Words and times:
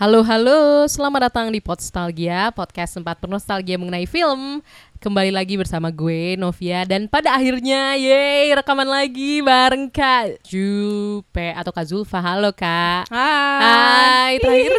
Halo 0.00 0.24
halo, 0.24 0.88
selamat 0.88 1.28
datang 1.28 1.52
di 1.52 1.60
Podstalgia, 1.60 2.56
podcast 2.56 2.96
tempat 2.96 3.20
bernostalgia 3.20 3.76
mengenai 3.76 4.08
film. 4.08 4.64
Kembali 4.96 5.28
lagi 5.28 5.60
bersama 5.60 5.92
gue 5.92 6.40
Novia 6.40 6.88
dan 6.88 7.04
pada 7.04 7.36
akhirnya 7.36 8.00
yeay 8.00 8.48
rekaman 8.56 8.88
lagi 8.88 9.44
bareng 9.44 9.92
Kak 9.92 10.40
Jupe 10.40 11.52
atau 11.52 11.68
Kak 11.68 11.84
Zulfa. 11.84 12.16
Halo 12.16 12.48
Kak. 12.56 13.12
Hai, 13.12 14.40
terakhir 14.40 14.72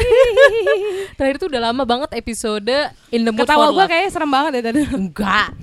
terakhir 1.21 1.37
tuh 1.37 1.53
udah 1.53 1.69
lama 1.69 1.85
banget 1.85 2.17
episode 2.17 2.73
In 3.13 3.21
the 3.21 3.29
Mood 3.29 3.45
Ketawa 3.45 3.69
for 3.69 3.77
gue 3.77 3.85
kayaknya 3.93 4.09
serem 4.09 4.31
banget 4.33 4.51
ya 4.57 4.61
tadi. 4.73 4.81
Enggak. 4.89 5.53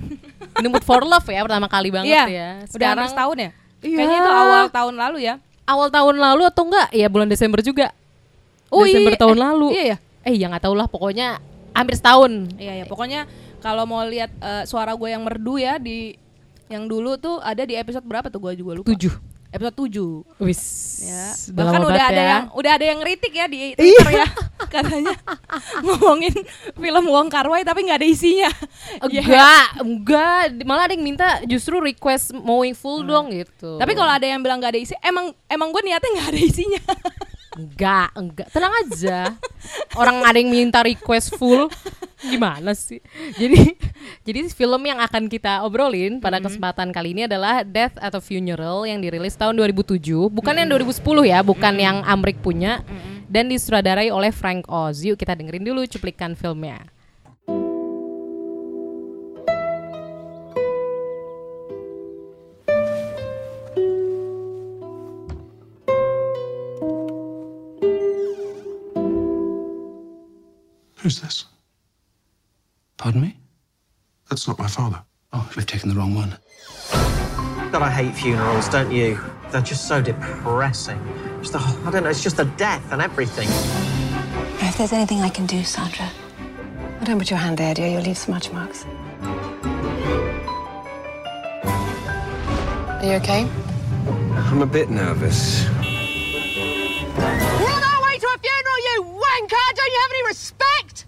In 0.55 0.63
the 0.63 0.71
Mood 0.71 0.87
for 0.87 1.03
Love 1.03 1.27
ya 1.27 1.43
pertama 1.43 1.67
kali 1.67 1.91
banget 1.91 2.15
Iya, 2.15 2.23
ya. 2.31 2.49
Udah 2.63 2.87
hampir 2.95 3.11
setahun 3.11 3.35
ya? 3.35 3.51
Iya. 3.83 3.97
Kayaknya 3.99 4.17
itu 4.23 4.31
awal 4.31 4.63
tahun 4.71 4.95
lalu 4.95 5.17
ya. 5.27 5.35
awal 5.67 5.91
tahun 5.91 6.15
lalu 6.15 6.47
atau 6.47 6.63
enggak? 6.63 6.87
Ya 6.95 7.11
bulan 7.11 7.27
Desember 7.27 7.59
juga. 7.59 7.91
Oh, 8.69 8.83
Desember 8.83 9.13
iya. 9.13 9.19
tahun 9.19 9.35
Eh, 9.35 9.41
lalu. 9.41 9.67
iya 9.71 9.83
ya? 9.85 9.97
Eh 10.21 10.33
ya 10.35 10.45
nggak 10.47 10.63
tahu 10.63 10.75
lah 10.75 10.85
pokoknya 10.85 11.41
hampir 11.71 11.95
setahun. 11.95 12.31
Iya 12.55 12.73
ya, 12.81 12.85
pokoknya 12.85 13.25
kalau 13.59 13.83
mau 13.83 14.01
lihat 14.03 14.31
eh, 14.35 14.63
suara 14.63 14.93
gue 14.93 15.09
yang 15.09 15.21
merdu 15.21 15.57
ya 15.57 15.75
di 15.75 16.13
yang 16.67 16.85
dulu 16.85 17.17
tuh 17.17 17.39
ada 17.39 17.61
di 17.61 17.73
episode 17.73 18.03
berapa 18.03 18.29
tuh 18.29 18.39
gue 18.39 18.53
juga 18.55 18.77
lupa. 18.77 18.89
Tujuh. 18.89 19.11
Episode 19.49 19.89
7 19.89 20.45
Wis. 20.45 20.61
ya. 21.01 21.33
Bahkan 21.49 21.81
udah 21.81 22.03
ada 22.05 22.21
ya. 22.21 22.29
yang 22.29 22.43
udah 22.53 22.71
ada 22.77 22.85
yang 22.85 23.01
ngeritik 23.01 23.33
ya 23.33 23.49
di 23.49 23.73
Twitter 23.81 24.09
ya. 24.13 24.27
Katanya 24.69 25.17
ngomongin 25.81 26.35
film 26.71 27.05
Wong 27.09 27.33
Kar 27.33 27.49
Wai 27.49 27.65
tapi 27.65 27.81
nggak 27.81 27.97
ada 27.97 28.05
isinya. 28.05 28.45
Ya. 29.09 29.25
Enggak, 29.25 29.65
enggak. 29.81 30.41
Malah 30.61 30.85
ada 30.85 30.93
yang 30.93 31.01
minta 31.01 31.41
justru 31.49 31.81
request 31.81 32.29
mowing 32.31 32.77
full 32.77 33.01
dong 33.01 33.33
gitu. 33.33 33.81
Tapi 33.81 33.97
kalau 33.97 34.13
ada 34.13 34.21
yang 34.21 34.37
bilang 34.39 34.61
nggak 34.61 34.69
ada 34.69 34.79
isi, 34.79 34.93
emang 35.01 35.33
emang 35.49 35.73
gue 35.73 35.81
niatnya 35.81 36.09
nggak 36.13 36.29
ada 36.29 36.39
isinya. 36.39 36.81
enggak, 37.59 38.09
enggak. 38.15 38.47
Tenang 38.55 38.73
aja. 38.87 39.19
Orang 39.99 40.23
ada 40.23 40.39
yang 40.39 40.49
minta 40.49 40.79
request 40.79 41.35
full. 41.35 41.67
Gimana 42.19 42.71
sih? 42.75 43.03
Jadi 43.35 43.75
jadi 44.27 44.47
film 44.51 44.81
yang 44.83 44.99
akan 44.99 45.27
kita 45.31 45.63
obrolin 45.63 46.19
pada 46.19 46.39
kesempatan 46.39 46.91
kali 46.91 47.15
ini 47.15 47.27
adalah 47.27 47.63
Death 47.63 47.95
atau 47.99 48.19
Funeral 48.19 48.83
yang 48.87 48.99
dirilis 48.99 49.35
tahun 49.39 49.55
2007. 49.55 49.99
Bukan 50.27 50.53
yang 50.55 50.67
2010 50.67 50.99
ya, 51.27 51.39
bukan 51.43 51.75
yang 51.79 52.03
Amrik 52.03 52.39
punya. 52.43 52.83
Dan 53.29 53.47
disutradarai 53.47 54.09
oleh 54.09 54.33
Frank 54.33 54.65
Oz. 54.67 55.05
Yuk 55.05 55.15
kita 55.15 55.37
dengerin 55.37 55.61
dulu 55.61 55.85
cuplikan 55.85 56.33
filmnya. 56.33 56.98
Who's 71.09 71.21
this? 71.21 71.45
Pardon 72.97 73.21
me? 73.21 73.35
That's 74.29 74.47
not 74.47 74.59
my 74.59 74.67
father. 74.67 75.01
Oh, 75.33 75.51
we've 75.55 75.65
taken 75.65 75.89
the 75.89 75.95
wrong 75.95 76.13
one. 76.13 76.37
God, 77.71 77.81
I 77.81 77.89
hate 77.89 78.13
funerals, 78.13 78.69
don't 78.69 78.91
you? 78.91 79.19
They're 79.49 79.63
just 79.63 79.87
so 79.87 80.03
depressing. 80.03 81.01
Just 81.39 81.53
the 81.53 81.57
whole, 81.57 81.87
I 81.87 81.89
don't 81.89 82.03
know, 82.03 82.11
it's 82.11 82.21
just 82.21 82.37
the 82.37 82.45
death 82.45 82.91
and 82.91 83.01
everything. 83.01 83.47
If 84.59 84.77
there's 84.77 84.93
anything 84.93 85.21
I 85.21 85.29
can 85.29 85.47
do, 85.47 85.63
Sandra. 85.63 86.11
Oh, 87.01 87.05
don't 87.05 87.17
put 87.17 87.31
your 87.31 87.39
hand 87.39 87.57
there, 87.57 87.73
dear. 87.73 87.87
You'll 87.87 88.03
leave 88.03 88.15
smudge 88.15 88.51
marks. 88.51 88.85
Are 92.93 93.03
you 93.03 93.13
okay? 93.13 93.49
I'm 94.51 94.61
a 94.61 94.67
bit 94.67 94.91
nervous. 94.91 95.65
Don't 99.49 99.77
you 99.77 99.99
have 100.01 100.11
any 100.13 100.27
respect? 100.27 101.05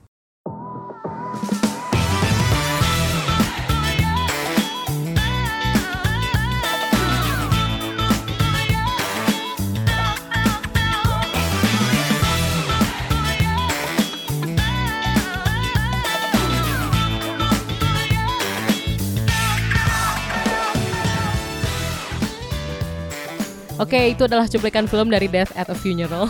Oke, 23.81 24.13
itu 24.13 24.25
adalah 24.25 24.46
cuplikan 24.46 24.85
film 24.85 25.09
dari 25.09 25.25
Death 25.30 25.53
at 25.57 25.69
a 25.69 25.78
Funeral. 25.78 26.30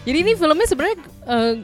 Jadi 0.00 0.16
ini 0.24 0.32
filmnya 0.32 0.66
sebenarnya 0.66 0.98
eh, 1.28 1.54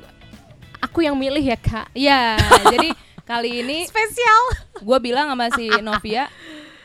aku 0.84 1.04
yang 1.04 1.16
milih 1.16 1.40
ya 1.40 1.58
kak. 1.58 1.88
Iya, 1.96 2.36
jadi 2.72 2.88
kali 3.26 3.64
ini 3.64 3.88
Spesial. 3.88 4.42
gue 4.80 4.98
bilang 5.00 5.32
sama 5.32 5.48
si 5.56 5.66
Novia, 5.80 6.28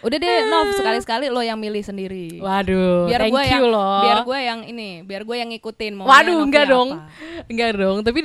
udah 0.02 0.18
deh 0.18 0.38
Nov 0.46 0.68
sekali-sekali 0.74 1.26
lo 1.28 1.40
yang 1.40 1.56
milih 1.56 1.82
sendiri. 1.82 2.38
Waduh, 2.38 3.06
biar 3.06 3.22
thank 3.22 3.34
gue 3.34 3.44
you 3.44 3.52
yang 3.52 3.64
loh. 3.66 4.02
biar 4.02 4.20
gue 4.22 4.40
yang 4.40 4.60
ini 4.64 4.90
biar 5.02 5.22
gue 5.22 5.36
yang 5.36 5.50
ngikutin 5.50 5.94
mau 5.94 6.06
Waduh, 6.06 6.42
enggak 6.42 6.66
dong, 6.68 6.90
enggak 7.46 7.72
dong. 7.74 7.98
Tapi 8.02 8.20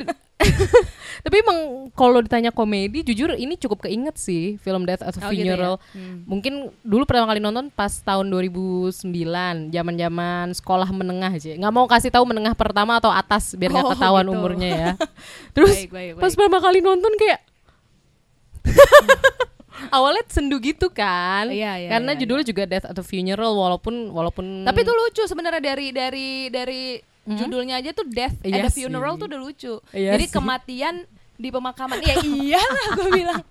tapi 1.25 1.37
emang 1.41 1.59
kalau 1.91 2.21
ditanya 2.21 2.49
komedi, 2.51 3.01
jujur 3.03 3.35
ini 3.35 3.57
cukup 3.57 3.83
keinget 3.83 4.15
sih 4.15 4.57
film 4.59 4.85
Death 4.85 5.01
at 5.01 5.17
a 5.17 5.21
Oh, 5.21 5.33
gitu 5.33 5.43
ya? 5.43 5.57
Funeral. 5.57 5.75
Hmm. 5.91 6.23
Mungkin 6.25 6.53
dulu 6.81 7.03
pertama 7.03 7.27
kali 7.27 7.41
nonton 7.41 7.67
pas 7.69 7.91
tahun 7.91 8.29
2009, 8.29 9.01
zaman-zaman 9.69 10.47
sekolah 10.53 10.89
menengah 10.89 11.33
aja. 11.33 11.57
Nggak 11.57 11.73
mau 11.73 11.87
kasih 11.87 12.11
tahu 12.11 12.25
menengah 12.25 12.53
pertama 12.53 12.97
atau 12.97 13.09
atas 13.09 13.53
biar 13.53 13.73
nggak 13.73 13.85
Oh, 13.85 13.93
ketahuan 13.93 14.23
gitu. 14.23 14.33
umurnya 14.33 14.69
ya. 14.69 14.91
Terus 15.57 15.73
Baik, 15.75 15.91
baik, 15.91 16.11
pas 16.17 16.29
baik. 16.29 16.37
pertama 16.37 16.59
kali 16.61 16.79
nonton 16.81 17.13
kayak 17.17 17.41
awalnya 19.91 20.25
sendu 20.27 20.57
gitu 20.59 20.89
kan 20.89 21.49
Iya, 21.49 21.73
iya, 21.77 21.89
karena 21.93 22.13
iya, 22.13 22.21
judulnya 22.21 22.47
juga 22.47 22.63
Death 22.65 22.87
at 22.87 22.97
a 22.97 23.05
Funeral 23.05 23.53
walaupun 23.53 23.95
walaupun 24.11 24.45
Tapi 24.63 24.81
itu 24.81 24.93
lucu 24.93 25.23
sebenarnya 25.25 25.63
dari 25.63 25.87
dari 25.91 26.29
dari 26.49 26.83
judulnya 27.27 27.83
aja 27.83 27.91
tuh 27.91 28.07
death 28.07 28.39
Iya 28.41 28.63
at 28.63 28.69
a 28.69 28.71
sih. 28.71 28.87
funeral 28.87 29.19
tuh 29.19 29.27
udah 29.27 29.41
lucu. 29.41 29.75
Iya 29.91 30.15
Jadi 30.15 30.25
sih. 30.27 30.33
kematian 30.33 30.95
di 31.37 31.51
pemakaman. 31.51 31.99
ya 32.01 32.17
iyalah 32.23 32.87
gue 32.97 33.11
bilang. 33.13 33.43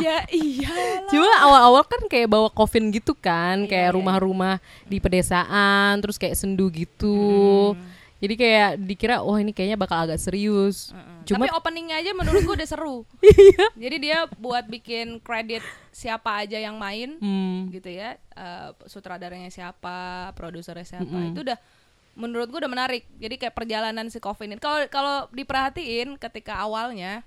ya 0.00 0.24
iyalah. 0.26 1.06
Cuma 1.06 1.30
awal-awal 1.38 1.84
kan 1.84 2.02
kayak 2.08 2.26
bawa 2.26 2.48
coffin 2.48 2.90
gitu 2.90 3.12
kan, 3.12 3.64
Iya, 3.64 3.70
kayak 3.70 3.88
iya. 3.88 3.94
rumah-rumah 3.94 4.56
di 4.88 4.98
pedesaan, 4.98 6.00
terus 6.00 6.16
kayak 6.16 6.34
sendu 6.34 6.72
gitu. 6.72 7.76
Jadi 8.20 8.34
kayak 8.36 8.70
dikira, 8.84 9.24
wah 9.24 9.40
ini 9.40 9.50
kayaknya 9.50 9.80
bakal 9.80 9.96
agak 9.96 10.20
serius. 10.20 10.92
Cuma 11.24 11.48
Tapi 11.48 11.56
openingnya 11.56 12.04
aja 12.04 12.12
menurut 12.12 12.44
gue 12.44 12.54
udah 12.60 12.68
seru. 12.68 13.08
Iya. 13.24 13.66
Jadi 13.74 13.96
dia 13.96 14.18
buat 14.36 14.68
bikin 14.68 15.24
kredit 15.24 15.64
siapa 15.88 16.44
aja 16.44 16.60
yang 16.60 16.76
main 16.76 17.16
Hmm. 17.16 17.72
gitu 17.72 17.88
ya. 17.88 18.20
Eh, 18.36 18.68
sutradaranya 18.84 19.48
siapa, 19.48 20.30
produsernya 20.36 20.84
siapa. 20.84 21.16
Itu 21.32 21.40
udah 21.40 21.56
menurut 22.12 22.52
gue 22.52 22.60
udah 22.60 22.68
menarik. 22.68 23.08
Jadi 23.16 23.40
kayak 23.40 23.56
perjalanan 23.56 24.12
si 24.12 24.20
Coffin 24.20 24.52
ini. 24.52 24.60
Kalau 24.60 24.84
kalau 24.92 25.16
diperhatiin 25.32 26.20
ketika 26.20 26.60
awalnya 26.60 27.24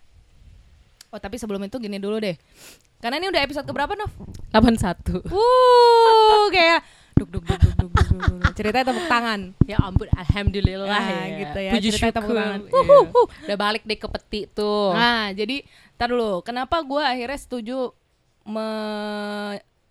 Oh, 1.09 1.21
tapi 1.21 1.37
sebelum 1.37 1.61
itu 1.61 1.77
gini 1.77 2.01
dulu 2.01 2.17
deh. 2.17 2.33
Karena 2.97 3.21
ini 3.21 3.29
udah 3.29 3.45
episode 3.45 3.69
keberapa, 3.69 3.93
Nov? 3.93 4.09
81. 4.49 5.21
Uh, 5.29 6.49
kayak 6.49 6.81
duk 7.13 7.29
duk 7.29 7.43
duk 7.43 7.55
duk 7.55 7.73
duk 7.73 7.89
duk, 7.89 8.05
duk, 8.09 8.19
duk. 8.19 8.53
Ceritanya 8.53 8.85
tepuk 8.87 9.07
tangan. 9.07 9.39
Ya 9.63 9.77
ampun, 9.79 10.07
alhamdulillah 10.11 10.87
Nah, 10.87 11.07
ya. 11.07 11.39
gitu 11.39 11.59
ya, 11.59 11.71
Puji 11.71 11.87
ceritanya 11.89 12.13
tepuk 12.13 12.27
syukur. 12.27 12.39
tangan. 12.39 12.59
Iya. 12.63 12.99
Udah 13.43 13.57
balik 13.59 13.83
deh 13.83 13.95
ke 13.95 14.07
peti 14.07 14.41
tuh. 14.47 14.91
Nah, 14.91 15.31
jadi 15.31 15.55
tar 15.93 16.07
dulu. 16.07 16.41
Kenapa 16.41 16.79
gue 16.79 17.01
akhirnya 17.01 17.37
setuju 17.37 17.93
me 18.43 18.67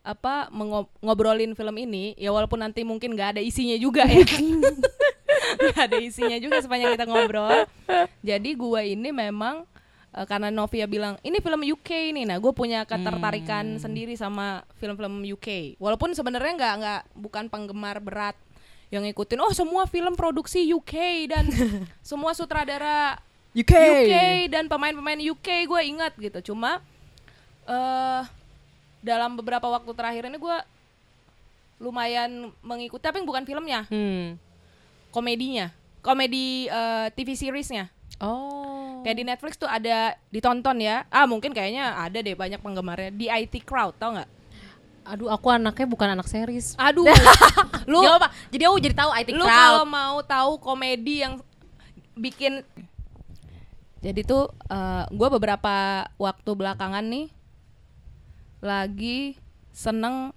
apa 0.02 0.50
mengo- 0.50 0.90
ngobrolin 0.98 1.52
film 1.52 1.76
ini 1.76 2.12
ya 2.16 2.28
walaupun 2.28 2.58
nanti 2.58 2.82
mungkin 2.82 3.12
nggak 3.12 3.28
ada 3.32 3.40
isinya 3.40 3.74
juga 3.76 4.02
ya 4.02 4.26
nggak 5.62 5.78
ada 5.78 5.96
isinya 5.96 6.34
juga 6.36 6.58
sepanjang 6.58 6.98
kita 6.98 7.06
ngobrol 7.06 7.70
jadi 8.18 8.50
gue 8.52 8.80
ini 8.88 9.08
memang 9.08 9.62
eh, 10.12 10.26
karena 10.28 10.52
Novia 10.52 10.84
bilang 10.86 11.16
ini 11.24 11.40
film 11.40 11.60
UK 11.64 12.12
nih. 12.12 12.24
Nah 12.28 12.36
gue 12.38 12.52
punya 12.52 12.84
ketertarikan 12.84 13.80
sendiri 13.80 14.14
sama 14.14 14.62
film-film 14.76 15.24
UK 15.24 15.80
walaupun 15.80 16.12
sebenarnya 16.12 16.52
nggak 16.56 16.74
nggak 16.78 17.02
bukan 17.16 17.44
penggemar 17.48 17.98
berat 17.98 18.36
yang 18.92 19.08
ngikutin 19.08 19.40
oh 19.40 19.52
semua 19.56 19.88
film 19.88 20.12
produksi 20.12 20.68
UK 20.68 21.26
dan 21.32 21.48
semua 22.04 22.36
sutradara 22.36 23.16
UK. 23.56 23.72
UK 23.72 24.14
dan 24.52 24.64
pemain-pemain 24.68 25.20
UK 25.20 25.68
gue 25.68 25.80
ingat 25.88 26.12
gitu. 26.20 26.52
Cuma 26.52 26.80
eh 27.68 28.22
dalam 29.02 29.34
beberapa 29.34 29.66
waktu 29.66 29.90
terakhir 29.92 30.30
ini 30.30 30.38
gue 30.38 30.56
lumayan 31.82 32.54
mengikuti 32.62 33.02
tapi 33.02 33.20
bukan 33.26 33.42
filmnya. 33.42 33.84
Hmm. 33.90 34.38
komedinya. 35.12 35.68
Komedi 36.00 36.70
eh, 36.70 37.08
TV 37.12 37.36
seriesnya. 37.36 37.92
Oh. 38.22 38.61
Kayak 39.02 39.16
di 39.18 39.24
Netflix 39.26 39.52
tuh 39.58 39.66
ada 39.66 40.14
ditonton 40.30 40.78
ya 40.78 41.04
ah 41.10 41.26
mungkin 41.26 41.50
kayaknya 41.50 41.94
ada 41.94 42.18
deh 42.18 42.34
banyak 42.34 42.58
penggemarnya 42.58 43.10
di 43.10 43.26
IT 43.26 43.62
Crowd 43.62 43.94
tau 43.98 44.14
nggak 44.16 44.30
Aduh, 45.02 45.26
aku 45.34 45.50
anaknya 45.50 45.82
bukan 45.90 46.14
anak 46.14 46.30
series. 46.30 46.78
aduh 46.78 47.02
lu 47.90 48.06
apa? 48.06 48.30
Jadi 48.54 48.62
aku 48.70 48.78
jadi 48.78 48.94
tahu 48.94 49.10
IT 49.10 49.34
lu 49.34 49.42
Crowd. 49.42 49.50
kalau 49.50 49.82
mau 49.82 50.22
tahu 50.22 50.52
komedi 50.62 51.26
yang 51.26 51.42
bikin 52.14 52.62
Jadi 53.98 54.22
tuh 54.22 54.46
eh, 54.66 55.04
gue 55.10 55.28
beberapa 55.30 56.06
waktu 56.18 56.50
belakangan 56.54 57.02
nih 57.02 57.30
lagi 58.62 59.34
seneng 59.70 60.30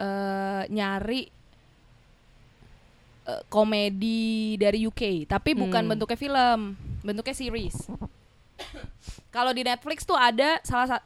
eh, 0.00 0.64
nyari 0.68 1.28
eh, 3.28 3.42
komedi 3.46 4.24
dari 4.56 4.82
UK, 4.82 5.28
tapi 5.28 5.52
bukan 5.52 5.84
Hmm. 5.84 5.90
bentuknya 5.92 6.16
film, 6.16 6.60
bentuknya 7.02 7.36
series. 7.36 7.76
Kalau 9.28 9.52
di 9.52 9.62
Netflix 9.62 10.02
tuh 10.02 10.16
ada 10.16 10.58
salah 10.64 10.88
satu 10.88 11.04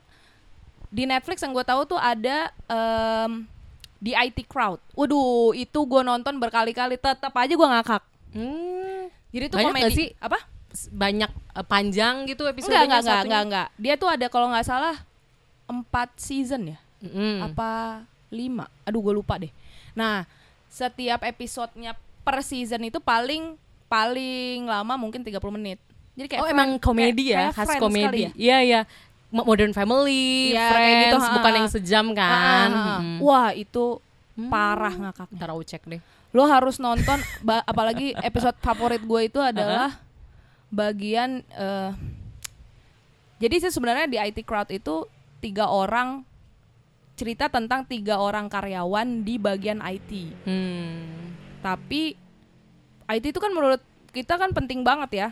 di 0.88 1.04
Netflix 1.04 1.40
yang 1.40 1.50
gue 1.50 1.64
tahu 1.64 1.82
tuh 1.86 1.96
ada 1.96 2.52
em, 2.69 3.48
di 3.96 4.12
IT 4.12 4.44
Crowd. 4.44 4.76
Waduh, 4.92 5.50
itu 5.52 5.78
gue 5.78 6.02
nonton 6.02 6.36
berkali-kali, 6.36 6.94
tetap 6.94 7.32
aja 7.32 7.48
gue 7.48 7.69
ngakak. 7.69 8.02
Hmm. 8.32 9.08
Jadi 9.32 9.44
tuh 9.48 9.56
Banyak 9.58 9.72
komedi 9.72 9.92
sih? 9.92 10.08
apa? 10.20 10.38
Banyak 10.88 11.30
eh, 11.32 11.66
panjang 11.66 12.14
gitu 12.26 12.44
episodenya 12.44 12.84
enggak, 12.86 13.00
enggak, 13.02 13.20
enggak, 13.24 13.42
enggak. 13.42 13.69
Dia 13.76 13.94
tuh 13.96 14.08
ada 14.08 14.26
kalau 14.28 14.52
nggak 14.52 14.64
salah 14.64 14.96
empat 15.64 16.12
season 16.16 16.76
ya, 16.76 16.78
Mm-mm. 17.00 17.40
apa 17.42 18.02
lima? 18.28 18.69
Aduh, 18.84 19.00
gue 19.00 19.14
lupa 19.16 19.40
deh. 19.40 19.48
Nah, 19.92 20.28
setiap 20.69 21.24
episodenya 21.24 21.96
per 22.22 22.40
season 22.40 22.82
itu 22.82 22.98
paling 22.98 23.54
paling 23.86 24.64
lama 24.64 24.94
mungkin 24.96 25.20
30 25.20 25.36
menit. 25.52 25.78
Jadi 26.12 26.26
kayak 26.28 26.40
oh 26.40 26.48
emang 26.48 26.76
Friends- 26.76 26.84
komedi 26.84 27.22
kayak- 27.26 27.32
ya, 27.32 27.38
kayak 27.52 27.54
khas 27.56 27.70
komedi. 27.76 28.20
ya. 28.22 28.30
Iya 28.34 28.58
iya. 28.62 28.80
Mo- 29.32 29.48
Modern 29.48 29.72
Family, 29.72 30.52
kayak 30.52 30.70
Friends, 30.70 31.00
gitu, 31.02 31.16
ha, 31.19 31.32
bukan 31.32 31.52
yang 31.56 31.69
sejam 31.69 32.06
kan. 32.12 32.69
ah, 32.69 32.76
ah. 32.76 33.00
Mm. 33.00 33.19
Wah, 33.19 33.48
itu 33.52 33.84
parah 34.46 34.92
ngakaknya. 34.92 35.36
Ntar 35.36 35.48
aku 35.50 35.62
cek 35.64 35.82
deh. 35.88 36.00
Lo 36.32 36.44
harus 36.44 36.76
nonton 36.76 37.16
apalagi 37.64 38.12
episode 38.19 38.56
favorit 38.64 39.00
gue 39.00 39.20
itu 39.24 39.40
adalah 39.40 40.00
bagian 40.69 41.44
eh, 41.50 41.90
jadi 43.36 43.54
sih 43.58 43.72
sebenarnya 43.72 44.06
di 44.06 44.16
IT 44.16 44.40
crowd 44.42 44.69
itu 44.69 45.04
tiga 45.40 45.66
orang 45.66 46.24
cerita 47.12 47.48
tentang 47.48 47.84
tiga 47.84 48.16
orang 48.16 48.46
karyawan 48.46 49.20
di 49.20 49.36
bagian 49.36 49.80
IT. 49.80 50.10
Hmm. 50.44 51.34
Tapi 51.62 52.19
IT 53.09 53.25
itu 53.31 53.41
kan 53.41 53.55
menurut 53.55 53.81
kita 54.11 54.37
kan 54.37 54.50
penting 54.50 54.82
banget 54.82 55.11
ya. 55.14 55.29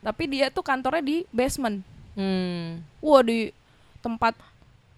Tapi 0.00 0.28
dia 0.28 0.48
tuh 0.48 0.64
kantornya 0.64 1.04
di 1.04 1.16
basement. 1.30 1.84
Hmm. 2.16 2.80
Wah 3.00 3.22
di 3.22 3.52
tempat 4.00 4.36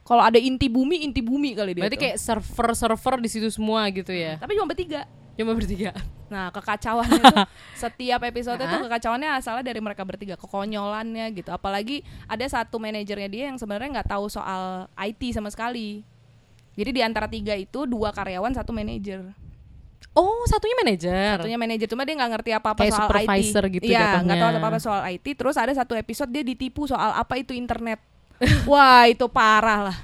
kalau 0.06 0.23
ada 0.23 0.38
inti 0.38 0.71
bumi 0.71 1.03
inti 1.03 1.19
bumi 1.19 1.59
kali 1.59 1.75
dia. 1.75 1.83
Berarti 1.83 1.99
tuh. 1.99 2.05
kayak 2.06 2.17
server-server 2.23 3.15
di 3.19 3.29
situ 3.31 3.49
semua 3.50 3.91
gitu 3.91 4.15
ya. 4.15 4.38
tapi 4.38 4.55
cuma 4.55 4.71
bertiga. 4.71 5.03
Cuma 5.35 5.53
bertiga. 5.53 5.93
Nah, 6.27 6.50
kekacauannya 6.50 7.23
tuh 7.23 7.47
setiap 7.87 8.19
episode 8.27 8.59
Hah? 8.59 8.67
tuh 8.67 8.79
kekacauannya 8.87 9.31
asalnya 9.39 9.62
dari 9.67 9.79
mereka 9.79 10.03
bertiga, 10.03 10.35
kekonyolannya 10.35 11.31
gitu. 11.35 11.50
Apalagi 11.55 12.03
ada 12.27 12.43
satu 12.47 12.82
manajernya 12.82 13.29
dia 13.31 13.44
yang 13.53 13.59
sebenarnya 13.59 14.00
nggak 14.00 14.11
tahu 14.11 14.27
soal 14.27 14.91
IT 14.99 15.23
sama 15.35 15.50
sekali. 15.55 16.03
Jadi 16.77 16.91
di 16.93 17.03
antara 17.03 17.31
tiga 17.31 17.55
itu 17.55 17.87
dua 17.87 18.11
karyawan, 18.11 18.53
satu 18.59 18.75
manajer. 18.75 19.45
Oh, 20.12 20.48
satunya 20.48 20.72
manajer. 20.75 21.37
Satunya 21.37 21.60
manajer 21.60 21.87
cuma 21.87 22.08
dia 22.08 22.16
nggak 22.16 22.32
ngerti 22.32 22.50
apa-apa 22.52 22.81
Kayak 22.81 22.94
soal 22.94 23.04
supervisor 23.04 23.64
IT. 23.64 23.72
gitu 23.75 23.84
Iya, 23.87 24.25
nggak 24.25 24.37
tahu 24.38 24.48
apa-apa 24.56 24.78
soal 24.81 25.00
IT. 25.06 25.26
Terus 25.37 25.56
ada 25.56 25.72
satu 25.72 25.93
episode 25.93 26.32
dia 26.32 26.40
ditipu 26.40 26.88
soal 26.88 27.12
apa 27.12 27.37
itu 27.37 27.52
internet. 27.52 28.00
Wah, 28.70 29.04
itu 29.04 29.28
parah 29.28 29.93
lah. 29.93 29.98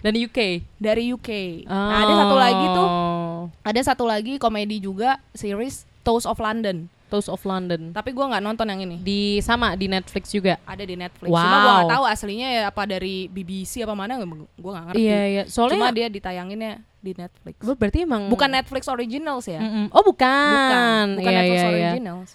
Dan 0.00 0.18
UK. 0.18 0.66
Dari 0.76 1.10
UK. 1.10 1.62
Nah, 1.64 1.94
ada 2.00 2.12
satu 2.16 2.36
lagi 2.36 2.64
tuh, 2.68 2.88
Oh. 2.88 3.42
ada 3.62 3.80
satu 3.80 4.04
lagi 4.04 4.34
komedi 4.36 4.78
juga 4.78 5.22
series 5.30 5.86
Toast 6.02 6.24
of 6.24 6.38
London. 6.38 6.90
Toast 7.12 7.28
of 7.28 7.44
London. 7.44 7.92
Tapi 7.92 8.10
gua 8.10 8.32
nggak 8.32 8.40
nonton 8.40 8.64
yang 8.64 8.80
ini. 8.80 8.96
Di 8.98 9.20
sama 9.38 9.76
di 9.76 9.84
Netflix 9.84 10.32
juga. 10.32 10.56
ada 10.64 10.80
di 10.80 10.96
Netflix. 10.96 11.28
Wow. 11.28 11.36
Cuma 11.36 11.56
gua 11.60 11.72
gak 11.76 11.92
tahu 11.92 12.04
aslinya 12.08 12.48
ya 12.48 12.62
apa 12.66 12.82
dari 12.88 13.28
BBC 13.28 13.84
apa 13.84 13.92
mana 13.92 14.16
gua 14.56 14.70
gak 14.80 14.84
ngerti. 14.90 15.04
Iya, 15.04 15.20
iya. 15.28 15.42
Soalnya 15.44 15.76
Cuma 15.76 15.92
dia 15.92 16.08
ditayanginnya 16.08 16.72
di 16.98 17.12
Netflix. 17.12 17.54
Ber- 17.60 17.76
berarti 17.76 17.98
emang 18.02 18.32
Bukan 18.32 18.48
Netflix 18.48 18.88
Originals 18.88 19.44
ya? 19.44 19.60
Mm-mm. 19.60 19.92
Oh, 19.92 20.00
bukan. 20.00 20.48
Bukan, 20.48 21.06
bukan 21.20 21.28
Iya, 21.28 21.38
Netflix 21.38 21.60
iya, 21.60 21.68
iya. 21.68 21.90
Originals. 21.92 22.30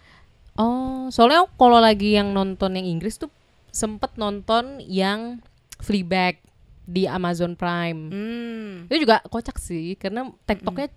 Oh, 0.53 1.09
soalnya 1.09 1.45
kalau 1.53 1.77
lagi 1.77 2.13
yang 2.13 2.29
nonton 2.31 2.73
yang 2.73 2.85
Inggris 2.87 3.17
tuh 3.17 3.33
sempet 3.69 4.13
nonton 4.15 4.77
yang 4.81 5.41
Fleabag 5.77 6.41
di 6.83 7.05
Amazon 7.05 7.53
Prime. 7.53 8.09
Hmm. 8.09 8.73
Itu 8.89 9.05
juga 9.05 9.21
kocak 9.23 9.57
sih 9.57 9.93
karena 9.95 10.25
TikToknya 10.43 10.89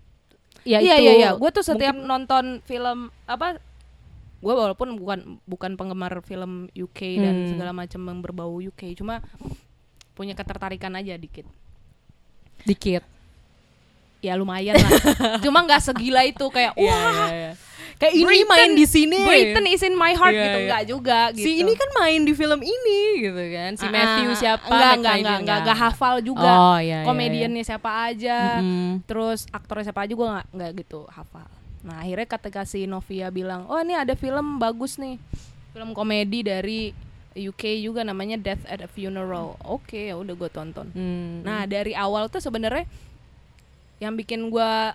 ya 0.61 0.77
iya 0.77 0.93
itu 0.93 1.03
iya 1.03 1.13
iya, 1.15 1.29
gue 1.33 1.49
tuh 1.49 1.61
setiap 1.61 1.89
mungkin- 1.91 2.05
nonton 2.07 2.45
film 2.61 3.09
apa 3.25 3.57
gue 4.41 4.49
walaupun 4.51 4.93
bukan 4.95 5.19
bukan 5.43 5.71
penggemar 5.73 6.17
film 6.21 6.65
UK 6.71 6.99
dan 7.15 7.35
Hmm. 7.37 7.47
segala 7.47 7.71
macam 7.71 8.01
yang 8.01 8.19
berbau 8.19 8.57
UK, 8.57 8.93
cuma 8.93 9.21
punya 10.11 10.33
ketertarikan 10.33 10.91
aja 10.93 11.15
dikit. 11.15 11.45
dikit. 12.61 13.01
Ya 14.19 14.33
lumayan 14.33 14.77
lah. 14.77 14.91
cuma 15.43 15.61
nggak 15.61 15.81
segila 15.83 16.21
itu 16.21 16.45
kayak 16.47 16.73
Iya, 16.75 16.85
wah 16.87 17.09
iya, 17.09 17.25
iya. 17.31 17.53
Kayak 17.97 18.13
ini 18.15 18.25
Britain- 18.25 18.49
main 18.49 18.71
di 18.71 18.85
sini. 18.87 19.19
Britain 19.19 19.65
is 19.67 19.81
in 19.83 19.93
my 19.93 20.13
heart 20.13 20.29
Iya, 20.31 20.41
gitu 20.43 20.57
iya. 20.57 20.67
nggak 20.67 20.83
juga 20.87 21.19
gitu. 21.31 21.41
Si 21.43 21.51
ini 21.55 21.73
kan 21.73 21.89
main 21.95 22.21
di 22.21 22.33
film 22.33 22.61
ini 22.61 22.99
gitu 23.19 23.43
kan. 23.47 23.71
Si 23.75 23.85
Ah, 23.85 23.91
Matthew 23.91 24.25
ah, 24.27 24.33
siapa? 24.35 24.65
Enggak, 24.67 24.81
Ryan 24.81 24.97
enggak, 24.97 25.15
enggak, 25.37 25.57
enggak 25.61 25.77
hafal 25.79 26.15
juga. 26.19 26.49
Oh, 26.49 26.77
iya, 26.77 27.01
iya, 27.01 27.05
Komediannya 27.05 27.61
siapa 27.61 27.89
aja. 28.07 28.37
Mm-mm. 28.57 29.05
Terus 29.05 29.45
aktornya 29.47 29.85
siapa 29.85 30.01
aja 30.01 30.13
gue 30.13 30.27
enggak, 30.27 30.47
enggak 30.51 30.71
gitu 30.79 30.99
hafal. 31.07 31.45
Nah, 31.81 32.05
akhirnya 32.05 32.27
ketika 32.29 32.61
si 32.63 32.85
Novia 32.85 33.33
bilang, 33.33 33.65
"Oh, 33.65 33.77
ini 33.81 33.97
ada 33.97 34.13
film 34.13 34.61
bagus 34.61 35.01
nih. 35.01 35.17
Film 35.73 35.97
komedi 35.97 36.45
dari 36.45 36.93
UK 37.33 37.81
juga 37.81 38.05
namanya 38.05 38.37
Death 38.37 38.65
at 38.69 38.85
a 38.85 38.89
Funeral." 38.89 39.57
Oke, 39.65 40.13
ya 40.13 40.15
udah 40.17 40.33
gue 40.37 40.49
tonton. 40.53 40.87
Hmm. 40.93 41.41
Nah, 41.41 41.65
dari 41.65 41.97
awal 41.97 42.29
tuh 42.29 42.41
sebenarnya 42.43 42.85
yang 43.97 44.13
bikin 44.13 44.49
gua 44.53 44.93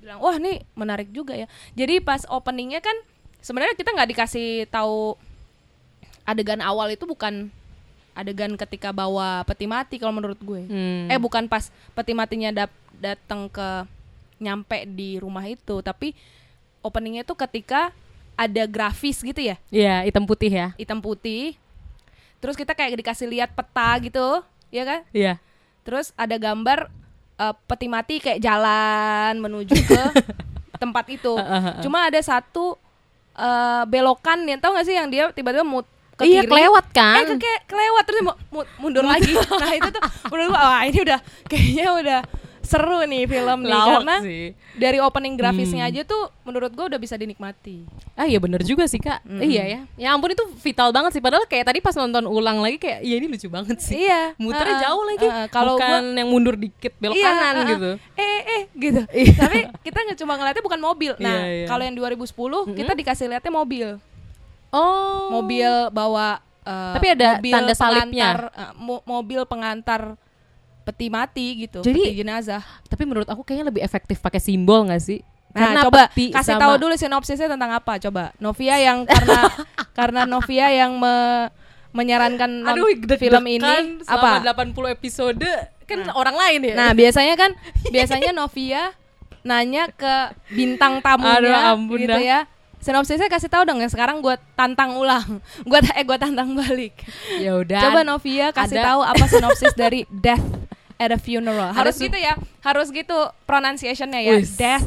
bilang, 0.00 0.20
"Wah, 0.20 0.36
nih 0.40 0.64
menarik 0.72 1.12
juga 1.12 1.36
ya." 1.36 1.48
Jadi 1.76 2.00
pas 2.00 2.24
openingnya 2.28 2.80
kan 2.80 2.96
sebenarnya 3.40 3.76
kita 3.76 3.92
nggak 3.92 4.10
dikasih 4.16 4.48
tahu 4.68 5.16
adegan 6.24 6.60
awal 6.60 6.92
itu 6.92 7.04
bukan 7.08 7.48
adegan 8.14 8.52
ketika 8.58 8.92
bawa 8.92 9.42
peti 9.48 9.64
mati 9.64 9.96
kalau 9.96 10.12
menurut 10.12 10.36
gue. 10.40 10.62
Hmm. 10.68 11.08
Eh, 11.08 11.16
bukan 11.16 11.48
pas 11.48 11.72
peti 11.96 12.12
matinya 12.12 12.52
dap- 12.52 12.80
datang 13.00 13.48
ke 13.48 13.86
nyampe 14.40 14.88
di 14.88 15.16
rumah 15.16 15.44
itu, 15.44 15.78
tapi 15.78 16.16
openingnya 16.80 17.22
tuh 17.22 17.36
ketika 17.38 17.92
ada 18.34 18.64
grafis 18.64 19.20
gitu 19.20 19.36
ya, 19.38 19.60
Iya, 19.68 20.00
hitam 20.02 20.24
putih 20.24 20.48
ya. 20.48 20.68
hitam 20.74 20.98
putih. 20.98 21.54
Terus 22.38 22.56
kita 22.56 22.72
kayak 22.72 22.96
dikasih 22.96 23.28
lihat 23.28 23.52
peta 23.52 24.00
gitu, 24.00 24.40
ya 24.68 24.82
kan? 24.82 25.00
Iya. 25.10 25.36
Terus 25.82 26.10
ada 26.14 26.34
gambar 26.34 26.88
eh, 27.36 27.54
peti 27.66 27.86
mati 27.86 28.16
kayak 28.16 28.40
jalan 28.40 29.36
menuju 29.38 29.76
ke 29.78 30.02
tempat 30.82 31.04
itu. 31.10 31.36
Cuma 31.80 32.08
ada 32.08 32.16
satu 32.18 32.80
eh, 33.34 33.84
belokan 33.84 34.40
yang 34.42 34.56
tau 34.56 34.72
gak 34.72 34.84
sih 34.84 34.96
yang 34.96 35.06
dia 35.06 35.28
tiba-tiba 35.28 35.60
mut 35.62 35.84
ke 36.16 36.24
Iya, 36.24 36.40
kiri. 36.40 36.48
kelewat 36.50 36.86
kan? 36.90 37.16
Eh 37.18 37.24
ke 37.26 37.36
ke- 37.38 37.62
kelewat 37.66 38.04
terus 38.04 38.20
mau 38.22 38.36
mu- 38.50 38.68
mundur 38.78 39.04
lagi. 39.04 39.36
Nah, 39.60 39.72
itu 39.74 39.88
tuh 39.90 40.00
menurut 40.26 40.48
gua 40.50 40.62
wah 40.66 40.82
ini 40.82 40.98
udah 40.98 41.20
kayaknya 41.44 41.86
udah 41.94 42.20
seru 42.70 43.02
nih 43.02 43.26
film 43.26 43.58
nih 43.60 43.68
Lawak 43.68 43.90
karena 43.98 44.16
sih. 44.20 44.46
dari 44.72 44.98
opening 44.98 45.34
grafisnya 45.34 45.82
Hmm. 45.82 45.90
aja 45.90 46.02
tuh 46.04 46.22
menurut 46.42 46.70
gua 46.70 46.86
udah 46.86 46.96
bisa 46.96 47.14
dinikmati. 47.14 47.82
Ah 48.14 48.24
iya 48.24 48.36
bener 48.36 48.62
juga 48.62 48.84
sih 48.84 48.96
kak 48.96 49.24
Iya 49.24 49.62
ya 49.66 49.80
Ya 49.96 50.08
ampun 50.10 50.28
itu 50.28 50.44
vital 50.58 50.90
banget 50.90 51.12
sih 51.12 51.20
Padahal 51.20 51.42
kayak 51.44 51.66
tadi 51.66 51.78
pas 51.78 51.92
nonton 51.92 52.22
ulang 52.24 52.58
lagi 52.58 52.76
Kayak 52.76 53.00
iya 53.00 53.16
ini 53.16 53.26
lucu 53.26 53.48
banget 53.48 53.78
sih 53.78 53.96
Iya. 54.02 54.36
Muternya 54.36 54.70
Heeh, 54.70 54.84
jauh 54.84 55.04
lagi 55.04 55.26
heeh. 55.26 55.46
Kalau 55.48 55.74
Bukan 55.74 55.88
gua- 56.04 56.14
yang 56.14 56.28
mundur 56.28 56.54
dikit 56.54 56.92
belok 56.96 57.16
Iya, 57.16 57.26
kanan 57.26 57.54
uh-uh. 57.56 57.68
gitu 57.68 57.90
Eh 58.14 58.40
eh 58.46 58.62
gitu. 58.74 59.02
Tapi 59.34 59.58
kita 59.80 59.98
nggak 60.00 60.18
cuma 60.18 60.32
ngeliatnya 60.34 60.62
bukan 60.62 60.80
mobil. 60.80 61.12
Nah, 61.16 61.32
Iya, 61.40 61.48
iya. 61.54 61.66
kalau 61.66 61.82
yang 61.82 61.94
2010 61.94 62.30
kita 62.70 62.92
dikasih 62.94 63.26
lihatnya 63.26 63.50
mobil. 63.50 63.88
Oh 64.70 65.32
Mobil 65.32 65.66
bawa 65.90 66.38
eh, 66.60 66.94
Tapi 66.94 67.06
ada 67.10 67.28
mobil 67.36 67.50
tanda 67.50 67.74
salibnya? 67.74 68.28
pengantar, 68.30 68.38
mo- 68.76 69.02
mobil 69.02 69.40
pengantar 69.44 70.02
peti 70.90 71.06
mati 71.06 71.46
gitu, 71.60 71.80
Jadi- 71.80 72.02
peti 72.04 72.18
jenazah. 72.18 72.60
Tapi 72.84 73.02
menurut 73.02 73.24
aku 73.24 73.40
kayaknya 73.40 73.70
lebih 73.70 73.80
efektif 73.80 74.18
pakai 74.18 74.38
simbol 74.38 74.84
gak 74.84 74.98
sih 74.98 75.22
Nah, 75.50 75.82
coba 75.82 76.06
peti 76.06 76.30
kasih 76.30 76.54
sama- 76.54 76.62
tahu 76.62 76.74
dulu 76.80 76.94
sinopsisnya 76.94 77.48
tentang 77.48 77.70
apa 77.72 77.98
coba. 77.98 78.30
Novia 78.36 78.76
yang 78.76 79.02
karena 79.02 79.40
karena 79.98 80.20
Novia 80.24 80.66
yang 80.68 80.94
me- 80.94 81.50
menyarankan 81.90 82.62
Aduh 82.64 82.86
film 83.12 83.44
ini 83.48 83.98
selama 84.00 84.46
apa? 84.46 84.62
80 84.70 84.94
episode 84.94 85.42
Kan 85.84 86.06
orang 86.10 86.38
lain 86.38 86.60
ya 86.64 86.74
Nah, 86.76 86.90
biasanya 86.92 87.34
kan 87.34 87.50
biasanya 87.94 88.30
Novia 88.30 88.94
nanya 89.40 89.90
ke 89.90 90.14
bintang 90.48 91.00
tamunya 91.00 91.74
Aduh, 91.74 91.98
gitu 91.98 92.06
dah. 92.06 92.20
ya. 92.20 92.40
Sinopsisnya 92.78 93.26
kasih 93.26 93.48
tahu 93.48 93.66
dong 93.66 93.76
ya 93.76 93.88
sekarang 93.88 94.22
gue 94.22 94.32
tantang 94.54 94.96
ulang. 94.96 95.42
Gue 95.68 95.82
eh 95.90 96.00
gue 96.00 96.16
tantang 96.16 96.54
balik. 96.54 96.94
Ya 97.36 97.52
udah 97.54 97.82
Coba 97.82 98.00
Novia 98.02 98.54
kasih 98.54 98.78
tahu 98.78 99.00
apa 99.02 99.24
sinopsis 99.26 99.74
dari 99.74 100.06
Death 100.08 100.46
at 101.00 101.10
a 101.10 101.18
Funeral. 101.18 101.72
Harus 101.72 101.96
gitu 101.96 102.14
ya. 102.14 102.36
Harus 102.60 102.92
gitu 102.92 103.16
pronunciationnya 103.48 104.20
ya. 104.20 104.36
Wis. 104.36 104.52
Death 104.54 104.84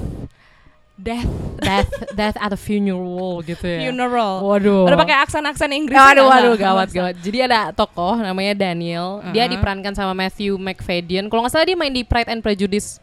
Death 0.94 1.26
death 1.58 1.90
death 2.14 2.38
at 2.38 2.54
a 2.54 2.60
funeral 2.60 3.42
gitu 3.42 3.66
ya. 3.66 3.90
Funeral. 3.90 4.46
Waduh. 4.46 4.86
Udah 4.86 4.94
pakai 4.96 5.18
aksen-aksen 5.26 5.74
Inggris. 5.74 5.98
Waduh, 5.98 6.30
waduh, 6.30 6.54
Nggak, 6.54 6.62
gawat, 6.70 6.88
gawat. 6.94 7.16
Jadi 7.18 7.38
ada 7.42 7.74
tokoh 7.74 8.22
namanya 8.22 8.54
Daniel. 8.54 9.26
Dia 9.34 9.50
Uh-huh. 9.50 9.58
diperankan 9.58 9.98
sama 9.98 10.14
Matthew 10.14 10.54
McFadden. 10.56 11.34
Kalau 11.34 11.42
nggak 11.42 11.50
salah 11.52 11.66
dia 11.66 11.74
main 11.74 11.90
di 11.90 12.06
Pride 12.06 12.30
and 12.30 12.46
Prejudice. 12.46 13.02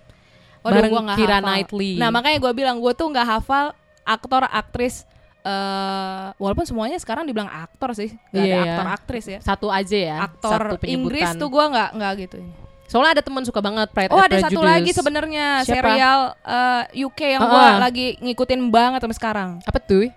Waduh, 0.63 0.71
bareng 0.79 0.91
gua 0.95 1.03
nggak 1.03 1.19
Keira 1.19 1.35
hafal. 1.35 1.47
Knightley. 1.51 1.93
Nah 1.99 2.09
makanya 2.15 2.39
gue 2.39 2.53
bilang 2.55 2.77
gue 2.79 2.93
tuh 2.95 3.11
nggak 3.11 3.27
hafal 3.27 3.75
aktor 4.07 4.47
aktris. 4.47 5.03
eh 5.41 6.27
walaupun 6.37 6.69
semuanya 6.69 6.95
sekarang 6.95 7.25
dibilang 7.25 7.49
aktor 7.49 7.97
sih, 7.97 8.13
nggak 8.29 8.45
Iya, 8.45 8.55
ada 8.55 8.61
iya. 8.61 8.71
aktor 8.71 8.89
aktris 8.93 9.25
ya. 9.27 9.39
Satu 9.41 9.67
aja 9.67 9.99
ya. 9.99 10.17
Aktor 10.21 10.61
satu 10.77 10.85
Inggris 10.85 11.33
tuh 11.35 11.49
gue 11.49 11.65
nggak 11.65 11.91
nggak 11.97 12.13
gitu. 12.23 12.39
Soalnya 12.91 13.15
ada 13.15 13.23
teman 13.23 13.47
suka 13.47 13.63
banget 13.63 13.87
Pride 13.89 14.11
Oh 14.11 14.19
and 14.19 14.27
ada 14.27 14.37
satu 14.43 14.59
Prejudice. 14.59 14.67
lagi 14.67 14.91
sebenarnya 14.91 15.47
serial 15.63 16.21
eh, 16.43 17.07
UK 17.07 17.21
yang 17.31 17.41
Ah, 17.41 17.55
ah. 17.71 17.79
lagi 17.81 18.19
ngikutin 18.19 18.67
banget 18.69 18.99
sampai 19.01 19.15
sekarang. 19.15 19.51
Apa 19.63 19.79
tuh? 19.79 20.11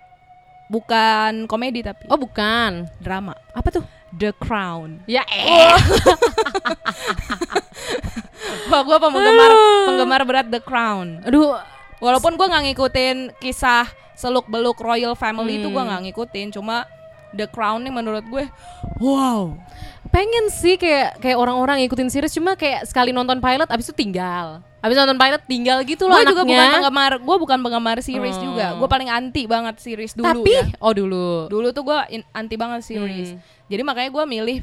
Bukan 0.66 1.46
komedi 1.46 1.80
tapi 1.80 2.10
Oh 2.10 2.18
bukan. 2.18 2.90
drama. 2.98 3.38
Apa 3.52 3.70
tuh? 3.70 3.84
The 4.10 4.30
Crown. 4.32 5.06
Ya 5.06 5.22
eh. 5.24 5.70
Wah 8.64 8.80
gue 8.80 8.96
penggemar 8.96 9.50
penggemar 9.86 10.20
berat 10.24 10.46
The 10.48 10.60
Crown. 10.60 11.22
Aduh. 11.22 11.54
Walaupun 11.98 12.34
gue 12.34 12.44
nggak 12.44 12.64
ngikutin 12.68 13.16
kisah 13.38 13.86
seluk 14.12 14.44
beluk 14.44 14.76
royal 14.76 15.14
family 15.14 15.56
itu 15.56 15.66
gue 15.66 15.74
Hmm. 15.74 15.88
nggak 15.88 16.02
ngikutin, 16.04 16.52
cuma 16.52 16.84
The 17.32 17.46
Crown 17.46 17.80
nih 17.80 17.90
menurut 17.90 18.22
gue, 18.24 18.44
wow. 19.00 19.56
Pengen 20.14 20.46
sih 20.46 20.78
kayak 20.78 21.18
kayak 21.18 21.34
orang-orang 21.34 21.82
ngikutin 21.82 22.06
series 22.06 22.30
cuma 22.30 22.54
kayak 22.54 22.86
sekali 22.86 23.10
nonton 23.10 23.42
pilot 23.42 23.66
abis 23.66 23.90
itu 23.90 23.96
tinggal. 23.98 24.62
Abis 24.78 24.94
nonton 24.94 25.18
pilot 25.18 25.42
tinggal 25.42 25.82
gitu 25.82 26.06
loh 26.06 26.14
Gue 26.14 26.30
juga 26.30 26.44
bukan 26.44 26.66
penggemar, 26.70 27.12
gue 27.18 27.36
bukan 27.40 27.58
penggemar 27.58 27.98
series 27.98 28.36
Hmm. 28.36 28.44
juga. 28.46 28.66
Gue 28.76 28.86
paling 28.86 29.10
anti 29.10 29.42
banget 29.44 29.74
series 29.76 30.14
dulu 30.14 30.44
Tapi 30.44 30.52
ya. 30.54 30.64
oh 30.78 30.92
dulu. 30.94 31.50
Dulu 31.50 31.68
tuh 31.74 31.82
gue 31.82 31.98
anti 32.30 32.54
banget 32.54 32.86
series. 32.86 33.34
Hmm. 33.34 33.40
Jadi 33.66 33.82
makanya 33.82 34.10
gue 34.12 34.24
milih 34.24 34.58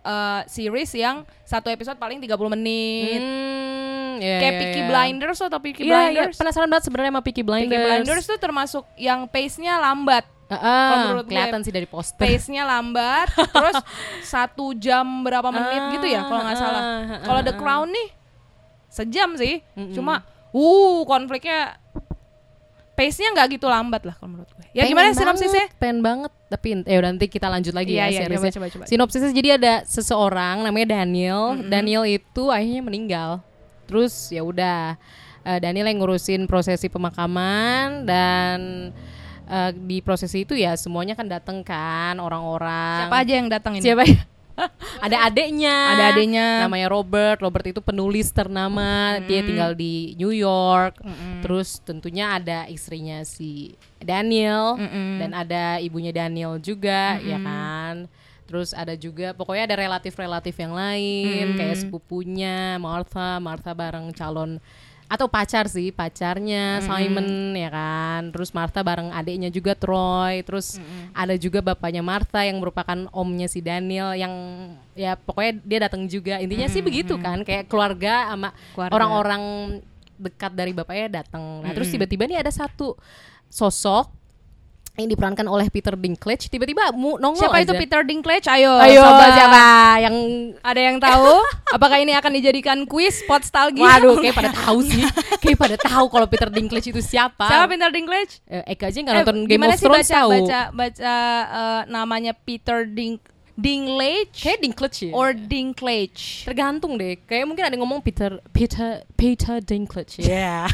uh, 0.00 0.40
series 0.46 0.90
yang 0.94 1.16
satu 1.42 1.68
episode 1.68 1.98
paling 1.98 2.16
30 2.16 2.54
menit. 2.54 3.20
Hmm, 3.20 4.22
ya, 4.22 4.36
Kayak 4.40 4.52
ya, 4.52 4.60
Peaky 4.62 4.80
ya. 4.80 4.86
Blinders 4.86 5.38
atau 5.42 5.58
Peaky 5.58 5.82
Iya, 5.82 5.90
iya. 5.90 5.98
Blinders. 6.22 6.36
penasaran 6.38 6.68
banget 6.70 6.84
sebenarnya 6.86 7.10
sama 7.10 7.22
Peaky 7.22 7.42
Blinders. 7.42 7.68
Peaky 7.68 7.84
Blinders 7.84 8.24
tuh 8.24 8.38
termasuk 8.38 8.84
yang 8.94 9.26
pace-nya 9.26 9.76
lambat. 9.76 10.24
Menurut 10.46 11.24
gue, 11.24 11.30
kelihatan 11.30 11.60
sih 11.60 11.70
dari 11.70 11.84
poster. 11.84 12.20
pace-nya 12.20 12.62
lambat 12.62 13.32
terus 13.54 13.80
satu 14.20 14.74
jam 14.74 15.02
berapa 15.22 15.48
menit 15.48 15.96
gitu 15.96 16.06
ya 16.06 16.22
kalau 16.22 16.42
nggak 16.42 16.58
salah 16.58 16.82
Ah, 16.82 17.00
ah, 17.10 17.18
kalau 17.22 17.40
The. 17.40 17.54
Crown 17.54 17.88
nih 17.88 18.08
sejam 18.86 19.34
sih 19.34 19.64
cuma 19.90 20.22
uh 20.50 20.98
konfliknya 21.04 21.80
pace-nya 22.94 23.34
nggak 23.34 23.58
gitu 23.58 23.66
lambat 23.66 24.06
lah 24.06 24.14
kalau 24.14 24.38
menurut 24.38 24.46
gue 24.52 24.70
ya 24.70 24.86
Pengen 24.86 24.90
gimana 24.92 25.06
banget, 25.10 25.18
sinopsisnya 25.18 25.64
Pengen 25.76 25.98
banget 25.98 26.32
tapi 26.46 26.66
ya 26.84 26.96
udah 26.98 27.10
nanti 27.10 27.26
kita 27.26 27.46
lanjut 27.48 27.74
lagi 27.74 27.90
Iya, 27.90 28.04
ya 28.04 28.06
iya, 28.06 28.20
seriesnya. 28.22 28.52
coba, 28.52 28.54
coba, 28.54 28.66
coba. 28.70 28.84
Sinopsisnya 28.86 29.32
jadi 29.32 29.48
ada 29.58 29.74
seseorang 29.82 30.62
namanya 30.62 30.86
Daniel. 30.94 31.58
Daniel 31.66 32.06
itu 32.06 32.46
akhirnya 32.46 32.78
meninggal. 32.78 33.30
Terus 33.90 34.30
ya 34.30 34.46
udah 34.46 34.94
eh, 35.42 35.58
Daniel 35.58 35.90
yang 35.90 35.98
ngurusin 35.98 36.46
prosesi 36.46 36.86
pemakaman 36.86 38.06
dan 38.06 38.58
eh, 39.48 39.70
di 39.74 39.98
prosesi 40.00 40.42
itu 40.42 40.54
ya 40.56 40.76
semuanya 40.76 41.14
kan 41.14 41.26
dateng 41.28 41.60
kan 41.64 42.16
orang-orang. 42.20 43.06
siapa 43.06 43.18
aja 43.20 43.32
yang 43.36 43.48
datang 43.48 43.72
ini 43.78 43.84
Siapa 43.84 44.02
ya? 44.04 44.20
ada 45.06 45.26
adeknya. 45.26 45.76
Ada 45.94 46.04
adeknya. 46.14 46.46
Namanya 46.66 46.88
Robert. 46.90 47.42
Robert 47.42 47.66
itu 47.66 47.82
penulis 47.82 48.30
ternama. 48.30 49.18
Dia 49.26 49.42
tinggal 49.42 49.74
di 49.74 50.14
New 50.14 50.30
York. 50.30 51.02
Terus 51.42 51.82
tentunya 51.82 52.38
ada 52.38 52.70
istrinya 52.70 53.26
si 53.26 53.74
Daniel 53.98 54.78
dan 55.18 55.34
ada 55.34 55.82
ibunya 55.82 56.14
Daniel 56.14 56.62
juga, 56.62 57.18
ya 57.18 57.38
kan. 57.42 58.06
Terus 58.44 58.76
ada 58.76 58.92
juga 58.94 59.32
pokoknya 59.32 59.64
ada 59.72 59.76
relatif-relatif 59.80 60.54
yang 60.60 60.76
lain 60.76 61.56
kayak 61.56 61.80
sepupunya 61.80 62.76
Martha, 62.76 63.40
Martha 63.40 63.72
bareng 63.72 64.12
calon 64.12 64.60
atau 65.14 65.30
pacar 65.30 65.70
sih 65.70 65.94
pacarnya 65.94 66.82
Simon 66.82 67.54
ya 67.54 67.70
kan. 67.70 68.34
Terus 68.34 68.50
Martha 68.50 68.82
bareng 68.82 69.14
adiknya 69.14 69.48
juga 69.48 69.78
Troy. 69.78 70.42
Terus 70.42 70.82
ada 71.14 71.34
juga 71.38 71.62
bapaknya 71.62 72.02
Martha 72.02 72.42
yang 72.42 72.58
merupakan 72.58 73.06
omnya 73.14 73.46
si 73.46 73.62
Daniel 73.62 74.12
yang 74.18 74.34
ya 74.98 75.14
pokoknya 75.14 75.52
dia 75.62 75.78
datang 75.86 76.10
juga. 76.10 76.42
Intinya 76.42 76.66
sih 76.66 76.82
begitu 76.82 77.14
kan 77.22 77.46
kayak 77.46 77.70
keluarga 77.70 78.34
sama 78.34 78.50
Keluarga. 78.74 78.92
orang-orang 78.92 79.42
dekat 80.18 80.52
dari 80.54 80.70
bapaknya 80.74 81.22
datang. 81.22 81.62
Nah 81.62 81.70
terus 81.74 81.90
tiba-tiba 81.90 82.26
nih 82.26 82.42
ada 82.42 82.50
satu 82.50 82.98
sosok 83.50 84.10
yang 84.94 85.08
diperankan 85.08 85.42
oleh 85.44 85.66
Peter 85.66 85.90
Dinklage 85.92 86.46
tiba-tiba 86.46 86.90
mu 86.90 87.18
nongol 87.18 87.42
siapa 87.42 87.58
aja. 87.58 87.66
itu 87.66 87.74
Peter 87.76 88.00
Dinklage 88.00 88.46
ayo 88.48 88.78
Ayo 88.78 89.02
sobat. 89.02 89.34
siapa 89.34 89.64
yang 89.98 90.14
ada 90.56 90.80
yang 90.80 90.96
tahu 90.98 91.34
apakah 91.68 91.98
ini 91.98 92.12
akan 92.12 92.30
dijadikan 92.32 92.78
kuis 92.84 93.18
podstalgia 93.24 93.82
Waduh, 93.82 94.14
kayak 94.22 94.34
pada 94.34 94.50
tahu 94.50 94.78
sih. 94.84 95.02
kayak 95.38 95.58
pada 95.58 95.76
tahu 95.76 96.06
kalau 96.08 96.26
Peter 96.26 96.46
Dinklage 96.46 96.88
itu 96.88 97.02
siapa. 97.02 97.42
siapa 97.42 97.66
Peter 97.66 97.90
Dinklage 97.90 98.38
Eh, 98.46 98.62
Eka 98.70 98.86
aja 98.86 98.98
nggak 99.00 99.10
Eh, 99.10 99.18
nonton 99.20 99.36
Game 99.42 99.58
gimana 99.58 99.74
of 99.74 99.78
sih 99.78 99.84
Thrones 99.84 100.06
baca 100.06 100.14
tahu. 100.16 100.30
baca 100.32 100.60
baca 100.70 101.14
eh, 101.42 101.80
namanya 101.88 102.32
Peter 102.32 102.86
Dink 102.86 103.18
Dinklage 103.54 104.34
Kayak 104.34 104.58
Dinklage 104.60 104.98
ya. 105.06 105.12
or 105.14 105.30
Dinklage 105.30 106.42
tergantung 106.42 106.98
deh. 106.98 107.14
Kayak 107.22 107.46
mungkin 107.46 107.62
ada 107.62 107.70
yang 107.70 107.86
ngomong 107.86 108.02
Peter 108.02 108.42
Peter 108.50 109.06
Peter 109.14 109.58
Dinklage. 109.58 110.20
Ya. 110.20 110.66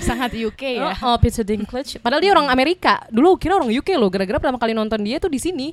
sangat 0.00 0.32
UK 0.32 0.80
ya 0.80 0.92
Oh, 1.02 1.12
oh, 1.12 1.16
Peter 1.20 1.42
Dinklage. 1.42 1.98
Padahal 1.98 2.20
dia 2.20 2.32
orang 2.32 2.48
Amerika. 2.48 3.04
Dulu 3.08 3.36
kira 3.36 3.56
orang 3.56 3.68
UK 3.68 3.96
loh. 3.96 4.08
Gara-gara 4.08 4.38
pertama 4.40 4.56
kali 4.56 4.72
nonton 4.72 5.00
dia 5.00 5.16
tuh 5.16 5.28
di 5.28 5.36
sini 5.36 5.68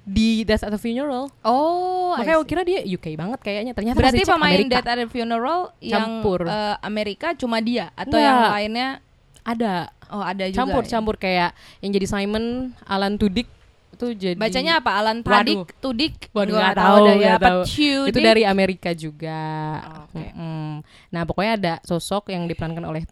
di 0.00 0.40
Death 0.40 0.64
at 0.64 0.72
a 0.72 0.80
Funeral. 0.80 1.28
oh 1.44 2.16
Makanya 2.16 2.36
gue 2.40 2.48
kira 2.48 2.62
dia 2.64 2.80
UK 2.80 3.06
banget 3.14 3.38
kayaknya. 3.44 3.72
Ternyata 3.76 3.98
berarti 4.00 4.22
pemain 4.24 4.56
Amerika. 4.56 4.72
Death 4.74 4.88
at 4.88 4.98
a 4.98 5.06
Funeral 5.06 5.60
yang 5.78 6.00
Campur. 6.18 6.40
eh, 6.48 6.76
Amerika 6.80 7.26
cuma 7.36 7.60
dia 7.60 7.92
atau 7.92 8.16
Nggak. 8.16 8.24
yang 8.24 8.40
lainnya 8.48 8.88
ada 9.44 9.72
oh 10.08 10.20
ada 10.20 10.44
juga 10.44 10.50
ya? 10.50 10.56
campur-campur 10.58 11.14
kayak 11.16 11.50
yang 11.80 11.90
jadi 11.92 12.06
Simon, 12.08 12.44
Alan 12.84 13.16
Tudyk 13.16 13.48
itu 13.98 14.06
jadi 14.14 14.38
bacanya 14.38 14.78
apa 14.78 14.90
Alan. 14.94 15.18
Tadik 15.20 15.74
Tudik 15.76 16.14
Waduh 16.30 16.54
nggak 16.54 16.76
tahu, 16.76 17.04
ya 17.18 17.34
tahu. 17.36 17.60
Tudyk. 17.66 18.08
Itu 18.08 18.18
dari 18.22 18.42
Amerika 18.42 18.94
juga. 18.94 19.42
Oke. 20.06 20.22
Mm-mm. 20.22 20.80
Nah 21.10 21.22
pokoknya 21.22 21.52
ada 21.52 21.74
sosok 21.82 22.30
yang 22.30 22.46
diperankan 22.46 22.84
oleh 22.84 23.02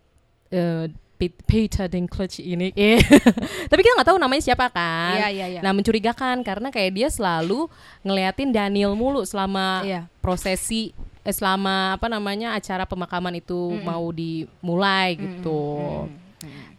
eh, 0.49 0.87
Pe- 1.17 1.33
Peter 1.43 1.89
Dinklage 1.89 2.39
ini. 2.39 2.71
Eh, 2.71 3.01
Tapi 3.73 3.81
kita 3.81 3.97
nggak 3.97 4.07
tahu 4.07 4.21
namanya 4.21 4.45
siapa 4.45 4.69
kan. 4.69 5.17
Iya, 5.17 5.29
iya, 5.29 5.47
iya. 5.49 5.61
Nah 5.61 5.73
mencurigakan 5.73 6.41
karena 6.41 6.69
kayak 6.69 6.93
dia 6.93 7.09
selalu 7.09 7.67
ngeliatin 8.01 8.53
Daniel 8.53 8.93
mulu 8.93 9.25
selama 9.25 9.81
Iya. 9.81 10.07
prosesi 10.21 10.95
eh, 11.21 11.33
selama 11.33 11.97
apa 11.97 12.07
namanya 12.07 12.53
acara 12.53 12.85
pemakaman 12.85 13.35
itu 13.35 13.57
mau 13.81 14.13
dimulai 14.13 15.17
gitu. 15.17 16.07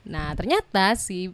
Nah 0.04 0.32
ternyata 0.32 0.96
si 0.96 1.34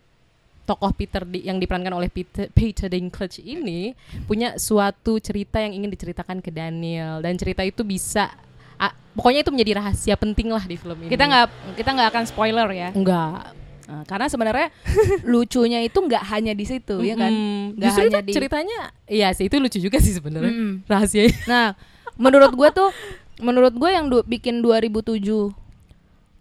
tokoh 0.64 0.92
Peter 0.92 1.22
di, 1.22 1.44
yang 1.44 1.58
diperankan 1.58 1.92
oleh 1.92 2.08
Peter, 2.08 2.48
Peter 2.50 2.88
Dinklage 2.88 3.40
ini 3.40 3.92
punya 4.24 4.56
suatu 4.56 5.18
cerita 5.18 5.58
yang 5.58 5.74
ingin 5.74 5.90
diceritakan 5.90 6.40
ke 6.40 6.50
Daniel 6.50 7.20
dan 7.20 7.36
cerita 7.36 7.62
itu 7.62 7.82
bisa 7.82 8.32
ah, 8.76 8.92
pokoknya 9.12 9.42
itu 9.42 9.52
menjadi 9.52 9.72
rahasia 9.78 10.16
penting 10.16 10.48
lah 10.48 10.62
di 10.62 10.76
film 10.76 10.98
ini. 10.98 11.10
kita 11.10 11.24
nggak 11.24 11.46
kita 11.76 11.90
nggak 11.92 12.10
akan 12.10 12.24
spoiler 12.26 12.68
ya 12.70 12.90
enggak 12.92 13.54
Nah, 13.84 14.08
karena 14.08 14.26
sebenarnya 14.26 14.72
lucunya 15.28 15.84
itu 15.84 16.00
nggak 16.00 16.24
hanya 16.30 16.52
di 16.52 16.64
situ 16.64 17.04
ya 17.04 17.14
kan 17.14 17.28
Mm, 17.28 17.76
nggak 17.76 17.84
justru 17.86 18.02
hanya 18.02 18.16
itu 18.16 18.24
di 18.24 18.34
ceritanya 18.34 18.80
iya 19.06 19.28
sih 19.30 19.46
itu 19.46 19.60
lucu 19.60 19.76
juga 19.76 20.00
sih 20.00 20.16
sebenarnya 20.16 20.50
Mm-mm. 20.50 20.88
rahasianya. 20.88 21.36
Nah, 21.46 21.68
menurut 22.16 22.54
gue 22.54 22.70
tuh, 22.72 22.90
menurut 23.38 23.76
gue 23.76 23.90
yang 23.90 24.08
du- 24.08 24.24
bikin 24.24 24.64
2007 24.64 25.52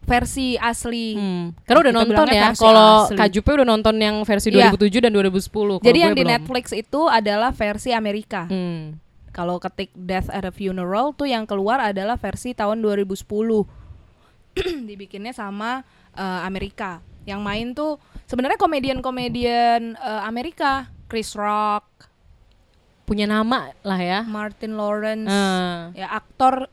versi 0.02 0.54
asli. 0.56 1.14
Hmm. 1.14 1.54
Karena 1.62 1.78
udah 1.80 1.92
Kita 1.92 2.00
nonton 2.04 2.26
ya. 2.28 2.46
Kalau 2.52 2.90
asli. 3.06 3.16
Kak 3.16 3.28
Jupe 3.30 3.50
udah 3.52 3.64
nonton 3.64 3.94
yang 3.96 4.16
versi 4.22 4.48
Iya. 4.50 4.70
2007 4.70 4.98
dan 5.00 5.10
2010. 5.10 5.78
Kalau 5.78 5.86
Jadi 5.86 5.98
yang 5.98 6.12
di 6.12 6.22
belum. 6.22 6.32
Netflix 6.34 6.64
itu 6.70 7.00
adalah 7.06 7.50
versi 7.50 7.90
Amerika. 7.90 8.44
Hmm. 8.46 8.98
Kalau 9.30 9.56
ketik 9.56 9.88
Death 9.94 10.28
at 10.28 10.44
a 10.44 10.52
Funeral 10.52 11.12
tuh 11.12 11.24
yang 11.24 11.46
keluar 11.46 11.80
adalah 11.80 12.16
versi 12.16 12.52
tahun 12.52 12.84
2010. 12.84 13.24
Dibikinnya 14.88 15.32
sama 15.32 15.80
eh, 16.12 16.40
Amerika. 16.44 17.00
Yang 17.22 17.40
main 17.40 17.66
tuh 17.72 17.96
sebenarnya 18.26 18.58
komedian-komedian 18.58 19.94
eh, 19.94 20.22
Amerika, 20.22 20.90
Chris 21.06 21.32
Rock, 21.32 21.86
Punya 23.02 23.26
nama 23.26 23.74
lah 23.82 23.98
ya. 23.98 24.20
Martin 24.22 24.78
Lawrence, 24.78 25.28
Ah. 25.28 25.90
ya 25.92 26.06
aktor 26.08 26.70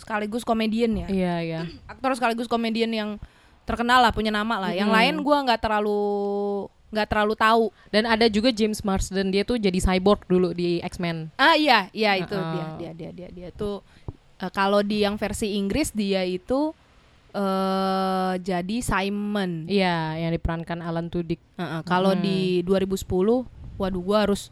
sekaligus 0.00 0.42
komedian 0.42 0.96
ya. 0.96 1.06
Iya, 1.06 1.34
iya. 1.44 1.60
aktor 1.92 2.16
sekaligus 2.16 2.48
komedian 2.48 2.88
yang 2.90 3.10
terkenal 3.62 4.00
lah 4.00 4.10
punya 4.10 4.32
nama 4.32 4.56
lah. 4.56 4.72
Yang 4.72 4.90
lain 4.90 5.14
gua 5.20 5.44
nggak 5.44 5.60
terlalu 5.60 6.00
nggak 6.90 7.06
terlalu 7.06 7.34
tahu. 7.38 7.64
Dan 7.92 8.02
ada 8.02 8.26
juga 8.26 8.50
James 8.50 8.80
Marsden 8.80 9.30
dia 9.30 9.44
tuh 9.44 9.60
jadi 9.60 9.78
cyborg 9.78 10.26
dulu 10.26 10.50
di 10.50 10.80
X-Men. 10.82 11.30
Ah 11.38 11.54
iya 11.54 11.86
iya 11.92 12.18
itu 12.18 12.34
dia 12.34 12.66
dia 12.74 12.90
dia 12.90 13.10
dia 13.14 13.28
dia 13.30 13.48
tuh 13.54 13.84
eh, 14.40 14.50
kalau 14.50 14.82
di 14.82 15.04
yang 15.04 15.14
versi 15.14 15.54
Inggris 15.54 15.92
dia 15.92 16.24
itu 16.24 16.74
eh 17.30 18.32
jadi 18.42 18.76
Simon. 18.82 19.70
Iya, 19.70 20.18
yang 20.18 20.34
diperankan 20.34 20.82
Alan 20.82 21.06
Tudyk. 21.06 21.38
Heeh, 21.54 21.80
kalau 21.86 22.18
Hmm. 22.18 22.22
di 22.22 22.66
2010, 22.66 23.46
waduh 23.78 24.02
gua 24.02 24.26
harus 24.26 24.50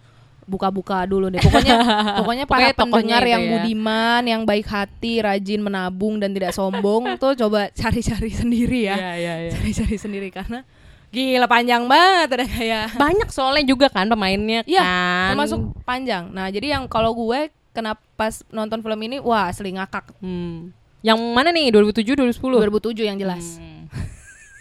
buka-buka 0.49 1.05
dulu 1.05 1.29
deh. 1.29 1.39
Pokoknya 1.39 1.77
pokoknya 2.25 2.45
para 2.49 2.73
Pokoknya 2.73 2.75
pendengar 2.75 3.23
itu 3.23 3.31
yang 3.31 3.43
ya. 3.45 3.51
budiman, 3.53 4.23
yang 4.25 4.43
baik 4.43 4.67
hati, 4.67 5.21
rajin 5.21 5.61
menabung 5.61 6.17
dan 6.17 6.33
tidak 6.33 6.51
sombong 6.51 7.05
tuh 7.23 7.37
coba 7.37 7.69
cari-cari 7.71 8.33
sendiri 8.33 8.89
ya. 8.89 8.97
iya, 9.15 9.35
iya. 9.45 9.51
Cari-cari 9.53 9.95
sendiri 9.95 10.33
karena 10.33 10.65
gila 11.09 11.49
panjang 11.49 11.85
banget 11.85 12.29
ada 12.37 12.45
kayak 12.45 12.85
Banyak 13.01 13.29
soalnya 13.29 13.65
juga 13.65 13.89
kan 13.89 14.09
pemainnya 14.09 14.65
Iya, 14.65 14.81
kan. 14.81 15.29
termasuk 15.37 15.61
panjang. 15.85 16.33
Nah, 16.33 16.49
jadi 16.49 16.81
yang 16.81 16.89
kalau 16.89 17.13
gue 17.13 17.49
kenapa 17.71 18.01
pas 18.13 18.41
nonton 18.49 18.81
film 18.81 19.01
ini 19.05 19.17
wah 19.21 19.47
asli 19.47 19.77
ngakak. 19.77 20.17
Hmm. 20.19 20.73
Yang 20.99 21.19
mana 21.31 21.55
nih 21.55 21.71
2007 21.71 22.19
2010? 22.35 22.43
2007 22.91 23.07
yang 23.07 23.17
jelas. 23.17 23.61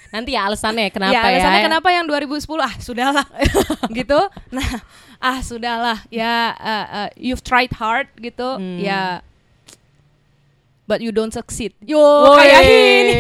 Nanti 0.08 0.34
ya 0.34 0.46
alasannya 0.46 0.88
kenapa 0.90 1.14
ya, 1.14 1.22
ya? 1.22 1.30
alasannya 1.36 1.62
kenapa 1.66 1.90
yang 1.92 2.06
2010 2.06 2.48
ah 2.60 2.74
sudahlah 2.80 3.26
gitu. 4.00 4.20
Nah, 4.50 4.70
ah 5.18 5.40
sudahlah 5.42 5.98
ya 6.08 6.54
uh, 6.54 6.86
uh, 6.98 7.10
you've 7.16 7.42
tried 7.42 7.74
hard 7.74 8.08
gitu 8.18 8.56
Hmm. 8.56 8.78
ya 8.78 9.20
but 10.86 11.02
you 11.02 11.12
don't 11.12 11.32
succeed. 11.32 11.76
Yo 11.82 12.00
kayak 12.34 12.62
ini. 12.64 13.20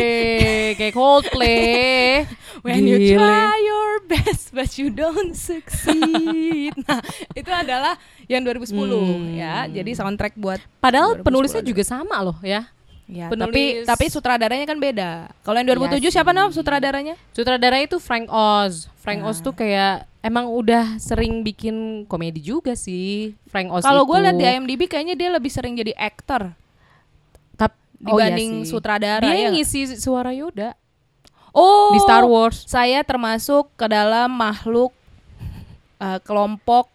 kayak 0.76 0.94
Coldplay. 0.94 2.24
When 2.66 2.84
you 2.84 2.98
Gile. 2.98 3.20
try 3.20 3.54
your 3.62 3.92
best 4.08 4.50
but 4.52 4.72
you 4.76 4.88
don't 4.88 5.36
succeed. 5.36 6.74
nah, 6.88 7.00
itu 7.32 7.48
adalah 7.48 8.00
yang 8.26 8.42
2010 8.42 8.72
Hmm. 8.72 9.36
ya. 9.36 9.68
Jadi 9.68 9.92
soundtrack 9.94 10.34
buat 10.36 10.64
Padahal 10.80 11.20
2010 11.20 11.28
penulisnya 11.28 11.62
ada. 11.62 11.70
juga 11.70 11.84
sama 11.84 12.18
loh 12.24 12.38
ya. 12.40 12.72
Ya, 13.08 13.32
Penulis- 13.32 13.88
tapi 13.88 14.04
tapi 14.04 14.06
sutradaranya 14.08 14.64
kan 14.64 14.76
beda. 14.76 15.32
Kalau 15.42 15.56
yang 15.56 15.68
2007 15.70 16.04
Iya 16.04 16.12
siapa 16.12 16.32
nama 16.32 16.52
sutradaranya? 16.52 17.16
Sutradara 17.32 17.80
itu 17.80 17.98
Frank 17.98 18.28
Oz. 18.28 18.92
Frank 18.98 19.24
Ah. 19.24 19.30
Oz 19.30 19.40
tuh 19.40 19.54
kayak 19.54 20.04
emang 20.20 20.46
udah 20.46 20.98
sering 20.98 21.40
bikin 21.40 21.76
komedi 22.04 22.44
juga 22.44 22.76
sih. 22.76 23.32
Frank 23.48 23.72
Oz 23.72 23.82
Kalau 23.82 24.04
gue 24.04 24.18
lihat 24.20 24.36
di 24.36 24.44
IMDb 24.44 24.86
kayaknya 24.86 25.16
dia 25.16 25.30
lebih 25.30 25.48
sering 25.48 25.74
jadi 25.74 25.96
aktor 25.96 26.52
Tap- 27.56 27.80
oh 28.04 28.20
iya 28.20 28.28
dibanding 28.28 28.52
sih. 28.62 28.70
sutradara 28.70 29.24
Dia 29.24 29.32
ya 29.32 29.40
yang 29.42 29.56
ngisi 29.56 29.96
suara 29.96 30.32
Yoda 30.32 30.76
Oh, 31.50 31.90
di 31.90 32.04
Star 32.04 32.22
Wars. 32.22 32.68
Saya 32.68 33.02
termasuk 33.02 33.72
ke 33.74 33.88
dalam 33.88 34.30
makhluk 34.30 34.92
eh, 35.98 36.20
kelompok 36.22 36.92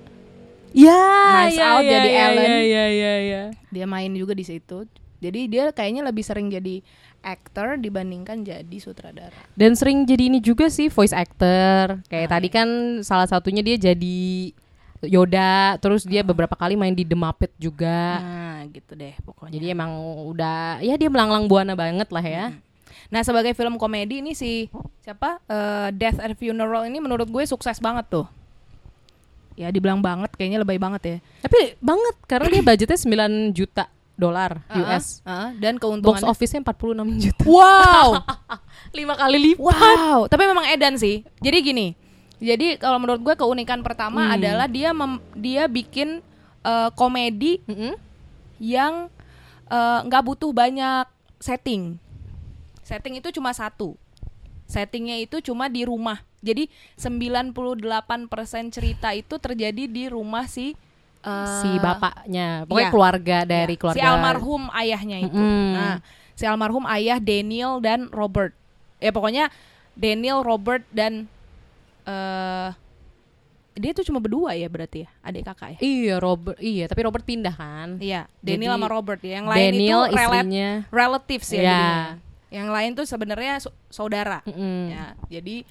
ya, 0.72 1.04
Nice 1.44 1.60
Out 1.60 1.84
jadi 1.84 2.10
Ellen. 2.16 2.48
Ya, 2.48 2.60
ya, 2.64 2.86
ya, 2.88 3.14
ya. 3.20 3.44
Dia 3.68 3.84
main 3.84 4.16
juga 4.16 4.32
di 4.32 4.42
situ. 4.42 4.88
Jadi 5.20 5.40
dia 5.48 5.70
kayaknya 5.70 6.02
lebih 6.04 6.24
sering 6.24 6.48
jadi 6.48 6.80
aktor 7.24 7.80
dibandingkan 7.80 8.44
jadi 8.44 8.78
sutradara. 8.78 9.36
Dan 9.56 9.74
sering 9.74 10.04
jadi 10.04 10.28
ini 10.28 10.44
juga 10.44 10.68
sih 10.68 10.92
voice 10.92 11.16
actor. 11.16 12.04
Kayak 12.12 12.28
Ah, 12.28 12.32
tadi 12.38 12.48
kan 12.52 12.68
salah 13.02 13.26
satunya 13.26 13.64
dia 13.64 13.80
jadi 13.80 14.52
Yoda, 15.04 15.76
terus 15.84 16.08
dia 16.08 16.24
beberapa 16.24 16.56
kali 16.56 16.80
main 16.80 16.96
di 16.96 17.04
The 17.04 17.16
Muppet 17.16 17.52
juga. 17.60 18.24
Nah, 18.24 18.64
gitu 18.72 18.96
deh 18.96 19.12
pokoknya. 19.28 19.52
Jadi 19.60 19.66
emang 19.76 19.92
udah 20.32 20.80
ya 20.80 20.96
dia 20.96 21.12
melanglang 21.12 21.48
buana 21.52 21.76
banget 21.76 22.08
lah 22.08 22.24
ya. 22.24 22.46
Nah, 23.12 23.22
sebagai 23.22 23.52
film 23.52 23.76
komedi 23.76 24.24
ini 24.24 24.32
si 24.32 24.72
siapa? 25.04 25.44
Eh, 25.48 25.90
Death 25.92 26.24
at 26.24 26.32
Funeral 26.40 26.88
ini 26.88 27.04
menurut 27.04 27.28
gue 27.28 27.44
sukses 27.44 27.84
banget 27.84 28.08
tuh. 28.08 28.28
Ya, 29.54 29.70
dibilang 29.70 30.02
banget 30.02 30.34
kayaknya 30.34 30.64
lebay 30.64 30.80
banget 30.82 31.02
ya. 31.04 31.18
Tapi 31.46 31.78
banget 31.78 32.16
karena 32.26 32.48
dia 32.50 32.62
budgetnya 32.66 32.98
9 32.98 33.54
juta 33.54 33.86
dolar 34.14 34.62
US. 34.70 35.22
Heeh, 35.22 35.48
dan 35.58 35.76
Box 35.76 35.82
keuntungannya 35.82 36.30
office-nya 36.30 36.62
46 36.62 37.24
juta. 37.24 37.44
Wow. 37.44 38.10
Lima 38.98 39.18
kali 39.18 39.38
lipat. 39.52 39.66
wow, 39.66 40.20
tapi 40.30 40.44
memang 40.46 40.70
edan 40.70 40.96
sih. 40.96 41.26
Jadi 41.40 41.58
gini. 41.60 41.88
Jadi 42.38 42.76
kalau 42.76 43.00
menurut 43.00 43.24
gue 43.24 43.36
keunikan 43.36 43.82
pertama 43.82 44.28
Hmm. 44.28 44.36
adalah 44.36 44.68
dia 44.68 44.92
mem- 44.92 45.24
dia 45.34 45.66
bikin 45.66 46.22
eh, 46.62 46.90
komedi 46.94 47.60
Mm-mm. 47.66 47.96
yang 48.60 49.08
eh, 49.68 50.00
nggak 50.04 50.24
butuh 50.24 50.52
banyak 50.52 51.08
setting. 51.40 51.98
Setting 52.84 53.18
itu 53.18 53.32
cuma 53.32 53.52
satu. 53.52 53.96
Settingnya 54.64 55.20
itu 55.20 55.40
cuma 55.42 55.68
di 55.68 55.84
rumah. 55.84 56.20
Jadi 56.44 56.68
98% 57.00 57.56
cerita 58.70 59.16
itu 59.16 59.36
terjadi 59.38 59.88
di 59.88 60.12
rumah 60.12 60.44
si 60.46 60.76
eh, 61.24 61.48
si 61.64 61.72
bapaknya, 61.80 62.68
pokoknya 62.68 62.88
iya. 62.88 62.94
keluarga 62.94 63.38
dari 63.44 63.76
ya, 63.76 63.80
keluarga 63.80 64.00
si 64.00 64.04
almarhum 64.04 64.64
ayahnya 64.76 65.18
itu. 65.24 65.40
Mm-mm. 65.40 65.72
Nah, 65.74 65.98
si 66.36 66.44
almarhum 66.44 66.86
ayah 66.92 67.18
Daniel 67.18 67.80
dan 67.80 68.12
Robert. 68.12 68.52
Ya 69.00 69.12
pokoknya 69.12 69.48
Daniel, 69.96 70.44
Robert 70.44 70.84
dan 70.92 71.26
eh 72.04 72.70
dia 73.74 73.90
tuh 73.90 74.06
cuma 74.06 74.22
berdua 74.22 74.54
ya 74.54 74.70
berarti 74.70 75.02
ya, 75.02 75.10
adik 75.26 75.50
kakak 75.50 75.76
ya. 75.76 75.80
Iya 75.82 76.16
Robert, 76.22 76.62
iya 76.62 76.86
tapi 76.86 77.02
Robert 77.02 77.26
pindah 77.26 77.58
kan. 77.58 77.98
Iya, 77.98 78.30
Daniel 78.38 78.78
Jadi, 78.78 78.78
sama 78.78 78.88
Robert 78.92 79.22
ya. 79.26 79.32
Yang 79.42 79.48
lain 79.50 79.62
Daniel 79.74 80.02
itu 80.06 80.14
istrinya. 80.14 80.70
relatives 80.94 81.50
ya 81.50 81.62
Iya. 81.62 81.84
Yang 82.54 82.68
lain 82.70 82.92
tuh 82.94 83.06
sebenarnya 83.10 83.54
saudara. 83.90 84.46
Mm-mm. 84.46 84.94
Ya, 84.94 85.06
jadi 85.26 85.66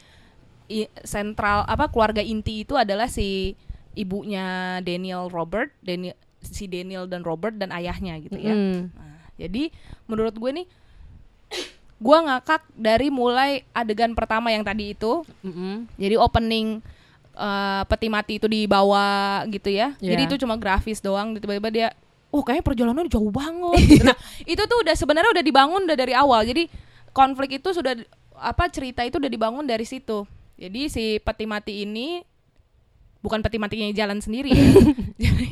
i- 0.67 0.91
sentral 1.07 1.63
apa 1.63 1.87
keluarga 1.95 2.19
inti 2.19 2.67
itu 2.67 2.75
adalah 2.75 3.07
si 3.07 3.55
ibunya 3.95 4.79
Daniel 4.81 5.29
Robert, 5.29 5.73
Daniel 5.85 6.17
si 6.43 6.67
Daniel 6.67 7.07
dan 7.07 7.23
Robert 7.23 7.55
dan 7.55 7.71
ayahnya 7.71 8.19
gitu 8.19 8.35
ya. 8.35 8.53
Mm. 8.53 8.91
Nah, 8.91 9.23
jadi 9.39 9.71
menurut 10.11 10.35
gue 10.35 10.51
nih 10.63 10.67
gue 12.05 12.19
ngakak 12.19 12.63
dari 12.75 13.09
mulai 13.15 13.63
adegan 13.71 14.13
pertama 14.19 14.51
yang 14.51 14.67
tadi 14.67 14.93
itu. 14.93 15.23
Mm-mm. 15.47 15.87
Jadi 15.95 16.15
opening 16.19 16.83
eh, 17.39 17.83
peti 17.87 18.09
mati 18.11 18.43
itu 18.43 18.51
dibawa 18.51 19.43
gitu 19.47 19.71
ya. 19.71 19.95
Iya. 20.03 20.19
Jadi 20.19 20.23
itu 20.27 20.37
cuma 20.43 20.59
grafis 20.59 20.99
doang 20.99 21.39
tiba-tiba 21.39 21.71
dia 21.71 21.89
oh 22.33 22.43
kayaknya 22.43 22.65
perjalanan 22.67 23.07
jauh 23.07 23.31
banget. 23.31 23.79
gitu. 23.87 24.05
Nah, 24.09 24.19
itu 24.43 24.63
tuh 24.67 24.79
udah 24.83 24.95
sebenarnya 24.99 25.31
udah 25.31 25.45
dibangun 25.45 25.87
udah 25.87 25.99
dari 25.99 26.15
awal. 26.17 26.43
Jadi 26.43 26.67
konflik 27.15 27.63
itu 27.63 27.71
sudah 27.71 27.95
apa 28.35 28.67
cerita 28.73 29.07
itu 29.07 29.23
udah 29.23 29.31
dibangun 29.31 29.63
dari 29.63 29.87
situ. 29.87 30.27
Jadi 30.59 30.91
si 30.91 31.05
peti 31.23 31.47
mati 31.47 31.87
ini 31.87 32.25
bukan 33.23 33.39
peti 33.41 33.57
matinya 33.57 33.89
jalan 33.95 34.19
sendiri 34.19 34.51
ya. 34.51 34.67
jadi, 35.25 35.47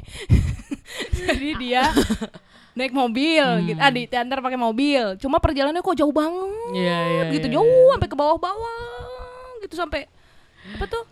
jadi 1.14 1.48
dia 1.56 1.83
naik 2.74 2.90
mobil 2.90 3.44
gitu. 3.66 3.78
Ah 3.78 3.90
diantar 3.90 4.42
pakai 4.42 4.59
mobil. 4.59 5.16
Cuma 5.16 5.38
perjalanannya 5.38 5.80
kok 5.80 5.96
jauh 5.96 6.12
banget 6.14 6.74
Iya, 6.74 6.98
iya, 7.06 7.22
gitu 7.35 7.46
iya, 7.46 7.54
jauh 7.59 7.88
sampai 7.94 8.09
ke 8.11 8.16
bawah-bawah 8.18 8.78
gitu 9.62 9.74
sampai 9.78 10.11
apa 10.76 10.85
tuh? 10.87 11.04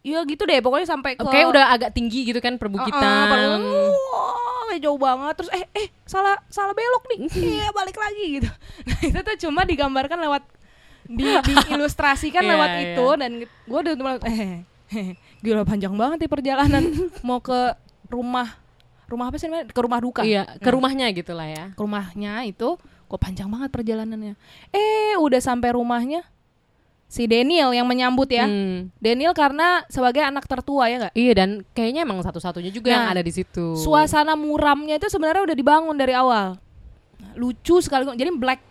Iya 0.00 0.24
gitu 0.24 0.48
deh 0.48 0.64
pokoknya 0.64 0.88
sampai 0.88 1.12
ke 1.12 1.24
Oke 1.24 1.44
udah 1.44 1.76
agak 1.76 1.92
tinggi 1.92 2.24
gitu 2.24 2.40
kan 2.40 2.56
perbukitan. 2.56 3.28
padahal, 3.28 3.60
wah, 3.60 4.64
kayak 4.72 4.80
jauh 4.86 4.96
banget 4.96 5.34
terus 5.36 5.50
eh 5.52 5.66
eh 5.76 5.92
salah 6.08 6.40
salah 6.48 6.72
belok 6.72 7.04
nih 7.10 7.18
iya 7.60 7.68
balik 7.74 7.98
lagi 7.98 8.40
gitu 8.40 8.48
nah 8.86 8.98
itu 9.02 9.18
tuh 9.20 9.36
cuma 9.44 9.66
digambarkan 9.66 10.18
lewat 10.24 10.42
di 11.04 11.26
diilustrasikan 11.46 12.46
Iya, 12.46 12.50
lewat 12.54 12.70
iya. 12.70 12.80
itu 12.94 13.06
dan 13.18 13.30
gue 13.44 13.78
udah 13.82 13.94
eh, 14.24 14.64
gila 15.44 15.62
panjang 15.62 15.94
banget 15.94 16.26
nih 16.26 16.30
perjalanan. 16.30 16.82
Mau 17.26 17.38
ke 17.38 17.74
rumah 18.06 18.58
rumah 19.06 19.26
apa 19.26 19.36
sih 19.36 19.46
namanya? 19.46 19.66
Ke 19.68 19.80
rumah 19.80 19.98
duka. 19.98 20.22
Iya, 20.22 20.46
ke 20.56 20.66
Nah, 20.66 20.72
rumahnya 20.72 21.06
gitu 21.10 21.32
lah 21.32 21.46
ya. 21.46 21.64
ke 21.74 21.80
rumahnya 21.80 22.46
itu 22.46 22.78
kok 23.06 23.18
panjang 23.18 23.50
banget 23.50 23.70
perjalanannya. 23.70 24.34
Eh 24.70 25.18
udah 25.18 25.40
sampai 25.40 25.74
rumahnya 25.74 26.22
si 27.10 27.26
Daniel 27.26 27.74
yang 27.74 27.90
menyambut 27.90 28.30
ya. 28.30 28.46
Hmm. 28.46 28.86
Daniel 28.96 29.34
karena 29.34 29.82
sebagai 29.90 30.22
anak 30.22 30.46
tertua 30.46 30.86
ya 30.86 30.96
nggak? 31.02 31.14
Iya 31.14 31.32
dan 31.34 31.50
kayaknya 31.74 32.06
emang 32.06 32.22
satu-satunya 32.22 32.70
juga 32.70 32.94
yang 32.94 33.10
Nah, 33.10 33.14
ada 33.14 33.22
di 33.22 33.34
situ. 33.34 33.74
suasana 33.74 34.38
muramnya 34.38 34.94
itu 34.94 35.10
sebenarnya 35.10 35.42
udah 35.42 35.56
dibangun 35.58 35.98
dari 35.98 36.14
awal. 36.14 36.54
Lucu 37.34 37.82
sekali. 37.82 38.06
Jadi 38.06 38.30
black 38.32 38.62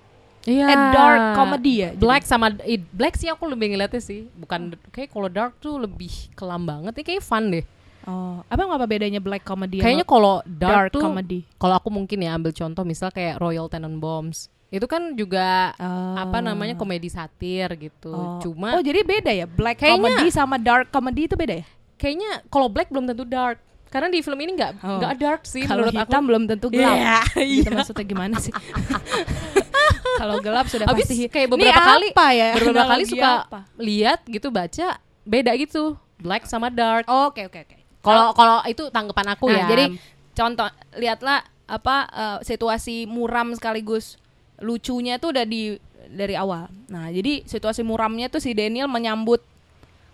Iya. 0.42 0.66
eh, 0.66 0.78
dark 0.92 1.22
comedy 1.36 1.74
ya 1.78 1.90
jadi. 1.92 2.00
Black 2.00 2.24
sama 2.24 2.48
eh, 2.62 2.80
Black 2.80 3.16
sih 3.16 3.28
aku 3.28 3.44
lebih 3.46 3.72
ngeliatnya 3.72 4.00
sih. 4.00 4.32
Bukan 4.34 4.72
kayak 4.90 5.10
kalau 5.10 5.28
dark 5.28 5.58
tuh 5.58 5.76
lebih 5.78 6.10
kelam 6.34 6.64
banget. 6.64 6.94
Ini 6.94 7.06
kayak 7.06 7.24
fun 7.24 7.50
deh. 7.50 7.66
oh 8.04 8.40
apa 8.46 8.64
apa 8.64 8.86
bedanya 8.86 9.20
black 9.20 9.44
comedy 9.44 9.78
Kayaknya 9.78 10.08
kalau 10.08 10.40
dark, 10.42 10.88
dark 10.88 10.90
tuh 10.90 11.04
comedy 11.04 11.44
kalau 11.56 11.76
aku 11.76 11.92
mungkin 11.92 12.18
ya 12.18 12.32
ambil 12.32 12.50
contoh 12.50 12.82
misal 12.82 13.10
kayak 13.10 13.38
Royal 13.38 13.68
Tenenbaums. 13.68 14.48
Itu 14.70 14.86
kan 14.86 15.14
juga 15.14 15.76
Oh. 15.76 16.16
apa 16.16 16.40
namanya 16.40 16.74
komedi 16.74 17.10
satir 17.10 17.68
gitu. 17.76 18.10
oh. 18.10 18.40
Cuma 18.40 18.74
oh 18.74 18.82
jadi 18.82 19.04
beda 19.04 19.30
ya 19.30 19.46
black 19.46 19.84
Kayaknya- 19.84 20.16
comedy 20.16 20.28
sama 20.32 20.56
dark 20.56 20.88
comedy 20.90 21.26
itu 21.26 21.36
beda 21.36 21.60
ya 21.60 21.68
kayaknya 21.96 22.48
kalau 22.48 22.72
Black 22.72 22.88
belum 22.88 23.04
tentu 23.06 23.28
dark. 23.28 23.60
Karena 23.90 24.08
di 24.08 24.22
film 24.22 24.40
ini 24.40 24.56
nggak 24.56 24.72
Oh. 24.80 24.98
nggak 25.04 25.14
dark 25.18 25.42
sih 25.44 25.68
Kalau 25.68 25.84
menurut 25.84 26.00
hitam 26.00 26.22
aku. 26.22 26.28
belum 26.32 26.44
tentu 26.48 26.68
gelap. 26.72 26.96
Iya, 26.96 27.20
gitu 27.36 27.68
iya. 27.68 27.76
maksudnya 27.76 28.06
gimana 28.08 28.36
sih? 28.40 28.54
Kalau 30.18 30.36
gelap 30.40 30.66
sudah 30.66 30.86
Habis 30.86 31.06
pasti 31.06 31.28
kayak 31.28 31.48
beberapa 31.48 31.78
kali 31.78 32.10
apa 32.10 32.28
ya? 32.32 32.48
beberapa 32.54 32.84
kali 32.84 33.04
Analogi 33.04 33.12
suka 33.12 33.30
apa? 33.44 33.60
lihat 33.76 34.20
gitu 34.26 34.48
baca 34.50 34.88
beda 35.22 35.52
gitu 35.56 35.84
black 36.18 36.44
sama 36.44 36.68
dark. 36.68 37.06
Oke 37.06 37.46
oke 37.46 37.60
oke. 37.60 37.76
Kalau 38.00 38.32
kalau 38.32 38.64
itu 38.64 38.88
tanggapan 38.90 39.28
aku 39.30 39.46
Nah, 39.46 39.58
ya. 39.58 39.68
jadi 39.68 39.86
contoh 40.34 40.68
lihatlah 40.94 41.40
apa 41.66 41.96
eh, 42.08 42.38
situasi 42.44 43.06
muram 43.06 43.54
sekaligus 43.54 44.18
lucunya 44.58 45.16
tuh 45.16 45.32
udah 45.32 45.44
di 45.44 45.78
dari 46.08 46.34
awal. 46.34 46.66
Nah, 46.88 47.08
jadi 47.08 47.44
situasi 47.44 47.80
muramnya 47.80 48.28
tuh 48.28 48.40
si 48.40 48.52
Daniel 48.52 48.88
menyambut 48.88 49.46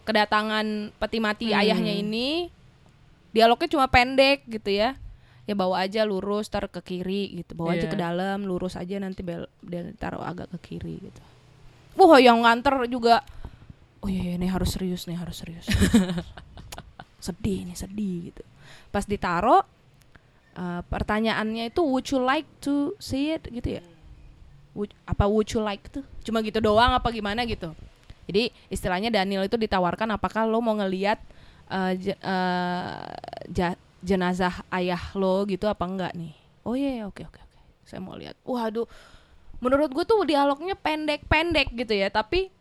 kedatangan 0.03 0.65
peti 0.93 1.17
mati 1.17 1.47
Hmm. 1.49 1.58
ayahnya 1.58 1.93
ini. 1.95 2.51
Dialognya 3.31 3.67
cuma 3.67 3.86
pendek 3.86 4.43
gitu 4.45 4.71
ya. 4.71 4.95
Ya 5.45 5.53
bawa 5.53 5.81
aja 5.81 6.01
lurus 6.03 6.49
tar 6.49 6.65
ke 6.67 6.81
kiri 6.81 7.39
gitu. 7.39 7.53
Bawa 7.53 7.73
aja 7.73 7.86
Iya. 7.86 7.93
ke 7.93 7.97
dalam, 7.97 8.43
lurus 8.43 8.73
aja 8.73 8.97
nanti 8.97 9.21
bel 9.21 9.45
dan 9.62 9.93
taruh 9.95 10.21
agak 10.21 10.49
ke 10.58 10.73
kiri 10.73 10.97
gitu. 10.99 11.21
Wah, 11.95 12.17
yang 12.17 12.41
nganter 12.41 12.86
juga 12.88 13.21
Oh 14.01 14.10
iya, 14.10 14.21
iya 14.21 14.34
ini 14.38 14.45
harus 14.45 14.73
serius 14.73 15.05
nih, 15.05 15.17
harus 15.17 15.38
serius. 15.39 15.65
sedih 17.25 17.65
nih, 17.65 17.73
sedih 17.73 18.29
gitu. 18.29 18.43
Pas 18.89 19.01
ditaro 19.03 19.65
eh, 20.53 20.81
pertanyaannya 20.84 21.69
itu 21.69 21.81
would 21.81 22.05
you 22.05 22.19
like 22.19 22.45
to 22.60 22.93
see 22.97 23.34
it 23.34 23.45
gitu 23.49 23.81
ya? 23.81 23.84
Would- 24.73 24.93
apa 25.05 25.25
would 25.25 25.49
you 25.49 25.60
like 25.60 25.89
tuh? 25.89 26.05
Cuma 26.21 26.41
gitu 26.41 26.60
doang 26.60 26.93
apa 26.93 27.10
gimana 27.10 27.45
gitu. 27.45 27.73
Jadi 28.25 28.49
istilahnya 28.67 29.10
Daniel 29.10 29.41
itu 29.41 29.55
ditawarkan 29.55 30.10
apakah 30.12 30.45
lo 30.45 30.60
mau 30.60 30.73
ngelihat 30.75 31.17
eh, 31.65 31.91
je- 31.95 32.19
eh, 32.19 32.93
ja- 33.49 33.79
jenazah 34.01 34.63
ayah 34.73 35.01
lo 35.15 35.45
gitu 35.47 35.69
apa 35.69 35.84
enggak 35.86 36.12
nih? 36.17 36.34
Oh 36.65 36.73
iya, 36.73 37.01
iya, 37.01 37.03
oke 37.05 37.23
oke 37.23 37.39
oke. 37.39 37.60
Saya 37.86 38.01
mau 38.01 38.17
lihat. 38.17 38.36
Waduh. 38.43 38.88
Menurut 39.63 39.93
gue 39.93 40.03
tuh 40.03 40.19
dialognya 40.27 40.75
pendek-pendek 40.75 41.71
gitu 41.71 41.93
ya, 41.95 42.12
tapi 42.12 42.51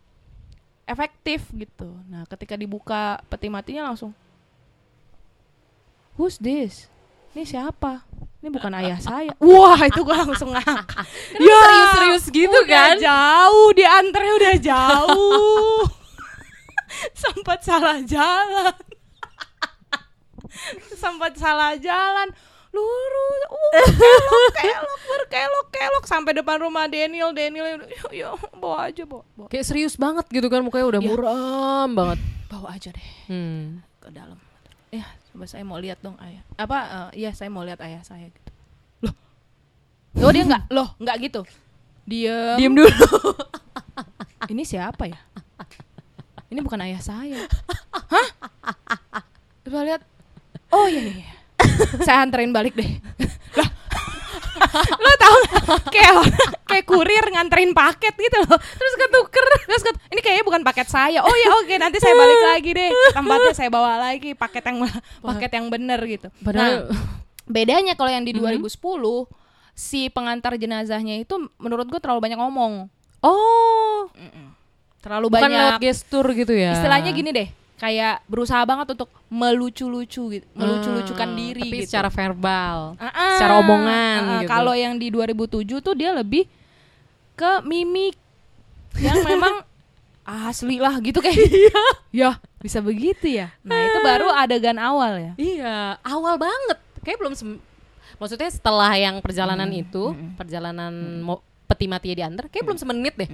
efektif 0.85 1.49
gitu. 1.51 1.91
Nah, 2.07 2.23
ketika 2.29 2.55
dibuka 2.55 3.19
peti 3.27 3.49
matinya 3.49 3.89
langsung 3.91 4.13
Who's 6.15 6.39
this? 6.39 6.87
Ini 7.35 7.43
siapa? 7.43 8.07
Ini 8.39 8.47
bukan 8.47 8.71
ayah 8.79 8.95
saya. 9.03 9.35
Wah, 9.43 9.75
itu 9.83 9.99
gua 10.07 10.23
langsung 10.23 10.55
ngakak. 10.55 10.87
ya, 11.43 11.59
serius-serius 11.59 12.25
gitu 12.31 12.59
udah 12.63 12.71
kan? 12.71 12.95
Jauh 12.95 13.69
diantarnya 13.75 14.33
udah 14.39 14.55
jauh. 14.63 15.83
Sempat 17.21 17.67
salah 17.67 17.99
jalan. 17.99 18.79
Sempat 21.01 21.35
salah 21.35 21.75
jalan. 21.75 22.29
Lurus, 22.69 23.41
uh, 23.47 23.87
kelok, 23.87 24.51
kelok, 24.53 24.99
berkelok, 25.07 25.67
kelok 25.71 26.05
sampai 26.05 26.35
depan 26.35 26.59
rumah 26.59 26.85
Daniel. 26.85 27.31
Daniel, 27.31 27.79
yuk, 27.79 28.11
yuk, 28.11 28.35
bawa 28.53 28.91
aja, 28.91 29.07
bawa, 29.07 29.23
bawa, 29.31 29.47
kayak 29.47 29.63
serius 29.63 29.95
banget 29.95 30.27
gitu 30.27 30.43
kan 30.45 30.59
mukanya 30.59 30.83
udah 30.89 30.99
Iya. 30.99 31.07
muram 31.07 31.89
banget. 31.93 32.19
bawa 32.45 32.67
aja 32.71 32.91
deh. 32.91 33.07
Hmm. 33.25 33.79
ke 33.97 34.11
dalam. 34.11 34.35
Ya, 34.91 35.07
coba 35.25 35.43
saya 35.45 35.63
mau 35.63 35.79
lihat 35.79 35.97
dong 35.99 36.19
ayah. 36.19 36.43
Apa? 36.55 36.77
eh, 37.11 37.23
Iya, 37.23 37.31
saya 37.31 37.47
mau 37.47 37.63
lihat 37.63 37.79
ayah 37.79 38.03
saya 38.03 38.27
gitu. 38.27 38.51
Loh. 39.01 39.15
Oh, 40.19 40.31
dia 40.31 40.43
enggak. 40.43 40.67
Loh, 40.67 40.91
enggak 40.95 41.15
gitu. 41.21 41.41
Diem. 42.03 42.59
Diem 42.59 42.73
dulu. 42.75 42.91
Ini 44.51 44.61
siapa 44.61 45.07
ya? 45.07 45.17
Ini 46.47 46.59
bukan 46.59 46.83
ayah 46.83 46.99
saya. 46.99 47.39
Hah? 48.13 48.27
Coba 49.63 49.81
lihat. 49.81 50.03
Oh 50.71 50.87
iya 50.87 51.01
iya. 51.03 51.13
iya. 51.19 51.29
saya 52.01 52.21
anterin 52.21 52.51
balik 52.51 52.73
deh. 52.73 52.89
Lah. 53.55 53.69
Lo 54.95 55.11
tau 55.15 55.35
kayak 55.87 56.13
kayak 56.65 56.85
kurir 56.85 57.25
nganterin 57.27 57.71
paket 57.71 58.13
gitu 58.13 58.37
loh. 58.41 58.57
Terus 58.57 58.93
ketuker. 58.97 59.45
Terus 59.65 59.81
ket, 59.81 59.95
ini 60.09 60.19
kayaknya 60.19 60.43
bukan 60.43 60.61
paket 60.63 60.87
saya. 60.87 61.19
Oh 61.19 61.35
ya 61.35 61.49
oke 61.55 61.75
nanti 61.75 61.97
saya 61.97 62.13
balik 62.13 62.41
lagi 62.45 62.71
deh. 62.71 62.89
Tempatnya 63.11 63.53
saya 63.53 63.69
bawa 63.69 63.99
lagi 64.01 64.31
paket 64.33 64.63
yang 64.63 64.77
paket 65.21 65.51
yang 65.53 65.67
bener 65.67 65.99
gitu. 66.05 66.27
Padahal- 66.39 66.87
Nah, 66.87 66.97
bedanya 67.45 67.93
kalau 67.93 68.09
yang 68.09 68.23
di 68.23 68.33
2010 68.33 69.29
si 69.71 70.07
pengantar 70.07 70.55
jenazahnya 70.55 71.19
itu 71.19 71.35
menurut 71.55 71.85
gue 71.85 71.99
terlalu 71.99 72.23
banyak 72.23 72.39
ngomong. 72.39 72.87
Oh, 73.21 74.07
Terlalu 75.01 75.29
bukan 75.29 75.41
banyak 75.45 75.59
lewat 75.59 75.81
gestur 75.81 76.25
gitu 76.31 76.49
ya. 76.51 76.73
istilahnya 76.73 77.11
gini 77.11 77.29
deh 77.29 77.47
kayak 77.85 78.25
berusaha 78.25 78.61
banget 78.63 78.87
untuk 78.91 79.07
melucu-lucu 79.27 80.23
gitu 80.31 80.45
melucu-lucukan 80.51 81.27
Hmm, 81.27 81.37
diri 81.37 81.61
tapi 81.63 81.77
gitu 81.77 81.87
secara 81.87 82.09
verbal. 82.09 82.97
Ah-ah, 82.97 83.37
secara 83.37 83.53
omongan 83.57 84.19
ah-ah. 84.19 84.39
gitu. 84.41 84.49
kalau 84.49 84.73
yang 84.73 84.97
di 84.97 85.07
2007 85.07 85.45
tuh 85.79 85.93
dia 85.93 86.09
lebih 86.11 86.49
ke 87.33 87.61
mimik 87.61 88.17
yang 88.97 89.21
memang 89.21 89.61
asli 90.49 90.77
lah 90.77 90.97
gitu 90.97 91.21
kayak 91.21 91.37
ya 92.09 92.31
bisa 92.57 92.81
begitu 92.81 93.29
ya 93.29 93.53
nah 93.61 93.77
itu 93.77 93.97
baru 94.01 94.33
adegan 94.33 94.75
awal 94.75 95.13
ya 95.15 95.31
Iya, 95.37 95.77
awal 96.01 96.35
banget. 96.35 96.81
Kayak 96.99 97.21
belum 97.21 97.33
maksudnya 98.15 98.49
setelah 98.49 98.89
yang 98.95 99.21
perjalanan 99.21 99.67
Hmm, 99.67 99.77
itu, 99.77 100.03
perjalanan 100.33 100.89
mo- 101.21 101.45
peti 101.65 101.85
matinya 101.85 102.15
diantar, 102.17 102.45
kayak 102.47 102.63
belum 102.63 102.79
semenit 102.79 103.13
deh. 103.15 103.29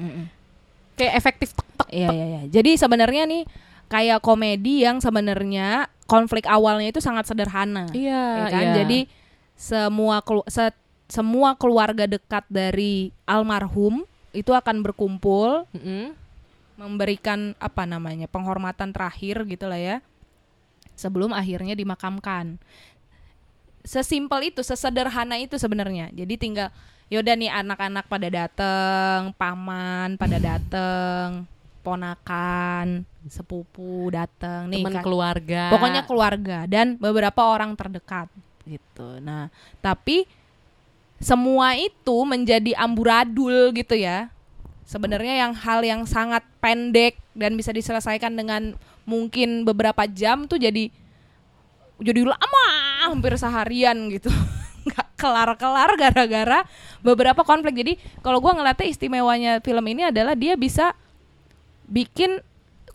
Kayak 0.94 1.14
efektif 1.16 1.52
tek 1.52 1.68
tek. 1.78 1.88
Iya 1.90 2.08
iya 2.10 2.26
iya. 2.28 2.42
Jadi 2.50 2.76
sebenarnya 2.76 3.24
nih 3.24 3.44
kayak 3.92 4.24
komedi 4.24 4.88
yang 4.88 5.04
sebenarnya 5.04 5.92
konflik 6.08 6.48
awalnya 6.48 6.88
itu 6.88 7.04
sangat 7.04 7.28
sederhana. 7.28 7.92
Iya, 7.92 8.24
ya 8.40 8.46
kan? 8.48 8.64
iya. 8.64 8.76
Jadi 8.84 9.00
semua 9.60 10.24
kelu- 10.24 10.48
se- 10.48 10.80
semua 11.12 11.60
keluarga 11.60 12.08
dekat 12.08 12.48
dari 12.48 13.12
almarhum 13.28 14.08
itu 14.32 14.56
akan 14.56 14.80
berkumpul 14.80 15.68
Mm-mm. 15.76 16.16
memberikan 16.80 17.52
apa 17.60 17.84
namanya 17.84 18.32
penghormatan 18.32 18.96
terakhir 18.96 19.44
gitu 19.44 19.68
lah 19.68 19.76
ya 19.76 19.98
sebelum 20.96 21.36
akhirnya 21.36 21.76
dimakamkan 21.76 22.56
sesimpel 23.84 24.56
itu 24.56 24.64
sesederhana 24.64 25.36
itu 25.36 25.60
sebenarnya 25.60 26.16
jadi 26.16 26.34
tinggal 26.40 26.70
yaudah 27.12 27.36
nih 27.36 27.52
anak-anak 27.52 28.08
pada 28.08 28.32
dateng 28.32 29.36
paman 29.36 30.16
pada 30.16 30.38
dateng 30.40 31.44
ponakan 31.82 33.04
sepupu 33.26 34.10
dateng 34.14 34.70
nih 34.70 34.82
Teman 34.82 34.94
kan. 34.98 35.04
keluarga. 35.04 35.64
pokoknya 35.74 36.02
keluarga 36.06 36.58
dan 36.70 36.98
beberapa 36.98 37.42
orang 37.46 37.74
terdekat 37.78 38.30
gitu 38.66 39.20
nah 39.22 39.50
tapi 39.82 40.26
semua 41.22 41.78
itu 41.78 42.18
menjadi 42.26 42.74
amburadul 42.82 43.70
gitu 43.78 43.94
ya 43.94 44.34
sebenarnya 44.90 45.46
yang 45.48 45.54
hal 45.54 45.86
yang 45.86 46.02
sangat 46.10 46.42
pendek 46.58 47.16
dan 47.38 47.54
bisa 47.54 47.70
diselesaikan 47.70 48.34
dengan 48.34 48.74
mungkin 49.06 49.64
beberapa 49.64 50.04
jam 50.10 50.50
tuh 50.50 50.58
jadi 50.58 50.90
jadi 52.02 52.22
lama 52.26 52.66
hampir 53.06 53.38
seharian 53.38 54.10
gitu 54.10 54.34
nggak 54.90 55.08
kelar-kelar 55.14 55.94
gara-gara 55.94 56.66
beberapa 57.06 57.46
konflik 57.46 57.86
jadi 57.86 57.94
kalau 58.26 58.42
gua 58.42 58.58
ngeliatnya 58.58 58.88
istimewanya 58.90 59.52
film 59.62 59.86
ini 59.86 60.10
adalah 60.10 60.34
dia 60.34 60.58
bisa 60.58 60.98
bikin 61.92 62.40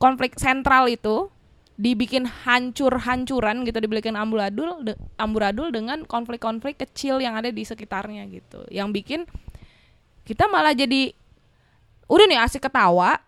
konflik 0.00 0.34
sentral 0.40 0.88
itu 0.88 1.28
dibikin 1.76 2.24
hancur-hancuran 2.24 3.68
gitu 3.68 3.76
dibikin 3.84 4.16
amburadul 4.16 4.80
de- 4.80 4.96
amburadul 5.20 5.68
dengan 5.68 6.08
konflik-konflik 6.08 6.80
kecil 6.80 7.20
yang 7.20 7.36
ada 7.36 7.52
di 7.52 7.62
sekitarnya 7.62 8.24
gitu. 8.32 8.64
Yang 8.72 8.88
bikin 8.96 9.20
kita 10.24 10.48
malah 10.48 10.72
jadi 10.72 11.12
udah 12.08 12.26
nih 12.26 12.40
asik 12.40 12.64
ketawa. 12.64 13.20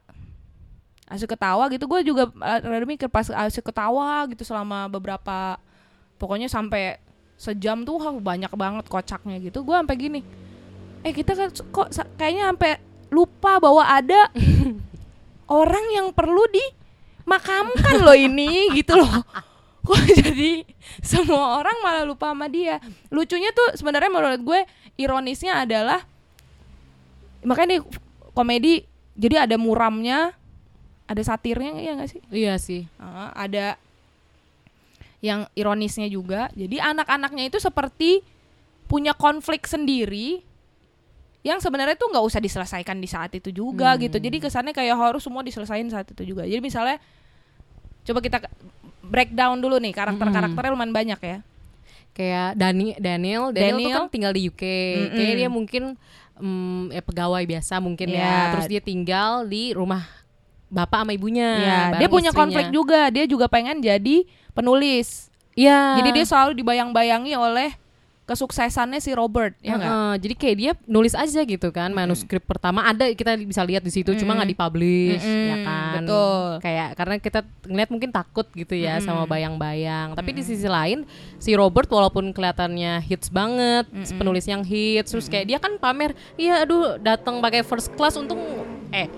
Asik 1.05 1.37
ketawa 1.37 1.69
gitu. 1.69 1.85
Gue 1.85 2.01
juga 2.01 2.33
uh, 2.33 2.59
rada 2.65 2.89
mikir 2.89 3.13
pas 3.13 3.29
asik 3.29 3.69
ketawa 3.69 4.25
gitu 4.33 4.49
selama 4.49 4.89
beberapa 4.89 5.61
pokoknya 6.17 6.49
sampai 6.49 6.97
sejam 7.37 7.85
tuh 7.85 8.01
banyak 8.17 8.51
banget 8.57 8.89
kocaknya 8.89 9.37
gitu. 9.45 9.61
Gue 9.61 9.77
sampai 9.77 9.97
gini 10.01 10.21
eh 11.07 11.15
kita 11.15 11.31
kan 11.37 11.49
kok 11.55 11.89
kayaknya 12.19 12.51
sampai 12.51 12.73
lupa 13.13 13.63
bahwa 13.63 13.87
ada 13.87 14.33
orang 15.49 15.85
yang 15.93 16.07
perlu 16.13 16.45
dimakamkan 16.49 18.05
loh 18.05 18.17
ini 18.17 18.69
gitu 18.79 18.97
loh 18.97 19.25
kok 19.85 20.01
jadi 20.05 20.69
semua 21.01 21.57
orang 21.57 21.81
malah 21.81 22.05
lupa 22.05 22.31
sama 22.31 22.47
dia 22.47 22.77
lucunya 23.09 23.49
tuh 23.57 23.81
sebenarnya 23.81 24.13
menurut 24.13 24.41
gue 24.45 24.61
ironisnya 25.01 25.65
adalah 25.65 26.05
makanya 27.41 27.79
nih 27.79 27.83
komedi 28.37 28.85
jadi 29.19 29.49
ada 29.49 29.57
muramnya 29.57 30.37
ada 31.09 31.23
satirnya 31.25 31.81
ya 31.81 31.97
nggak 31.97 32.11
sih 32.13 32.21
Iya 32.29 32.55
sih. 32.61 32.85
Ah, 33.01 33.33
ada 33.33 33.81
yang 35.25 35.49
ironisnya 35.57 36.07
juga. 36.07 36.53
Jadi 36.55 36.79
anak-anaknya 36.79 37.49
itu 37.49 37.59
seperti 37.59 38.21
punya 38.87 39.17
konflik 39.17 39.65
sendiri 39.65 40.45
yang 41.41 41.59
sebenarnya 41.59 41.95
tuh 41.95 42.09
nggak 42.09 42.25
usah 42.25 42.39
diselesaikan 42.39 42.97
di 42.97 43.07
saat 43.07 43.31
itu 43.31 43.49
juga 43.49 43.95
gitu. 43.97 44.17
Jadi 44.17 44.37
kesannya 44.39 44.71
kayak 44.71 44.95
harus 44.95 45.21
semua 45.21 45.41
diselesain 45.41 45.87
saat 45.87 46.07
itu 46.07 46.23
juga. 46.27 46.43
Jadi 46.43 46.59
misalnya 46.59 46.99
coba 48.03 48.19
kita 48.19 48.39
breakdown 49.01 49.57
dulu 49.57 49.79
nih 49.79 49.93
karakter-karakternya 49.93 50.71
lumayan 50.71 50.93
banyak 50.93 51.21
ya. 51.21 51.39
kayak 52.11 52.49
Dani 52.53 52.99
Daniel 52.99 53.49
Daniel, 53.49 53.79
tuh 53.79 53.79
Daniel. 53.79 53.97
kan 53.97 54.05
tinggal 54.11 54.33
di 54.33 54.43
UK 54.45 54.63
Mm-mm. 54.65 55.15
kayak 55.15 55.35
dia 55.37 55.49
mungkin 55.49 55.83
mm, 56.35 56.83
ya 56.91 57.01
pegawai 57.01 57.45
biasa 57.47 57.79
mungkin 57.79 58.11
Iya. 58.11 58.19
ya 58.19 58.35
terus 58.51 58.67
dia 58.67 58.81
tinggal 58.81 59.47
di 59.47 59.71
rumah 59.71 60.03
bapak 60.67 61.01
sama 61.01 61.15
ibunya 61.15 61.49
Ya, 61.57 61.79
bareng 61.89 62.01
dia 62.01 62.09
punya 62.11 62.29
istrinya. 62.29 62.41
konflik 62.43 62.67
juga. 62.69 63.01
Dia 63.09 63.25
juga 63.25 63.47
pengen 63.47 63.79
jadi 63.79 64.27
penulis. 64.51 65.31
Iya 65.55 65.97
Jadi 65.97 66.11
dia 66.13 66.25
selalu 66.25 66.53
dibayang-bayangi 66.57 67.33
oleh 67.33 67.71
kesuksesannya 68.29 69.01
si 69.01 69.17
Robert, 69.17 69.57
ya 69.65 69.81
nggak? 69.81 69.89
Heeh, 69.89 70.13
jadi 70.21 70.35
kayak 70.37 70.57
dia 70.61 70.73
nulis 70.85 71.17
aja 71.17 71.41
gitu 71.41 71.73
kan 71.73 71.89
manuskrip 71.97 72.45
pertama. 72.45 72.85
Ada 72.85 73.09
kita 73.17 73.41
bisa 73.41 73.65
lihat 73.65 73.81
di 73.81 73.89
situ 73.89 74.13
cuma 74.21 74.37
nggak 74.37 74.53
dipublish 74.53 75.25
Mm-mm, 75.25 75.49
ya 75.49 75.57
kan? 75.65 75.93
betul. 76.05 76.47
kayak 76.61 76.89
karena 77.01 77.15
kita 77.17 77.41
ngeliat 77.65 77.91
mungkin 77.91 78.11
takut 78.13 78.47
gitu 78.53 78.77
ya 78.77 79.01
sama 79.01 79.25
bayang-bayang. 79.25 80.13
Tapi 80.13 80.31
di 80.37 80.43
sisi 80.45 80.69
lain 80.69 81.09
si 81.41 81.57
Robert 81.57 81.89
walaupun 81.89 82.31
kelihatannya 82.37 83.01
hits 83.01 83.33
banget 83.33 83.89
penulis 84.19 84.45
yang 84.45 84.61
hits 84.61 85.15
terus 85.15 85.31
kayak 85.31 85.47
dia 85.49 85.59
kan 85.63 85.79
pamer 85.79 86.13
iya 86.35 86.67
aduh 86.67 86.99
datang 86.99 87.39
pakai 87.39 87.63
first 87.65 87.95
class 87.95 88.19
untung 88.19 88.43
eh 88.93 89.09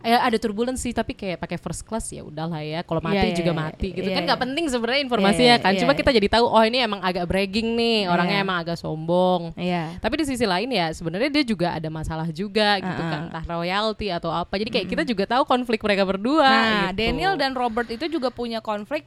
ya 0.00 0.24
ada 0.24 0.36
turbulensi 0.36 0.90
tapi 0.90 1.12
kayak 1.12 1.36
pakai 1.36 1.60
first 1.60 1.84
class 1.84 2.08
ya 2.08 2.24
udahlah 2.24 2.60
ya 2.60 2.80
kalau 2.80 2.98
mati 2.98 3.20
Iya, 3.20 3.24
iya, 3.28 3.36
juga 3.36 3.52
iya, 3.52 3.60
mati 3.60 3.88
gitu 3.92 4.08
iya, 4.08 4.16
kan 4.16 4.22
nggak 4.24 4.40
penting 4.40 4.64
sebenarnya 4.66 5.00
informasinya 5.04 5.56
Iya, 5.56 5.64
kan 5.64 5.72
iya, 5.76 5.80
cuma 5.84 5.92
iya. 5.92 5.98
kita 6.00 6.10
jadi 6.16 6.28
tahu 6.32 6.44
oh 6.48 6.64
ini 6.64 6.78
emang 6.80 7.00
agak 7.00 7.24
bragging 7.28 7.68
nih 7.76 8.08
orangnya 8.08 8.40
Iya. 8.40 8.46
emang 8.48 8.58
agak 8.64 8.76
sombong 8.76 9.42
Iya. 9.60 10.00
tapi 10.00 10.14
di 10.16 10.24
sisi 10.24 10.48
lain 10.48 10.72
ya 10.72 10.88
sebenarnya 10.90 11.28
dia 11.28 11.44
juga 11.44 11.76
ada 11.76 11.88
masalah 11.92 12.28
juga 12.32 12.80
gitu 12.80 12.96
Uh-uh. 12.96 13.12
kan 13.12 13.20
entah 13.28 13.44
royalty 13.44 14.08
atau 14.08 14.32
apa 14.32 14.56
jadi 14.56 14.70
kayak 14.72 14.86
kita 14.88 15.02
juga 15.04 15.24
tahu 15.28 15.44
konflik 15.44 15.84
mereka 15.84 16.08
berdua 16.08 16.48
Nah, 16.48 16.88
gitu. 16.90 17.04
Daniel 17.04 17.34
dan 17.36 17.52
Robert 17.52 17.86
itu 17.86 18.08
juga 18.08 18.32
punya 18.32 18.58
konflik. 18.58 19.04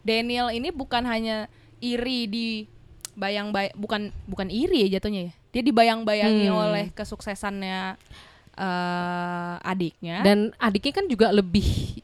Daniel 0.00 0.54
ini 0.54 0.70
bukan 0.70 1.02
hanya 1.02 1.50
iri 1.78 2.30
di 2.30 2.46
bayang-bayang 3.14 3.74
bukan 3.74 4.00
bukan 4.24 4.46
iri 4.46 4.86
ya 4.86 4.98
jatuhnya 5.00 5.28
ya. 5.28 5.32
Dia 5.50 5.62
dibayang-bayangi 5.64 6.46
Hmm. 6.46 6.60
oleh 6.62 6.84
kesuksesannya 6.92 7.96
eh, 8.56 9.54
adiknya. 9.62 10.16
dan 10.20 10.38
adiknya 10.56 10.92
kan 10.94 11.06
juga 11.06 11.28
lebih 11.30 12.00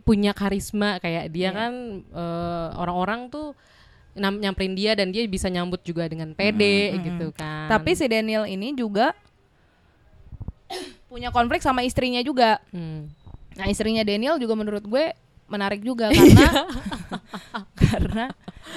punya 0.00 0.30
karisma 0.30 1.00
kayak 1.00 1.28
dia 1.28 1.48
Iya. 1.48 1.50
kan 1.50 1.72
eh, 2.04 2.68
orang-orang 2.76 3.28
tuh 3.28 3.56
nyamperin 4.14 4.78
dia 4.78 4.94
dan 4.94 5.10
dia 5.10 5.26
bisa 5.26 5.48
nyambut 5.48 5.82
juga 5.82 6.06
dengan 6.06 6.30
pede 6.32 6.94
gitu 7.02 7.34
kan 7.34 7.66
Tapi 7.66 7.98
si 7.98 8.06
Daniel 8.06 8.46
ini 8.46 8.70
juga 8.70 9.10
punya 11.08 11.30
konflik 11.30 11.62
sama 11.62 11.82
istrinya 11.82 12.18
juga. 12.20 12.58
Hmm. 12.70 13.10
Nah, 13.54 13.66
istrinya 13.66 14.02
Daniel 14.02 14.38
juga 14.38 14.54
menurut 14.54 14.82
gue 14.82 15.14
menarik 15.46 15.80
juga 15.80 16.10
karena 16.14 16.48
karena 17.80 18.24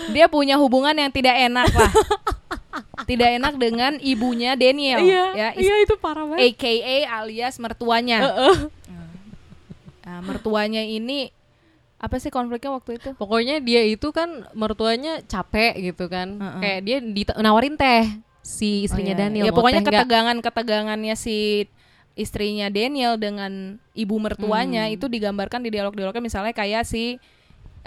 dia 0.10 0.26
punya 0.28 0.56
hubungan 0.56 0.94
yang 0.94 1.10
tidak 1.10 1.34
enak 1.36 1.70
lah. 1.70 1.92
tidak 3.08 3.30
enak 3.34 3.54
dengan 3.56 3.96
ibunya 3.98 4.54
Daniel 4.54 5.00
iya 5.00 5.26
ya, 5.32 5.48
is- 5.54 5.64
iya 5.64 5.76
itu 5.80 5.96
parah 5.96 6.28
banget 6.28 6.54
AKA 6.54 6.98
alias 7.08 7.56
mertuanya. 7.58 8.20
Nah, 10.04 10.20
mertuanya 10.22 10.80
ini 10.82 11.32
apa 11.98 12.16
sih 12.16 12.30
konfliknya 12.30 12.70
waktu 12.72 12.96
itu? 12.96 13.10
pokoknya 13.16 13.58
dia 13.58 13.82
itu 13.82 14.12
kan 14.12 14.46
mertuanya 14.54 15.20
capek 15.24 15.74
gitu 15.84 16.06
kan 16.06 16.38
Heeh. 16.38 16.62
kayak 16.62 16.80
dia 16.86 16.98
nawarin 17.36 17.74
teh 17.74 18.06
si 18.40 18.86
istrinya 18.86 19.12
Oh, 19.12 19.18
iya. 19.18 19.24
Daniel 19.26 19.44
Ya 19.44 19.52
pokoknya 19.52 19.82
ketegangan-ketegangannya 19.82 21.16
si 21.16 21.66
istrinya 22.14 22.70
Daniel 22.70 23.16
dengan 23.16 23.52
ibu 23.94 24.16
mertuanya 24.18 24.86
Hmm. 24.86 24.94
itu 24.94 25.06
digambarkan 25.06 25.60
di 25.60 25.70
dialog-dialognya 25.70 26.22
misalnya 26.22 26.54
kayak 26.54 26.84
si 26.84 27.18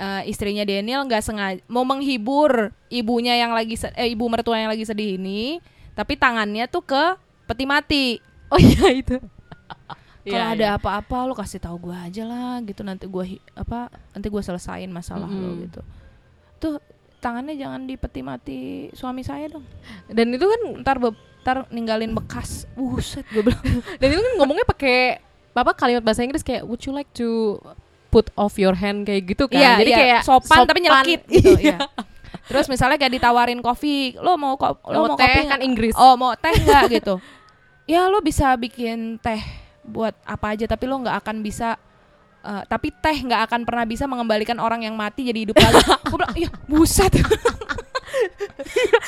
eh, 0.01 0.23
istrinya 0.27 0.65
Daniel 0.65 1.05
nggak 1.05 1.21
sengaja 1.21 1.61
mau 1.69 1.85
menghibur 1.85 2.73
ibunya 2.89 3.37
yang 3.37 3.53
lagi 3.53 3.77
eh, 3.93 4.09
ibu 4.09 4.25
mertua 4.27 4.57
yang 4.57 4.73
lagi 4.73 4.83
sedih 4.83 5.15
ini, 5.15 5.61
tapi 5.93 6.17
tangannya 6.17 6.65
tuh 6.67 6.81
ke 6.81 7.05
peti 7.45 7.65
mati. 7.65 8.07
oh 8.53 8.59
iya 8.59 8.89
itu 8.91 9.21
Kalau 10.21 10.37
Iya, 10.47 10.53
ada 10.53 10.67
iya. 10.67 10.77
apa-apa 10.77 11.25
lo 11.25 11.33
kasih 11.33 11.57
tahu 11.59 11.89
gua 11.89 12.05
aja 12.05 12.25
lah 12.25 12.61
gitu 12.61 12.81
nanti 12.81 13.09
hi- 13.25 13.41
apa 13.53 13.89
nanti 14.11 14.29
gua 14.29 14.41
selesain 14.41 14.89
masalah 14.89 15.25
lo 15.27 15.57
Mm-mm. 15.57 15.65
gitu. 15.65 15.81
Tuh 16.59 16.75
tangannya 17.21 17.57
jangan 17.57 17.85
di 17.85 17.97
peti 17.97 18.21
mati 18.21 18.61
suami 18.93 19.21
saya 19.21 19.49
dong. 19.49 19.65
dan 20.09 20.29
itu 20.29 20.45
kan 20.45 20.61
Ntar 20.81 20.97
be- 20.99 21.17
ntar 21.41 21.65
ninggalin 21.69 22.13
bekas. 22.13 22.69
Buset 22.75 23.25
gue 23.29 23.41
bilang. 23.41 23.65
dan 24.01 24.09
itu 24.09 24.21
kan 24.21 24.33
ngomongnya 24.37 24.69
pakai 24.69 25.25
apa 25.51 25.73
kalimat 25.73 26.01
bahasa 26.01 26.21
Inggris 26.21 26.45
kayak 26.45 26.65
would 26.65 26.81
you 26.81 26.93
like 26.93 27.09
to 27.11 27.57
put 28.11 28.27
off 28.35 28.55
your 28.55 28.75
hand 28.75 29.03
kayak 29.03 29.23
gitu 29.25 29.47
kan 29.47 29.57
Iya, 29.57 29.71
jadi 29.79 29.91
iya, 29.91 29.99
kayak 29.99 30.21
sopan, 30.23 30.59
tapi 30.65 30.81
nyelekit 30.81 31.21
gitu. 31.27 31.55
Iya. 31.55 31.79
iya. 31.79 31.79
Terus 32.43 32.67
misalnya 32.67 32.97
kayak 32.97 33.15
ditawarin 33.15 33.59
kopi, 33.59 34.15
lo 34.17 34.35
mau 34.35 34.55
ko- 34.55 34.83
lo 34.85 35.07
mau, 35.07 35.09
Mau 35.09 35.17
teh 35.17 35.27
kopi 35.29 35.47
kan? 35.47 35.61
Inggris. 35.61 35.95
Oh 35.95 36.15
mau 36.15 36.35
teh 36.35 36.51
nggak 36.53 36.83
gitu? 36.99 37.23
Ya 37.87 38.05
lo 38.05 38.19
bisa 38.19 38.51
bikin 38.55 39.17
teh 39.17 39.39
buat 39.83 40.13
apa 40.23 40.53
aja, 40.53 40.67
tapi 40.67 40.85
lo 40.85 40.99
nggak 40.99 41.17
akan 41.17 41.41
bisa. 41.41 41.79
eh, 42.41 42.63
tapi 42.65 42.89
teh 42.91 43.17
nggak 43.21 43.47
akan 43.47 43.61
pernah 43.63 43.85
bisa 43.85 44.05
mengembalikan 44.05 44.57
orang 44.57 44.81
yang 44.81 44.95
mati 44.95 45.23
jadi 45.23 45.45
hidup 45.45 45.55
lagi. 45.55 45.77
Gue 46.09 46.17
bilang, 46.17 46.35
iya 46.35 46.51
buset. 46.65 47.13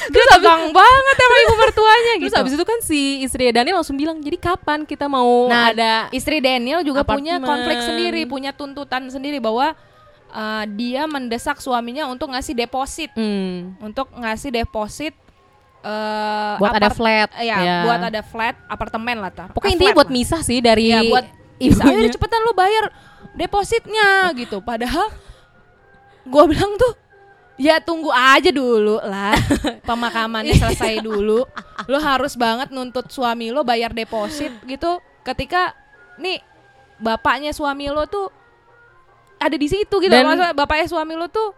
Dia 0.09 0.25
tegang 0.29 0.71
banget 0.71 1.15
sama 1.17 1.37
ibu 1.39 1.55
mertuanya 1.57 2.13
gitu. 2.15 2.25
terus 2.25 2.37
abis 2.39 2.53
itu 2.53 2.65
kan 2.65 2.79
si 2.81 3.01
istri 3.21 3.49
Daniel 3.49 3.77
langsung 3.77 3.95
bilang 3.95 4.19
jadi 4.19 4.37
kapan 4.37 4.83
kita 4.83 5.07
mau 5.07 5.47
Nah, 5.47 5.71
ada 5.71 5.93
istri 6.11 6.39
Daniel 6.39 6.81
juga 6.81 7.03
punya 7.03 7.37
apartemen. 7.37 7.49
konflik 7.49 7.79
sendiri, 7.81 8.23
punya 8.25 8.51
tuntutan 8.51 9.07
sendiri 9.07 9.39
bahwa 9.39 9.75
uh, 10.29 10.65
dia 10.69 11.05
mendesak 11.05 11.59
suaminya 11.59 12.07
untuk 12.07 12.31
ngasih 12.31 12.55
deposit, 12.55 13.11
Hmm, 13.13 13.75
untuk 13.81 14.09
ngasih 14.13 14.51
deposit 14.53 15.15
uh, 15.81 16.57
buat 16.57 16.73
ada 16.73 16.89
flat 16.89 17.31
ya, 17.37 17.59
ya. 17.59 17.77
buat 17.83 18.01
ada 18.01 18.21
flat 18.23 18.55
apartemen 18.67 19.19
lah 19.19 19.31
tar. 19.31 19.49
pokoknya 19.51 19.69
Ah, 19.69 19.77
intinya 19.77 19.95
buat 19.95 20.09
lah. 20.09 20.15
misah 20.15 20.41
sih 20.41 20.59
dari 20.59 20.91
Iya, 20.91 21.01
buat 21.05 21.27
bisa 21.59 21.83
ayo 21.85 22.07
cepetan 22.09 22.43
lu 22.43 22.53
bayar 22.53 22.91
depositnya 23.33 24.09
gitu. 24.35 24.59
Padahal 24.61 25.11
gua 26.25 26.45
bilang 26.45 26.75
tuh 26.77 26.93
ya 27.55 27.79
tunggu 27.79 28.09
aja 28.09 28.49
dulu 28.49 28.97
lah 28.99 29.37
pemakamannya 29.89 30.55
selesai 30.55 31.01
dulu. 31.01 31.45
Lo 31.85 31.99
harus 31.99 32.35
banget 32.35 32.71
nuntut 32.71 33.09
suami 33.09 33.49
lo 33.49 33.63
bayar 33.63 33.91
deposit 33.91 34.51
gitu 34.65 34.97
ketika 35.23 35.77
nih 36.17 36.41
bapaknya 36.97 37.51
suami 37.51 37.87
lo 37.87 38.05
tuh 38.05 38.31
ada 39.37 39.55
di 39.55 39.67
situ 39.67 39.95
gitu. 39.99 40.09
Dan- 40.09 40.25
Maksudnya 40.25 40.53
bapaknya 40.53 40.87
suami 40.87 41.15
lo 41.15 41.27
tuh 41.27 41.51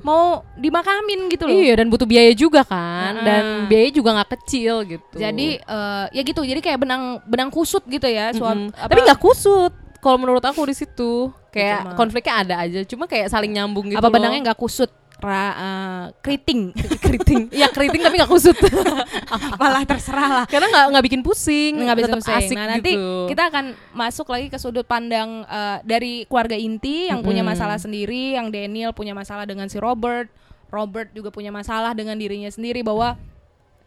mau 0.00 0.40
dimakamin 0.56 1.28
gitu 1.28 1.44
loh. 1.44 1.52
Iya 1.52 1.76
dan 1.76 1.86
butuh 1.86 2.06
biaya 2.06 2.32
juga 2.32 2.64
kan 2.64 3.12
Heeh. 3.12 3.26
dan 3.26 3.44
biaya 3.68 3.88
juga 3.90 4.16
nggak 4.16 4.30
kecil 4.40 4.74
gitu. 4.88 5.14
Jadi 5.14 5.58
eh, 5.58 6.04
ya 6.10 6.22
gitu. 6.22 6.40
Jadi 6.40 6.60
kayak 6.60 6.78
benang 6.80 7.02
benang 7.22 7.50
kusut 7.50 7.84
gitu 7.84 8.06
ya 8.06 8.32
suami 8.32 8.70
Mm-mm. 8.70 8.78
tapi 8.78 9.00
nggak 9.00 9.20
kusut. 9.20 9.72
Kalau 9.98 10.18
menurut 10.18 10.42
aku 10.42 10.66
di 10.66 10.74
situ 10.74 11.30
kayak 11.50 11.78
Cuma- 11.84 11.94
konfliknya 11.94 12.34
ada 12.36 12.54
aja. 12.58 12.80
Cuma 12.82 13.04
kayak 13.04 13.28
saling 13.28 13.52
nyambung 13.52 13.86
gitu. 13.86 13.98
apa 13.98 14.08
benangnya 14.08 14.50
nggak 14.50 14.58
kusut 14.58 14.90
ra, 15.24 15.44
eh, 15.54 16.04
keriting 16.20 16.74
keriting? 17.04 17.40
ya 17.50 17.70
keriting 17.70 18.02
tapi 18.02 18.18
nggak 18.18 18.30
kusut. 18.30 18.56
apalah 19.54 19.86
terserah 19.86 20.28
lah 20.42 20.44
Karena 20.50 20.66
nggak 20.68 20.84
nggak 20.92 21.04
bikin 21.06 21.20
pusing. 21.22 21.78
nggak 21.78 21.96
bisa 21.96 22.06
tetap 22.10 22.20
pusing. 22.20 22.38
asik 22.42 22.56
Nah 22.58 22.66
nanti 22.68 22.92
gitu. 22.94 23.30
kita 23.30 23.42
akan 23.48 23.64
masuk 23.92 24.26
lagi 24.28 24.46
ke 24.50 24.58
sudut 24.58 24.84
pandang 24.84 25.46
eh, 25.46 25.78
dari 25.84 26.26
keluarga 26.26 26.54
inti 26.54 27.08
yang 27.08 27.22
punya 27.22 27.40
Mm-mm. 27.40 27.54
masalah 27.54 27.78
sendiri, 27.78 28.34
yang 28.36 28.50
Daniel 28.50 28.90
punya 28.92 29.14
masalah 29.14 29.46
dengan 29.46 29.66
si 29.66 29.78
Robert, 29.78 30.28
Robert 30.68 31.12
juga 31.12 31.28
punya 31.28 31.52
masalah 31.52 31.92
dengan 31.92 32.16
dirinya 32.16 32.48
sendiri 32.48 32.80
bahwa 32.80 33.16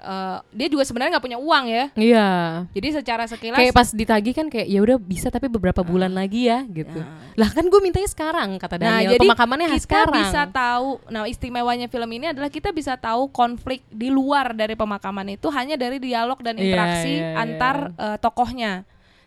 eh, 0.06 0.38
dia 0.54 0.68
juga 0.70 0.86
sebenarnya 0.86 1.18
nggak 1.18 1.26
punya 1.26 1.40
uang 1.42 1.66
ya. 1.66 1.86
Iya. 1.98 2.30
Jadi 2.72 2.88
secara 2.94 3.24
sekilas 3.26 3.58
Kayak 3.58 3.74
pas 3.74 3.90
ditagih 3.90 4.34
kan 4.38 4.48
kayak 4.48 4.68
ya 4.70 4.80
udah 4.80 4.98
bisa 4.98 5.28
tapi 5.28 5.50
beberapa 5.50 5.82
bulan 5.82 6.14
lagi 6.14 6.46
ya 6.46 6.62
gitu. 6.64 7.02
Lah 7.34 7.50
kan 7.50 7.66
gue 7.66 7.82
mintanya 7.82 8.06
sekarang 8.06 8.56
kata 8.56 8.78
Nah, 8.78 9.02
Daniel. 9.02 9.18
jadi 9.18 9.26
Pemakamannya 9.26 9.68
kita 9.74 9.84
sekarang. 9.84 10.22
bisa 10.22 10.42
tahu. 10.46 10.90
Nah, 11.10 11.26
istimewanya 11.26 11.88
film 11.90 12.10
ini 12.14 12.30
adalah 12.30 12.54
kita 12.54 12.70
bisa 12.70 12.94
tahu 12.96 13.28
konflik 13.28 13.82
di 13.90 14.14
luar 14.14 14.54
dari 14.54 14.78
pemakaman 14.78 15.34
itu 15.34 15.50
hanya 15.50 15.74
dari 15.74 15.98
dialog 15.98 16.38
dan 16.40 16.56
Iya, 16.56 16.64
interaksi 16.64 17.12
iya, 17.18 17.26
iya. 17.34 17.42
antar 17.42 17.76
eh, 17.98 18.18
tokohnya. 18.22 18.74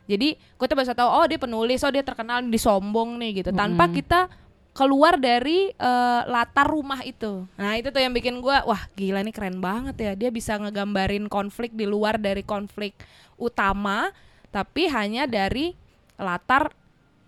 Jadi 0.08 0.28
kita 0.56 0.72
bisa 0.72 0.96
tahu 0.96 1.08
oh 1.10 1.24
dia 1.28 1.36
penulis, 1.36 1.84
oh 1.84 1.92
dia 1.92 2.00
terkenal 2.00 2.40
di 2.40 2.56
sombong 2.56 3.20
nih 3.20 3.44
gitu. 3.44 3.50
Tanpa 3.52 3.90
kita 3.90 4.30
keluar 4.78 5.18
dari 5.18 5.74
eh, 5.74 6.22
latar 6.30 6.70
rumah 6.70 7.02
itu. 7.02 7.50
Nah, 7.58 7.74
itu 7.74 7.90
tuh 7.90 7.98
yang 7.98 8.14
bikin 8.14 8.38
gua 8.38 8.62
wah 8.62 8.86
gila 8.94 9.26
nih 9.26 9.34
keren 9.34 9.58
banget 9.58 9.98
ya. 9.98 10.12
Dia 10.14 10.30
bisa 10.30 10.54
ngegambarin 10.54 11.26
konflik 11.26 11.74
di 11.74 11.82
luar 11.82 12.22
dari 12.22 12.46
konflik 12.46 12.94
utama 13.34 14.14
tapi 14.54 14.86
hanya 14.86 15.26
dari 15.26 15.74
latar 16.14 16.70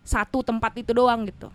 satu 0.06 0.46
tempat 0.46 0.78
itu 0.78 0.94
doang 0.94 1.26
gitu. 1.26 1.50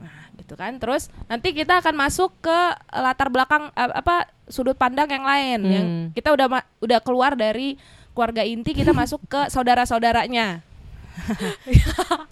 Nah, 0.00 0.32
gitu 0.40 0.56
kan. 0.56 0.80
Terus 0.80 1.12
nanti 1.28 1.52
kita 1.52 1.84
akan 1.84 1.92
masuk 1.92 2.32
ke 2.40 2.58
latar 2.88 3.28
belakang 3.28 3.68
eh, 3.76 3.92
apa 4.00 4.32
sudut 4.48 4.76
pandang 4.76 5.12
yang 5.12 5.24
lain 5.24 5.60
yang 5.64 5.86
Hmm. 5.88 6.06
kita 6.16 6.32
udah 6.32 6.48
udah 6.80 7.00
keluar 7.04 7.36
dari 7.36 7.76
keluarga 8.16 8.44
inti 8.44 8.72
kita 8.72 8.96
masuk 8.96 9.20
ke 9.28 9.52
saudara-saudaranya. 9.52 10.64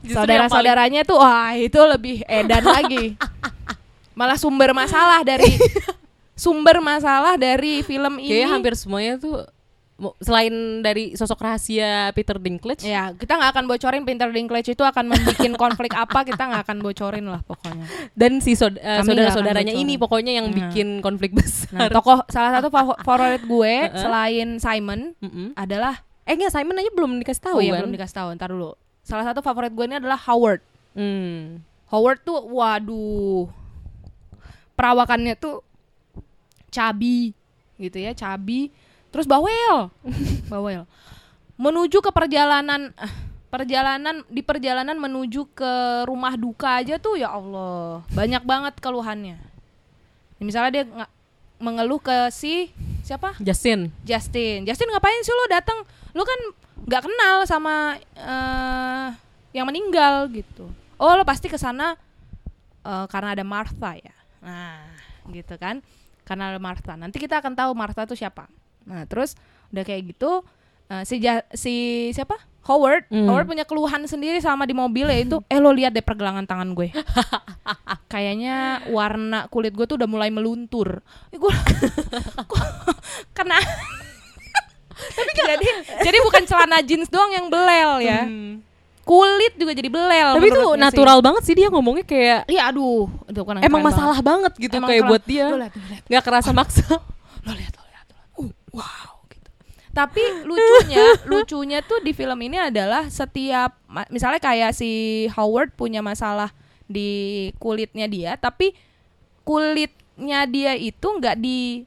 Saudara-saudaranya 0.04 1.02
tuh 1.02 1.16
wah 1.16 1.52
itu 1.52 1.78
lebih 1.78 2.26
edan 2.26 2.64
lagi. 2.64 3.14
malah 4.12 4.36
sumber 4.36 4.70
masalah 4.72 5.24
dari 5.24 5.48
sumber 6.34 6.78
masalah 6.78 7.34
dari 7.34 7.80
film 7.80 8.16
ini. 8.16 8.28
Kayaknya 8.28 8.48
hampir 8.50 8.74
semuanya 8.74 9.16
tuh 9.16 9.48
selain 10.18 10.50
dari 10.80 11.14
sosok 11.14 11.38
rahasia 11.40 12.10
Peter 12.10 12.34
Dinklage 12.34 12.82
Ya, 12.82 13.14
kita 13.14 13.38
nggak 13.38 13.54
akan 13.54 13.64
bocorin 13.64 14.02
Peter 14.02 14.26
Dinklage 14.28 14.68
itu 14.68 14.82
akan 14.82 15.08
membuat 15.08 15.38
konflik 15.56 15.94
apa, 15.94 16.26
kita 16.26 16.42
nggak 16.42 16.62
akan 16.66 16.78
bocorin 16.82 17.24
lah 17.24 17.40
pokoknya. 17.40 17.86
dan 18.12 18.42
si 18.42 18.52
saud- 18.52 18.76
eh, 18.76 18.98
Kami 18.98 19.06
saudara-saudaranya 19.06 19.62
nggak 19.64 19.78
akan 19.78 19.86
ini 19.86 19.94
pokoknya 19.96 20.32
yang 20.34 20.46
Nah. 20.46 20.54
bikin 20.58 20.88
konflik 21.00 21.30
Nah, 21.30 21.38
besar. 21.38 21.88
tokoh 21.88 22.18
salah 22.26 22.50
satu 22.52 22.68
favo- 22.68 22.98
favorit 23.00 23.40
gue 23.40 23.74
selain 24.02 24.58
Simon 24.58 25.14
adalah 25.54 26.02
Eh 26.22 26.38
enggak 26.38 26.54
Simon 26.54 26.78
aja 26.78 26.90
belum 26.94 27.18
dikasih 27.18 27.42
tahu 27.42 27.56
oh 27.58 27.62
iya 27.62 27.74
kan? 27.74 27.80
belum 27.82 27.92
dikasih 27.98 28.16
tahu, 28.16 28.28
ntar 28.38 28.50
dulu. 28.54 28.78
Salah 29.02 29.26
satu 29.26 29.42
favorit 29.42 29.74
gue 29.74 29.84
ini 29.86 29.98
adalah 29.98 30.18
Howard. 30.30 30.62
Hmm. 30.94 31.58
Howard 31.90 32.22
tuh 32.22 32.38
waduh. 32.46 33.50
Perawakannya 34.78 35.34
tuh 35.34 35.60
cabi 36.70 37.34
gitu 37.76 37.98
ya, 37.98 38.14
cabi. 38.14 38.70
Terus 39.10 39.26
bawel. 39.26 39.90
bawel. 40.52 40.86
Menuju 41.58 41.98
ke 41.98 42.10
perjalanan 42.14 42.94
perjalanan 43.52 44.24
di 44.32 44.40
perjalanan 44.40 44.96
menuju 44.96 45.44
ke 45.52 45.72
rumah 46.08 46.40
duka 46.40 46.80
aja 46.80 46.96
tuh 46.96 47.20
ya 47.20 47.28
Allah, 47.36 48.00
banyak 48.16 48.40
banget 48.48 48.80
keluhannya. 48.80 49.36
Misalnya 50.40 50.70
dia 50.72 50.84
nga- 50.88 51.12
mengeluh 51.60 52.00
ke 52.00 52.32
si 52.32 52.72
siapa? 53.02 53.34
Justin. 53.38 53.90
Justin. 54.02 54.64
Justin 54.64 54.88
ngapain 54.90 55.20
sih 55.20 55.34
lo 55.34 55.44
datang? 55.50 55.78
Lo 56.14 56.22
kan 56.22 56.40
nggak 56.82 57.02
kenal 57.04 57.36
sama 57.44 57.98
eh 58.16 59.08
yang 59.52 59.68
meninggal 59.68 60.30
gitu. 60.32 60.70
Oh 60.96 61.12
lo 61.12 61.26
pasti 61.26 61.46
ke 61.46 61.58
sana 61.58 61.98
eh, 62.82 63.06
karena 63.10 63.34
ada 63.36 63.44
Martha 63.44 63.92
ya. 63.98 64.14
Nah 64.40 64.86
gitu 65.28 65.54
kan. 65.58 65.82
Karena 66.22 66.54
ada 66.54 66.60
Martha. 66.62 66.94
Nanti 66.94 67.18
kita 67.18 67.42
akan 67.42 67.52
tahu 67.58 67.70
Martha 67.74 68.06
itu 68.06 68.14
siapa. 68.14 68.46
Nah 68.86 69.04
terus 69.10 69.34
udah 69.74 69.82
kayak 69.82 70.14
gitu 70.14 70.42
eh, 70.88 71.02
si 71.02 71.18
Ja- 71.18 71.46
si 71.52 71.74
siapa? 72.14 72.38
Howard. 72.62 73.10
Hmm. 73.10 73.26
Howard 73.26 73.46
punya 73.50 73.66
keluhan 73.66 74.06
sendiri 74.06 74.38
sama 74.38 74.62
di 74.66 74.74
mobil 74.74 75.10
itu. 75.10 75.42
Eh 75.50 75.58
lo 75.58 75.74
lihat 75.74 75.90
deh 75.94 76.04
pergelangan 76.04 76.46
tangan 76.46 76.74
gue. 76.78 76.94
Kayaknya 78.12 78.86
warna 78.90 79.50
kulit 79.50 79.74
gue 79.74 79.86
tuh 79.86 79.98
udah 79.98 80.06
mulai 80.06 80.30
meluntur. 80.30 81.02
Eh, 81.34 81.38
gue 81.38 81.52
kena 83.36 83.58
tapi 85.16 85.30
jadi 85.34 85.68
jadi 85.98 86.18
bukan 86.22 86.42
celana 86.46 86.78
jeans 86.84 87.10
doang 87.10 87.34
yang 87.34 87.46
belel 87.50 87.98
ya 87.98 88.22
kulit 89.02 89.58
juga 89.58 89.74
jadi 89.74 89.90
belel 89.90 90.38
Tapi 90.38 90.46
itu 90.46 90.62
natural 90.78 91.18
banget 91.18 91.42
sih 91.42 91.54
dia 91.58 91.68
ngomongnya 91.74 92.06
kayak 92.06 92.46
sih. 92.46 92.54
iya 92.54 92.70
aduh 92.70 93.10
kan 93.42 93.58
emang 93.58 93.82
masalah 93.82 94.22
banget, 94.22 94.52
gitu 94.62 94.78
Emang 94.78 94.88
kayak 94.94 95.02
buat 95.10 95.22
dia. 95.26 95.46
Nggak 96.06 96.22
kerasa 96.22 96.54
maksa. 96.54 96.86
banget. 96.86 97.02
lo 97.42 97.52
lihat 97.58 97.74
lo 97.74 97.82
lihat 97.82 98.06
lo 98.06 98.14
lihat. 98.14 98.30
Uh, 98.38 98.50
wow 98.78 99.11
tapi 99.92 100.24
lucunya 100.42 101.04
lucunya 101.30 101.78
tuh 101.84 102.00
di 102.00 102.16
film 102.16 102.40
ini 102.40 102.56
adalah 102.58 103.06
setiap 103.12 103.76
misalnya 104.08 104.40
kayak 104.40 104.72
si 104.72 104.90
Howard 105.36 105.76
punya 105.76 106.00
masalah 106.00 106.50
di 106.88 107.48
kulitnya 107.60 108.08
dia 108.08 108.34
tapi 108.36 108.72
kulitnya 109.44 110.48
dia 110.48 110.72
itu 110.76 111.04
nggak 111.06 111.36
di 111.38 111.84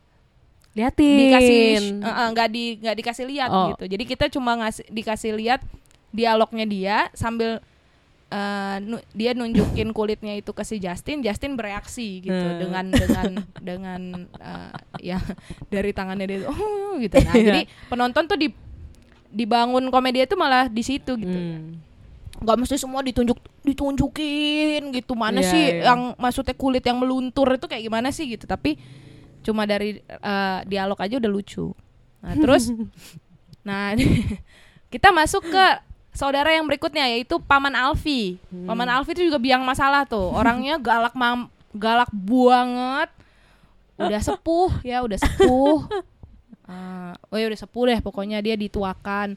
Liatin. 0.76 1.18
dikasih 1.18 1.64
eh, 2.04 2.28
nggak 2.36 2.50
di 2.52 2.64
nggak 2.84 2.96
dikasih 3.00 3.26
lihat 3.32 3.50
Oh. 3.50 3.68
gitu 3.74 3.96
jadi 3.96 4.04
kita 4.04 4.26
cuma 4.28 4.60
ngasih 4.60 4.86
dikasih 4.92 5.32
lihat 5.40 5.64
dialognya 6.12 6.66
dia 6.68 6.98
sambil 7.16 7.64
eh, 8.36 8.76
nu- 8.82 9.06
dia 9.12 9.32
nunjukin 9.32 9.90
kulitnya 9.90 10.36
itu 10.36 10.52
ke 10.52 10.62
si 10.62 10.76
Justin 10.78 11.22
Justin 11.22 11.56
bereaksi 11.56 12.20
gitu 12.22 12.36
Hmm. 12.36 12.60
dengan 12.60 12.86
dengan 12.92 13.32
dengan 13.70 14.02
eh, 14.36 14.72
ya 15.06 15.20
dari 15.68 15.92
tangannya 15.92 16.26
dia 16.26 16.40
oh 16.46 16.98
gitu 16.98 17.16
nah 17.18 17.32
Iya. 17.34 17.46
jadi 17.46 17.62
penonton 17.88 18.26
tuh 18.26 18.36
di 18.36 18.52
dibangun 19.30 19.88
komedi 19.90 20.20
itu 20.22 20.36
malah 20.36 20.68
di 20.68 20.80
situ 20.80 21.16
gitu 21.16 21.32
Hmm. 21.32 21.80
nggak 22.38 22.58
mesti 22.58 22.76
semua 22.76 23.00
ditunjuk 23.00 23.40
ditunjukin 23.64 24.92
gitu 24.92 25.14
mana 25.14 25.40
Iya, 25.40 25.48
sih 25.48 25.64
iya. 25.74 25.84
yang 25.88 26.16
maksudnya 26.16 26.52
kulit 26.54 26.82
yang 26.82 26.98
meluntur 26.98 27.48
itu 27.50 27.66
kayak 27.66 27.84
gimana 27.84 28.10
sih 28.10 28.28
gitu 28.28 28.44
tapi 28.44 28.76
cuma 29.42 29.64
dari 29.64 30.02
eh, 30.02 30.60
dialog 30.66 30.98
aja 30.98 31.16
udah 31.16 31.30
lucu 31.30 31.72
nah 32.18 32.34
terus 32.34 32.72
nah 33.68 33.96
kita 34.94 35.10
masuk 35.12 35.46
ke 35.46 35.66
saudara 36.16 36.50
yang 36.50 36.64
berikutnya 36.64 37.06
yaitu 37.08 37.38
paman 37.38 37.76
Alfi 37.76 38.40
Hmm. 38.48 38.66
paman 38.66 38.88
Alfi 38.88 39.14
itu 39.14 39.24
juga 39.24 39.38
biang 39.38 39.62
masalah 39.62 40.04
tuh 40.04 40.32
orangnya 40.32 40.80
galak 40.88 41.14
mam 41.14 41.52
galak 41.72 42.10
banget 42.10 43.12
udah 43.96 44.22
sepuh 44.22 44.72
ya 44.82 45.04
udah 45.04 45.16
sepuh 45.16 45.86
Eh, 46.66 47.14
oh 47.30 47.38
ya 47.38 47.46
udah 47.46 47.60
sepuh 47.60 47.84
deh 47.86 48.00
pokoknya 48.00 48.40
dia 48.40 48.56
dituakan 48.56 49.36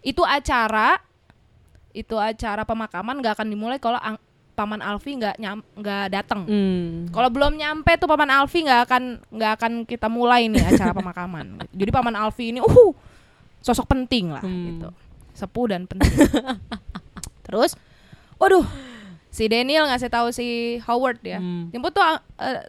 itu 0.00 0.22
acara 0.22 1.00
itu 1.90 2.14
acara 2.14 2.62
pemakaman 2.62 3.18
nggak 3.18 3.34
akan 3.34 3.48
dimulai 3.50 3.76
kalau 3.76 3.98
paman 4.52 4.78
Alfi 4.78 5.16
nggak 5.16 5.36
nyam 5.36 5.64
nggak 5.74 6.04
datang. 6.12 6.44
Hmm. 6.44 7.08
Kalau 7.08 7.28
belum 7.28 7.56
nyampe 7.56 7.96
tuh 7.96 8.04
paman 8.04 8.28
Alfi 8.28 8.62
nggak 8.62 8.80
akan 8.84 9.02
nggak 9.26 9.52
akan 9.56 9.72
kita 9.82 10.06
mulai 10.06 10.46
nih 10.46 10.60
acara 10.62 10.92
pemakaman. 10.92 11.58
Jadi 11.80 11.90
paman 11.90 12.12
Alfi 12.12 12.52
ini 12.52 12.60
uh 12.60 12.92
sosok 13.58 13.88
penting 13.88 14.30
lah 14.30 14.44
Hmm. 14.44 14.64
gitu. 14.70 14.88
Sepuh 15.40 15.72
dan 15.72 15.88
penting. 15.88 16.12
Terus 17.46 17.72
waduh 18.36 18.64
si 19.30 19.46
Daniel 19.46 19.86
ngasih 19.88 20.10
tahu 20.12 20.28
si 20.30 20.76
Howard 20.84 21.22
ya. 21.24 21.40
Hmm. 21.40 21.72
Jemput 21.72 21.96
tuh 21.96 22.04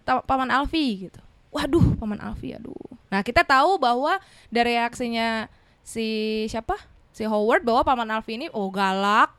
ta- 0.06 0.24
paman 0.24 0.48
Alfi 0.48 1.10
gitu. 1.10 1.20
Waduh, 1.52 2.00
paman 2.00 2.22
Alfi 2.24 2.56
aduh. 2.56 2.72
Nah, 3.12 3.20
kita 3.28 3.44
tahu 3.44 3.76
bahwa 3.76 4.24
dari 4.48 4.80
reaksinya 4.80 5.52
si 5.84 6.08
siapa? 6.48 6.80
Si 7.12 7.28
Howard 7.28 7.68
bahwa 7.68 7.84
paman 7.84 8.08
Alfi 8.08 8.40
ini 8.40 8.48
oh 8.56 8.72
galak 8.72 9.36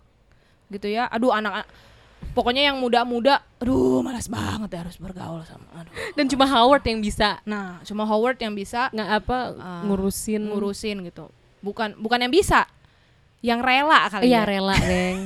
gitu 0.69 0.93
ya. 0.93 1.09
Aduh, 1.09 1.33
anak 1.33 1.65
pokoknya 2.33 2.71
yang 2.73 2.79
muda-muda 2.79 3.43
aduh 3.59 3.99
malas 4.01 4.31
banget 4.31 4.71
ya 4.73 4.79
harus 4.87 4.97
bergaul 4.97 5.41
sama 5.49 5.65
aduh. 5.75 5.93
Dan 6.17 6.29
cuma 6.29 6.45
Howard 6.45 6.85
yang 6.85 7.01
bisa 7.01 7.41
Nah, 7.49 7.81
cuma 7.87 8.05
Howard 8.05 8.37
yang 8.41 8.53
bisa 8.53 8.93
nggak 8.93 9.09
apa 9.25 9.39
uh, 9.57 9.83
ngurusin 9.89 10.43
ngurusin 10.53 10.97
gitu. 11.09 11.33
Bukan 11.65 11.97
bukan 11.97 12.19
yang 12.29 12.33
bisa. 12.35 12.69
Yang 13.43 13.61
rela 13.61 14.01
kali 14.07 14.23
Iya 14.25 14.35
ya. 14.35 14.43
rela, 14.47 14.77
Deng. 14.79 15.19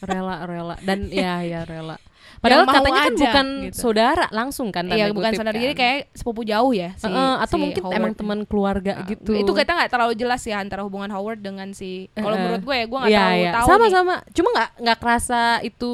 rela, 0.00 0.36
rela. 0.42 0.74
Dan 0.80 0.98
ya 1.06 1.40
ya 1.40 1.62
rela. 1.62 1.96
Padahal 2.40 2.64
mau 2.64 2.72
katanya 2.72 2.96
kan 2.96 3.04
aja, 3.06 3.20
bukan 3.20 3.46
gitu. 3.62 3.76
saudara 3.76 4.24
langsung 4.32 4.72
kan 4.72 4.88
Iya, 4.88 5.12
bukan 5.12 5.36
saudara 5.36 5.52
kan. 5.52 5.60
jadi 5.60 5.74
kayak 5.76 5.98
sepupu 6.10 6.40
jauh 6.40 6.72
ya 6.72 6.96
si 6.96 7.04
Heeh, 7.04 7.34
atau 7.36 7.52
si 7.52 7.60
mungkin 7.60 7.82
Howard 7.84 7.98
emang 8.00 8.12
teman 8.16 8.38
keluarga 8.48 8.92
Nah, 8.96 9.06
gitu. 9.06 9.32
Itu 9.36 9.52
kita 9.52 9.70
nggak 9.70 9.90
terlalu 9.92 10.14
jelas 10.16 10.40
ya 10.40 10.56
antara 10.56 10.80
hubungan 10.80 11.12
Howard 11.12 11.38
dengan 11.38 11.68
si. 11.70 12.08
Kalau 12.10 12.32
menurut 12.32 12.64
gue 12.64 12.72
ya, 12.74 12.86
gue 12.88 12.98
nggak 12.98 13.12
Iya, 13.12 13.20
tahu 13.20 13.36
iya. 13.36 13.50
tahu 13.52 13.66
sama 13.68 13.76
nih. 13.78 13.92
sama. 13.92 14.14
Cuma 14.32 14.48
nggak 14.50 14.70
nggak 14.80 14.98
kerasa 14.98 15.40
itu 15.60 15.88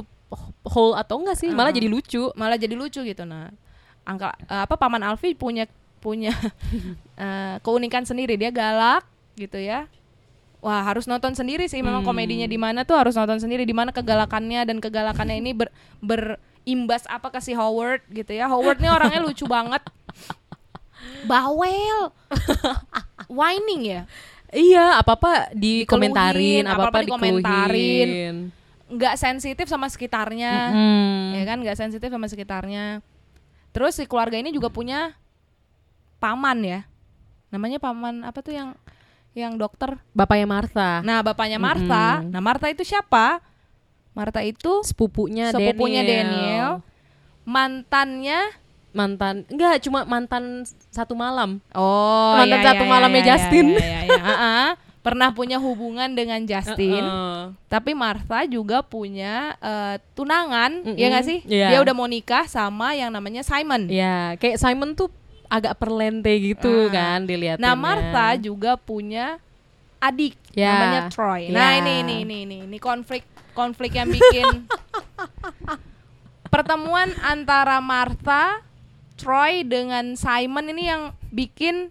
whole 0.63 0.95
atau 0.95 1.19
enggak 1.19 1.35
sih, 1.37 1.51
malah 1.51 1.67
Heeh. 1.67 1.77
jadi 1.77 1.89
lucu. 1.89 2.23
Malah 2.33 2.57
jadi 2.57 2.75
lucu 2.75 3.01
gitu. 3.03 3.23
Nah, 3.23 3.51
angka 4.05 4.31
eh, 4.39 4.63
apa 4.63 4.75
paman 4.77 5.03
Alfi 5.03 5.35
punya 5.35 5.67
punya 5.99 6.31
eh, 7.19 7.59
keunikan 7.59 8.07
sendiri 8.07 8.39
dia 8.39 8.51
galak 8.51 9.03
gitu 9.35 9.59
ya. 9.59 9.91
Wah 10.67 10.83
harus 10.83 11.07
nonton 11.07 11.31
sendiri 11.31 11.71
sih. 11.71 11.79
Memang 11.79 12.03
Hmm. 12.03 12.11
komedinya 12.11 12.51
di 12.51 12.59
mana 12.59 12.83
tuh 12.83 12.99
harus 12.99 13.15
nonton 13.15 13.39
sendiri 13.39 13.63
di 13.63 13.71
mana 13.71 13.95
kegalakannya 13.95 14.67
dan 14.67 14.83
kegalakannya 14.83 15.39
ini 15.39 15.55
ber, 15.55 15.71
berimbas 16.03 17.07
apa 17.07 17.31
ke 17.31 17.39
si 17.39 17.55
Howard 17.55 18.03
gitu 18.11 18.35
ya. 18.35 18.51
Howard 18.51 18.83
nih 18.83 18.91
orangnya 18.91 19.23
lucu 19.23 19.47
banget. 19.57 19.87
Bawel. 21.25 22.11
Whining 23.31 23.83
ya? 23.87 24.03
Iya, 24.51 24.99
apa-apa 24.99 25.51
Dikeluhin, 25.51 25.87
dikomentarin, 25.87 26.65
apa-apa 26.67 26.83
apa-apa 26.95 26.99
dikomentarin. 27.03 28.21
nggak 28.87 29.15
sensitif 29.19 29.67
sama 29.67 29.91
sekitarnya. 29.91 30.71
Hmm. 30.71 31.35
ya 31.35 31.43
kan 31.43 31.59
nggak 31.59 31.75
sensitif 31.75 32.07
sama 32.07 32.27
sekitarnya. 32.27 33.03
Terus 33.71 33.99
si 33.99 34.07
keluarga 34.07 34.39
ini 34.39 34.51
juga 34.51 34.71
punya 34.71 35.15
paman 36.19 36.59
ya. 36.63 36.81
Namanya 37.51 37.79
paman 37.79 38.23
apa 38.23 38.39
tuh 38.41 38.55
yang 38.55 38.69
yang 39.37 39.61
dokter 39.61 40.01
Bapaknya 40.17 40.49
Martha. 40.49 41.05
nah 41.05 41.21
bapaknya 41.21 41.61
Martha 41.61 42.25
Mm-mm. 42.25 42.33
nah 42.33 42.41
Martha 42.41 42.73
itu 42.73 42.83
siapa 42.83 43.45
Martha 44.17 44.41
itu 44.41 44.81
sepupunya 44.81 45.53
sepupunya 45.53 46.01
Daniel. 46.01 46.25
Daniel 46.25 46.71
mantannya 47.45 48.41
Mantan, 48.97 49.45
enggak 49.53 49.85
cuma 49.85 50.09
mantan 50.09 50.65
satu 50.89 51.13
malam. 51.13 51.61
oh 51.77 52.33
Mantan 52.41 52.65
iya, 52.65 52.67
satu 52.73 52.85
iya, 52.89 52.91
malamnya 52.91 53.21
iya, 53.21 53.29
Justin. 53.29 53.67
iya, 53.77 53.85
iya, 53.85 54.01
iya. 54.09 54.23
Ah-ah. 54.25 54.69
pernah 55.05 55.31
punya 55.31 55.61
hubungan 55.61 56.17
dengan 56.17 56.43
Justin 56.43 57.05
Heeh. 57.05 57.41
Tapi 57.69 57.93
Martha 57.93 58.43
juga 58.49 58.81
punya 58.81 59.53
eh, 59.61 60.01
tunangan, 60.17 60.81
Mm-mm. 60.83 60.97
ya 60.97 61.07
nggak 61.13 61.27
sih? 61.29 61.39
Iya. 61.45 61.77
Dia 61.77 61.79
udah 61.85 61.93
mau 61.95 62.09
nikah 62.09 62.49
sama 62.49 62.97
yang 62.97 63.13
namanya 63.13 63.45
Simon. 63.45 63.87
Ya, 63.87 64.33
kayak 64.41 64.57
Simon 64.59 64.97
tuh 64.97 65.13
agak 65.47 65.77
perlente 65.77 66.31
gitu 66.37 66.89
Ah. 66.89 66.93
kan 66.93 67.19
dilihat. 67.25 67.59
Nah, 67.59 67.75
Martha 67.75 68.35
juga 68.37 68.75
punya 68.75 69.39
adik 69.99 70.37
Ya. 70.53 70.73
namanya 70.77 71.01
Troy. 71.09 71.49
Nah, 71.51 71.75
Ya. 71.75 71.81
ini 71.81 71.93
ini 72.03 72.15
ini 72.23 72.37
ini 72.45 72.57
ini 72.67 72.79
konflik 72.79 73.25
konflik 73.53 73.97
yang 73.97 74.13
bikin 74.13 74.69
pertemuan 76.53 77.13
antara 77.21 77.81
Martha, 77.81 78.61
Troy 79.17 79.65
dengan 79.65 80.13
Simon 80.15 80.69
ini 80.71 80.89
yang 80.89 81.03
bikin 81.33 81.89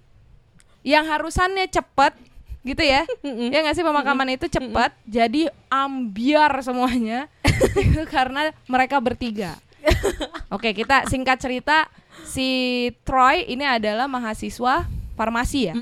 yang 0.85 1.09
harusannya 1.09 1.65
cepet 1.65 2.13
gitu 2.61 2.81
ya 2.81 3.05
ya 3.25 3.57
nggak 3.61 3.77
sih 3.77 3.85
pemakaman 3.85 4.37
itu 4.37 4.49
cepat 4.49 4.93
jadi 5.05 5.53
ambiar 5.69 6.49
semuanya 6.61 7.29
karena 8.13 8.53
mereka 8.65 8.97
bertiga 8.97 9.57
oke 10.49 10.69
kita 10.71 11.05
singkat 11.05 11.37
cerita. 11.37 11.85
Si 12.25 12.47
Troy 13.05 13.45
ini 13.45 13.63
adalah 13.63 14.07
mahasiswa 14.07 14.87
farmasi 15.13 15.59
ya? 15.69 15.75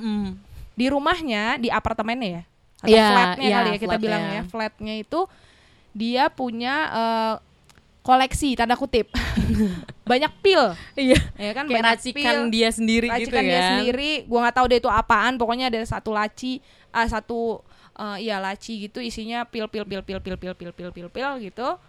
Di 0.73 0.85
rumahnya 0.89 1.57
di 1.57 1.69
apartemennya 1.69 2.29
ya? 2.29 2.43
Atau 2.83 2.91
Iya, 2.91 3.05
flatnya 3.07 3.47
iya, 3.47 3.55
kali 3.55 3.69
ya 3.69 3.73
kita 3.73 3.87
flatnya. 3.87 4.01
bilang 4.03 4.23
ya. 4.27 4.41
Flatnya 4.43 4.93
itu 4.97 5.19
dia 5.93 6.23
punya 6.27 6.73
eh, 6.91 7.33
koleksi 8.01 8.59
tanda 8.59 8.75
kutip. 8.75 9.07
Banyak 10.11 10.33
pil. 10.43 10.75
Iya. 10.99 11.15
ya 11.39 11.51
kan 11.55 11.63
Kayak 11.63 11.79
banyak 11.79 11.95
racikan 11.95 12.35
pil, 12.43 12.51
dia 12.51 12.69
sendiri 12.69 13.07
racikan 13.07 13.23
gitu 13.23 13.35
dia 13.39 13.55
ya. 13.55 13.63
sendiri. 13.71 14.11
Gua 14.27 14.39
nggak 14.43 14.55
tahu 14.59 14.65
deh 14.67 14.79
itu 14.83 14.89
apaan. 14.91 15.39
Pokoknya 15.39 15.71
ada 15.71 15.79
satu 15.87 16.11
laci 16.11 16.59
ah 16.91 17.07
satu 17.07 17.63
eh, 17.95 18.27
iya 18.27 18.37
laci 18.37 18.83
gitu 18.83 18.99
isinya 18.99 19.47
pil 19.47 19.65
pil 19.71 19.87
pil 19.87 20.03
pil 20.03 20.19
pil 20.19 20.35
pil 20.35 20.53
pil 20.53 20.71
pil 20.75 20.91
pil 20.91 21.07
pil 21.07 21.31
gitu 21.39 21.79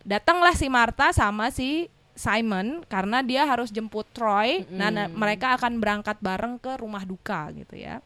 datanglah 0.00 0.56
si 0.56 0.66
Martha 0.66 1.12
sama 1.12 1.52
si 1.52 1.90
Simon 2.12 2.80
karena 2.88 3.20
dia 3.20 3.44
harus 3.44 3.68
jemput 3.68 4.08
Troy 4.10 4.64
nah 4.72 4.88
na- 4.88 5.12
mereka 5.12 5.52
akan 5.52 5.76
berangkat 5.76 6.16
bareng 6.18 6.56
ke 6.56 6.80
rumah 6.80 7.04
duka 7.04 7.52
gitu 7.52 7.76
ya. 7.76 8.00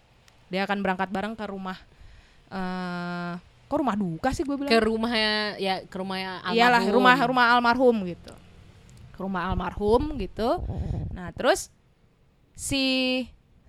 Dia 0.51 0.67
akan 0.67 0.83
berangkat 0.83 1.09
bareng 1.09 1.35
ke 1.35 1.47
rumah 1.47 1.79
eh 2.51 3.33
kok 3.71 3.79
rumah 3.79 3.95
duka 3.95 4.35
sih 4.35 4.43
gue 4.43 4.59
bilang? 4.59 4.67
Ke 4.67 4.83
rumahnya 4.83 5.55
ya 5.57 5.75
ke 5.87 5.95
rumahnya 5.95 6.43
almarhum. 6.43 6.59
iyalah 6.59 6.83
rumah 6.91 7.17
rumah 7.23 7.47
almarhum 7.55 7.97
gitu. 8.03 8.33
Ke 9.15 9.19
rumah 9.23 9.43
almarhum 9.47 10.19
gitu. 10.19 10.59
Nah 11.15 11.31
terus 11.31 11.71
si 12.59 12.83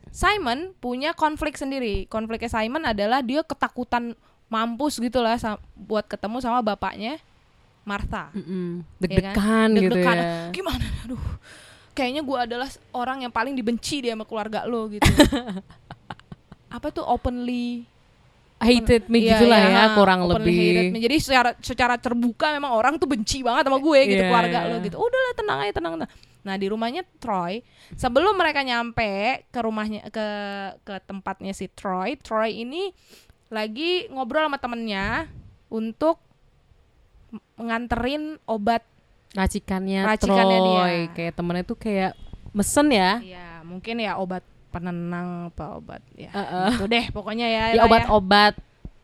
Simon 0.09 0.73
punya 0.81 1.13
konflik 1.13 1.53
sendiri. 1.53 2.09
Konfliknya 2.09 2.49
Simon 2.49 2.83
adalah 2.83 3.21
dia 3.21 3.45
ketakutan 3.45 4.17
mampus 4.49 4.97
gitu 4.97 5.21
lah 5.21 5.37
sa- 5.37 5.61
buat 5.77 6.03
ketemu 6.03 6.41
sama 6.41 6.59
bapaknya 6.59 7.21
Martha 7.91 8.31
Mm-mm. 8.31 8.79
ya 8.79 9.01
Deg-degan 9.03 9.35
kan? 9.35 9.69
gitu 9.75 9.91
Deg-degan. 9.91 10.15
ya. 10.15 10.25
gimana 10.55 10.85
aduh 11.03 11.23
kayaknya 11.91 12.21
gue 12.23 12.37
adalah 12.39 12.69
orang 12.95 13.27
yang 13.27 13.31
paling 13.31 13.51
dibenci 13.51 13.99
dia 13.99 14.15
sama 14.15 14.23
keluarga 14.23 14.63
lo 14.63 14.87
gitu 14.87 15.03
apa 16.75 16.87
tuh 16.89 17.03
openly 17.03 17.83
Hated 18.61 19.09
me 19.09 19.25
Iya, 19.25 19.41
gitulah 19.41 19.57
iya, 19.57 19.73
ya, 19.73 19.85
kurang 19.97 20.29
lebih. 20.29 20.93
Jadi 20.93 21.15
secara 21.17 21.49
secara 21.57 21.97
terbuka 21.97 22.53
memang 22.53 22.69
orang 22.77 23.01
tuh 23.01 23.09
benci 23.09 23.41
banget 23.41 23.65
sama 23.65 23.81
gue 23.81 23.99
gitu 24.05 24.21
Iya, 24.21 24.29
keluarga 24.29 24.59
iya. 24.61 24.69
lo 24.69 24.75
gitu. 24.85 25.01
Udahlah 25.01 25.33
tenang 25.33 25.57
aja 25.65 25.73
tenang, 25.73 25.93
tenang. 25.97 26.09
Nah 26.45 26.55
di 26.61 26.67
rumahnya 26.69 27.01
Troy 27.17 27.65
sebelum 27.97 28.37
mereka 28.37 28.61
nyampe 28.61 29.41
ke 29.49 29.59
rumahnya 29.65 30.05
ke 30.13 30.27
ke 30.85 30.93
tempatnya 31.09 31.57
si 31.57 31.73
Troy, 31.73 32.13
Troy 32.21 32.61
ini 32.61 32.93
lagi 33.49 34.05
ngobrol 34.13 34.45
sama 34.45 34.61
temennya 34.61 35.25
untuk 35.65 36.21
nganterin 37.55 38.23
obat. 38.43 38.83
Racikannya, 39.31 40.03
Racikannya 40.03 40.59
Troy. 40.59 40.67
dia. 40.67 41.13
Kayak 41.13 41.33
temennya 41.33 41.63
tuh 41.63 41.77
kayak 41.77 42.11
mesen 42.51 42.87
ya. 42.89 43.19
Ya 43.21 43.63
mungkin 43.63 43.95
ya 43.97 44.15
obat 44.15 44.43
penenang 44.69 45.47
apa 45.49 45.65
obat 45.73 46.03
ya. 46.13 46.29
Heeh. 46.29 46.67
Gitu 46.73 46.85
deh 46.85 47.05
pokoknya 47.09 47.47
ya. 47.47 47.63
Ya 47.71 47.75
lah 47.77 47.85
obat-obat 47.85 48.53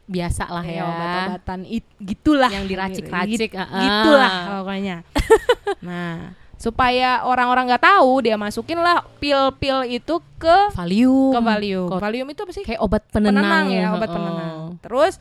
biasa 0.03 0.47
lah 0.47 0.63
ya 0.63 0.71
ya. 0.73 0.83
obat-obatan 0.87 1.59
it, 1.65 1.83
gitulah 1.97 2.47
Yang 2.47 2.63
Gitu- 2.63 2.71
diracik-racik, 2.71 3.51
heeh. 3.53 3.81
gitulah 3.83 4.31
pokoknya 4.55 4.95
nah 5.83 6.31
supaya 6.55 7.21
orang-orang 7.21 7.67
nggak 7.67 7.83
tahu 7.83 8.23
dia 8.23 8.33
masukin 8.33 8.79
lah 8.79 9.03
pil-pil 9.19 9.83
itu 9.85 10.15
ke 10.37 10.71
Valium. 10.71 11.29
ke 11.29 11.39
Valium 11.43 11.91
Kok- 11.91 11.99
Valium 11.99 12.23
itu 12.25 12.39
apa 12.39 12.53
sih 12.55 12.63
Kayak 12.63 12.81
obat 12.81 13.03
penenang, 13.11 13.67
ya 13.67 13.91
obat 13.91 14.07
heeh. 14.07 14.15
penenang 14.15 14.55
terus 14.79 15.19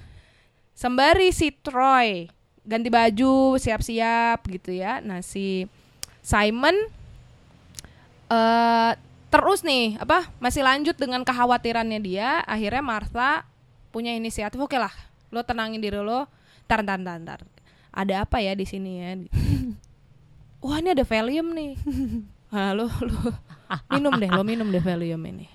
sembari 0.70 1.28
si 1.30 1.50
Troy 1.50 2.30
ganti 2.66 2.90
baju 2.90 3.56
siap-siap 3.56 4.42
gitu 4.50 4.74
ya. 4.74 4.98
Nah 5.00 5.22
si 5.22 5.70
Simon 6.20 6.74
eh 8.26 8.92
terus 9.30 9.62
nih 9.62 9.98
apa 10.02 10.26
masih 10.42 10.66
lanjut 10.66 10.98
dengan 10.98 11.22
kekhawatirannya 11.22 12.00
dia. 12.02 12.42
Akhirnya 12.44 12.82
Martha 12.82 13.46
punya 13.94 14.12
inisiatif 14.12 14.58
oke 14.58 14.76
lah 14.76 14.92
lo 15.30 15.46
tenangin 15.46 15.80
diri 15.80 16.02
lo. 16.02 16.26
Tar 16.66 16.82
tar 16.82 16.98
tar 16.98 17.22
tar 17.22 17.40
ada 17.96 18.28
apa 18.28 18.44
ya 18.44 18.52
di 18.52 18.66
sini 18.68 18.92
ya? 19.00 19.16
Wah 20.66 20.82
ini 20.82 20.92
ada 20.92 21.06
Valium 21.06 21.54
nih. 21.54 21.74
Ah, 22.46 22.70
lo 22.70 22.86
lo 22.86 23.34
minum 23.92 24.14
deh 24.22 24.30
lo 24.30 24.46
minum 24.46 24.70
deh 24.70 24.78
Valium 24.78 25.18
ini. 25.26 25.50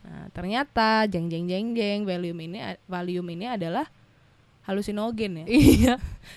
Nah 0.00 0.32
ternyata 0.32 1.04
jeng 1.04 1.28
jeng 1.28 1.44
jeng 1.44 1.76
jeng 1.76 2.08
Valium 2.08 2.40
ini 2.40 2.58
Valium 2.88 3.28
ini 3.28 3.44
adalah 3.44 3.84
halusinogen 4.70 5.42
ya 5.42 5.46
Iya. 5.50 5.94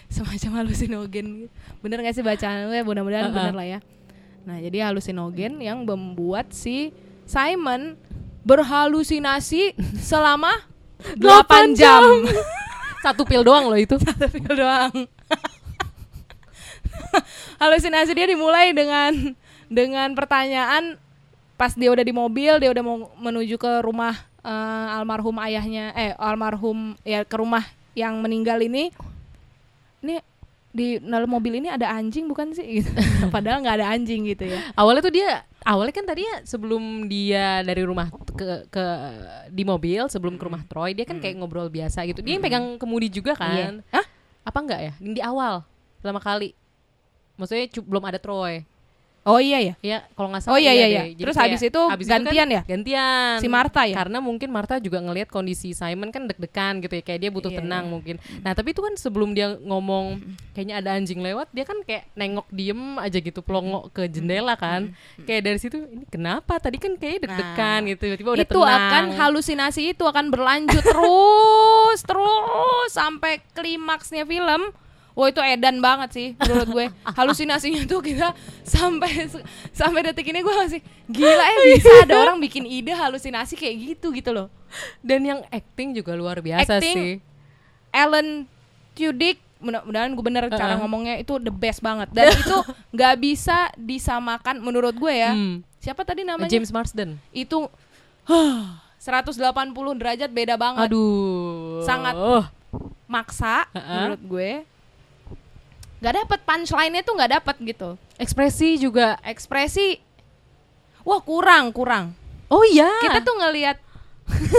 semacam 0.09 0.65
halusinogen 0.65 1.25
gitu. 1.45 1.51
bener 1.79 2.01
gak 2.01 2.15
sih 2.17 2.25
bacaan 2.25 2.67
gue 2.67 2.81
mudah-mudahan 2.81 3.29
Uh-uh. 3.29 3.37
bener 3.37 3.53
lah 3.53 3.67
ya 3.67 3.79
nah 4.43 4.57
jadi 4.59 4.89
halusinogen 4.89 5.61
yang 5.61 5.85
membuat 5.85 6.51
si 6.51 6.91
Simon 7.23 7.95
berhalusinasi 8.43 9.77
selama 10.09 10.51
8 11.15 11.77
jam 11.77 12.03
Satu 13.03 13.27
pil 13.27 13.43
doang 13.43 13.67
loh 13.67 13.75
itu. 13.75 13.99
pil 14.31 14.55
doang 14.55 14.91
halusinasi 17.59 18.11
dia 18.11 18.27
dimulai 18.27 18.71
dengan 18.71 19.11
dengan 19.67 20.11
pertanyaan 20.13 20.97
pas 21.55 21.75
dia 21.75 21.91
udah 21.91 22.01
di 22.01 22.11
mobil 22.11 22.57
dia 22.59 22.69
udah 22.71 22.83
mau 22.83 22.97
menuju 23.15 23.55
ke 23.55 23.71
rumah 23.81 24.15
eh, 24.41 24.95
almarhum 24.97 25.37
ayahnya 25.39 25.93
eh 25.93 26.11
almarhum 26.17 26.97
ya 27.03 27.23
ke 27.23 27.35
rumah 27.37 27.63
yang 27.93 28.19
meninggal 28.21 28.57
ini 28.61 28.89
ini 30.03 30.19
di 30.73 30.97
dalam 30.97 31.29
mobil 31.29 31.61
ini 31.61 31.69
ada 31.69 31.93
anjing 31.93 32.25
bukan 32.25 32.49
sih 32.57 32.81
gitu. 32.81 32.89
padahal 33.35 33.61
nggak 33.61 33.77
ada 33.77 33.87
anjing 33.93 34.25
gitu 34.25 34.49
ya 34.49 34.57
Awalnya 34.73 35.01
tuh 35.05 35.13
dia 35.13 35.45
awalnya 35.63 35.93
kan 35.93 36.05
tadinya 36.09 36.41
sebelum 36.43 37.05
dia 37.05 37.61
dari 37.61 37.85
rumah 37.85 38.09
ke 38.09 38.67
ke 38.73 38.85
di 39.53 39.63
mobil 39.63 40.09
sebelum 40.09 40.35
ke 40.35 40.43
rumah 40.43 40.65
Troy 40.65 40.97
dia 40.97 41.05
kan 41.05 41.21
kayak 41.21 41.39
ngobrol 41.39 41.69
biasa 41.69 42.03
gitu. 42.09 42.25
Dia 42.25 42.35
yang 42.37 42.43
pegang 42.43 42.65
kemudi 42.81 43.07
juga 43.13 43.37
kan. 43.37 43.85
Iya. 43.85 43.93
Hah? 43.95 44.05
Apa 44.43 44.57
enggak 44.59 44.81
ya? 44.81 44.93
Di 44.99 45.21
awal 45.23 45.63
pertama 46.01 46.19
kali. 46.19 46.57
Maksudnya 47.37 47.69
belum 47.81 48.03
ada 48.09 48.19
Troy. 48.19 48.65
Oh 49.23 49.39
iya 49.39 49.59
ya 49.61 49.73
Ya 49.79 49.97
kalau 50.11 50.29
nggak 50.29 50.43
Oh 50.43 50.53
salah. 50.53 50.59
iya, 50.59 50.71
iya, 50.71 50.83
deh. 50.83 50.89
iya. 50.89 51.03
Jadi 51.09 51.21
Terus 51.21 51.35
kayak 51.35 51.47
habis 51.49 51.61
itu 51.63 51.81
habis 51.85 52.05
kan 52.05 52.21
gantian 52.21 52.47
ya? 52.49 52.61
Gantian. 52.63 53.35
Si 53.37 53.47
Martha 53.47 53.81
ya? 53.83 53.95
Karena 53.95 54.17
mungkin 54.19 54.49
Martha 54.49 54.75
juga 54.77 54.99
ngelihat 54.99 55.27
kondisi 55.27 55.71
Simon 55.71 56.09
kan 56.09 56.25
deg-degan 56.25 56.79
gitu 56.79 56.93
ya, 56.93 57.03
kayak 57.03 57.19
dia 57.19 57.29
butuh 57.29 57.47
Iya, 57.47 57.59
tenang 57.59 57.85
iya. 57.85 57.91
mungkin. 57.91 58.15
Nah 58.39 58.51
tapi 58.51 58.69
itu 58.69 58.79
kan 58.79 58.93
sebelum 58.93 59.31
dia 59.31 59.55
ngomong 59.57 60.19
kayaknya 60.51 60.75
ada 60.77 60.89
anjing 60.93 61.19
lewat, 61.19 61.47
dia 61.49 61.63
kan 61.63 61.79
kayak 61.81 62.11
nengok 62.13 62.47
diem 62.49 62.81
aja 62.97 63.17
gitu, 63.17 63.39
pelongo 63.39 63.87
ke 63.89 64.05
jendela 64.05 64.53
kan. 64.53 64.91
Kayak 65.19 65.41
dari 65.45 65.57
situ 65.57 65.77
ini 65.81 66.03
kenapa? 66.05 66.57
Tadi 66.57 66.77
kan 66.77 66.93
kayak 66.93 67.23
deg-degan 67.23 67.79
Nah, 67.79 67.89
gitu, 67.89 68.03
tiba-tiba 68.05 68.29
udah 68.33 68.43
itu 68.43 68.59
tenang. 68.59 68.81
akan 68.83 69.03
halusinasi 69.15 69.81
itu 69.89 70.03
akan 70.03 70.29
berlanjut 70.29 70.83
terus 70.83 71.99
terus 72.01 72.89
sampai 72.89 73.39
klimaksnya 73.53 74.23
film 74.23 74.73
Wah 75.13 75.27
itu 75.27 75.37
edan 75.39 75.77
banget 75.77 76.09
sih 76.11 76.27
menurut 76.35 76.67
gue 76.67 76.85
halusinasinya 77.07 77.85
tuh 77.85 78.01
kita 78.01 78.33
sampai 78.61 79.29
sampai 79.69 80.01
detik 80.03 80.25
ini 80.25 80.39
gue 80.39 80.55
masih 80.55 80.81
gila 81.05 81.43
eh 81.45 81.57
bisa 81.71 81.89
ada 82.03 82.17
orang 82.19 82.37
bikin 82.39 82.65
ide 82.65 82.91
halusinasi 82.91 83.53
kayak 83.53 83.75
gitu 83.93 84.09
gitu 84.09 84.29
loh 84.29 84.49
Dan 84.99 85.21
yang 85.21 85.45
acting 85.47 85.93
juga 85.93 86.13
luar 86.13 86.39
biasa 86.39 86.77
Acting, 86.77 86.97
sih. 86.97 87.11
Alan 87.89 88.49
Tudyk 88.91 89.37
mudah-mudahan 89.59 90.11
gue 90.11 90.23
bener 90.23 90.43
cara 90.49 90.73
Uh-uh. 90.73 90.81
ngomongnya 90.81 91.15
itu 91.15 91.37
the 91.37 91.47
best 91.47 91.79
banget 91.79 92.09
dan 92.09 92.33
itu 92.35 92.57
nggak 92.89 93.15
bisa 93.15 93.57
disamakan 93.75 94.59
menurut 94.59 94.91
gue 94.93 95.13
ya 95.13 95.31
Hmm. 95.31 95.61
siapa 95.77 96.01
tadi 96.01 96.21
namanya 96.21 96.49
James 96.49 96.67
Marsden. 96.67 97.21
itu 97.31 97.69
180 98.99 99.37
derajat 99.93 100.29
beda 100.29 100.55
banget 100.55 100.87
Aduh. 100.87 101.83
Sangat. 101.83 102.15
maksa 103.05 103.69
Uh-uh. 103.69 103.85
menurut 104.09 104.21
gue 104.25 104.51
nggak 106.03 106.15
dapet 106.19 106.39
punchline-nya 106.43 107.01
tuh 107.01 107.15
nggak 107.15 107.31
dapet 107.39 107.55
gitu 107.63 107.95
Ekspresi 108.19 108.75
juga. 108.75 109.15
ekspresi 109.23 110.03
wah 111.07 111.23
kurang 111.23 111.71
kurang 111.71 112.11
Oh 112.51 112.61
iya. 112.67 112.91
kita 113.01 113.23
tuh 113.23 113.39
ngelihat 113.39 113.79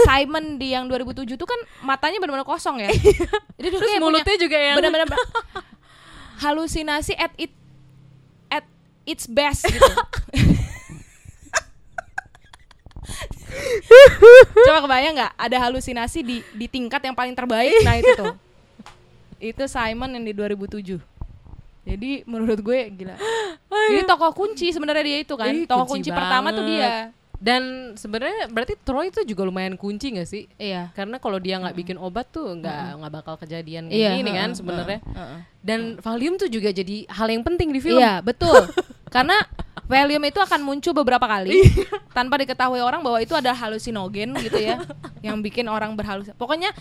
Simon 0.03 0.57
di 0.57 0.73
yang 0.73 0.89
2007 0.89 1.37
tuh 1.37 1.45
kan 1.45 1.57
matanya 1.81 2.17
benar-benar 2.17 2.45
kosong 2.45 2.81
ya 2.81 2.89
jadi 3.61 3.67
Terus 3.71 4.01
mulutnya 4.01 4.37
juga 4.37 4.57
yang 4.57 4.77
benar-benar 4.77 5.09
halusinasi 6.43 7.13
at 7.13 7.33
it 7.37 7.53
at 8.49 8.65
its 9.05 9.25
best 9.25 9.69
gitu 9.69 9.85
Coba 14.65 14.83
kebayang 14.83 15.13
nggak 15.15 15.33
ada 15.37 15.57
halusinasi 15.61 16.19
di 16.19 16.37
di 16.51 16.67
tingkat 16.67 16.99
yang 16.99 17.15
paling 17.15 17.31
terbaik? 17.31 17.71
Nah 17.85 17.95
itu 17.95 18.11
tuh. 18.17 18.33
Itu 19.39 19.63
Simon 19.69 20.11
yang 20.11 20.25
di 20.25 20.33
2007. 20.33 21.14
Jadi 21.85 22.25
menurut 22.25 22.59
gue 22.59 22.79
gila. 22.91 23.15
Jadi 23.93 24.03
tokoh 24.09 24.33
kunci 24.33 24.73
sebenarnya 24.73 25.05
dia 25.05 25.17
itu 25.21 25.33
kan. 25.37 25.53
Ih, 25.53 25.69
tokoh 25.69 25.85
kunci, 25.85 26.09
pertama 26.09 26.49
tuh 26.49 26.65
dia. 26.65 27.13
Dan 27.35 27.93
sebenarnya 27.99 28.47
berarti 28.49 28.73
Troy 28.81 29.11
itu 29.11 29.21
juga 29.27 29.45
lumayan 29.45 29.75
kunci 29.77 30.09
gak 30.17 30.25
sih? 30.25 30.49
Iya. 30.57 30.89
Karena 30.95 31.19
kalau 31.21 31.37
dia 31.37 31.59
nggak 31.61 31.75
bikin 31.77 31.97
obat 31.99 32.31
tuh 32.31 32.57
nggak 32.57 32.97
nggak 32.97 33.11
bakal 33.11 33.35
kejadian 33.37 33.91
kayak 33.91 33.99
Iya, 34.01 34.09
gini 34.17 34.31
kan 34.33 34.49
sebenarnya. 34.55 34.99
Dan 35.61 35.99
Valium 36.01 36.39
tuh 36.41 36.49
juga 36.49 36.71
jadi 36.73 37.05
hal 37.05 37.27
yang 37.29 37.43
penting 37.45 37.69
di 37.75 37.83
film. 37.83 38.01
Iya, 38.01 38.23
betul. 38.25 38.55
Karena 39.13 39.35
Valium 39.85 40.23
itu 40.25 40.41
akan 40.41 40.65
muncul 40.65 40.95
beberapa 40.97 41.27
kali 41.29 41.53
Iya. 41.61 41.85
tanpa 42.15 42.41
diketahui 42.41 42.81
orang 42.81 43.05
bahwa 43.05 43.21
itu 43.21 43.35
ada 43.37 43.53
halusinogen 43.53 44.33
gitu 44.41 44.57
ya, 44.57 44.81
yang 45.21 45.37
bikin 45.43 45.69
orang 45.69 45.93
berhalusinasi. 45.93 46.39
Pokoknya 46.39 46.73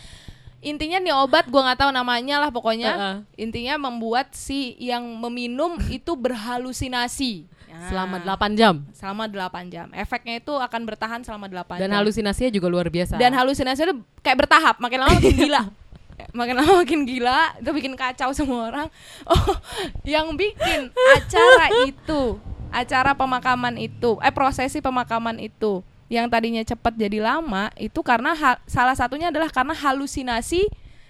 intinya 0.64 0.98
nih 0.98 1.14
obat 1.14 1.46
gua 1.46 1.68
nggak 1.68 1.80
tahu 1.80 1.90
namanya 1.90 2.40
lah 2.40 2.48
pokoknya. 2.48 2.90
Heeh. 2.90 3.16
Intinya 3.38 3.76
membuat 3.78 4.32
si 4.32 4.74
yang 4.78 5.04
meminum 5.20 5.76
itu 5.86 6.16
berhalusinasi. 6.16 7.46
Nah, 7.68 7.90
Selama 7.90 8.16
8 8.22 8.54
jam. 8.54 8.86
selama 8.94 9.26
8 9.26 9.66
jam. 9.66 9.90
Efeknya 9.90 10.38
itu 10.38 10.54
akan 10.54 10.80
bertahan 10.86 11.20
selama 11.20 11.50
8 11.50 11.82
Dan 11.82 11.90
jam. 11.90 11.98
halusinasinya 11.98 12.50
juga 12.50 12.70
luar 12.70 12.86
biasa. 12.86 13.18
Dan 13.18 13.34
halusinasi 13.34 13.80
itu 13.82 13.94
kayak 14.22 14.46
bertahap, 14.46 14.78
makin 14.78 15.02
lama 15.02 15.18
makin 15.18 15.34
gila. 15.34 15.62
makin 16.38 16.54
lama 16.54 16.72
makin 16.80 17.00
gila, 17.02 17.58
itu 17.58 17.70
bikin 17.74 17.98
kacau 17.98 18.30
semua 18.30 18.70
orang. 18.70 18.86
Oh, 19.26 19.58
yang 20.06 20.30
bikin 20.38 20.94
acara 21.18 21.66
itu, 21.82 22.38
acara 22.70 23.10
pemakaman 23.12 23.74
itu, 23.74 24.22
eh 24.22 24.30
prosesi 24.30 24.78
pemakaman 24.78 25.42
itu 25.42 25.82
yang 26.06 26.28
tadinya 26.28 26.60
cepat 26.60 26.94
jadi 26.94 27.18
lama 27.18 27.72
itu 27.74 28.00
karena 28.00 28.36
salah 28.64 28.92
satunya 28.92 29.28
adalah 29.28 29.48
karena 29.48 29.72
halusinasi 29.72 30.68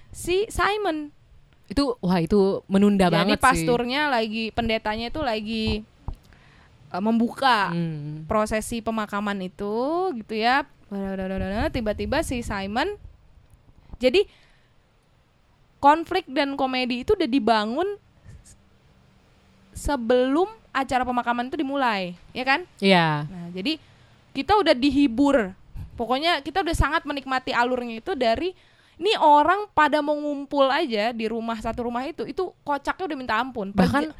si 0.08 0.36
Simon. 0.46 1.10
itu 1.64 1.96
wah 1.98 2.20
itu 2.20 2.60
menunda 2.64 3.08
Jadi 3.08 3.14
banget 3.14 3.38
sih. 3.38 3.42
pasturnya 3.42 4.06
lagi 4.06 4.52
pendetanya 4.52 5.08
itu 5.08 5.18
lagi 5.18 5.66
eh, 6.88 7.02
membuka 7.02 7.72
Hmm. 7.72 8.22
prosesi 8.24 8.78
pemakaman 8.78 9.40
itu 9.42 9.74
gitu 10.14 10.34
ya 10.34 10.62
tiba-tiba 11.68 12.20
si 12.20 12.38
Simon 12.40 12.94
jadi 13.96 14.22
konflik 15.78 16.28
dan 16.28 16.54
komedi 16.54 17.02
itu 17.02 17.12
udah 17.12 17.26
dibangun 17.26 17.88
sebelum 19.74 20.46
acara 20.70 21.02
pemakaman 21.02 21.48
itu 21.48 21.56
dimulai 21.56 22.14
ya 22.30 22.44
kan 22.44 22.60
Iya. 22.78 23.26
nah 23.26 23.46
jadi 23.50 23.80
kita 24.34 24.52
udah 24.52 24.74
dihibur 24.74 25.54
pokoknya 25.94 26.42
kita 26.42 26.60
udah 26.60 26.74
sangat 26.74 27.02
menikmati 27.02 27.50
alurnya 27.50 27.98
itu 27.98 28.12
dari 28.12 28.50
ini 28.94 29.14
orang 29.16 29.66
pada 29.70 29.98
mau 29.98 30.14
ngumpul 30.14 30.66
aja 30.66 31.10
di 31.10 31.24
rumah 31.24 31.56
satu 31.56 31.86
rumah 31.86 32.02
itu 32.02 32.22
itu 32.24 32.42
kocaknya 32.60 33.04
udah 33.04 33.16
minta 33.16 33.34
ampun 33.34 33.70
Bahkan 33.70 34.10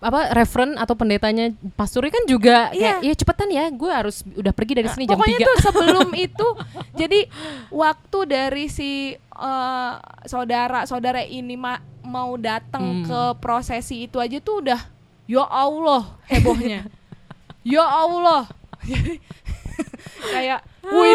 apa 0.00 0.32
referen 0.32 0.74
atau 0.74 0.92
pendetanya 0.94 1.52
pasturnya 1.74 2.08
kan 2.10 2.24
juga 2.24 2.72
Iya. 2.72 2.96
kayak 2.96 2.98
ya 3.02 3.14
cepetan 3.14 3.48
ya 3.48 3.68
gue 3.68 3.90
harus 3.90 4.24
udah 4.24 4.48
pergi 4.50 4.72
dari 4.74 4.88
sini 4.88 5.04
jam 5.04 5.12
Pokoknya 5.14 5.38
3 5.38 5.44
tuh 5.44 5.56
sebelum 5.68 6.08
itu 6.16 6.48
jadi 6.94 7.20
waktu 7.68 8.18
dari 8.24 8.64
si 8.66 8.90
eh, 9.14 9.92
saudara-saudara 10.24 11.20
ini 11.22 11.52
ma- 11.54 11.80
mau 12.00 12.32
datang 12.36 12.80
Hmm. 12.80 13.04
ke 13.04 13.20
prosesi 13.38 14.04
itu 14.04 14.16
aja 14.16 14.40
tuh 14.40 14.64
udah 14.64 14.80
ya 15.24 15.44
Allah 15.44 16.16
hebohnya. 16.26 16.88
ya 17.62 17.84
Allah. 17.84 18.48
Kayak 20.32 20.60
wih 20.84 21.12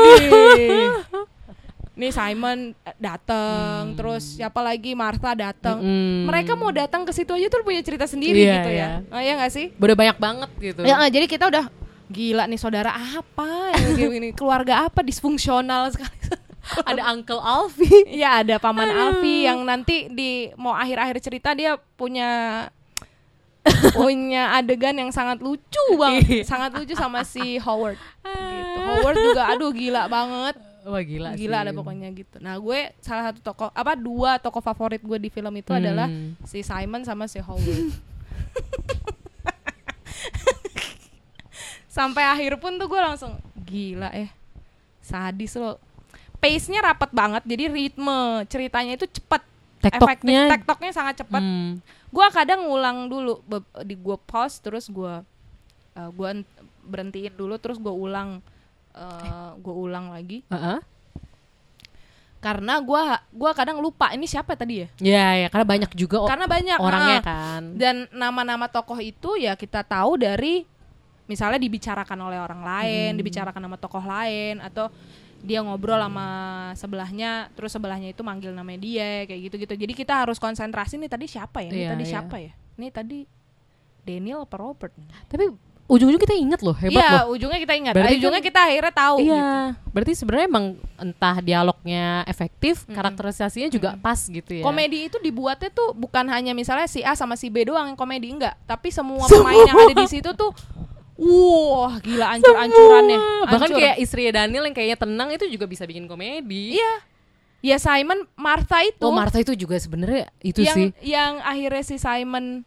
Nih 1.95 2.11
Simon 2.11 2.75
eh, 2.75 2.95
datang, 2.97 3.95
terus 3.95 4.35
siapa 4.35 4.59
lagi 4.59 4.91
Martha 4.91 5.31
datang. 5.31 5.79
Mm-mm. 5.79 6.27
Mereka 6.27 6.51
mau 6.53 6.67
datang 6.67 7.07
ke 7.07 7.15
situ 7.15 7.31
aja 7.31 7.47
tuh 7.47 7.63
punya 7.63 7.79
cerita 7.79 8.03
sendiri 8.03 8.35
Iya, 8.35 8.53
gitu 8.53 8.69
iya. 8.69 8.89
ya. 8.99 9.15
Oh 9.15 9.21
iya 9.23 9.33
gak 9.39 9.47
sih? 9.49 9.71
udah 9.71 9.95
banyak 9.95 10.17
banget 10.19 10.49
gitu 10.59 10.79
Ya, 10.83 10.99
eh, 10.99 11.07
jadi 11.07 11.23
kita 11.23 11.47
udah 11.47 11.71
gila 12.05 12.45
nih 12.45 12.59
saudara 12.59 12.91
apa 12.91 13.71
yang 13.73 13.91
kayak 13.97 14.11
gini 14.11 14.29
keluarga 14.31 14.85
apa 14.85 14.99
disfungsional 15.01 15.87
sekali. 15.89 16.11
ada 16.89 17.15
Uncle 17.15 17.39
Alfie 17.39 18.09
Iya 18.11 18.43
ada 18.43 18.55
paman 18.57 18.89
Alfi 18.89 19.45
yang 19.45 19.63
nanti 19.63 20.11
di 20.11 20.51
mau 20.55 20.73
akhir-akhir 20.73 21.23
cerita 21.23 21.53
dia 21.53 21.77
punya 21.95 22.67
punya 23.91 24.53
adegan 24.53 24.93
yang 24.93 25.09
sangat 25.09 25.39
lucu 25.39 25.83
banget, 25.97 26.43
sangat 26.43 26.73
lucu 26.73 26.93
sama 26.93 27.21
si 27.21 27.57
Howard. 27.57 27.97
Gitu. 28.21 28.79
Howard 28.79 29.17
juga 29.17 29.43
aduh 29.47 29.71
gila 29.71 30.05
banget. 30.05 30.55
wah 30.83 31.01
gila 31.01 31.33
Gila 31.33 31.57
sih. 31.57 31.63
ada 31.63 31.71
pokoknya 31.71 32.07
gitu. 32.11 32.37
Nah, 32.37 32.55
gue 32.55 32.93
salah 32.99 33.23
satu 33.27 33.41
tokoh 33.41 33.69
apa 33.69 33.93
dua 33.93 34.37
tokoh 34.37 34.61
favorit 34.61 34.99
gue 34.99 35.17
di 35.17 35.29
film 35.29 35.49
itu 35.55 35.71
adalah 35.71 36.05
Hmm. 36.05 36.37
si 36.41 36.61
Simon 36.61 37.01
sama 37.01 37.25
si 37.25 37.39
Howard. 37.39 37.89
Sampai 41.87 42.21
akhir 42.21 42.59
pun 42.59 42.75
tuh 42.75 42.85
gue 42.85 42.99
langsung 42.99 43.33
gila 43.57 44.11
eh. 44.11 44.27
Sadis 44.99 45.55
lo. 45.55 45.79
Pace-nya 46.37 46.83
rapat 46.83 47.09
banget 47.09 47.41
jadi 47.45 47.65
ritme 47.67 48.17
ceritanya 48.45 48.93
itu 48.93 49.07
cepet. 49.07 49.41
Tektoknya- 49.79 50.45
Efektif, 50.45 50.53
tektoknya 50.55 50.91
sangat 50.91 51.15
cepat. 51.17 51.41
Hmm. 51.41 51.77
Gue 52.15 52.27
kadang 52.31 52.63
ngulang 52.63 53.11
dulu 53.11 53.43
di 53.83 53.99
gue 53.99 54.17
pause 54.23 54.63
terus 54.63 54.87
gue 54.87 55.19
uh, 55.93 56.09
gue 56.09 56.29
berhentiin 56.81 57.35
dulu 57.35 57.59
terus 57.59 57.75
gue 57.75 57.91
ulang 57.91 58.39
uh, 58.93 59.51
gue 59.59 59.75
ulang 59.75 60.15
lagi 60.15 60.47
Heeh. 60.47 60.79
karena 62.39 62.77
gua 62.77 63.25
gua 63.33 63.57
kadang 63.57 63.81
lupa 63.81 64.13
ini 64.13 64.29
siapa 64.29 64.53
tadi 64.53 64.85
ya 64.85 64.87
Ya 65.01 65.25
ya 65.33 65.47
karena 65.49 65.65
banyak 65.65 65.91
juga 65.97 66.21
karena 66.29 66.45
banyak 66.45 66.77
orangnya 66.77 67.19
ah. 67.19 67.25
kan. 67.25 67.63
dan 67.73 68.05
nama-nama 68.13 68.69
tokoh 68.69 69.01
itu 69.01 69.33
ya 69.35 69.57
kita 69.57 69.81
tahu 69.81 70.21
dari 70.21 70.61
misalnya 71.25 71.57
dibicarakan 71.57 72.19
oleh 72.21 72.37
orang 72.37 72.61
lain 72.61 73.09
Hmm. 73.11 73.19
dibicarakan 73.19 73.65
sama 73.65 73.77
tokoh 73.81 74.05
lain 74.05 74.61
atau 74.61 74.93
dia 75.45 75.61
ngobrol 75.61 75.95
sama 75.97 76.27
sebelahnya 76.73 77.31
terus 77.53 77.71
sebelahnya 77.71 78.09
itu 78.09 78.19
manggil 78.19 78.51
namanya 78.51 78.79
dia 78.79 79.23
kayak 79.23 79.41
gitu 79.47 79.55
gitu 79.61 79.73
jadi 79.77 79.93
kita 79.93 80.13
harus 80.19 80.35
konsentrasi 80.35 80.97
nih 80.97 81.07
tadi 81.07 81.25
siapa 81.25 81.61
ya? 81.61 81.69
Ini 81.69 81.77
Iya, 81.77 81.89
tadi 81.89 82.03
iya. 82.03 82.11
siapa 82.11 82.35
ya? 82.37 82.51
Ini 82.75 82.87
tadi 82.89 83.19
Daniel 84.01 84.43
apa 84.43 84.55
Robert? 84.55 84.93
Tapi 85.25 85.49
ujung-ujung 85.85 86.17
kita 86.19 86.33
inget 86.33 86.59
loh, 86.59 86.73
hebat 86.73 86.97
iya 86.97 87.21
loh. 87.21 87.31
ujungnya 87.31 87.59
kita 87.59 87.73
ingat. 87.73 87.93
Berarti 87.93 88.17
ujungnya 88.17 88.41
kan- 88.41 88.49
kita 88.49 88.59
akhirnya 88.59 88.89
tahu 88.91 89.17
Iya, 89.19 89.29
gitu. 89.29 89.91
berarti 89.93 90.11
sebenarnya 90.15 90.47
emang 90.47 90.65
entah 90.95 91.35
dialognya 91.39 92.05
efektif, 92.25 92.75
karakterisasinya 92.87 93.69
juga 93.69 93.93
pas 93.95 94.17
gitu 94.19 94.49
ya. 94.51 94.61
Komedi 94.61 95.05
itu 95.05 95.17
dibuatnya 95.19 95.69
tuh 95.69 95.93
bukan 95.93 96.25
hanya 96.27 96.51
misalnya 96.51 96.85
si 96.85 96.99
A 96.99 97.13
sama 97.13 97.33
si 97.33 97.47
B 97.47 97.63
doang 97.63 97.85
yang 97.85 97.93
komedi 97.95 98.27
enggak, 98.27 98.57
tapi 98.65 98.89
semua 98.89 99.29
pemain 99.29 99.61
yang 99.63 99.77
ada 99.79 99.93
di 99.95 100.07
situ 100.07 100.33
tuh 100.33 100.49
wah 101.15 101.95
gila 101.97 102.25
ancur-ancurannya. 102.33 103.19
Bahkan 103.45 103.61
Hancur. 103.65 103.77
kayak 103.77 103.95
istri 103.97 104.27
Daniel 104.27 104.63
yang 104.63 104.73
kayaknya 104.73 104.97
tenang 104.97 105.29
itu 105.29 105.47
juga 105.47 105.65
bisa 105.65 105.83
bikin 105.83 106.05
komedi. 106.05 106.75
iya. 106.75 106.93
Ya 107.59 107.75
Simon 107.75 108.29
Martha 108.35 108.77
itu 108.79 109.01
Oh 109.01 109.09
Martha 109.09 109.41
itu 109.41 109.57
juga 109.57 109.73
sebenarnya 109.75 110.29
itu 110.39 110.61
yang 110.61 110.77
sih. 110.77 110.87
yang 111.01 111.41
akhirnya 111.41 111.81
si 111.81 111.97
Simon 111.97 112.61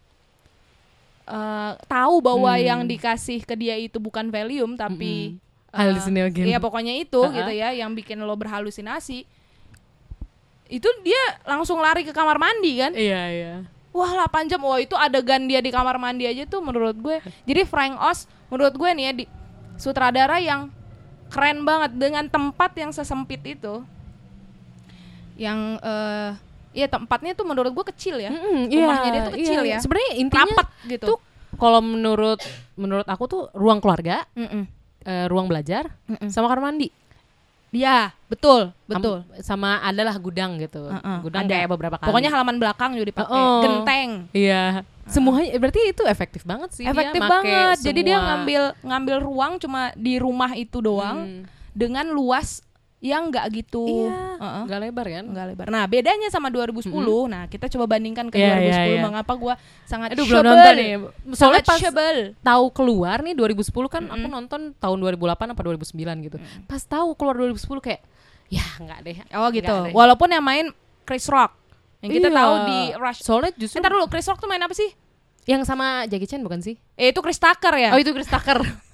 eh, 1.24 1.72
tahu 1.86 2.18
bahwa 2.18 2.50
Hmm. 2.50 2.64
yang 2.64 2.80
dikasih 2.82 3.44
ke 3.44 3.54
dia 3.54 3.76
itu 3.76 3.96
bukan 3.96 4.26
Valium 4.26 4.74
tapi 4.74 5.38
Mm-mm. 5.38 5.70
eh, 5.70 5.78
Hallucinogen. 5.78 6.44
Iya 6.44 6.58
pokoknya 6.58 6.98
itu 6.98 7.14
Uh-uh. 7.14 7.30
gitu 7.30 7.52
ya 7.52 7.70
yang 7.72 7.92
bikin 7.92 8.18
lo 8.18 8.34
berhalusinasi. 8.34 9.22
Itu 10.66 10.88
dia 11.00 11.20
langsung 11.44 11.78
lari 11.78 12.02
ke 12.02 12.10
kamar 12.10 12.36
mandi 12.36 12.72
kan? 12.76 12.90
Iya 12.92 13.22
iya. 13.28 13.54
Wah 13.98 14.30
8 14.30 14.46
jam, 14.46 14.62
wah 14.62 14.78
itu 14.78 14.94
adegan 14.94 15.50
dia 15.50 15.58
di 15.58 15.74
kamar 15.74 15.98
mandi 15.98 16.30
aja 16.30 16.46
tuh 16.46 16.62
menurut 16.62 16.94
gue 16.94 17.18
Jadi 17.42 17.66
Frank 17.66 17.98
Oz 17.98 18.30
menurut 18.46 18.74
gue 18.78 18.90
nih 18.94 19.04
ya 19.10 19.12
di 19.18 19.24
sutradara 19.74 20.38
yang 20.38 20.70
keren 21.34 21.66
banget 21.66 21.98
dengan 21.98 22.30
tempat 22.30 22.78
yang 22.78 22.94
sesempit 22.94 23.42
itu 23.42 23.82
Yang 25.34 25.82
eh 25.82 26.30
ya 26.78 26.86
tempatnya 26.86 27.34
tuh 27.34 27.42
menurut 27.42 27.74
gue 27.74 27.84
kecil 27.90 28.22
ya 28.22 28.30
Mm-mm, 28.30 28.70
Rumahnya 28.70 29.02
iya, 29.02 29.10
dia 29.10 29.22
tuh 29.26 29.34
kecil 29.34 29.60
iya. 29.66 29.74
ya 29.74 29.78
Sebenarnya 29.82 30.12
intinya 30.14 30.46
Rapet 30.46 30.68
gitu 30.86 31.06
tuh 31.10 31.18
kalau 31.58 31.80
menurut 31.80 32.38
menurut 32.78 33.04
aku 33.08 33.24
tuh 33.26 33.42
ruang 33.56 33.80
keluarga, 33.80 34.28
Mm-mm. 34.36 34.68
eh, 35.02 35.26
ruang 35.26 35.50
belajar, 35.50 35.90
Mm-mm. 36.06 36.28
sama 36.28 36.46
kamar 36.46 36.70
mandi. 36.70 36.92
Ya 37.68 38.16
betul, 38.26 38.72
betul 38.84 39.24
sama 39.40 39.76
adalah 39.80 40.16
gudang 40.16 40.56
gitu. 40.56 40.88
Uh-uh, 40.88 41.20
Gudang 41.20 41.44
ada. 41.44 41.52
kayak 41.54 41.68
beberapa 41.68 41.96
kali. 42.00 42.08
Pokoknya 42.08 42.30
halaman 42.32 42.56
belakang 42.56 42.96
juga 42.96 43.06
dipakai 43.12 43.36
Oh. 43.36 43.60
Genteng 43.60 44.10
Iya. 44.32 44.82
Semuanya 45.04 45.56
berarti 45.56 45.80
itu 45.88 46.02
efektif 46.04 46.44
banget 46.44 46.72
sih. 46.72 46.84
dia 46.84 46.92
Efektif 46.92 47.20
make 47.20 47.32
banget 47.32 47.76
Jadi 47.80 48.00
dia 48.02 48.18
ngambil 48.18 48.62
ngambil 48.80 49.16
ruang 49.20 49.52
cuma 49.56 49.92
di 49.94 50.16
rumah 50.16 50.52
itu 50.52 50.80
doang 50.80 51.18
Hmm. 51.18 51.42
Dengan 51.72 52.08
luas 52.08 52.60
yang 52.98 53.30
nggak 53.30 53.46
gitu 53.54 54.10
Iya. 54.10 54.42
Heeh. 54.42 54.62
Nggak 54.66 54.80
lebar 54.82 55.06
kan? 55.08 55.24
nggak 55.28 55.46
lebar. 55.48 55.66
Nah 55.68 55.84
bedanya 55.86 56.28
sama 56.28 56.48
2010, 56.48 56.90
nah 57.26 57.46
kita 57.46 57.66
coba 57.68 57.84
bandingkan 57.88 58.26
ke 58.26 58.36
Iya, 58.36 58.58
2010 58.58 58.66
iya, 58.66 58.80
iya. 58.84 59.00
mengapa 59.00 59.32
gua 59.32 59.54
sangat 59.84 60.12
Aduh 60.12 60.26
belum 60.26 60.42
nonton 60.44 60.74
nih. 60.74 60.90
Soalnya 61.32 61.62
pas 61.62 61.78
sebel. 61.78 62.34
tahu 62.40 62.64
keluar 62.70 63.22
nih 63.22 63.34
2010 63.34 63.70
kan 63.86 64.02
aku 64.04 64.26
nonton 64.26 64.60
tahun 64.74 64.98
2008 64.98 65.54
apa 65.54 65.62
2009 65.62 66.26
gitu. 66.26 66.36
Pas 66.66 66.82
tahu 66.82 67.14
keluar 67.14 67.34
2010 67.36 67.78
kayak 67.78 68.00
ya 68.48 68.66
nggak 68.76 68.98
deh. 69.00 69.16
Oh 69.32 69.46
gitu. 69.50 69.74
Deh. 69.84 69.92
Walaupun 69.92 70.28
yang 70.28 70.42
main 70.42 70.66
Chris 71.02 71.26
Rock, 71.26 71.54
yang 72.00 72.10
kita 72.12 72.28
Iya. 72.28 72.36
tahu 72.36 72.52
di 72.64 72.78
Rush. 72.94 73.20
Soalnya 73.22 73.50
justru 73.54 73.78
Eh, 73.78 73.80
ntar 73.80 73.92
dulu 73.92 74.06
Chris 74.06 74.26
Rock 74.26 74.38
tuh 74.38 74.46
main 74.46 74.60
apa 74.60 74.74
sih? 74.74 74.90
Yang 75.44 75.64
sama 75.64 76.02
Jackie 76.04 76.26
Chan 76.26 76.42
bukan 76.42 76.58
sih? 76.58 76.74
Eh 76.92 77.08
itu 77.08 77.20
Chris 77.22 77.38
Tucker 77.38 77.72
ya? 77.72 77.90
Oh 77.90 77.96
itu 77.96 78.10
Chris 78.10 78.26
Tucker. 78.26 78.58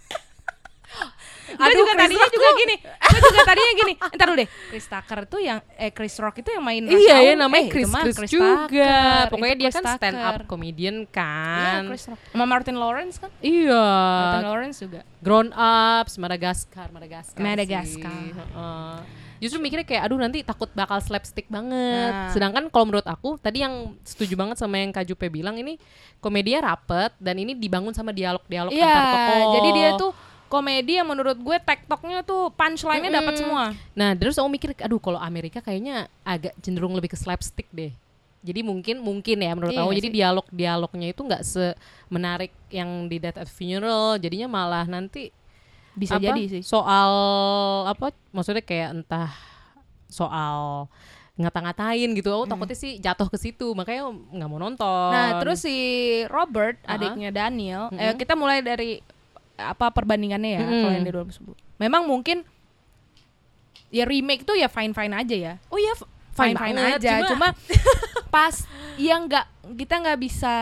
gue 1.57 1.75
juga 1.75 1.93
tadinya 1.95 2.27
juga 2.27 2.49
gini 2.57 2.75
gue 2.83 3.21
juga 3.23 3.43
tadinya 3.43 3.73
gini 3.75 3.93
ntar 3.97 4.25
dulu 4.25 4.37
deh 4.37 4.49
Chris 4.69 4.87
Tucker 4.87 5.19
tuh 5.25 5.41
yang 5.41 5.59
eh 5.75 5.91
Chris 5.91 6.15
Rock 6.17 6.37
itu 6.39 6.49
yang 6.49 6.61
main 6.61 6.83
iya 6.85 7.17
ya 7.23 7.33
namanya 7.35 7.65
Eh, 7.65 7.71
Chris, 7.71 7.89
Chris, 7.89 8.17
Chris 8.17 8.31
juga. 8.31 8.67
Tucker. 8.67 9.23
Pokoknya 9.31 9.51
Itu 9.51 9.61
dia 9.61 9.69
Chris 9.69 9.77
kan 9.77 9.85
stand 9.95 10.17
up 10.17 10.35
Tucker. 10.35 10.45
comedian 10.47 10.97
Iya, 10.97 11.11
kan. 11.11 11.83
Chris 11.89 12.05
Rock 12.07 12.21
sama 12.27 12.45
Martin 12.45 12.77
Lawrence 12.77 13.17
kan 13.17 13.31
Iya. 13.39 13.87
Martin 14.21 14.45
Lawrence 14.45 14.79
juga 14.79 15.01
Grown 15.19 15.49
Ups, 15.51 16.13
Madagaskar, 16.17 16.89
Madagaskar. 16.91 17.41
Madagaskar. 17.41 18.13
sih. 18.13 18.33
Heeh. 18.33 18.97
Justru 19.37 19.59
mikirnya 19.59 19.85
kayak 19.85 20.03
aduh 20.05 20.17
nanti 20.17 20.41
takut 20.41 20.69
bakal 20.71 20.97
slapstick 20.99 21.49
banget. 21.49 21.73
Nah. 22.09 22.31
Sedangkan 22.31 22.69
kalau 22.69 22.85
menurut 22.87 23.05
aku 23.05 23.37
tadi 23.37 23.61
yang 23.61 23.93
setuju 24.01 24.35
banget 24.35 24.57
sama 24.57 24.77
yang 24.77 24.89
Kak 24.89 25.05
Jupe 25.05 25.29
bilang 25.29 25.53
ini 25.55 25.77
komedinya 26.19 26.73
rapet 26.73 27.13
dan 27.19 27.37
ini 27.37 27.53
dibangun 27.53 27.93
sama 27.93 28.09
dialog-dialog 28.11 28.69
Iya 28.71 28.85
antar 28.85 29.05
tokoh. 29.11 29.53
jadi 29.55 29.69
dia 29.71 29.91
tuh 29.95 30.11
komedi 30.49 31.01
yang 31.01 31.09
menurut 31.09 31.35
gue 31.35 31.57
tektoknya 31.63 32.23
tuh 32.23 32.53
punchline-nya 32.55 33.23
dapat 33.23 33.35
semua. 33.41 33.65
Nah, 33.97 34.15
terus 34.15 34.39
aku 34.39 34.49
mikir, 34.49 34.71
aduh 34.79 35.01
kalau 35.03 35.19
Amerika 35.19 35.59
kayaknya 35.59 36.07
agak 36.23 36.55
cenderung 36.63 36.95
lebih 36.95 37.11
ke 37.13 37.19
slapstick 37.19 37.67
deh. 37.75 37.91
Jadi 38.45 38.61
mungkin 38.61 39.01
mungkin 39.01 39.41
ya 39.41 39.57
menurut 39.57 39.73
Iya 39.73 39.83
aku. 39.89 39.97
jadi 39.97 40.09
dialog-dialognya 40.13 41.09
itu 41.17 41.21
nggak 41.25 41.43
semenarik 41.49 42.53
yang 42.69 43.09
di 43.09 43.17
Death 43.17 43.41
at 43.41 43.49
Funeral, 43.49 44.21
jadinya 44.21 44.53
malah 44.53 44.85
nanti 44.85 45.33
bisa 45.97 46.21
apa, 46.21 46.27
jadi 46.29 46.61
sih. 46.61 46.63
soal 46.67 47.11
apa 47.89 48.11
maksudnya 48.35 48.61
kayak 48.61 49.01
entah 49.01 49.33
soal 50.13 50.87
ngata-ngatain 51.35 52.15
gitu. 52.15 52.31
Aku 52.31 52.47
takutnya 52.47 52.79
sih 52.79 53.03
jatuh 53.03 53.27
ke 53.27 53.39
situ, 53.41 53.75
makanya 53.75 54.13
nggak 54.13 54.49
mau 54.53 54.61
nonton. 54.61 55.11
Nah, 55.11 55.43
terus 55.43 55.67
si 55.67 55.75
Robert, 56.31 56.79
Aha. 56.87 56.95
adiknya 56.95 57.35
Daniel, 57.35 57.91
eh, 57.97 58.15
kita 58.15 58.39
mulai 58.39 58.63
dari 58.63 59.03
apa 59.55 59.87
perbandingannya 59.89 60.51
ya 60.53 60.61
Mm-mm. 60.61 60.83
kalau 60.83 60.93
yang 60.93 61.05
di 61.05 61.13
2010. 61.13 61.55
Memang 61.79 62.03
mungkin 62.05 62.43
ya 63.89 64.05
remake 64.05 64.43
tuh 64.43 64.55
ya 64.55 64.67
fine 64.67 64.91
fine 64.91 65.15
aja 65.15 65.37
ya. 65.37 65.55
oh 65.69 65.79
iya 65.79 65.95
Fine 66.35 66.59
fine 66.59 66.75
banget, 66.75 66.99
aja. 66.99 67.31
Cuma, 67.31 67.55
pas 68.35 68.67
yang 68.99 69.25
nggak 69.25 69.47
kita 69.79 69.95
nggak 69.97 70.19
bisa 70.19 70.57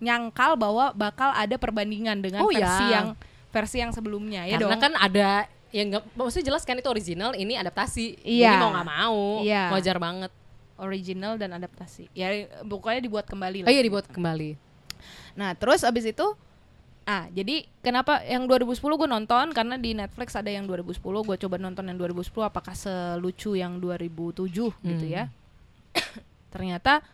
menyangkal 0.00 0.56
bahwa 0.56 0.92
bakal 0.92 1.28
ada 1.30 1.56
perbandingan 1.56 2.20
dengan 2.20 2.40
Oh, 2.40 2.48
versi 2.48 2.84
ya. 2.84 2.92
yang 2.94 3.06
versi 3.50 3.76
yang 3.78 3.92
sebelumnya 3.92 4.42
ya 4.44 4.56
karena 4.58 4.74
dong. 4.74 4.82
kan 4.82 4.92
ada 4.96 5.44
yang 5.70 5.86
nggak 5.88 6.02
maksudnya 6.14 6.46
jelas 6.48 6.62
kan 6.62 6.74
itu 6.74 6.86
original, 6.86 7.34
ini 7.34 7.54
adaptasi. 7.54 8.16
Iya. 8.22 8.46
Jadi 8.48 8.56
mau 8.58 8.70
nggak 8.72 8.88
mau, 8.88 9.22
Iya. 9.42 9.62
wajar 9.70 9.98
banget. 9.98 10.32
original 10.74 11.36
dan 11.36 11.52
adaptasi. 11.52 12.10
Ya 12.10 12.32
pokoknya 12.60 12.98
dibuat 12.98 13.28
kembali 13.28 13.62
Oh 13.62 13.64
lah. 13.64 13.70
iya 13.70 13.78
dibuat 13.80 14.08
kembali. 14.08 14.58
Nah, 15.34 15.54
terus 15.58 15.82
abis 15.82 16.06
itu 16.10 16.26
Ah, 17.04 17.28
jadi 17.28 17.68
kenapa 17.84 18.24
yang 18.24 18.48
2010 18.48 18.80
gue 18.80 19.04
nonton 19.04 19.52
karena 19.52 19.76
di 19.76 19.92
Netflix 19.92 20.32
ada 20.40 20.48
yang 20.48 20.64
2010, 20.64 21.04
gue 21.04 21.36
coba 21.36 21.56
nonton 21.60 21.84
yang 21.84 22.00
2010 22.00 22.48
apakah 22.48 22.72
selucu 22.72 23.52
yang 23.52 23.76
2007 23.76 24.48
gitu 24.72 25.04
ya. 25.04 25.28
Ternyata 26.54 27.04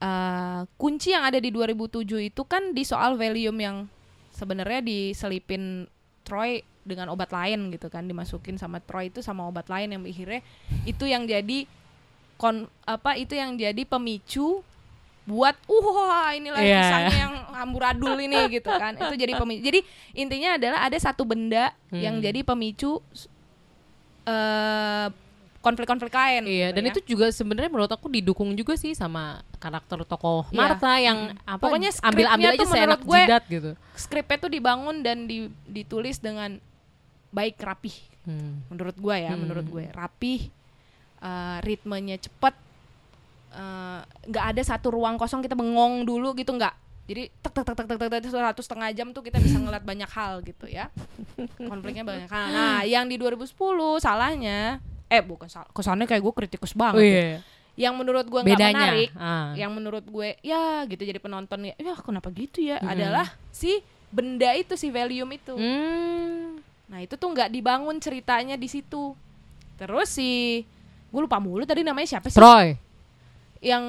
eh, 0.00 0.60
kunci 0.80 1.12
yang 1.12 1.28
ada 1.28 1.36
di 1.36 1.52
2007 1.52 2.32
itu 2.32 2.42
kan 2.48 2.72
di 2.72 2.88
soal 2.88 3.20
volume 3.20 3.60
yang 3.60 3.76
sebenarnya 4.32 4.80
diselipin 4.80 5.84
Troy 6.24 6.64
dengan 6.88 7.12
obat 7.12 7.28
lain 7.28 7.68
gitu 7.68 7.92
kan, 7.92 8.08
dimasukin 8.08 8.56
sama 8.56 8.80
Troy 8.80 9.12
itu 9.12 9.20
sama 9.20 9.44
obat 9.44 9.68
lain 9.68 9.92
yang 9.92 10.02
akhirnya 10.08 10.40
itu 10.88 11.04
yang 11.04 11.28
jadi 11.28 11.68
kon 12.40 12.64
apa 12.88 13.20
itu 13.20 13.36
yang 13.36 13.60
jadi 13.60 13.82
pemicu 13.84 14.64
buat 15.28 15.56
wah 15.62 16.32
inilah 16.32 16.56
Iya. 16.56 16.80
kisahnya 16.80 17.16
yang 17.20 17.34
amburadul 17.54 18.16
ini 18.16 18.48
gitu 18.56 18.72
kan 18.72 18.96
itu 18.96 19.14
jadi 19.14 19.32
pemicu 19.34 19.60
jadi 19.62 19.80
intinya 20.14 20.56
adalah 20.56 20.80
ada 20.82 20.96
satu 20.96 21.22
benda 21.22 21.68
yang 21.90 22.16
Hmm. 22.16 22.24
jadi 22.24 22.40
pemicu 22.42 23.04
eh 24.24 25.08
konflik-konflik 25.58 26.14
lain 26.14 26.46
Iya, 26.46 26.70
gitu 26.70 26.72
dan 26.72 26.82
ya. 26.82 26.88
itu 26.88 27.00
juga 27.04 27.26
sebenarnya 27.28 27.68
menurut 27.68 27.90
aku 27.90 28.06
didukung 28.08 28.54
juga 28.54 28.72
sih 28.74 28.94
sama 28.94 29.42
karakter 29.58 30.00
tokoh 30.02 30.46
Iya. 30.46 30.56
Martha 30.56 30.94
yang 30.96 31.18
apa 31.42 31.60
Pokoknya 31.60 31.90
ambil-ambil 32.00 32.48
aja 32.54 32.64
seenak 32.64 33.00
gue- 33.02 33.18
jidat 33.20 33.44
gitu. 33.44 33.70
skripnya 33.92 34.38
tuh 34.38 34.48
dibangun 34.48 35.02
dan 35.02 35.26
di- 35.26 35.50
ditulis 35.66 36.16
dengan 36.16 36.56
baik 37.28 37.58
rapih 37.58 37.92
Hmm. 38.22 38.64
menurut 38.68 38.94
gue 38.94 39.16
ya 39.18 39.34
Hmm. 39.34 39.40
menurut 39.40 39.66
gue 39.66 39.84
rapih 39.90 40.48
eh, 41.18 41.58
ritmenya 41.60 42.16
cepet 42.16 42.54
eh, 43.50 44.00
nggak 44.26 44.44
ada 44.46 44.62
satu 44.62 44.90
ruang 44.90 45.14
kosong 45.14 45.40
kita 45.40 45.52
bengong 45.52 46.02
dulu 46.02 46.32
gitu 46.32 46.52
nggak 46.52 46.74
jadi 47.04 47.32
tek 47.34 47.52
tek 47.54 47.64
tek 47.66 47.86
tek 47.86 47.98
tek 47.98 48.08
tek 48.10 48.24
satu 48.26 48.60
setengah 48.60 48.92
jam 48.92 49.10
tuh 49.10 49.22
kita 49.22 49.36
bisa 49.36 49.56
ngeliat 49.56 49.80
banyak 49.80 50.06
hal 50.06 50.40
gitu 50.40 50.64
ya 50.64 50.92
konfliknya 51.58 52.02
banyak 52.02 52.26
hal 52.26 52.46
nah 52.48 52.80
yang 52.88 53.04
di 53.04 53.16
2010 53.16 53.48
salahnya 53.98 54.78
eh 55.06 55.20
bukan 55.20 55.48
salah 55.48 55.68
kesannya 55.68 56.04
kayak 56.04 56.20
gue 56.20 56.34
kritikus 56.34 56.72
banget 56.72 56.94
Oh 56.94 57.02
ya. 57.02 57.08
iya. 57.08 57.38
yang 57.78 57.94
menurut 57.94 58.24
gue 58.24 58.40
nggak 58.42 58.60
menarik 58.60 59.10
Ah. 59.14 59.54
yang 59.54 59.70
menurut 59.70 60.04
gue 60.04 60.36
ya 60.40 60.84
gitu 60.84 61.00
jadi 61.00 61.16
penonton 61.16 61.64
ya 61.64 61.74
ya 61.74 61.96
kenapa 61.96 62.28
gitu 62.28 62.60
ya 62.60 62.76
Mm-mm. 62.76 62.92
adalah 62.92 63.24
si 63.48 63.80
benda 64.08 64.52
itu 64.52 64.74
si 64.74 64.88
volume 64.88 65.36
itu 65.36 65.56
Hmm. 65.56 66.60
Nah 66.88 66.98
itu 66.98 67.14
tuh 67.14 67.28
nggak 67.28 67.48
dibangun 67.48 67.96
ceritanya 67.98 68.56
di 68.56 68.64
situ. 68.64 69.12
Terus 69.76 70.08
si 70.08 70.64
gue 71.06 71.20
lupa 71.20 71.36
mulu 71.36 71.60
tadi 71.62 71.84
namanya 71.84 72.08
siapa 72.10 72.26
sih? 72.26 72.34
Troy, 72.34 72.80
Yang 73.58 73.84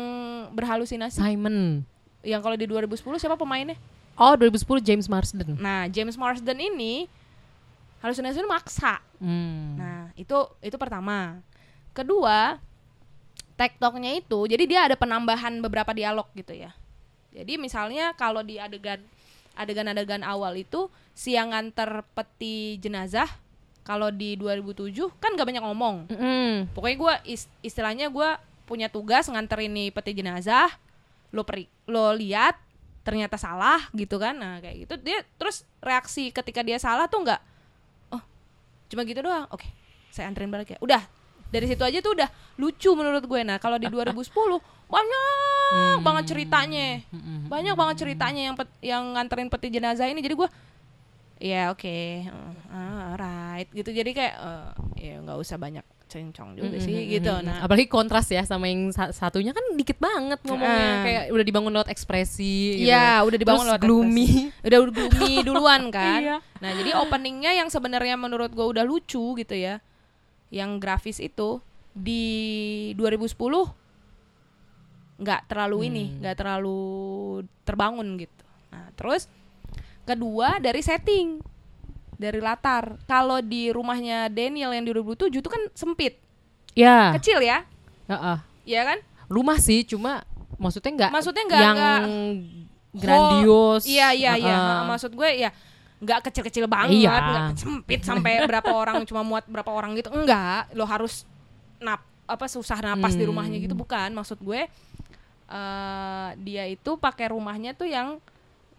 berhalusinasi. 0.55 1.19
Simon. 1.19 1.85
Yang 2.25 2.41
kalau 2.43 2.57
di 2.57 2.65
2010 2.67 3.21
siapa 3.21 3.37
pemainnya? 3.39 3.77
Oh, 4.19 4.35
2010 4.35 4.83
James 4.83 5.07
Marsden. 5.07 5.55
Nah 5.55 5.87
James 5.87 6.19
Marsden 6.19 6.59
ini 6.59 7.07
halusinasi 8.03 8.43
maksa. 8.43 8.99
Hmm. 9.19 9.79
Nah 9.79 10.01
itu 10.19 10.35
itu 10.59 10.75
pertama. 10.75 11.39
Kedua 11.95 12.59
tektoknya 13.59 14.15
itu 14.15 14.47
jadi 14.47 14.63
dia 14.63 14.79
ada 14.87 14.95
penambahan 14.95 15.59
beberapa 15.63 15.95
dialog 15.95 16.27
gitu 16.35 16.51
ya. 16.51 16.75
Jadi 17.31 17.55
misalnya 17.55 18.11
kalau 18.15 18.43
di 18.43 18.59
adegan 18.59 18.99
adegan-adegan 19.55 20.23
awal 20.23 20.55
itu 20.55 20.87
si 21.11 21.35
yang 21.35 21.51
nganter 21.51 22.03
peti 22.15 22.79
jenazah 22.79 23.27
kalau 23.83 24.07
di 24.07 24.39
2007 24.39 24.95
kan 25.19 25.35
gak 25.35 25.47
banyak 25.47 25.63
ngomong. 25.65 26.07
Mm-mm. 26.07 26.71
pokoknya 26.71 26.97
gue 26.99 27.13
istilahnya 27.65 28.07
gue 28.07 28.29
punya 28.69 28.85
tugas 28.93 29.25
nganterin 29.25 29.73
nih 29.73 29.89
peti 29.89 30.13
jenazah 30.13 30.69
lo 31.33 31.41
peri 31.41 31.65
lo 31.89 32.13
lihat 32.13 32.53
ternyata 33.01 33.41
salah 33.41 33.89
gitu 33.97 34.21
kan. 34.21 34.37
Nah 34.37 34.61
kayak 34.61 34.85
gitu. 34.85 34.93
Dia 35.01 35.25
terus 35.41 35.65
reaksi 35.81 36.29
ketika 36.29 36.61
dia 36.61 36.77
salah 36.77 37.09
tuh 37.09 37.25
nggak 37.25 37.41
oh 38.13 38.21
cuma 38.93 39.01
gitu 39.09 39.25
doang? 39.25 39.49
Oke 39.49 39.65
saya 40.13 40.29
anterin 40.29 40.53
balik 40.53 40.77
ya. 40.77 40.79
Udah 40.81 41.01
dari 41.49 41.65
situ 41.65 41.81
aja 41.81 41.97
tuh 41.97 42.13
udah 42.13 42.29
lucu 42.61 42.93
menurut 42.93 43.25
gue. 43.25 43.41
Nah 43.41 43.57
kalau 43.57 43.81
di 43.81 43.89
2010 43.93 44.21
banyak 44.89 46.01
banget 46.05 46.23
ceritanya. 46.33 47.01
Banyak 47.49 47.75
banget 47.77 47.95
ceritanya 48.05 48.41
yang 48.53 48.55
pet- 48.57 48.79
yang 48.85 49.03
nganterin 49.17 49.49
peti 49.49 49.73
jenazah 49.73 50.05
ini. 50.09 50.21
Jadi 50.21 50.35
gue 50.37 50.49
ya 51.39 51.73
oke 51.73 51.97
uh, 52.73 53.13
alright. 53.13 53.69
Gitu. 53.73 53.89
Jadi 53.89 54.11
kayak 54.13 54.35
eh, 54.37 54.69
ya 55.09 55.15
nggak 55.21 55.37
usah 55.37 55.57
banyak 55.57 55.85
cencong 56.09 56.57
juga 56.57 56.75
sih 56.75 56.89
Mm-mm, 56.91 57.13
gitu 57.13 57.29
mm-mm. 57.31 57.45
nah 57.45 57.57
apalagi 57.61 57.85
kontras 57.85 58.25
ya 58.27 58.41
sama 58.41 58.65
yang 58.65 58.89
sa- 58.89 59.09
satunya 59.09 59.53
kan 59.53 59.61
dikit 59.73 59.95
banget 59.95 60.41
ngomongnya 60.41 60.89
Ah. 60.91 61.03
kayak 61.05 61.23
udah 61.29 61.45
dibangun 61.45 61.71
lewat 61.71 61.87
ekspresi 61.87 62.55
gitu. 62.75 62.89
Iya, 62.89 63.21
udah 63.21 63.37
dibangun 63.37 63.61
Terus 63.61 63.71
lewat 63.71 63.81
gloomy. 63.81 64.25
ekspresi. 64.25 64.65
Udah 64.65 64.79
gloomy 64.89 65.33
duluan 65.47 65.81
kan. 65.89 66.19
Iya. 66.19 66.37
Nah, 66.59 66.71
jadi 66.73 66.89
openingnya 66.97 67.51
yang 67.53 67.69
sebenarnya 67.69 68.15
menurut 68.15 68.49
gue 68.49 68.65
udah 68.65 68.81
lucu 68.81 69.21
gitu 69.33 69.53
ya. 69.53 69.77
Yang 70.49 70.69
grafis 70.77 71.17
itu 71.19 71.61
di 71.91 72.25
2010 72.95 73.69
nggak 75.19 75.41
terlalu 75.45 75.77
ini, 75.85 76.05
Hmm. 76.07 76.17
nggak 76.19 76.35
terlalu 76.35 76.79
terbangun 77.61 78.07
gitu. 78.17 78.43
Nah, 78.69 78.87
terus 78.93 79.27
kedua 80.03 80.57
dari 80.57 80.79
setting. 80.79 81.43
Dari 82.19 82.37
latar. 82.37 82.99
Kalau 83.05 83.39
di 83.39 83.71
rumahnya 83.71 84.27
Daniel 84.27 84.69
yang 84.69 84.83
di 84.83 84.91
2007 84.91 85.31
itu 85.33 85.47
kan 85.47 85.63
sempit. 85.71 86.19
Ya. 86.75 87.15
Kecil 87.15 87.39
ya. 87.39 87.63
Heeh. 88.05 88.37
Iya 88.67 88.81
kan? 88.85 88.97
Rumah 89.25 89.57
sih 89.57 89.81
cuma 89.83 90.27
maksudnya 90.55 90.91
nggak 90.93 91.11
Maksudnya 91.11 91.43
nggak- 91.47 91.63
yang 91.63 91.77
nggak 91.77 91.99
grandios. 92.93 93.83
Iya 93.85 94.11
iya 94.11 94.33
iya. 94.35 94.51
Heeh. 94.51 94.77
Ha, 94.77 94.85
Maksud 94.85 95.11
gue 95.13 95.29
ya 95.37 95.49
nggak 95.99 96.31
kecil-kecil 96.31 96.63
banget, 96.65 96.95
Iya. 96.97 97.11
nggak 97.11 97.47
sempit 97.57 98.01
sampai 98.01 98.43
berapa 98.43 98.71
orang 98.71 99.03
cuma 99.09 99.19
muat 99.21 99.43
berapa 99.45 99.67
orang 99.67 99.95
gitu. 99.95 100.11
Enggak, 100.11 100.71
lo 100.71 100.83
harus 100.83 101.23
nap 101.77 101.99
apa 102.23 102.45
susah 102.45 102.79
napas 102.79 103.13
di 103.13 103.23
Hmm. 103.23 103.31
rumahnya 103.31 103.57
gitu 103.57 103.73
bukan. 103.73 104.11
Maksud 104.11 104.39
gue 104.39 104.67
eh 105.49 106.29
dia 106.37 106.63
itu 106.65 106.93
pakai 106.95 107.31
rumahnya 107.31 107.73
tuh 107.73 107.85
yang 107.85 108.21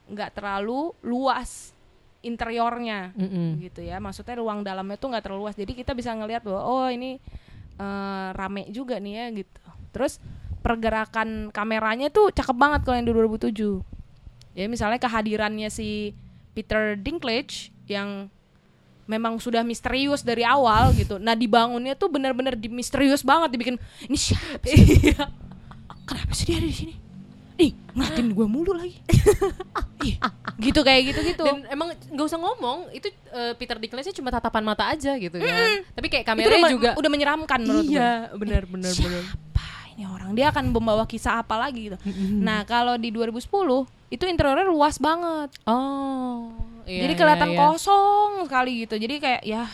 nggak 0.07 0.33
terlalu 0.33 0.95
luas 1.01 1.75
interiornya 2.21 3.17
Mm-mm. 3.17 3.61
gitu 3.65 3.81
ya. 3.85 3.97
Maksudnya 3.99 4.39
ruang 4.41 4.61
dalamnya 4.65 4.97
tuh 5.01 5.13
nggak 5.13 5.25
terlalu 5.25 5.49
luas. 5.49 5.57
Jadi 5.57 5.73
kita 5.73 5.97
bisa 5.97 6.13
ngelihat 6.13 6.45
bahwa 6.45 6.63
oh 6.65 6.89
ini 6.89 7.21
eh, 7.81 8.29
rame 8.37 8.69
juga 8.73 9.01
nih 9.01 9.15
ya 9.17 9.27
gitu. 9.45 9.61
Terus 9.91 10.21
pergerakan 10.61 11.49
kameranya 11.51 12.13
tuh 12.13 12.29
cakep 12.31 12.57
banget 12.57 12.81
kalau 12.85 12.97
yang 13.01 13.09
di 13.09 13.13
2007 13.17 13.81
ya 14.55 14.67
misalnya 14.69 15.01
kehadirannya 15.01 15.69
si 15.73 16.13
Peter 16.53 17.01
Dinklage 17.01 17.73
yang 17.89 18.29
memang 19.09 19.43
sudah 19.43 19.67
misterius 19.67 20.23
dari 20.23 20.45
awal 20.45 20.93
gitu 20.95 21.17
nah 21.19 21.35
dibangunnya 21.35 21.97
tuh 21.97 22.13
benar-benar 22.13 22.55
di 22.55 22.69
misterius 22.71 23.25
banget 23.25 23.57
dibikin 23.57 23.77
ini 24.07 24.19
siapa 24.19 24.63
sih 24.69 25.17
kenapa 26.09 26.33
sih 26.37 26.45
dia 26.47 26.57
ada 26.61 26.69
di 26.69 26.77
sini 26.77 26.95
ih 27.61 27.73
ngeliatin 27.93 28.29
gue 28.33 28.47
mulu 28.49 28.73
lagi. 28.73 28.97
Ih, 30.01 30.17
gitu 30.65 30.81
kayak 30.81 31.13
gitu 31.13 31.21
gitu 31.29 31.45
Dan 31.45 31.69
emang 31.69 31.93
nggak 31.93 32.25
usah 32.25 32.41
ngomong, 32.41 32.89
itu 32.89 33.13
eh, 33.37 33.53
Peter 33.61 33.77
Dinklage-nya 33.77 34.17
cuma 34.17 34.33
tatapan 34.33 34.65
mata 34.65 34.89
aja 34.89 35.13
gitu 35.21 35.37
kan. 35.37 35.85
Tapi 35.93 36.07
kayak 36.09 36.25
udah, 36.25 36.33
kameranya 36.41 36.65
me- 36.65 36.73
juga 36.73 36.91
udah 36.97 37.11
menyeramkan 37.13 37.61
menurut 37.61 37.85
gue 37.85 38.01
Iya, 38.01 38.13
benar 38.41 38.65
benar 38.65 38.93
benar. 38.97 39.25
siapa 39.29 39.67
ini 39.93 40.09
orang? 40.09 40.33
Dia 40.33 40.49
akan 40.49 40.73
membawa 40.73 41.05
kisah 41.05 41.45
apa 41.45 41.61
lagi 41.61 41.93
gitu. 41.93 42.01
Nah 42.41 42.65
kalau 42.65 42.97
di 42.97 43.13
2010 43.13 43.45
itu 44.09 44.25
interiornya 44.25 44.65
luas 44.67 44.97
banget. 44.97 45.53
Oh. 45.69 46.49
iya, 46.89 47.05
jadi 47.05 47.15
kelihatan 47.21 47.51
iya, 47.53 47.57
iya. 47.61 47.61
kosong 47.61 48.31
sekali 48.49 48.73
gitu. 48.89 48.97
Jadi 48.97 49.15
kayak 49.21 49.43
ya. 49.45 49.69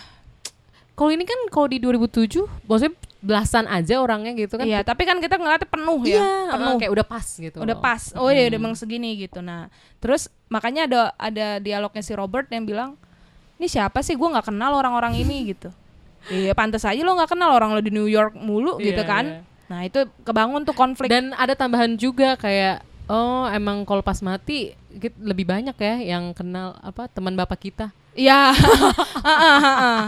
Kalau 0.97 1.13
ini 1.13 1.23
kan 1.23 1.39
kalau 1.53 1.69
di 1.69 1.79
2007, 1.79 2.49
maksudnya 2.67 2.97
belasan 3.27 3.67
aja 3.67 3.99
orangnya 3.99 4.31
gitu 4.39 4.55
kan. 4.55 4.63
iya 4.63 4.87
tapi 4.87 5.03
kan 5.03 5.19
kita 5.19 5.35
ngeliatnya 5.35 5.67
penuh 5.67 5.99
ya. 6.07 6.23
Iya, 6.23 6.55
penuh. 6.55 6.77
kayak 6.79 6.93
udah 6.95 7.07
pas 7.07 7.27
gitu. 7.27 7.59
udah 7.59 7.77
pas. 7.83 8.03
Oh 8.15 8.31
ya 8.31 8.47
udah 8.47 8.59
emang 8.63 8.79
segini 8.79 9.19
gitu. 9.19 9.43
Nah 9.43 9.67
terus 9.99 10.31
makanya 10.47 10.87
ada 10.87 11.01
ada 11.19 11.47
dialognya 11.59 12.07
si 12.07 12.15
Robert 12.15 12.47
yang 12.55 12.63
bilang 12.63 12.95
ini 13.59 13.67
siapa 13.67 14.07
sih? 14.07 14.15
Gue 14.15 14.31
nggak 14.31 14.55
kenal 14.55 14.71
orang-orang 14.79 15.19
ini 15.19 15.43
gitu. 15.53 15.75
Iya 16.31 16.55
pantas 16.55 16.87
aja 16.87 16.99
lo 17.03 17.19
nggak 17.19 17.35
kenal 17.35 17.51
orang 17.51 17.75
lo 17.75 17.83
di 17.83 17.91
New 17.91 18.07
York 18.07 18.39
mulu 18.39 18.79
gitu 18.79 19.03
Iya, 19.03 19.11
kan. 19.11 19.25
iya. 19.27 19.41
nah 19.67 19.81
itu 19.83 20.07
kebangun 20.23 20.63
tuh 20.63 20.75
konflik. 20.79 21.11
Dan 21.11 21.35
ada 21.35 21.59
tambahan 21.59 21.99
juga 21.99 22.39
kayak 22.39 22.87
oh 23.11 23.51
emang 23.51 23.83
kalau 23.83 24.03
pas 24.03 24.19
mati 24.23 24.75
lebih 25.19 25.47
banyak 25.47 25.75
ya 25.79 26.15
yang 26.17 26.31
kenal 26.31 26.79
apa 26.79 27.11
teman 27.11 27.35
bapak 27.35 27.59
kita. 27.59 27.91
Iya. 28.25 28.49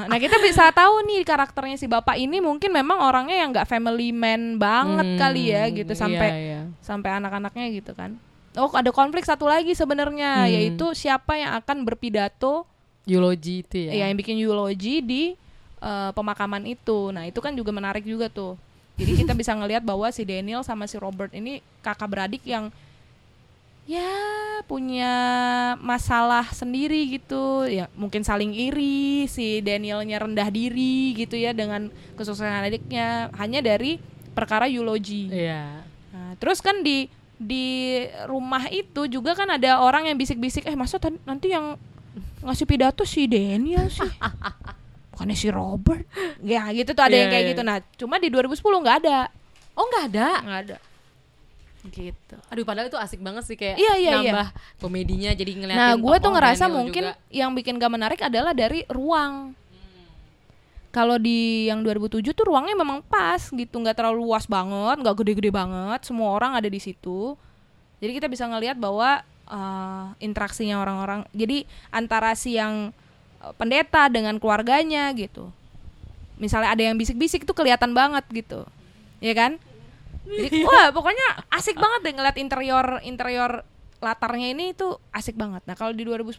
Nah 0.08 0.18
kita 0.18 0.40
bisa 0.40 0.72
tahu 0.72 1.04
nih 1.04 1.22
karakternya 1.22 1.76
si 1.76 1.84
bapak 1.84 2.16
ini 2.16 2.40
mungkin 2.40 2.72
memang 2.72 3.04
orangnya 3.04 3.36
yang 3.36 3.50
nggak 3.52 3.68
family 3.68 4.10
man 4.10 4.56
banget 4.56 5.06
Hmm, 5.14 5.18
kali 5.20 5.52
ya 5.52 5.68
gitu 5.68 5.92
iya, 5.92 6.00
sampai 6.00 6.28
iya. 6.32 6.60
sampai 6.80 7.10
anak-anaknya 7.20 7.66
gitu 7.76 7.92
kan. 7.92 8.16
Oh 8.56 8.72
ada 8.72 8.88
konflik 8.90 9.28
satu 9.28 9.44
lagi 9.44 9.76
sebenarnya 9.76 10.48
Hmm. 10.48 10.50
yaitu 10.50 10.86
siapa 10.96 11.36
yang 11.36 11.52
akan 11.60 11.84
berpidato 11.84 12.64
eulogy 13.04 13.60
itu 13.60 13.76
ya. 13.88 13.92
ya 13.92 14.04
yang 14.08 14.16
bikin 14.16 14.40
eulogy 14.40 15.04
di 15.04 15.22
eh, 15.78 16.10
pemakaman 16.10 16.64
itu. 16.66 17.12
Nah 17.12 17.28
itu 17.28 17.38
kan 17.38 17.52
juga 17.54 17.70
menarik 17.70 18.02
juga 18.02 18.26
tuh. 18.26 18.58
Jadi 18.98 19.14
kita 19.22 19.30
bisa 19.30 19.54
ngelihat 19.54 19.86
bahwa 19.86 20.10
si 20.10 20.26
Daniel 20.26 20.66
sama 20.66 20.90
si 20.90 20.98
Robert 20.98 21.30
ini 21.30 21.62
kakak 21.86 22.10
beradik 22.10 22.42
yang 22.42 22.74
ya 23.88 24.12
punya 24.68 25.12
masalah 25.80 26.44
sendiri 26.52 27.08
gitu 27.08 27.64
ya 27.64 27.88
mungkin 27.96 28.20
saling 28.20 28.52
iri 28.52 29.24
si 29.24 29.64
Danielnya 29.64 30.20
rendah 30.20 30.52
diri 30.52 31.16
gitu 31.16 31.40
ya 31.40 31.56
dengan 31.56 31.88
kesuksesan 32.12 32.68
adiknya 32.68 33.32
hanya 33.40 33.64
dari 33.64 33.96
perkara 34.36 34.68
eulogy 34.68 35.32
Iya. 35.32 35.88
Nah, 36.12 36.36
terus 36.36 36.60
kan 36.60 36.84
di 36.84 37.08
di 37.34 37.96
rumah 38.26 38.68
itu 38.68 39.08
juga 39.08 39.32
kan 39.32 39.46
ada 39.48 39.78
orang 39.78 40.10
yang 40.10 40.18
bisik-bisik, 40.18 40.66
eh 40.66 40.74
masa 40.74 40.98
nanti 41.22 41.48
yang 41.48 41.78
ngasih 42.42 42.66
pidato 42.66 43.06
si 43.06 43.24
Daniel 43.24 43.86
sih, 43.86 44.10
bukannya 45.14 45.38
si 45.38 45.46
Robert? 45.46 46.02
Ya 46.42 46.66
gitu 46.74 46.92
tuh 46.92 47.06
ada 47.06 47.14
yang 47.14 47.30
Iya, 47.30 47.34
kayak 47.38 47.44
iya. 47.46 47.50
gitu. 47.54 47.62
Nah, 47.62 47.78
cuma 47.94 48.18
di 48.18 48.26
2010 48.26 48.58
nggak 48.58 48.96
ada, 49.06 49.18
Oh 49.78 49.86
nggak 49.86 50.04
ada. 50.10 50.28
nggak 50.42 50.60
ada. 50.66 50.76
Gitu. 51.88 52.36
Aduh 52.48 52.64
padahal 52.64 52.86
itu 52.86 52.96
asik 52.96 53.20
banget 53.20 53.44
sih 53.44 53.56
kayak 53.56 53.76
Iya, 53.76 53.94
iya, 53.96 54.12
iya. 54.20 54.32
nambah 54.32 54.48
komedinya 54.78 55.30
jadi 55.32 55.52
ngeliatin 55.56 55.80
Nah, 55.80 55.92
gue 55.94 56.16
tuh 56.18 56.30
ngerasa 56.30 56.64
Daniel 56.64 56.76
mungkin 56.76 57.04
juga. 57.08 57.32
yang 57.32 57.50
bikin 57.52 57.74
gak 57.76 57.92
menarik 57.92 58.20
adalah 58.20 58.52
dari 58.52 58.84
ruang. 58.86 59.56
Kalau 60.88 61.20
di 61.20 61.68
yang 61.68 61.84
2007 61.84 62.32
tuh 62.32 62.48
ruangnya 62.48 62.72
memang 62.72 63.04
pas 63.04 63.38
gitu, 63.44 63.76
nggak 63.76 63.92
terlalu 63.92 64.24
luas 64.24 64.48
banget, 64.48 64.96
nggak 65.04 65.16
gede-gede 65.20 65.52
banget, 65.52 66.00
semua 66.00 66.32
orang 66.32 66.56
ada 66.56 66.64
di 66.64 66.80
situ. 66.80 67.36
Jadi 68.00 68.12
kita 68.16 68.26
bisa 68.26 68.48
ngelihat 68.48 68.80
bahwa 68.80 69.20
eh, 69.46 70.06
interaksinya 70.18 70.80
orang-orang. 70.80 71.28
Jadi 71.36 71.68
antara 71.92 72.32
si 72.32 72.56
yang 72.56 72.90
eh, 73.38 73.52
pendeta 73.60 74.08
dengan 74.08 74.40
keluarganya 74.40 75.12
gitu. 75.12 75.52
Misalnya 76.40 76.72
ada 76.72 76.82
yang 76.82 76.96
bisik-bisik 76.96 77.44
tuh 77.44 77.52
kelihatan 77.52 77.92
banget 77.92 78.24
gitu, 78.32 78.64
ya 79.20 79.34
kan? 79.36 79.60
Jadi 80.28 80.60
wah 80.68 80.92
pokoknya 80.92 81.48
asik 81.48 81.80
banget 81.80 82.00
deh 82.04 82.12
ngeliat 82.20 82.36
interior 82.36 82.86
interior 83.00 83.64
latarnya 83.98 84.52
ini 84.52 84.76
tuh 84.76 85.00
asik 85.10 85.34
banget. 85.34 85.64
Nah 85.64 85.74
kalau 85.74 85.96
di 85.96 86.04
2010 86.04 86.36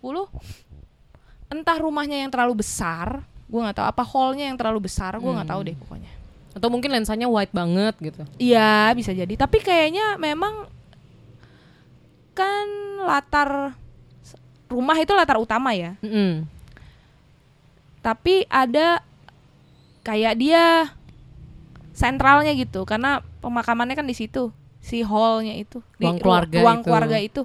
entah 1.50 1.78
rumahnya 1.82 2.22
yang 2.22 2.30
terlalu 2.30 2.62
besar, 2.62 3.26
gue 3.50 3.60
nggak 3.60 3.82
tahu 3.82 3.88
apa 3.90 4.04
hallnya 4.06 4.46
yang 4.54 4.58
terlalu 4.62 4.86
besar, 4.86 5.18
gue 5.18 5.32
nggak 5.34 5.50
tahu 5.50 5.62
deh 5.66 5.76
pokoknya. 5.76 6.12
atau 6.50 6.66
mungkin 6.74 6.90
lensanya 6.90 7.30
wide 7.30 7.54
banget 7.54 7.94
gitu. 8.02 8.26
Iya 8.42 8.90
bisa 8.98 9.14
jadi, 9.14 9.30
tapi 9.38 9.62
kayaknya 9.62 10.18
memang 10.18 10.66
kan 12.34 12.68
latar 13.06 13.78
rumah 14.66 14.98
itu 14.98 15.14
latar 15.14 15.38
utama 15.38 15.74
ya, 15.78 15.98
Mm-mm. 16.02 16.46
tapi 18.02 18.46
ada 18.50 19.02
kayak 20.06 20.34
dia 20.40 20.90
sentralnya 21.92 22.56
gitu 22.56 22.86
karena 22.88 23.20
pemakamannya 23.40 23.94
kan 23.94 24.04
di 24.04 24.14
situ 24.14 24.52
si 24.78 25.02
hallnya 25.02 25.56
itu 25.56 25.80
di 25.96 26.04
Ruang 26.04 26.16
ru- 26.16 26.24
keluarga 26.24 26.58
ruang 26.58 26.78
itu. 26.78 26.86
keluarga 26.86 27.18
itu 27.18 27.42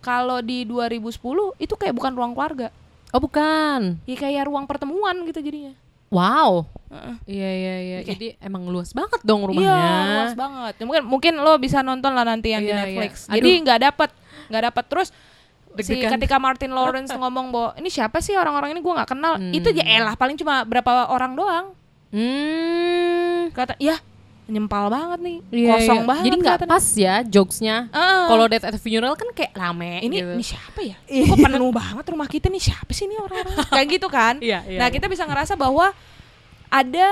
kalau 0.00 0.40
di 0.40 0.64
2010 0.64 1.20
itu 1.58 1.74
kayak 1.74 1.92
bukan 1.92 2.12
ruang 2.12 2.32
keluarga 2.32 2.68
Oh 3.10 3.18
bukan. 3.18 3.98
ya 4.04 4.14
kayak 4.14 4.46
ruang 4.46 4.64
pertemuan 4.64 5.18
gitu 5.24 5.40
jadinya 5.40 5.74
Wow. 6.10 6.66
Heeh. 6.90 7.16
Iya 7.28 7.50
iya 7.52 7.74
iya. 7.80 7.98
Oke. 8.02 8.10
Jadi 8.10 8.26
emang 8.40 8.66
luas 8.66 8.90
banget 8.90 9.22
dong 9.22 9.46
rumahnya. 9.46 9.62
Iya, 9.62 9.94
luas 10.12 10.34
banget. 10.34 10.74
Ya, 10.74 10.84
mungkin 10.84 11.02
mungkin 11.06 11.32
lo 11.38 11.54
bisa 11.54 11.78
nonton 11.80 12.10
lah 12.10 12.26
nanti 12.26 12.50
yang 12.50 12.66
di 12.66 12.74
Iya, 12.74 12.82
Netflix. 12.82 13.12
iya. 13.24 13.38
Jadi 13.38 13.50
nggak 13.62 13.78
dapet 13.80 14.10
nggak 14.50 14.62
dapet 14.66 14.84
terus 14.86 15.08
si 15.78 15.94
ketika 15.96 16.36
Martin 16.36 16.74
Lawrence 16.74 17.14
ngomong 17.16 17.46
bahwa 17.48 17.70
ini 17.78 17.86
siapa 17.88 18.18
sih 18.18 18.34
orang-orang 18.34 18.74
ini 18.74 18.80
gue 18.80 18.90
nggak 18.92 19.06
kenal. 19.08 19.38
Hmm. 19.38 19.54
Itu 19.54 19.70
ya 19.70 19.86
elah 19.86 20.18
paling 20.18 20.34
cuma 20.34 20.66
berapa 20.66 20.90
orang 21.06 21.32
doang. 21.32 21.66
Hmm. 22.10 23.50
Kata 23.52 23.78
ya 23.78 23.94
nyempal 24.50 24.90
banget 24.90 25.20
nih, 25.22 25.38
Iya, 25.48 25.68
kosong 25.72 26.00
iya. 26.02 26.08
banget. 26.10 26.24
Jadi 26.26 26.36
nggak 26.42 26.58
pas 26.66 26.86
ya 26.98 27.14
jokesnya. 27.22 27.76
Ah. 27.94 28.26
Kalau 28.28 28.44
Death 28.50 28.66
at 28.66 28.74
the 28.74 28.80
Funeral 28.82 29.14
kan 29.14 29.28
kayak 29.30 29.54
rame 29.54 30.02
ini 30.02 30.20
gitu. 30.20 30.34
ini 30.34 30.44
siapa 30.44 30.80
ya? 30.82 30.96
Kok 31.06 31.38
penuh 31.38 31.70
banget 31.70 32.04
rumah 32.10 32.28
kita 32.28 32.46
nih 32.50 32.62
siapa 32.62 32.90
sih 32.90 33.06
ini 33.06 33.16
orang-orang? 33.16 33.70
Kayak 33.74 33.88
gitu 33.94 34.08
kan? 34.10 34.34
Iya, 34.42 34.60
iya, 34.66 34.78
nah 34.82 34.86
iya. 34.90 34.94
kita 34.94 35.06
bisa 35.06 35.24
ngerasa 35.24 35.54
bahwa 35.54 35.94
ada 36.70 37.08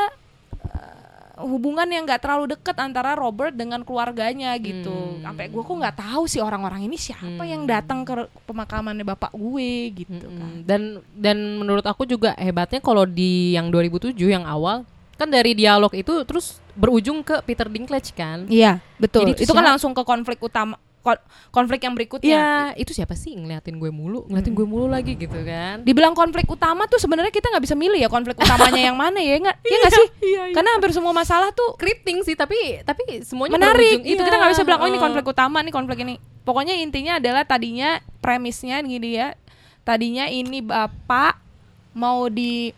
eh, 0.66 1.38
hubungan 1.46 1.86
yang 1.86 2.02
nggak 2.06 2.22
terlalu 2.22 2.54
deket 2.58 2.76
antara 2.78 3.14
Robert 3.14 3.54
dengan 3.54 3.82
keluarganya 3.86 4.52
gitu. 4.58 5.18
Hmm. 5.18 5.22
Sampai 5.22 5.46
gue 5.50 5.62
kok 5.62 5.76
nggak 5.78 5.96
tahu 5.98 6.26
sih 6.26 6.42
orang-orang 6.42 6.86
ini 6.86 6.98
siapa 6.98 7.42
yang 7.46 7.62
datang 7.64 8.02
ke 8.02 8.26
pemakamannya 8.46 9.06
bapak 9.06 9.32
gue 9.34 9.70
gitu 10.04 10.26
kan. 10.26 10.52
Mm-mm. 10.58 10.66
Dan 10.66 10.82
dan 11.14 11.38
menurut 11.62 11.86
aku 11.86 12.02
juga 12.04 12.34
hebatnya 12.38 12.82
kalau 12.82 13.06
di 13.06 13.54
yang 13.54 13.70
2007 13.70 14.14
yang 14.18 14.42
awal 14.46 14.82
kan 15.18 15.28
dari 15.28 15.52
dialog 15.52 15.90
itu 15.92 16.22
terus 16.22 16.62
berujung 16.72 17.20
ke 17.20 17.42
Peter 17.42 17.66
Dinklage 17.66 18.14
kan. 18.14 18.46
Iya 18.46 18.78
betul. 18.96 19.26
Jadi 19.26 19.42
itu 19.42 19.42
itu 19.44 19.52
kan 19.52 19.66
langsung 19.66 19.90
ke 19.90 20.00
konflik 20.00 20.38
utama 20.38 20.78
kon- 20.98 21.18
konflik 21.50 21.80
yang 21.80 21.92
berikutnya. 21.92 22.30
Iya, 22.30 22.48
itu 22.76 22.90
siapa 22.92 23.12
sih 23.12 23.32
ngeliatin 23.32 23.76
gue 23.76 23.88
mulu, 23.88 24.26
ngeliatin 24.26 24.52
gue 24.52 24.62
mulu 24.62 24.86
lagi 24.86 25.14
gitu 25.14 25.34
kan. 25.42 25.82
Dibilang 25.82 26.12
konflik 26.12 26.46
utama 26.46 26.86
tuh 26.86 26.96
sebenarnya 26.96 27.30
kita 27.30 27.48
nggak 27.48 27.64
bisa 27.64 27.74
milih 27.74 27.98
ya 27.98 28.06
konflik 28.06 28.34
utamanya 28.36 28.78
yang 28.80 28.94
mana 28.94 29.18
ya 29.18 29.36
nggak? 29.36 29.56
Iya 29.60 29.76
nggak 29.76 29.92
sih? 29.92 30.08
iya, 30.22 30.42
iya. 30.48 30.54
Karena 30.54 30.70
hampir 30.74 30.90
semua 30.90 31.10
masalah 31.10 31.50
tuh 31.50 31.74
Keriting 31.74 32.22
sih 32.22 32.34
tapi 32.34 32.54
tapi 32.82 33.22
semuanya 33.22 33.58
menarik 33.58 33.98
berujung- 33.98 34.06
iya, 34.06 34.22
kita 34.22 34.36
nggak 34.38 34.52
bisa 34.52 34.62
bilang 34.62 34.80
oh 34.80 34.86
ini 34.86 34.94
heeh. 34.94 35.02
konflik 35.02 35.26
utama 35.26 35.58
nih 35.60 35.72
konflik 35.72 35.98
ini 36.00 36.14
pokoknya 36.42 36.78
intinya 36.78 37.18
adalah 37.18 37.42
tadinya 37.42 37.90
premisnya 38.18 38.78
gini 38.80 39.16
ya 39.16 39.34
tadinya 39.82 40.26
ini 40.26 40.60
bapak 40.60 41.40
mau 41.92 42.28
di 42.28 42.70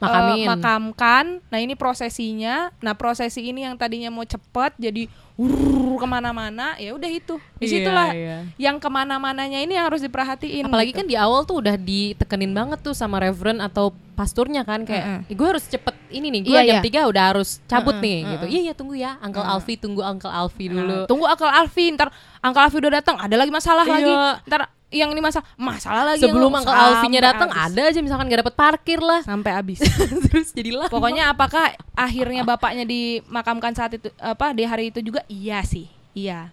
eh, 0.00 0.02
Makamin. 0.02 0.46
makamkan 0.46 1.24
nah 1.46 1.58
ini 1.58 1.74
prosesinya 1.74 2.72
nah 2.78 2.92
prosesi 2.92 3.44
ini 3.44 3.62
yang 3.62 3.74
tadinya 3.74 4.08
mau 4.08 4.24
cepet 4.24 4.72
jadi 4.76 5.04
wurr 5.34 5.96
ke 5.96 6.06
mana-mana 6.06 6.76
ya 6.76 6.92
udah 6.92 7.06
itu 7.06 7.36
di 7.54 7.66
situlah 7.66 8.08
Iya, 8.10 8.16
iya. 8.16 8.38
yang 8.58 8.76
ke 8.76 8.88
mana-mananya 8.88 9.56
ini 9.58 9.72
yang 9.72 9.84
harus 9.86 10.00
diperhatiin 10.00 10.64
Apalagi 10.64 10.90
gitu. 10.90 10.98
kan 10.98 11.06
di 11.06 11.16
awal 11.16 11.44
tuh 11.44 11.60
udah 11.60 11.76
ditekenin 11.76 12.50
banget 12.50 12.80
tuh 12.80 12.92
sama 12.92 13.16
reverend 13.18 13.56
atau 13.58 13.88
pasturnya 14.14 14.60
kan 14.62 14.84
kayak 14.84 15.04
Mm-mm. 15.24 15.28
"Ih, 15.28 15.36
gue 15.36 15.48
harus 15.50 15.64
cepet 15.64 15.96
ini 16.10 16.28
nih 16.30 16.40
gue 16.42 16.52
Iya, 16.54 16.62
jam. 16.74 16.82
3 16.84 17.08
udah 17.08 17.24
harus 17.26 17.60
cabut 17.64 17.94
Mm-mm, 17.94 18.04
nih 18.06 18.18
gitu 18.26 18.36
mm-mm. 18.42 18.52
iya 18.52 18.60
iya 18.62 18.74
tunggu 18.74 18.94
ya 18.94 19.16
Uncle 19.18 19.40
Mm. 19.40 19.50
Alfie 19.50 19.78
tunggu 19.78 20.00
Uncle 20.02 20.28
Alfie 20.30 20.68
dulu 20.68 20.92
Nah, 20.94 21.08
tunggu 21.08 21.24
Uncle 21.24 21.48
Alfi 21.50 21.84
ntar 21.90 22.08
Uncle 22.38 22.60
Alfi 22.62 22.76
udah 22.78 22.92
datang 22.94 23.16
ada 23.16 23.32
lagi 23.34 23.48
masalah 23.50 23.84
Iya. 23.84 23.92
lagi 23.94 24.12
ntar 24.46 24.60
yang 24.90 25.14
ini 25.14 25.22
masalah 25.22 25.46
masalah 25.54 26.02
lagi 26.14 26.26
Sebelum 26.26 26.50
lu- 26.50 26.58
Uncle 26.58 26.74
Alvin-nya 26.74 27.22
datang 27.22 27.50
ada 27.54 27.82
aja 27.86 27.98
misalkan 28.02 28.26
gak 28.26 28.42
dapet 28.42 28.54
parkir 28.58 28.98
lah. 28.98 29.22
sampai 29.22 29.54
habis. 29.54 29.78
Terus 30.26 30.50
jadilah 30.50 30.90
pokoknya 30.90 31.30
apakah 31.30 31.70
akhirnya 31.94 32.42
bapaknya 32.42 32.82
dimakamkan 32.82 33.70
saat 33.78 33.94
itu 33.94 34.10
apa 34.18 34.50
di 34.50 34.66
hari 34.66 34.90
itu 34.90 34.98
juga? 35.00 35.22
Iya 35.30 35.62
sih 35.62 35.86
iya. 36.12 36.50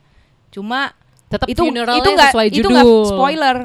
Cuma 0.54 0.94
tetap 1.28 1.50
itu 1.50 1.60
itu 1.60 2.10
nggak 2.14 2.30
sesuai 2.32 2.48
itu 2.54 2.68
nggak 2.70 2.86
spoiler. 3.10 3.58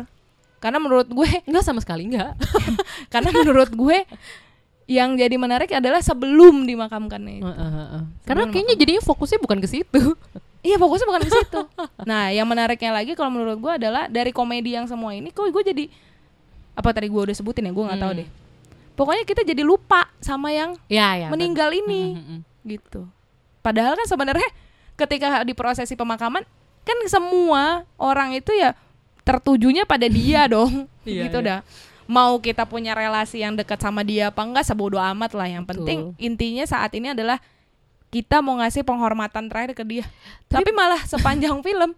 Karena 0.56 0.78
menurut 0.80 1.08
gue 1.12 1.28
Enggak 1.48 1.64
sama 1.68 1.84
sekali 1.84 2.08
enggak. 2.08 2.32
karena 3.12 3.28
menurut 3.28 3.70
gue 3.70 3.98
yang 4.88 5.14
jadi 5.14 5.36
menarik 5.36 5.68
adalah 5.72 6.00
sebelum 6.00 6.64
dimakamkannya 6.64 7.44
itu. 7.44 7.52
Karena 8.24 8.48
kayaknya 8.48 8.74
jadinya 8.80 9.02
fokusnya 9.04 9.38
bukan 9.38 9.60
ke 9.60 9.68
situ. 9.68 10.16
Iya 10.62 10.78
fokusnya 10.78 11.06
bukan 11.06 11.22
ke 11.22 11.30
situ. 11.32 11.60
nah, 12.02 12.30
yang 12.30 12.46
menariknya 12.46 12.94
lagi 12.94 13.12
kalau 13.12 13.28
menurut 13.28 13.58
gue 13.58 13.72
adalah 13.76 14.06
dari 14.06 14.30
komedi 14.30 14.72
yang 14.72 14.86
semua 14.86 15.10
ini, 15.10 15.28
kok 15.28 15.42
gue 15.44 15.64
jadi 15.64 15.84
apa 16.72 16.88
tadi 16.90 17.06
gue 17.06 17.18
udah 17.20 17.34
sebutin 17.34 17.66
ya, 17.66 17.72
gue 17.72 17.84
nggak 17.84 17.98
tahu 17.98 18.12
Hmm. 18.14 18.20
deh. 18.22 18.28
Pokoknya 18.92 19.24
kita 19.24 19.42
jadi 19.42 19.60
lupa 19.60 20.06
sama 20.18 20.48
yang 20.48 20.78
Ya, 20.86 21.16
ya. 21.16 21.28
meninggal 21.28 21.68
betul. 21.68 21.82
ini, 21.82 22.02
Mm, 22.08 22.16
mm, 22.16 22.28
mm. 22.28 22.40
gitu. 22.68 23.00
Padahal 23.58 23.96
kan 23.96 24.06
sebenarnya 24.06 24.48
ketika 24.94 25.42
diprosesi 25.42 25.92
pemakaman, 25.92 26.46
kan 26.82 26.98
semua 27.06 27.82
orang 27.96 28.30
itu 28.32 28.52
ya 28.52 28.78
tertujunya 29.22 29.82
pada 29.82 30.06
dia 30.06 30.46
dong, 30.54 30.86
Iya, 31.02 31.26
gitu 31.26 31.38
iya. 31.40 31.48
dah. 31.48 31.60
Mau 32.04 32.38
kita 32.38 32.62
punya 32.62 32.92
relasi 32.92 33.40
yang 33.40 33.54
dekat 33.54 33.78
sama 33.78 34.02
dia 34.02 34.28
apa 34.28 34.42
enggak, 34.42 34.62
sebodoh 34.62 35.00
amat 35.00 35.32
lah. 35.32 35.48
Yang 35.48 35.64
penting 35.66 35.98
Betul. 36.12 36.22
intinya 36.22 36.64
saat 36.64 36.92
ini 36.92 37.10
adalah 37.10 37.38
kita 38.12 38.44
mau 38.44 38.60
ngasih 38.60 38.84
penghormatan 38.84 39.48
terakhir 39.48 39.72
ke 39.72 39.84
dia. 39.88 40.04
Tapi 40.52 40.68
malah 40.68 41.00
sepanjang 41.08 41.56
film, 41.66 41.96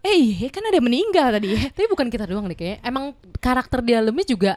eh 0.00 0.16
iya, 0.16 0.48
kan 0.48 0.64
ada 0.64 0.80
yang 0.80 0.88
meninggal 0.88 1.28
tadi 1.28 1.52
ya. 1.52 1.68
Tapi 1.68 1.86
bukan 1.92 2.08
kita 2.08 2.24
doang 2.24 2.48
deh 2.48 2.56
kayaknya. 2.56 2.80
Emang 2.80 3.12
karakter 3.36 3.84
di 3.84 3.92
dalamnya 3.92 4.24
juga 4.24 4.52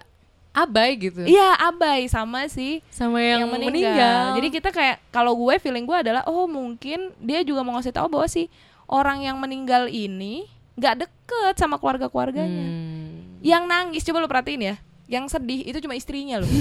abai 0.55 0.95
gitu. 0.95 1.27
Iya 1.27 1.51
abai 1.67 2.07
sama 2.07 2.47
sih 2.47 2.79
Sama 2.87 3.19
yang, 3.19 3.43
yang, 3.43 3.51
meninggal. 3.51 3.91
meninggal. 3.91 4.23
Jadi 4.39 4.47
kita 4.55 4.69
kayak 4.71 5.03
kalau 5.11 5.35
gue 5.35 5.59
feeling 5.59 5.83
gue 5.83 5.99
adalah 5.99 6.23
oh 6.31 6.47
mungkin 6.47 7.11
dia 7.19 7.43
juga 7.43 7.59
mau 7.67 7.75
ngasih 7.75 7.91
tahu 7.91 8.07
bahwa 8.07 8.31
si 8.31 8.47
orang 8.87 9.19
yang 9.19 9.35
meninggal 9.35 9.91
ini 9.91 10.47
nggak 10.79 11.03
deket 11.03 11.59
sama 11.59 11.75
keluarga 11.75 12.07
keluarganya. 12.07 12.71
Hmm. 12.71 13.43
Yang 13.43 13.63
nangis 13.67 14.07
coba 14.07 14.23
lo 14.23 14.31
perhatiin 14.31 14.63
ya. 14.63 14.75
Yang 15.11 15.35
sedih 15.35 15.59
itu 15.67 15.77
cuma 15.83 15.99
istrinya 15.99 16.39
loh. 16.39 16.47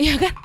Iya 0.00 0.16
kan? 0.18 0.34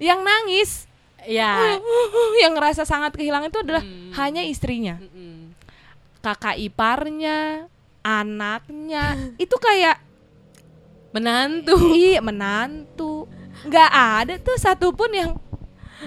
yang 0.00 0.20
nangis 0.20 0.88
Ya. 1.22 1.76
yang 2.42 2.56
ngerasa 2.56 2.82
sangat 2.82 3.12
kehilangan 3.12 3.52
itu 3.52 3.60
adalah 3.60 3.84
hanya 4.16 4.40
istrinya. 4.40 4.96
Mm-mm. 4.96 5.52
Kakak 6.18 6.56
iparnya, 6.56 7.68
anaknya, 8.00 9.20
itu 9.36 9.52
kayak 9.54 10.00
Menantu. 11.10 11.76
iya 11.92 12.22
menantu. 12.22 13.28
nggak 13.60 13.90
ada 13.92 14.34
tuh 14.40 14.56
satupun 14.56 15.12
yang 15.12 15.30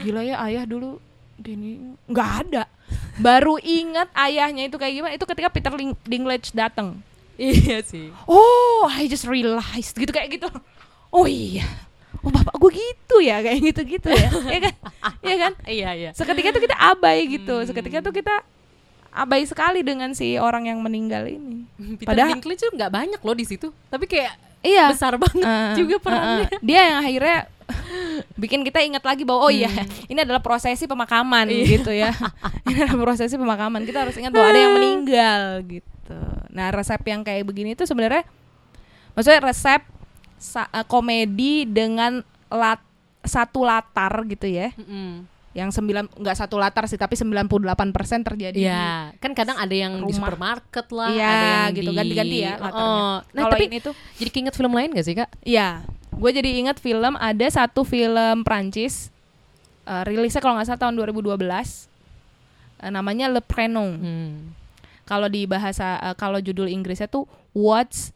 gila 0.01 0.25
ya 0.25 0.41
ayah 0.49 0.65
dulu 0.65 0.97
gini 1.37 1.93
nggak 2.09 2.29
ada. 2.49 2.65
Baru 3.13 3.61
ingat 3.61 4.09
ayahnya 4.17 4.65
itu 4.65 4.81
kayak 4.81 4.93
gimana 4.95 5.13
itu 5.13 5.25
ketika 5.29 5.53
Peter 5.53 5.69
Ling- 5.69 5.99
Dinklage 6.01 6.49
datang. 6.49 6.97
iya 7.37 7.85
sih. 7.85 8.09
Oh, 8.25 8.89
I 8.89 9.05
just 9.05 9.29
realized 9.29 9.93
gitu 9.93 10.09
kayak 10.09 10.41
gitu. 10.41 10.49
Oh 11.09 11.29
iya. 11.29 11.69
Gue 12.63 12.71
gitu 12.71 13.15
ya 13.19 13.37
kayak 13.39 13.59
gitu-gitu 13.61 14.07
ya. 14.07 14.29
Iya 14.47 14.59
kan? 14.61 14.73
Iya 15.23 15.35
kan? 15.37 15.53
Iya, 15.65 15.89
iya. 15.93 16.09
seketika 16.13 16.47
itu 16.49 16.61
kita 16.63 16.75
abai 16.77 17.27
gitu 17.27 17.55
seketika 17.61 17.99
itu 17.99 18.11
kita 18.15 18.39
abai 19.09 19.43
sekali 19.43 19.83
dengan 19.83 20.11
si 20.11 20.35
orang 20.35 20.65
yang 20.65 20.79
meninggal 20.79 21.27
ini 21.27 21.67
Peter 21.95 22.07
Padahal- 22.07 22.31
Dinklage 22.33 22.63
tuh 22.63 22.71
nggak 22.71 22.89
banyak 22.89 23.19
loh 23.19 23.35
di 23.35 23.43
situ. 23.43 23.67
Tapi 23.85 24.05
kayak 24.05 24.31
iya 24.59 24.87
besar 24.89 25.19
banget 25.19 25.43
Eh, 25.43 25.75
juga 25.75 25.99
perannya. 25.99 26.47
eh. 26.47 26.59
dia 26.61 26.81
yang 26.85 26.97
akhirnya 26.97 27.37
bikin 28.41 28.63
kita 28.63 28.79
ingat 28.79 29.03
lagi 29.03 29.23
bahwa 29.23 29.43
oh 29.43 29.51
iya 29.51 29.67
ini 30.05 30.15
adalah 30.17 30.39
prosesi 30.39 30.83
pemakaman 30.83 31.47
gitu 31.47 31.91
ya 31.91 32.15
ini 32.65 32.79
adalah 32.81 32.99
prosesi 33.01 33.35
pemakaman 33.35 33.83
kita 33.83 34.03
harus 34.03 34.15
ingat 34.15 34.31
bahwa 34.31 34.47
ada 34.47 34.59
yang 34.61 34.73
meninggal 34.73 35.43
gitu 35.65 36.19
nah 36.49 36.69
resep 36.69 36.99
yang 37.03 37.21
kayak 37.21 37.43
begini 37.43 37.71
itu 37.71 37.83
sebenarnya 37.83 38.23
maksudnya 39.11 39.41
resep 39.41 39.81
eh, 40.55 40.85
komedi 40.85 41.63
dengan 41.65 42.23
lat 42.53 42.79
satu 43.21 43.63
latar 43.63 44.13
gitu 44.25 44.45
ya 44.45 44.69
Mm-mm. 44.75 45.25
yang 45.53 45.69
sembilan 45.69 46.09
nggak 46.11 46.33
satu 46.35 46.55
latar 46.55 46.85
sih 46.85 46.95
tapi 46.95 47.13
98% 47.13 47.53
terjadi 48.23 48.51
di- 48.51 48.63
Iya, 48.63 49.13
kan 49.17 49.31
kadang 49.31 49.55
ada 49.55 49.69
yang 49.69 49.95
di 49.95 50.03
rumah. 50.03 50.17
supermarket 50.17 50.87
lah, 50.89 51.09
Iya, 51.09 51.23
ada 51.23 51.45
yang 51.45 51.71
gitu, 51.71 51.81
di 51.83 51.95
ganti-ganti 51.95 52.37
ya 52.39 52.53
latarnya. 52.57 52.83
Oh, 52.83 53.15
nah 53.31 53.43
tapi 53.47 53.63
ini 53.67 53.79
tuh 53.79 53.93
jadi 54.15 54.29
keinget 54.29 54.53
film 54.53 54.71
lain 54.71 54.89
gak 54.91 55.03
sih 55.03 55.13
kak? 55.13 55.29
Iya, 55.41 55.81
gue 56.09 56.29
jadi 56.31 56.49
ingat 56.57 56.77
film 56.77 57.13
ada 57.15 57.47
satu 57.47 57.81
film 57.83 58.41
Prancis 58.41 59.13
eh, 59.83 60.03
rilisnya 60.03 60.39
kalau 60.39 60.55
nggak 60.55 60.67
salah 60.67 60.81
tahun 60.81 60.95
2012 60.97 61.37
eh, 62.79 62.89
namanya 62.89 63.27
Le 63.27 63.39
Prénom. 63.39 63.91
Hmm. 63.93 64.57
Kalau 65.03 65.27
di 65.27 65.43
bahasa 65.43 66.01
eh, 66.01 66.15
kalau 66.15 66.39
judul 66.39 66.65
Inggrisnya 66.65 67.05
tuh 67.05 67.23
What's 67.51 68.09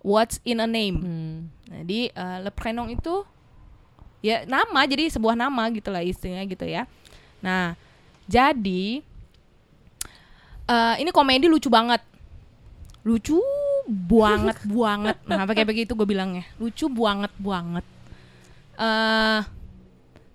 What's 0.00 0.38
in 0.42 0.58
a 0.58 0.68
Name. 0.68 0.98
Hmm. 0.98 1.36
Jadi 1.72 2.10
eh, 2.10 2.38
Le 2.38 2.50
Prénom 2.50 2.86
itu 2.86 3.24
ya 4.26 4.42
nama 4.42 4.82
jadi 4.82 5.06
sebuah 5.06 5.38
nama 5.38 5.70
gitu 5.70 5.94
lah 5.94 6.02
istilahnya 6.02 6.42
gitu 6.50 6.66
ya. 6.66 6.90
Nah, 7.38 7.78
jadi 8.26 9.06
eh, 10.66 10.94
ini 10.98 11.10
komedi 11.14 11.46
lucu 11.46 11.70
banget. 11.70 12.02
Lucu 13.06 13.38
banget 13.86 14.58
banget. 14.82 15.16
Nah, 15.30 15.46
kayak 15.46 15.70
begitu 15.70 15.94
gue 15.94 16.06
bilangnya. 16.06 16.42
Lucu 16.58 16.90
banget 16.90 17.30
banget. 17.38 17.86
eh 18.76 19.40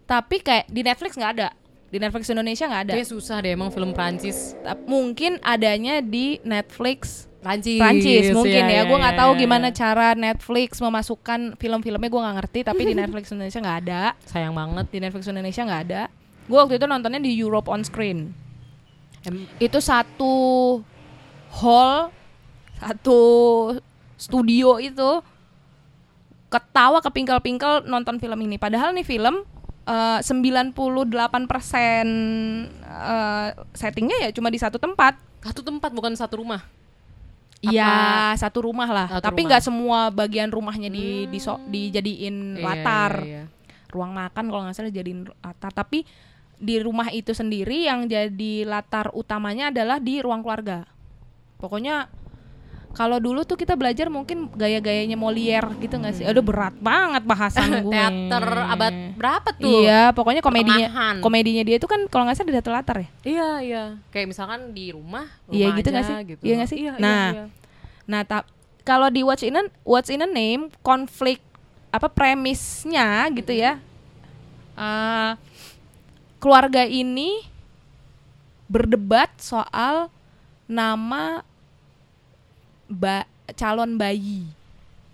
tapi 0.07 0.43
kayak 0.43 0.67
di 0.67 0.81
Netflix 0.83 1.15
nggak 1.15 1.33
ada. 1.39 1.49
Di 1.91 1.99
Netflix 1.99 2.27
Indonesia 2.31 2.67
nggak 2.67 2.83
ada. 2.87 2.93
Kayaknya 2.95 3.11
susah 3.11 3.37
deh 3.43 3.51
emang 3.55 3.71
film 3.71 3.91
Prancis. 3.91 4.55
Mungkin 4.87 5.39
adanya 5.43 5.99
di 6.03 6.39
Netflix 6.43 7.30
Prancis. 7.41 7.81
Prancis 7.81 8.25
mungkin 8.37 8.63
iya, 8.69 8.81
ya, 8.81 8.81
gue 8.85 8.93
iya, 8.93 9.01
nggak 9.01 9.17
tahu 9.17 9.31
iya, 9.33 9.39
gimana 9.41 9.67
iya. 9.73 9.75
cara 9.75 10.07
Netflix 10.13 10.69
memasukkan 10.77 11.39
film-filmnya 11.57 12.09
gue 12.09 12.21
nggak 12.21 12.35
ngerti 12.37 12.59
tapi 12.61 12.81
di 12.85 12.93
Netflix 13.01 13.33
Indonesia 13.33 13.59
nggak 13.59 13.79
ada 13.87 14.01
Sayang 14.29 14.53
banget. 14.53 14.85
di 14.93 14.97
Netflix 15.01 15.25
Indonesia 15.25 15.61
nggak 15.65 15.81
ada 15.89 16.01
gue 16.45 16.57
waktu 16.57 16.75
itu 16.77 16.85
nontonnya 16.85 17.21
di 17.21 17.33
Europe 17.33 17.65
on 17.67 17.81
Screen 17.81 18.29
Em- 19.25 19.49
itu 19.57 19.79
satu 19.81 20.33
hall 21.53 22.13
satu 22.77 23.19
studio 24.17 24.77
itu 24.77 25.09
ketawa 26.49 27.01
kepingkel-pingkel 27.01 27.85
nonton 27.89 28.17
film 28.21 28.37
ini 28.41 28.57
padahal 28.57 28.93
nih 28.93 29.05
film 29.05 29.45
eh, 29.85 30.19
98% 30.21 30.77
eh, 32.85 33.49
settingnya 33.73 34.17
ya 34.25 34.29
cuma 34.33 34.53
di 34.53 34.59
satu 34.61 34.77
tempat 34.77 35.17
Satu 35.41 35.65
tempat 35.65 35.89
bukan 35.89 36.13
satu 36.13 36.37
rumah. 36.37 36.61
Iya, 37.61 38.33
satu 38.41 38.65
rumah 38.65 38.89
lah. 38.89 39.07
Satu 39.07 39.29
Tapi 39.29 39.45
nggak 39.45 39.61
semua 39.61 40.09
bagian 40.09 40.49
rumahnya 40.49 40.89
di, 40.89 41.29
di 41.29 41.37
so- 41.37 41.61
dijadiin 41.69 42.57
Iya, 42.57 42.65
latar. 42.65 43.13
iya, 43.21 43.29
iya. 43.29 43.43
Ruang 43.93 44.11
makan 44.17 44.45
kalau 44.49 44.61
nggak 44.65 44.75
salah 44.75 44.89
jadiin 44.89 45.29
latar. 45.29 45.69
Tapi 45.69 46.01
di 46.61 46.75
rumah 46.81 47.09
itu 47.09 47.33
sendiri 47.33 47.85
yang 47.85 48.05
jadi 48.05 48.65
latar 48.65 49.13
utamanya 49.13 49.69
adalah 49.69 50.01
di 50.01 50.21
ruang 50.21 50.41
keluarga. 50.41 50.89
Pokoknya 51.61 52.09
kalau 52.91 53.17
dulu 53.17 53.41
tuh 53.41 53.55
kita 53.55 53.73
belajar 53.73 54.07
mungkin 54.07 54.51
gaya-gayanya 54.51 55.15
Molière 55.15 55.63
gitu 55.77 55.95
nggak 55.95 56.13
sih? 56.13 56.23
Aduh 56.23 56.41
berat 56.41 56.75
banget 56.75 57.23
bahasan 57.23 57.67
gue. 57.83 57.91
Teater 57.91 58.45
abad 58.67 58.93
berapa 59.15 59.49
tuh? 59.53 59.81
Iya, 59.81 60.11
pokoknya 60.11 60.39
komedinya 60.39 60.87
Pertengahan. 60.87 61.15
komedinya 61.19 61.63
dia 61.63 61.75
itu 61.75 61.85
kan 61.85 62.03
kalau 62.05 62.23
nggak 62.23 62.35
salah 62.35 62.49
di 62.49 62.55
satu 62.55 62.69
latar 62.69 62.97
ya. 62.97 63.07
Iya, 63.23 63.49
iya. 63.61 63.83
Kayak 64.09 64.27
misalkan 64.29 64.71
di 64.71 64.91
rumah, 64.91 65.25
Iya 65.47 65.67
rumah 65.67 65.77
gitu 65.77 65.87
aja, 65.87 65.93
nggak 65.93 66.05
sih? 66.05 66.15
Gitu. 66.27 66.41
Iya 66.41 66.53
nggak 66.53 66.69
sih? 66.69 66.77
Iya, 66.77 66.91
Nah, 66.93 67.23
iya, 67.25 67.31
iya. 67.33 67.45
Nah, 68.03 68.21
ta- 68.21 68.47
kalau 68.81 69.07
di 69.07 69.21
What's 69.21 69.41
in 69.41 69.55
a 69.55 69.63
What's 69.81 70.09
in 70.09 70.19
a 70.19 70.27
Name 70.27 70.67
konflik 70.81 71.39
apa 71.89 72.07
premisnya 72.07 73.07
gitu 73.31 73.51
ya. 73.51 73.79
eh, 74.73 75.31
keluarga 76.37 76.83
ini 76.83 77.43
berdebat 78.65 79.29
soal 79.37 80.07
nama 80.65 81.43
ba- 82.91 83.25
calon 83.51 83.95
bayi 83.95 84.43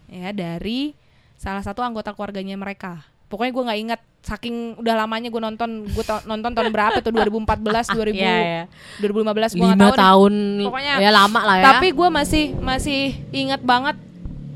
ya 0.07 0.29
dari 0.29 0.93
salah 1.33 1.61
satu 1.61 1.79
anggota 1.79 2.11
keluarganya 2.11 2.53
mereka. 2.53 3.05
Pokoknya 3.27 3.51
gue 3.51 3.63
nggak 3.65 3.79
ingat 3.81 4.01
saking 4.23 4.55
udah 4.75 4.95
lamanya 4.97 5.27
gue 5.27 5.37
nonton 5.37 5.69
gue 5.85 6.03
nonton 6.25 6.51
tahun 6.51 6.69
berapa 6.69 6.99
tuh 6.99 7.11
2014 7.15 7.91
2000 7.91 8.11
Iya, 8.11 8.35
iya. 8.35 8.63
2015 8.99 9.05
gue 9.53 9.61
nggak 9.61 9.77
Lima 9.77 9.83
tahu 9.83 9.93
deh. 9.93 9.99
tahun, 9.99 10.33
Pokoknya- 10.63 10.97
ya 10.97 11.11
lama 11.11 11.39
lah 11.41 11.55
ya. 11.57 11.65
Tapi 11.69 11.87
gue 11.91 12.09
masih 12.09 12.43
masih 12.57 13.01
ingat 13.31 13.61
banget 13.61 13.95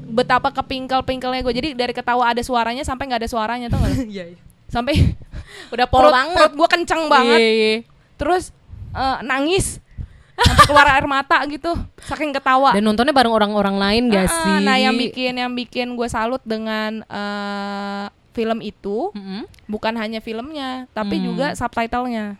betapa 0.07 0.51
kepingkel-pingkelnya 0.51 1.41
gue. 1.41 1.53
Jadi 1.53 1.69
dari 1.73 1.91
ketawa 1.91 2.27
ada 2.27 2.41
suaranya 2.41 2.81
sampai 2.81 3.05
nggak 3.05 3.21
ada 3.21 3.29
suaranya 3.29 3.67
tuh 3.67 3.77
nggak? 3.77 3.93
Iya, 4.11 4.23
iya. 4.29 4.39
sampai 4.67 4.93
Udah 5.73 5.85
pol 5.85 5.99
perut, 6.01 6.13
banget. 6.13 6.35
perut 6.37 6.53
gue 6.55 6.67
kenceng 6.69 7.03
banget. 7.07 7.37
Iya, 7.37 7.49
iya. 7.51 7.73
Terus 8.15 8.43
eh, 8.91 9.17
nangis 9.21 9.79
sampai 10.43 10.65
keluar 10.65 10.87
air 10.89 11.05
mata 11.05 11.37
gitu 11.45 11.71
saking 12.01 12.31
ketawa 12.31 12.71
Dan 12.71 12.83
nontonnya 12.83 13.11
bareng 13.11 13.31
orang-orang 13.31 13.75
lain 13.75 14.03
gak 14.09 14.25
Ah, 14.25 14.31
sih? 14.31 14.55
nah 14.61 14.75
yang 14.75 14.95
bikin 14.95 15.33
yang 15.35 15.51
bikin 15.51 15.87
gue 15.91 16.07
salut 16.07 16.41
dengan 16.41 17.01
eh, 17.03 18.05
film 18.31 18.59
itu 18.59 19.11
Mm-mm. 19.11 19.43
bukan 19.65 19.93
hanya 19.93 20.19
filmnya 20.19 20.87
tapi 20.89 21.17
Hmm. 21.17 21.25
juga 21.27 21.47
subtitlenya 21.51 22.39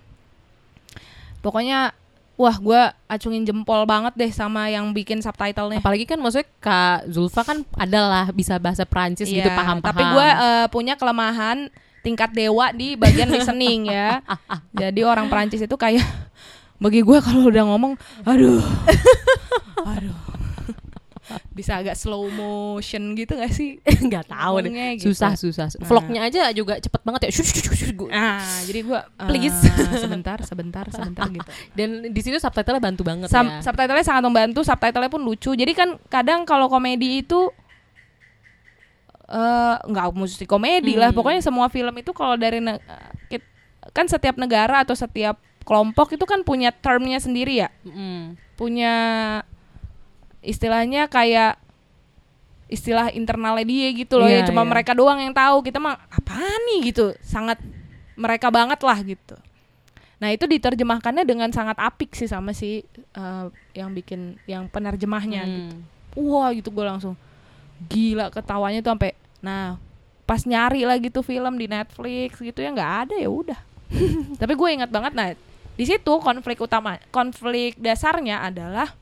pokoknya 1.40 1.92
wah 2.34 2.56
gue 2.56 2.82
acungin 3.08 3.44
jempol 3.44 3.84
banget 3.84 4.14
deh 4.16 4.32
sama 4.32 4.66
yang 4.66 4.90
bikin 4.92 5.20
subtitlenya 5.20 5.78
Apalagi 5.78 6.06
kan 6.06 6.18
maksudnya 6.18 6.50
Kak 6.58 7.06
Zulfa 7.08 7.44
kan 7.44 7.62
adalah 7.76 8.30
bisa 8.30 8.58
bahasa 8.58 8.82
Perancis 8.82 9.28
gitu 9.28 9.42
Iya, 9.42 9.54
paham-paham. 9.54 9.86
Tapi 9.88 10.04
gue 10.08 10.28
eh, 10.28 10.66
punya 10.68 10.94
kelemahan 10.96 11.70
tingkat 12.02 12.32
dewa 12.32 12.72
di 12.72 12.96
bagian 12.96 13.30
listening 13.30 13.86
ya. 13.88 14.26
Jadi 14.74 15.02
orang 15.04 15.28
Perancis 15.28 15.62
itu 15.62 15.76
kayak 15.76 16.02
bagi 16.82 17.00
gue 17.00 17.18
kalau 17.22 17.48
udah 17.48 17.64
ngomong, 17.64 17.94
aduh, 18.24 18.58
aduh, 19.86 20.18
bisa 21.54 21.78
agak 21.78 21.94
slow 21.94 22.26
motion 22.28 23.14
gitu 23.14 23.38
gak 23.38 23.52
sih? 23.52 23.78
nggak 23.80 24.26
tahu 24.26 24.60
deh. 24.62 24.74
Gitu. 24.98 25.08
Susah 25.08 25.38
susah. 25.38 25.70
Vlognya 25.80 26.26
aja 26.26 26.50
juga 26.50 26.76
cepet 26.76 27.00
banget 27.02 27.30
ya. 27.30 27.32
Shush, 27.32 27.54
shush, 27.54 27.70
shush, 27.72 27.94
gua- 27.94 28.10
Ah, 28.10 28.42
jadi 28.66 28.82
gue 28.82 29.00
Please. 29.30 29.62
sebentar, 29.96 30.42
sebentar, 30.42 30.84
sebentar 30.90 31.26
gitu. 31.30 31.46
Dan 31.78 32.10
di 32.10 32.20
situ 32.20 32.36
subtitlenya 32.36 32.82
bantu 32.82 33.06
banget 33.06 33.30
Sub- 33.30 33.46
ya. 33.46 33.62
Subtitlenya 33.62 34.04
sangat 34.04 34.24
membantu, 34.26 34.60
subtitlenya 34.62 35.08
pun 35.08 35.22
lucu. 35.22 35.54
Jadi 35.54 35.72
kan 35.72 36.02
kadang 36.10 36.44
kalau 36.44 36.66
komedi 36.66 37.22
itu 37.22 37.48
eh 39.28 39.76
nggak 39.82 40.06
mesti 40.12 40.44
komedi 40.44 41.00
lah, 41.00 41.10
Hmm. 41.10 41.18
pokoknya 41.18 41.40
semua 41.40 41.72
film 41.72 41.96
itu 41.96 42.12
kalau 42.12 42.36
dari 42.36 42.60
kan 43.90 44.06
setiap 44.06 44.36
negara 44.36 44.84
atau 44.84 44.92
setiap 44.92 45.40
kelompok 45.62 46.14
itu 46.14 46.26
kan 46.26 46.42
punya 46.42 46.74
termnya 46.74 47.22
sendiri 47.22 47.62
ya, 47.62 47.70
Mm. 47.86 48.36
punya 48.58 48.94
istilahnya 50.42 51.06
kayak 51.06 51.62
istilah 52.66 53.12
internalnya 53.12 53.68
dia 53.68 53.92
gitu 53.92 54.16
loh 54.16 54.32
Iya, 54.32 54.42
ya 54.42 54.48
cuma 54.48 54.64
iya. 54.64 54.70
mereka 54.72 54.96
doang 54.96 55.20
yang 55.20 55.36
tahu 55.36 55.60
kita 55.60 55.78
mah 55.78 56.00
apa 56.08 56.40
nih 56.72 56.90
gitu 56.90 57.12
sangat 57.20 57.60
mereka 58.16 58.48
banget 58.48 58.80
lah 58.80 58.96
gitu 59.04 59.36
nah 60.18 60.30
itu 60.32 60.46
diterjemahkannya 60.48 61.26
dengan 61.28 61.50
sangat 61.52 61.76
apik 61.76 62.14
sih 62.16 62.32
sama 62.32 62.56
si 62.56 62.86
eh, 62.96 63.46
yang 63.76 63.92
bikin 63.92 64.40
yang 64.48 64.72
penerjemahnya 64.72 65.42
gitu. 65.44 65.76
Hmm. 65.76 65.82
wah 66.16 66.50
gitu 66.56 66.72
gue 66.72 66.86
langsung 66.86 67.14
gila 67.92 68.32
ketawanya 68.32 68.80
tuh 68.80 68.96
sampai 68.96 69.12
nah 69.44 69.76
pas 70.24 70.40
nyari 70.48 70.88
lagi 70.88 71.12
tuh 71.12 71.28
film 71.28 71.60
di 71.60 71.68
Netflix 71.68 72.40
gitu 72.40 72.64
ya 72.64 72.72
nggak 72.72 72.94
ada 73.10 73.16
ya 73.20 73.28
udah 73.28 73.60
tapi 74.40 74.54
gue 74.56 74.70
ingat 74.72 74.88
banget 74.88 75.12
nah 75.12 75.28
di 75.82 75.90
situ 75.90 76.14
konflik 76.22 76.62
utama 76.62 77.02
konflik 77.10 77.74
dasarnya 77.82 78.46
adalah 78.46 78.94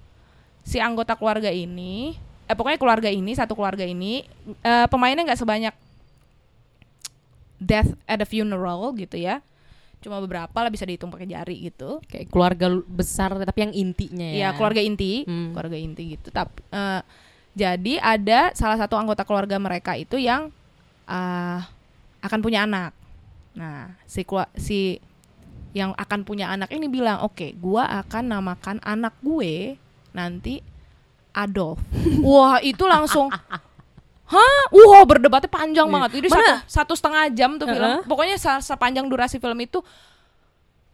si 0.64 0.80
anggota 0.80 1.20
keluarga 1.20 1.52
ini 1.52 2.16
eh 2.48 2.56
pokoknya 2.56 2.80
keluarga 2.80 3.10
ini 3.12 3.36
satu 3.36 3.52
keluarga 3.52 3.84
ini 3.84 4.24
eh, 4.64 4.88
pemainnya 4.88 5.28
nggak 5.28 5.42
sebanyak 5.44 5.76
Death 7.60 7.92
at 8.08 8.24
a 8.24 8.28
Funeral 8.28 8.96
gitu 8.96 9.20
ya 9.20 9.44
cuma 10.00 10.24
beberapa 10.24 10.56
lah 10.56 10.72
bisa 10.72 10.88
dihitung 10.88 11.12
pakai 11.12 11.28
jari 11.28 11.68
gitu 11.68 12.00
Kayak 12.08 12.32
keluarga 12.32 12.72
lu- 12.72 12.88
besar 12.88 13.36
tapi 13.36 13.68
yang 13.68 13.76
intinya 13.76 14.24
ya. 14.24 14.36
Iya 14.40 14.50
keluarga 14.56 14.80
inti, 14.80 15.28
Hmm. 15.28 15.52
keluarga 15.52 15.76
inti 15.76 16.16
gitu. 16.16 16.32
Tapi 16.32 16.64
eh, 16.72 17.02
jadi 17.52 17.94
ada 18.00 18.56
salah 18.56 18.80
satu 18.80 18.96
anggota 18.96 19.28
keluarga 19.28 19.60
mereka 19.60 20.00
itu 20.00 20.16
yang 20.16 20.56
ah, 21.04 21.68
akan 22.24 22.40
punya 22.40 22.64
anak. 22.64 22.96
Nah 23.60 23.92
si 24.08 24.24
si 24.56 25.04
yang 25.72 25.94
akan 25.94 26.26
punya 26.26 26.50
anak 26.50 26.70
ini 26.70 26.86
bilang, 26.86 27.22
oke, 27.22 27.54
gua 27.56 27.86
akan 28.02 28.24
namakan 28.28 28.78
anak 28.82 29.14
gue 29.22 29.78
nanti 30.12 30.66
Adolf. 31.30 31.78
Wah 32.26 32.58
itu 32.60 32.82
langsung 32.84 33.30
Hah? 34.30 34.62
Wah 34.70 35.02
berdebatnya 35.06 35.50
panjang 35.50 35.90
Iya. 35.90 35.94
banget. 35.94 36.12
Itu 36.22 36.28
Mana? 36.30 36.38
satu, 36.38 36.54
satu 36.66 36.94
setengah 36.94 37.24
jam 37.34 37.58
tuh 37.58 37.66
film. 37.66 37.82
Heeh. 37.82 38.06
Pokoknya 38.06 38.38
sa- 38.38 38.62
sepanjang 38.62 39.10
durasi 39.10 39.42
film 39.42 39.58
itu 39.58 39.82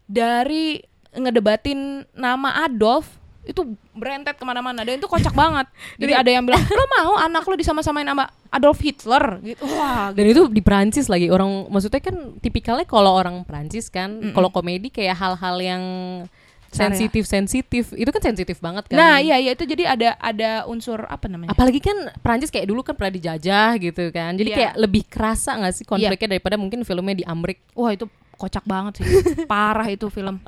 dari 0.05 0.79
ngedebatin 1.11 2.03
nama 2.11 2.63
Adolf 2.63 3.14
itu 3.45 3.61
berentet 3.93 4.35
ke 4.35 4.43
mana-mana 4.43 4.81
dan 4.81 4.97
itu 4.97 5.05
kocak 5.05 5.31
banget. 5.31 5.69
Jadi 6.01 6.13
ada 6.13 6.29
yang 6.29 6.43
bilang 6.43 6.61
lo 6.61 6.85
mau 6.89 7.13
anak 7.21 7.45
lo 7.45 7.53
disama-samain 7.53 8.05
sama 8.05 8.25
Adolf 8.49 8.81
Hitler 8.81 9.39
gitu. 9.45 9.63
Wah. 9.69 10.09
Dan 10.17 10.25
itu 10.29 10.49
di 10.49 10.61
Perancis 10.65 11.05
lagi 11.07 11.29
orang 11.29 11.69
maksudnya 11.69 12.01
kan 12.01 12.37
tipikalnya 12.41 12.89
kalau 12.89 13.13
orang 13.13 13.45
Perancis 13.45 13.87
kan 13.93 14.33
kalau 14.33 14.49
komedi 14.49 14.89
kayak 14.89 15.15
hal-hal 15.15 15.55
yang 15.61 15.83
sensitif 16.75 17.23
sensitif 17.23 17.95
itu 17.95 18.09
kan 18.11 18.19
sensitif 18.19 18.59
banget 18.59 18.91
kan. 18.91 18.99
Nah 18.99 19.15
iya 19.23 19.39
iya 19.39 19.55
itu 19.55 19.63
jadi 19.63 19.95
ada 19.95 20.09
ada 20.19 20.49
unsur 20.67 21.07
apa 21.07 21.31
namanya? 21.31 21.55
Apalagi 21.55 21.79
kan 21.79 22.11
Perancis 22.19 22.51
kayak 22.51 22.67
dulu 22.67 22.83
kan 22.83 22.99
pernah 22.99 23.15
dijajah 23.15 23.79
gitu 23.79 24.11
kan. 24.11 24.35
Jadi 24.35 24.49
Iya. 24.51 24.57
kayak 24.59 24.73
lebih 24.83 25.03
kerasa 25.07 25.55
nggak 25.55 25.73
sih 25.73 25.85
konfliknya 25.87 26.35
daripada 26.35 26.59
mungkin 26.59 26.83
filmnya 26.83 27.15
di 27.15 27.25
Amrik. 27.25 27.63
Wah 27.71 27.95
itu 27.95 28.11
kocak 28.35 28.67
banget 28.67 28.99
sih. 28.99 29.07
Parah 29.51 29.87
itu 29.87 30.11
film. 30.11 30.43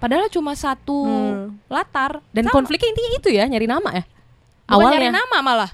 Padahal 0.00 0.26
cuma 0.26 0.56
satu 0.56 1.04
latar 1.68 2.24
Dan 2.32 2.48
Sama. 2.48 2.54
konfliknya 2.56 2.88
intinya 2.88 3.10
itu 3.14 3.28
ya 3.30 3.44
nyari 3.44 3.68
nama 3.68 3.90
ya. 3.92 4.04
Bukan 4.64 4.86
nyari 4.88 5.06
Awalnya. 5.06 5.20
nama 5.20 5.36
malah. 5.40 5.70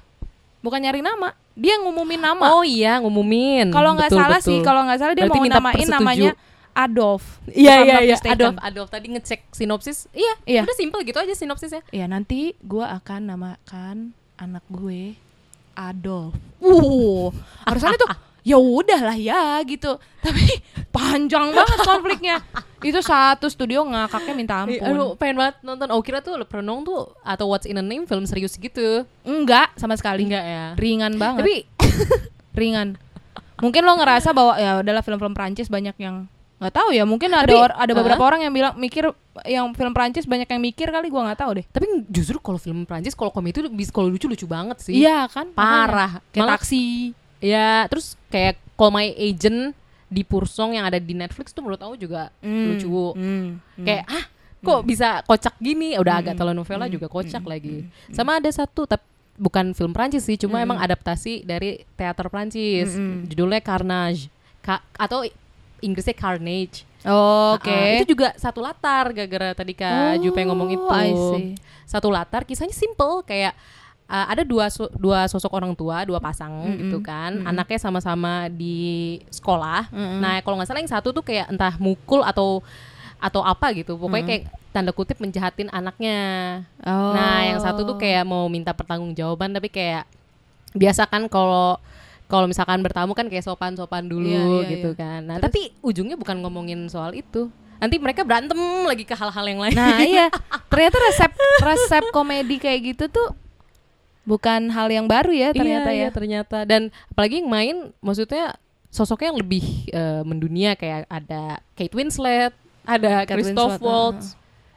Bukan 0.59 0.81
nyari 0.83 1.01
nama. 1.01 1.29
Dia 1.55 1.79
ngumumin 1.79 2.18
nama. 2.18 2.53
Oh 2.53 2.61
iya 2.61 2.99
ngumumin. 2.99 3.70
kalau 3.70 3.95
nggak 3.95 4.11
Betul, 4.11 4.20
salah 4.20 4.41
sih, 4.43 4.59
betul. 4.59 4.66
kalau 4.66 4.81
nggak 4.85 4.99
salah 4.99 5.14
dia 5.14 5.24
Berarti 5.24 5.39
mau 5.39 5.49
namain 5.49 5.74
persetuju. 5.79 5.95
namanya 5.95 6.31
Adolf. 6.77 7.24
Iya 7.49 7.74
iya 7.81 7.97
iya. 8.05 8.16
Adolf 8.20 8.57
Adolf 8.61 8.89
tadi 8.91 9.07
ngecek 9.09 9.41
sinopsis. 9.49 10.11
Iya, 10.12 10.35
Iya. 10.45 10.62
Udah 10.68 10.77
simple 10.77 11.01
gitu 11.03 11.16
aja 11.16 11.33
sinopsisnya. 11.33 11.81
Ya 11.89 12.05
nanti 12.05 12.53
gua 12.61 13.01
akan 13.01 13.31
namakan 13.31 13.97
anak 14.37 14.61
gue 14.68 15.16
Adolf. 15.72 16.37
Uh, 16.59 17.33
harusnya 17.64 17.97
tuh 17.97 18.09
ya 18.51 18.57
udahlah 18.57 19.16
ya 19.16 19.57
gitu. 19.64 19.97
Tapi 20.20 20.45
panjang 20.97 21.53
banget 21.53 21.79
konfliknya. 21.81 22.37
Itu 22.87 23.01
satu 23.01 23.47
studio 23.47 23.82
ngakaknya 23.82 24.32
minta 24.32 24.55
ampun. 24.59 24.78
Aduh, 24.78 25.12
pengen 25.14 25.37
banget 25.37 25.57
nonton. 25.61 25.87
Oh 25.89 26.01
kira 26.01 26.18
tuh 26.18 26.34
Le 26.34 26.45
Prenong 26.45 26.82
tuh 26.82 27.11
atau 27.20 27.47
What's 27.47 27.64
in 27.64 27.74
a 27.74 27.82
Name 27.82 28.05
film 28.05 28.22
serius 28.22 28.55
gitu. 28.55 29.03
Enggak 29.22 29.74
sama 29.74 29.95
sekali. 29.95 30.24
Enggak 30.24 30.45
ya. 30.45 30.64
Ringan 30.74 31.14
banget. 31.16 31.43
Tapi 31.43 31.57
ringan. 32.55 32.97
Mungkin 33.57 33.82
lo 33.82 33.97
ngerasa 33.97 34.30
bahwa 34.30 34.55
ya 34.55 34.80
adalah 34.80 35.01
film-film 35.01 35.32
Prancis 35.32 35.66
banyak 35.66 35.97
yang 35.97 36.28
nggak 36.57 36.72
tahu 36.72 36.89
ya 36.89 37.05
mungkin 37.05 37.28
ada 37.30 37.45
Tapi, 37.45 37.53
or- 37.53 37.76
ada 37.76 37.93
beberapa 37.93 38.16
Hah? 38.16 38.28
orang 38.32 38.41
yang 38.41 38.53
bilang 38.53 38.72
mikir 38.74 39.12
yang 39.45 39.68
film 39.72 39.93
Prancis 39.93 40.24
banyak 40.24 40.49
yang 40.49 40.57
mikir 40.59 40.89
kali 40.89 41.12
gua 41.12 41.28
nggak 41.28 41.45
tahu 41.45 41.61
deh 41.61 41.66
tapi 41.68 41.84
justru 42.09 42.41
kalau 42.41 42.57
film 42.57 42.89
Prancis 42.89 43.12
kalau 43.12 43.28
komedi 43.28 43.61
itu 43.61 43.68
bis- 43.68 43.93
kalau 43.93 44.09
lucu 44.09 44.24
lucu 44.24 44.49
banget 44.49 44.80
sih. 44.80 44.97
iya 44.97 45.28
kan 45.28 45.53
Parah. 45.53 46.24
Kayak 46.32 46.41
Malah- 46.43 46.55
taksi 46.57 47.12
Ya, 47.37 47.84
terus 47.93 48.16
kayak 48.26 48.57
Call 48.72 48.89
My 48.89 49.12
Agent 49.12 49.76
di 50.07 50.22
Pursong 50.22 50.72
yang 50.72 50.84
ada 50.84 50.96
di 50.96 51.12
Netflix 51.12 51.50
tuh 51.50 51.61
menurut 51.61 51.78
aku 51.78 51.94
juga 51.96 52.30
Hmm, 52.38 52.66
lucu. 52.70 52.86
hmm, 53.12 53.46
hmm. 53.76 53.82
Kayak 53.82 54.04
ah 54.07 54.24
kok 54.59 54.80
bisa 54.82 55.09
kocak 55.22 55.54
gini? 55.57 55.94
Udah 55.94 56.18
agak 56.18 56.34
telenovela 56.34 56.86
juga 56.86 57.07
kocak 57.07 57.42
lagi. 57.42 57.86
Sama 58.09 58.36
ada 58.36 58.48
satu 58.48 58.84
tapi 58.84 59.02
bukan 59.36 59.70
film 59.70 59.92
Prancis 59.92 60.22
sih, 60.22 60.34
cuma 60.36 60.59
emang 60.59 60.78
adaptasi 60.78 61.42
dari 61.42 61.84
teater 61.92 62.26
Prancis. 62.26 62.94
Judulnya 63.26 63.61
Carnage. 63.61 64.32
Ka- 64.59 64.82
atau 64.92 65.22
Inggrisnya 65.78 66.14
Carnage. 66.14 66.82
Oh, 67.04 67.54
oke 67.54 67.68
Ah, 67.68 68.00
itu 68.00 68.16
juga 68.16 68.34
satu 68.34 68.59
latar 68.59 69.12
gara-gara 69.12 69.54
tadi 69.54 69.70
Kak 69.72 70.18
Jupe 70.18 70.40
ngomong 70.40 70.72
itu. 70.72 70.86
I 70.88 71.12
see. 71.12 71.46
Satu 71.84 72.09
latar 72.09 72.42
kisahnya 72.42 72.72
simple 72.72 73.22
kayak 73.22 73.54
uh, 74.07 74.26
ada 74.30 74.42
dua 74.42 74.70
so- 74.70 74.90
dua 74.96 75.26
sosok 75.26 75.50
orang 75.52 75.74
tua, 75.74 76.07
dua 76.07 76.18
pasang 76.18 76.50
gitu 76.78 76.98
kan. 77.02 77.42
Anaknya 77.42 77.78
sama-sama 77.78 78.46
di 78.48 79.18
sekolah. 79.30 79.90
Nah, 79.92 80.40
kalau 80.42 80.59
nggak 80.59 80.68
salah 80.70 80.82
yang 80.82 80.90
satu 80.90 81.11
tuh 81.11 81.22
kayak 81.22 81.50
entah 81.50 81.74
mukul 81.76 82.22
atau 82.22 82.62
atau 83.16 83.40
apa 83.42 83.72
gitu. 83.74 83.96
Pokoknya 83.96 84.24
kayak 84.24 84.42
tanda 84.70 84.92
kutip 84.92 85.16
menjahatin 85.18 85.72
anaknya. 85.72 86.18
Oh. 86.84 87.16
Nah, 87.16 87.48
yang 87.48 87.59
satu 87.61 87.82
tuh 87.82 87.96
kayak 87.96 88.28
mau 88.28 88.44
minta 88.46 88.76
pertanggungjawaban 88.76 89.57
tapi 89.57 89.72
kayak 89.72 90.04
biasa 90.76 91.09
kan 91.09 91.24
kalau 91.32 91.80
kalau 92.26 92.50
misalkan 92.50 92.82
bertamu 92.82 93.14
kan 93.14 93.30
kayak 93.30 93.46
sopan-sopan 93.46 94.04
dulu 94.11 94.26
Iya, 94.28 94.42
iya, 94.42 94.68
gitu 94.76 94.90
iya. 94.92 94.98
kan. 94.98 95.20
Nah, 95.24 95.36
tapi 95.38 95.72
ujungnya 95.80 96.18
bukan 96.18 96.42
ngomongin 96.42 96.90
soal 96.90 97.14
itu. 97.14 97.48
Nanti 97.76 98.00
mereka 98.00 98.24
berantem 98.24 98.57
lagi 98.88 99.04
ke 99.04 99.12
hal-hal 99.12 99.44
yang 99.46 99.61
lain. 99.61 99.76
Nah 99.76 100.00
iya, 100.00 100.26
ternyata 100.72 100.96
resep 100.96 101.32
resep 101.61 102.04
komedi 102.09 102.57
kayak 102.57 102.80
gitu 102.96 103.04
tuh 103.12 103.28
bukan 104.27 104.68
hal 104.74 104.91
yang 104.91 105.07
baru 105.07 105.31
ya 105.31 105.49
ternyata 105.55 105.89
Iya, 105.89 105.97
ya. 105.97 106.01
iya, 106.03 106.09
ternyata. 106.11 106.59
Dan 106.66 106.91
apalagi 107.09 107.41
yang 107.41 107.49
main 107.49 107.77
maksudnya 108.03 108.59
sosoknya 108.91 109.31
yang 109.33 109.39
lebih 109.41 109.64
eh, 109.95 110.22
mendunia 110.27 110.74
kayak 110.74 111.07
ada 111.07 111.62
Kate 111.79 111.95
Winslet, 111.95 112.53
ada 112.83 113.22
Kate 113.22 113.39
Christoph 113.39 113.79
Winslet, 113.79 113.87
Waltz. 113.87 114.27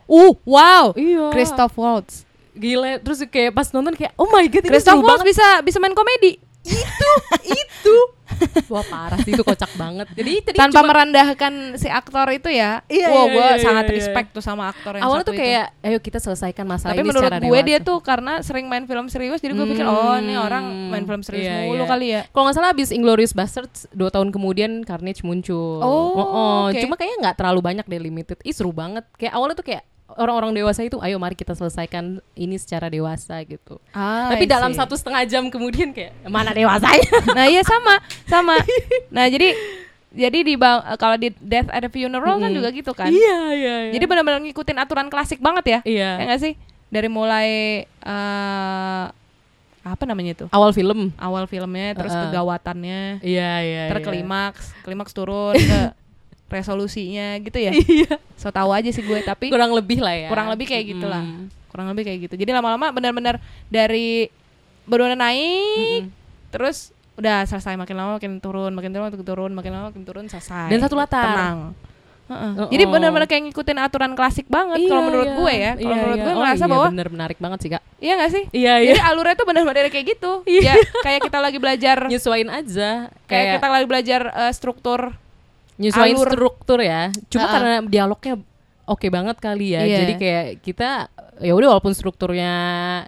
Uh, 0.09 0.33
wow. 0.45 0.93
Iya. 0.93 1.33
Christoph 1.33 1.75
Waltz. 1.75 2.29
Gila, 2.53 2.99
terus 3.01 3.21
kayak 3.29 3.55
pas 3.55 3.69
nonton 3.73 3.93
kayak 3.97 4.13
oh 4.17 4.29
my 4.29 4.45
god 4.45 4.65
Christoph 4.69 5.01
Waltz 5.01 5.21
banget. 5.25 5.33
bisa 5.33 5.47
bisa 5.65 5.77
main 5.81 5.97
komedi. 5.97 6.37
Itu 6.61 7.11
itu 7.45 7.95
wah 8.67 8.85
parah 8.85 9.19
sih 9.19 9.35
itu 9.35 9.43
kocak 9.43 9.67
banget 9.75 10.07
jadi 10.15 10.31
tadi 10.41 10.55
tanpa 10.55 10.79
cuma- 10.79 10.89
merendahkan 10.89 11.53
si 11.75 11.87
aktor 11.87 12.23
itu 12.29 12.47
ya. 12.47 12.79
Iya, 12.87 13.07
wow, 13.09 13.25
iya, 13.25 13.33
gue 13.35 13.47
iya, 13.49 13.55
sangat 13.59 13.83
iya, 13.83 13.91
iya. 13.91 13.97
respect 13.99 14.27
tuh 14.31 14.39
sama 14.39 14.71
aktor 14.71 14.95
yang 14.95 15.03
awalnya 15.03 15.23
satu 15.23 15.31
tuh 15.31 15.35
itu. 15.35 15.43
kayak 15.43 15.65
ayo 15.81 15.97
kita 15.99 16.19
selesaikan 16.19 16.63
masalah 16.63 16.93
Tapi 16.93 17.01
ini 17.01 17.09
menurut 17.09 17.27
secara 17.27 17.37
gue 17.37 17.49
dewasa. 17.51 17.67
dia 17.67 17.77
tuh 17.81 17.97
karena 17.99 18.33
sering 18.39 18.65
main 18.67 18.85
film 18.85 19.05
serius 19.07 19.39
jadi 19.39 19.53
gue 19.53 19.67
pikir 19.67 19.83
oh 19.83 20.15
ini 20.15 20.35
orang 20.35 20.63
main 20.87 21.03
film 21.03 21.19
serius 21.19 21.45
Iya, 21.45 21.67
mulu 21.67 21.83
iya. 21.83 21.89
kali 21.89 22.07
ya. 22.09 22.21
Kalau 22.29 22.43
nggak 22.47 22.55
salah 22.55 22.69
abis 22.71 22.89
Inglorious 22.89 23.33
Bastards 23.33 23.91
dua 23.91 24.07
tahun 24.07 24.29
kemudian 24.29 24.71
Carnage 24.83 25.19
muncul. 25.21 25.83
Oh, 25.83 26.69
oke. 26.71 26.79
Cuma 26.79 26.95
kayaknya 26.95 27.17
nggak 27.19 27.35
terlalu 27.35 27.59
banyak 27.59 27.85
deh 27.85 27.99
limited. 27.99 28.37
Ih 28.41 28.55
seru 28.55 28.71
banget. 28.71 29.03
Kayak 29.15 29.35
awalnya 29.35 29.55
tuh 29.55 29.67
kayak 29.67 29.83
orang-orang 30.15 30.51
dewasa 30.53 30.81
itu, 30.81 30.97
ayo 30.97 31.15
mari 31.15 31.33
kita 31.33 31.51
selesaikan 31.51 32.17
ini 32.33 32.55
secara 32.55 32.87
dewasa 32.87 33.37
gitu. 33.43 33.77
Ah, 33.89 34.29
Tapi 34.29 34.45
dalam 34.45 34.71
satu 34.71 34.93
setengah 34.93 35.21
jam 35.23 35.45
kemudian 35.47 35.91
kayak 35.91 36.15
mana 36.25 36.49
dewasanya? 36.49 37.09
Nah 37.37 37.45
iya 37.45 37.61
sama 37.61 38.01
sama. 38.25 38.55
Nah 39.15 39.25
jadi 39.25 39.53
jadi 40.09 40.41
di 40.41 40.55
bang- 40.55 40.81
kalau 40.95 41.15
di 41.15 41.29
Death 41.35 41.69
at 41.69 41.83
a 41.83 41.89
Funeral 41.89 42.35
kan 42.35 42.49
juga 42.49 42.69
gitu 42.71 42.91
kan. 42.91 43.07
iya 43.07 43.53
iya. 43.53 43.75
iya. 43.85 43.91
Jadi 43.93 44.05
benar-benar 44.05 44.41
ngikutin 44.41 44.77
aturan 44.77 45.07
klasik 45.07 45.37
banget 45.37 45.65
ya. 45.67 45.79
Iya. 45.85 46.11
Ya 46.25 46.35
sih? 46.37 46.53
Dari 46.89 47.05
mulai 47.05 47.49
eh 47.85 49.05
apa 49.79 50.03
namanya 50.03 50.35
itu? 50.35 50.45
awal 50.49 50.69
film. 50.69 51.09
Awal 51.15 51.45
filmnya, 51.45 51.95
terus 51.95 52.11
Uh-uh. 52.11 52.29
kegawatannya, 52.29 53.23
Iya 53.23 53.51
iya. 53.59 53.83
terklimaks, 53.89 54.75
klimaks 54.81 55.13
turun 55.13 55.55
ke 55.55 55.79
resolusinya 56.49 57.37
gitu 57.39 57.57
ya. 57.57 57.71
Iya. 57.71 58.17
So 58.35 58.49
tahu 58.49 58.69
aja 58.69 58.89
sih 58.89 59.01
gue, 59.01 59.19
tapi 59.21 59.47
Kurang 59.47 59.71
lebih 59.71 59.99
lah 59.99 60.13
ya. 60.13 60.27
kurang 60.27 60.49
lebih 60.49 60.65
kayak 60.65 60.85
gitulah. 60.89 61.21
Mm. 61.21 61.47
Kurang 61.69 61.87
lebih 61.89 62.03
kayak 62.03 62.19
gitu. 62.25 62.35
Jadi 62.35 62.51
lama-lama 62.51 62.89
benar-benar 62.89 63.37
dari 63.67 64.27
benar 64.83 65.13
naik, 65.13 66.09
terus 66.49 66.89
udah 67.13 67.43
selesai 67.43 67.75
makin 67.75 67.93
lama 67.93 68.11
makin 68.15 68.39
turun, 68.39 68.71
makin 68.71 68.89
turun 68.89 69.05
makin 69.05 69.21
turun, 69.21 69.51
makin 69.53 69.71
lama 69.71 69.85
makin 69.89 70.03
turun 70.03 70.25
selesai. 70.25 70.67
Dan 70.67 70.79
satu 70.79 70.95
latar. 70.95 71.25
Tenang. 71.29 71.59
Heeh. 72.29 72.51
Oh, 72.55 72.69
Jadi 72.69 72.83
benar-benar 72.85 73.25
kayak 73.25 73.49
ngikutin 73.49 73.77
aturan 73.79 74.13
klasik 74.13 74.45
banget 74.45 74.85
kalau 74.85 75.01
Iya, 75.01 75.07
menurut 75.09 75.25
iya. 75.25 75.35
gue 75.35 75.49
ya. 75.51 75.71
Kalau 75.71 75.81
Iya, 75.81 75.95
menurut 75.95 76.13
iya. 76.13 76.23
gue 76.23 76.29
Oh, 76.29 76.39
ngerasa 76.39 76.61
iya, 76.61 76.69
bahwa 76.69 76.87
bener 76.93 77.07
menarik 77.09 77.37
banget 77.37 77.59
sih 77.59 77.69
kak. 77.69 77.81
iya 77.99 78.13
gak 78.15 78.31
sih? 78.31 78.43
Iya 78.53 78.73
Jadi 78.85 79.01
alurnya 79.01 79.35
tuh 79.35 79.45
benar-benar 79.45 79.89
kayak 79.89 80.05
gitu. 80.07 80.31
Ya 80.45 80.73
kayak 81.01 81.19
kita 81.25 81.37
lagi 81.37 81.57
belajar 81.57 81.97
Nyesuain 82.05 82.47
aja. 82.47 83.09
kayak 83.25 83.57
kita 83.57 83.67
lagi 83.67 83.85
belajar 83.85 84.21
eh, 84.29 84.53
struktur 84.53 85.17
nyesuaiin 85.79 86.13
alur. 86.13 86.27
struktur 86.27 86.79
ya. 86.79 87.07
Cuma 87.27 87.43
Ha-ha. 87.43 87.53
karena 87.55 87.73
dialognya 87.81 88.35
oke 88.85 89.07
banget 89.07 89.37
kali 89.37 89.71
ya. 89.71 89.81
Iya. 89.81 89.97
Jadi 89.99 90.13
kayak 90.15 90.45
kita 90.59 90.89
ya 91.39 91.55
udah 91.55 91.71
walaupun 91.71 91.95
strukturnya 91.95 92.51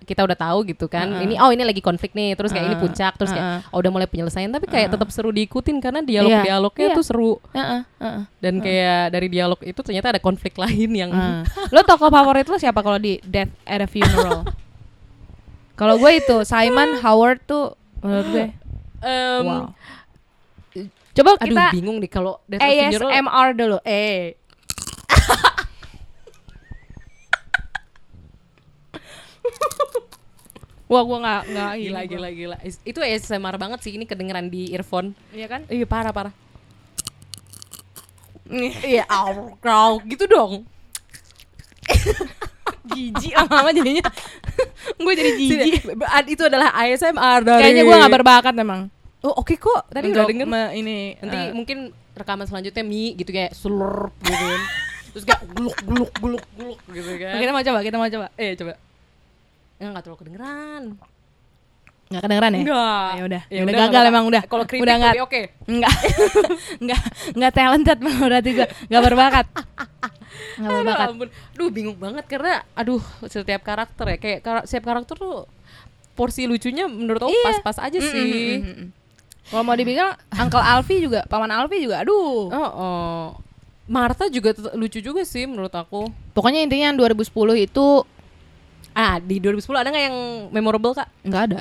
kita 0.01 0.23
udah 0.23 0.33
tahu 0.33 0.63
gitu 0.65 0.87
kan. 0.87 1.11
Ha-ha. 1.11 1.21
Ini 1.21 1.35
oh 1.37 1.49
ini 1.49 1.61
lagi 1.61 1.79
konflik 1.79 2.11
nih, 2.11 2.31
terus 2.33 2.49
kayak 2.49 2.63
ini 2.63 2.73
Ha-ha. 2.73 2.85
puncak, 2.85 3.13
terus 3.15 3.29
kayak 3.29 3.43
Ha-ha. 3.59 3.69
oh 3.69 3.77
udah 3.77 3.91
mulai 3.91 4.07
penyelesaian 4.07 4.47
tapi 4.47 4.65
kayak 4.65 4.87
tetap 4.89 5.11
seru 5.11 5.29
diikutin 5.29 5.77
karena 5.77 5.99
dialog-dialognya 5.99 6.87
Iya. 6.87 6.95
tuh 6.95 7.03
seru. 7.03 7.31
Heeh, 7.51 7.81
heeh. 7.99 8.21
Dan 8.39 8.53
kayak 8.57 9.11
dari 9.11 9.27
dialog 9.27 9.59
itu 9.59 9.79
ternyata 9.81 10.15
ada 10.15 10.19
konflik 10.19 10.55
lain 10.55 10.89
yang 10.89 11.11
Ah. 11.11 11.43
Lo 11.75 11.83
tokoh 11.83 12.07
favorit 12.07 12.45
lo 12.45 12.55
siapa 12.55 12.79
kalau 12.79 12.95
di 12.95 13.19
Death 13.21 13.51
at 13.65 13.79
a 13.79 13.85
Funeral? 13.85 14.47
kalau 15.75 15.97
gue 15.97 16.11
itu 16.13 16.35
Simon 16.43 17.01
Howard 17.01 17.41
tuh 17.43 17.73
menurut 17.99 18.27
gue. 18.29 18.47
Em, 19.01 19.43
wow. 19.43 19.65
Coba 21.11 21.35
Aduh 21.35 21.51
kita 21.51 21.75
bingung 21.75 21.99
deh 21.99 22.07
kalau 22.07 22.39
ASMR 22.47 23.51
dulu. 23.51 23.83
Eh. 23.83 24.31
Wah, 30.91 31.07
gua 31.07 31.17
nggak 31.23 31.41
nggak 31.55 31.71
gila 31.79 32.01
gila 32.07 32.29
gila. 32.31 32.57
Itu 32.83 32.99
ASMR 32.99 33.55
banget 33.59 33.79
sih 33.83 33.95
ini 33.95 34.05
kedengeran 34.07 34.51
di 34.51 34.71
earphone. 34.75 35.15
Iya 35.31 35.47
kan? 35.47 35.61
Iya 35.67 35.85
parah 35.87 36.13
parah. 36.15 36.33
Iya, 38.83 39.07
au, 39.07 39.55
au, 39.55 39.93
gitu 40.03 40.27
dong. 40.27 40.67
Jijik 42.91 43.31
lama-lama 43.31 43.71
jadinya. 43.71 44.03
gue 44.99 45.13
jadi 45.15 45.31
jijik. 45.39 45.87
Ad- 46.03 46.27
itu 46.27 46.43
adalah 46.43 46.75
ASMR 46.75 47.47
dari 47.47 47.63
Kayaknya 47.63 47.83
gue 47.87 47.95
nggak 47.95 48.11
berbakat 48.11 48.51
memang. 48.51 48.91
Oh, 49.21 49.33
oke 49.37 49.53
kok. 49.55 49.85
Tadi 49.87 50.09
udah 50.09 50.25
denger. 50.25 50.45
me- 50.45 50.73
ini 50.73 50.97
Nanti 51.15 51.37
eh, 51.39 51.49
mungkin 51.51 51.77
rekaman 52.11 52.43
selanjutnya 52.43 52.81
mie 52.81 53.13
gitu 53.13 53.29
kayak 53.29 53.53
slurp 53.53 54.13
gitu 54.19 54.33
kan. 54.35 54.61
Terus 55.11 55.23
kayak 55.23 55.41
gluk 55.47 55.77
gluk 55.79 56.11
gluk 56.15 56.45
gluk 56.53 56.79
gitu 56.89 57.11
kan. 57.17 57.37
kita 57.37 57.51
mau 57.51 57.61
coba, 57.61 57.79
kita 57.81 57.95
mau 57.95 58.07
coba. 58.07 58.27
Eh, 58.35 58.55
coba. 58.55 58.73
Enggak, 59.77 59.87
enggak 59.87 60.03
terlalu 60.03 60.19
kedengeran. 60.19 60.83
Nggak 62.07 62.21
kedengeran 62.21 62.51
ya? 62.51 62.59
Enggak. 62.59 63.09
Ya 63.11 63.23
udah, 63.23 63.41
Ya 63.47 63.61
udah 63.61 63.63
udah, 63.67 63.81
gagal 63.87 64.03
emang 64.05 64.25
udah. 64.25 64.41
Kalau 64.43 64.65
kritik 64.65 64.83
udah 64.83 64.95
nggak 64.95 65.13
lebih 65.13 65.23
oke. 65.23 65.41
Enggak. 65.65 65.95
Enggak 66.81 67.01
enggak 67.31 67.51
talented 67.53 67.97
berarti 68.01 68.49
gue 68.51 68.67
nggak 68.89 69.03
berbakat. 69.03 69.45
Nggak 70.51 70.65
Aduh, 70.67 70.79
berbakat. 70.81 71.07
ampun. 71.07 71.29
Duh, 71.53 71.69
bingung 71.69 71.97
banget 71.97 72.25
karena 72.25 72.65
aduh, 72.73 72.99
setiap 73.23 73.61
karakter 73.61 74.05
ya 74.07 74.17
kayak 74.17 74.39
kar- 74.41 74.65
setiap 74.65 74.85
karakter 74.87 75.15
tuh 75.15 75.45
porsi 76.11 76.43
lucunya 76.43 76.85
menurut 76.85 77.21
aku 77.21 77.31
Iya. 77.31 77.45
pas-pas 77.47 77.77
aja 77.81 77.99
sih. 77.99 78.57
Mm, 78.57 78.59
mm, 78.59 78.65
mm, 78.65 78.75
mm. 78.75 78.89
Kalau 79.51 79.63
mau 79.67 79.75
dibilang 79.75 80.15
Uncle 80.31 80.63
Alfie 80.63 81.03
juga, 81.03 81.27
Paman 81.27 81.51
Alfie 81.51 81.83
juga, 81.83 82.01
aduh. 82.01 82.47
Oh, 82.47 82.71
oh. 82.71 83.21
Martha 83.91 84.31
juga 84.31 84.55
lucu 84.71 85.03
juga 85.03 85.27
sih 85.27 85.43
menurut 85.43 85.75
aku. 85.75 86.07
Pokoknya 86.31 86.63
intinya 86.63 86.95
yang 86.95 86.97
2010 86.97 87.27
itu 87.59 88.07
Ah, 88.91 89.23
di 89.23 89.39
2010 89.39 89.71
ada 89.71 89.87
nggak 89.87 90.05
yang 90.11 90.17
memorable, 90.51 90.91
Kak? 90.91 91.07
nggak 91.27 91.43
ada. 91.47 91.59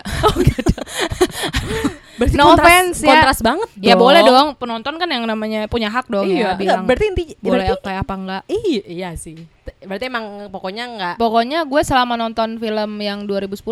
Berarti 2.18 2.34
No 2.36 2.52
kontras, 2.52 2.66
offense 2.66 2.98
ya. 3.00 3.08
kontras 3.08 3.38
banget 3.40 3.68
ya 3.80 3.94
dong. 3.94 4.02
boleh 4.02 4.20
dong, 4.26 4.46
penonton 4.58 4.94
kan 4.98 5.08
yang 5.08 5.24
namanya 5.24 5.64
punya 5.70 5.88
hak 5.88 6.10
dong 6.10 6.26
Iya, 6.26 6.52
ya 6.52 6.58
bilang. 6.58 6.84
enggak, 6.84 6.88
berarti 6.90 7.04
inti 7.06 7.24
boleh 7.38 7.64
berarti, 7.70 7.84
kayak 7.86 8.00
apa 8.02 8.14
enggak. 8.18 8.42
Iya, 8.50 8.82
iya 8.84 9.10
sih. 9.14 9.36
Berarti 9.80 10.04
emang 10.10 10.24
pokoknya 10.50 10.84
nggak 10.90 11.14
Pokoknya 11.16 11.64
gue 11.64 11.80
selama 11.86 12.18
nonton 12.18 12.58
film 12.58 12.90
yang 13.00 13.24
2010 13.24 13.62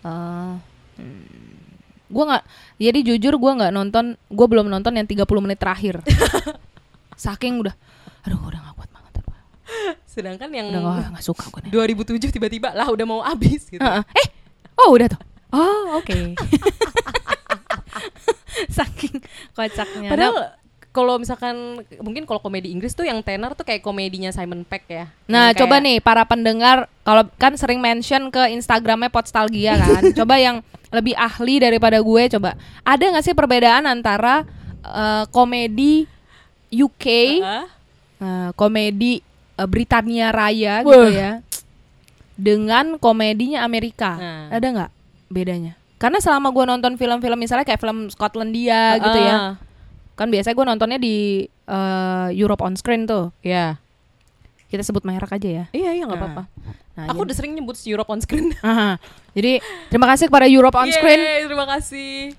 eh 0.00 0.52
gue 2.10 2.24
nggak 2.26 2.44
jadi 2.82 2.98
jujur 3.06 3.38
gue 3.38 3.52
nggak 3.62 3.70
nonton 3.70 4.18
gue 4.18 4.46
belum 4.50 4.66
nonton 4.66 4.92
yang 4.98 5.06
30 5.06 5.22
menit 5.40 5.62
terakhir. 5.62 6.02
Saking 7.24 7.62
udah 7.62 7.74
aduh 8.20 8.36
udah 8.36 8.60
gak 8.60 8.74
kuat 8.76 8.90
banget 8.92 9.12
udah 9.24 9.40
sedangkan 10.04 10.50
yang 10.52 10.68
gak, 10.74 11.16
gak 11.16 11.24
suka 11.24 11.46
gue 11.48 11.70
nih. 11.70 11.72
2007 11.72 12.36
tiba-tiba 12.36 12.74
lah 12.74 12.90
udah 12.90 13.06
mau 13.06 13.22
habis 13.24 13.70
gitu. 13.70 13.80
Heeh. 13.80 14.02
eh 14.18 14.26
oh 14.76 14.92
udah 14.92 15.08
tuh. 15.08 15.20
Oh 15.50 15.98
oke. 15.98 16.10
Saking 18.76 19.18
kocaknya. 19.56 20.10
Padahal 20.12 20.34
Nah, 20.36 20.59
kalau 20.90 21.22
misalkan 21.22 21.86
mungkin 22.02 22.26
kalau 22.26 22.42
komedi 22.42 22.74
Inggris 22.74 22.98
tuh 22.98 23.06
yang 23.06 23.22
tenor 23.22 23.54
tuh 23.54 23.62
kayak 23.62 23.78
komedinya 23.78 24.34
Simon 24.34 24.66
Peck 24.66 24.90
ya. 24.90 25.06
Nah, 25.30 25.54
Yang 25.54 25.62
coba 25.62 25.78
kayak- 25.78 25.86
nih 25.86 25.96
para 26.02 26.22
pendengar 26.26 26.76
kalau 27.06 27.22
kan 27.38 27.54
sering 27.54 27.78
mention 27.78 28.34
ke 28.34 28.50
Instagramnya 28.50 29.06
Podstalgia 29.06 29.78
kan. 29.78 30.02
coba 30.18 30.42
yang 30.42 30.66
lebih 30.90 31.14
ahli 31.14 31.62
daripada 31.62 32.02
gue 32.02 32.22
coba. 32.34 32.58
Ada 32.82 33.04
nggak 33.06 33.24
sih 33.24 33.38
perbedaan 33.38 33.86
antara 33.86 34.42
eh, 34.82 35.24
komedi 35.30 36.10
UK, 36.74 37.06
Hah? 37.38 37.66
eh, 38.18 38.50
komedi 38.58 39.22
eh, 39.54 39.68
Britania 39.70 40.34
Raya 40.34 40.82
gitu 40.82 41.06
ya, 41.14 41.38
dengan 42.34 42.98
komedinya 42.98 43.62
Amerika? 43.62 44.18
Nah. 44.18 44.46
Ada 44.50 44.66
nggak 44.66 44.90
bedanya? 45.30 45.78
Karena 46.00 46.18
selama 46.18 46.50
gue 46.50 46.64
nonton 46.66 46.98
film-film 46.98 47.38
misalnya 47.38 47.62
kayak 47.62 47.78
film 47.78 48.10
Skotlandia 48.10 48.98
gitu 48.98 49.18
ya, 49.20 49.36
kan 50.20 50.28
biasanya 50.28 50.52
gue 50.52 50.66
nontonnya 50.68 50.98
di 51.00 51.48
eh, 51.48 52.28
Europe 52.36 52.60
on 52.60 52.76
Screen 52.76 53.08
tuh. 53.08 53.32
Iya. 53.40 53.80
Kita 54.68 54.84
sebut 54.84 55.02
merek 55.02 55.32
aja 55.32 55.48
ya. 55.48 55.64
Iya, 55.72 55.90
iya 55.96 56.04
nggak 56.04 56.14
Nah. 56.14 56.24
apa-apa. 56.28 56.42
Nah, 56.94 57.06
Aku 57.08 57.24
udah 57.24 57.32
sering 57.32 57.56
nyebut 57.56 57.80
Europe 57.82 58.06
on 58.06 58.20
screen. 58.20 58.52
Aha. 58.60 59.00
Jadi 59.32 59.58
terima 59.88 60.04
kasih 60.06 60.28
kepada 60.28 60.44
Europe 60.44 60.76
on 60.76 60.92
Screen. 60.92 61.16
Yeay, 61.16 61.48
terima 61.48 61.64
kasih. 61.64 62.36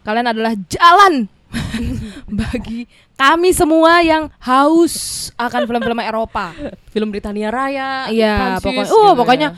Kalian 0.00 0.26
adalah 0.26 0.56
jalan 0.64 1.28
bagi 2.40 2.88
kami 3.14 3.50
semua 3.52 4.00
yang 4.00 4.32
haus 4.38 4.94
akan 5.34 5.66
film-film 5.66 5.98
Eropa. 6.00 6.56
Film 6.94 7.12
Britania 7.12 7.52
Raya. 7.52 8.08
Iya, 8.08 8.58
pokoknya. 8.58 8.84
gitu 8.84 8.96
Oh, 8.96 9.12
ya. 9.12 9.16
pokoknya 9.16 9.48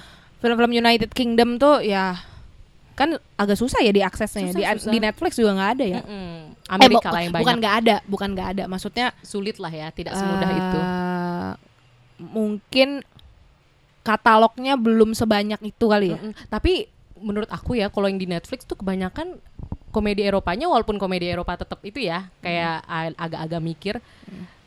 film-film 0.41 0.73
United 0.75 1.11
Kingdom 1.13 1.57
tuh 1.57 1.79
ya 1.81 2.17
kan 2.97 3.17
agak 3.35 3.57
susah 3.57 3.81
ya 3.81 3.93
diaksesnya. 3.93 4.51
Susah, 4.51 4.57
di, 4.57 4.65
susah. 4.77 4.91
di 4.91 4.99
Netflix 4.99 5.33
juga 5.35 5.57
nggak 5.57 5.71
ada 5.73 5.85
ya. 5.87 6.01
Mm-mm. 6.03 6.13
Eh, 6.13 6.41
Amerika 6.71 7.09
bu- 7.09 7.15
lah 7.15 7.21
yang 7.21 7.33
banyak. 7.33 7.43
bukan 7.43 7.57
nggak 7.59 7.75
ada, 7.83 7.97
bukan 8.07 8.29
nggak 8.31 8.49
ada. 8.55 8.65
Maksudnya 8.65 9.07
sulit 9.21 9.57
lah 9.59 9.71
ya, 9.71 9.91
tidak 9.91 10.15
semudah 10.15 10.47
eh, 10.47 10.57
itu. 10.57 10.81
Mungkin 12.21 12.89
katalognya 14.01 14.75
belum 14.77 15.13
sebanyak 15.13 15.61
itu 15.63 15.85
kali 15.85 16.15
ya. 16.15 16.19
Mm-mm. 16.19 16.33
Tapi 16.49 16.89
menurut 17.21 17.49
aku 17.49 17.77
ya, 17.77 17.93
kalau 17.93 18.09
yang 18.09 18.17
di 18.17 18.25
Netflix 18.25 18.65
tuh 18.65 18.77
kebanyakan 18.77 19.37
komedi 19.91 20.23
Eropanya, 20.23 20.67
walaupun 20.67 20.97
komedi 20.97 21.29
Eropa 21.29 21.59
tetap 21.59 21.83
itu 21.83 22.01
ya, 22.01 22.31
kayak 22.41 22.81
a- 22.83 23.17
agak-agak 23.19 23.61
mikir, 23.61 23.95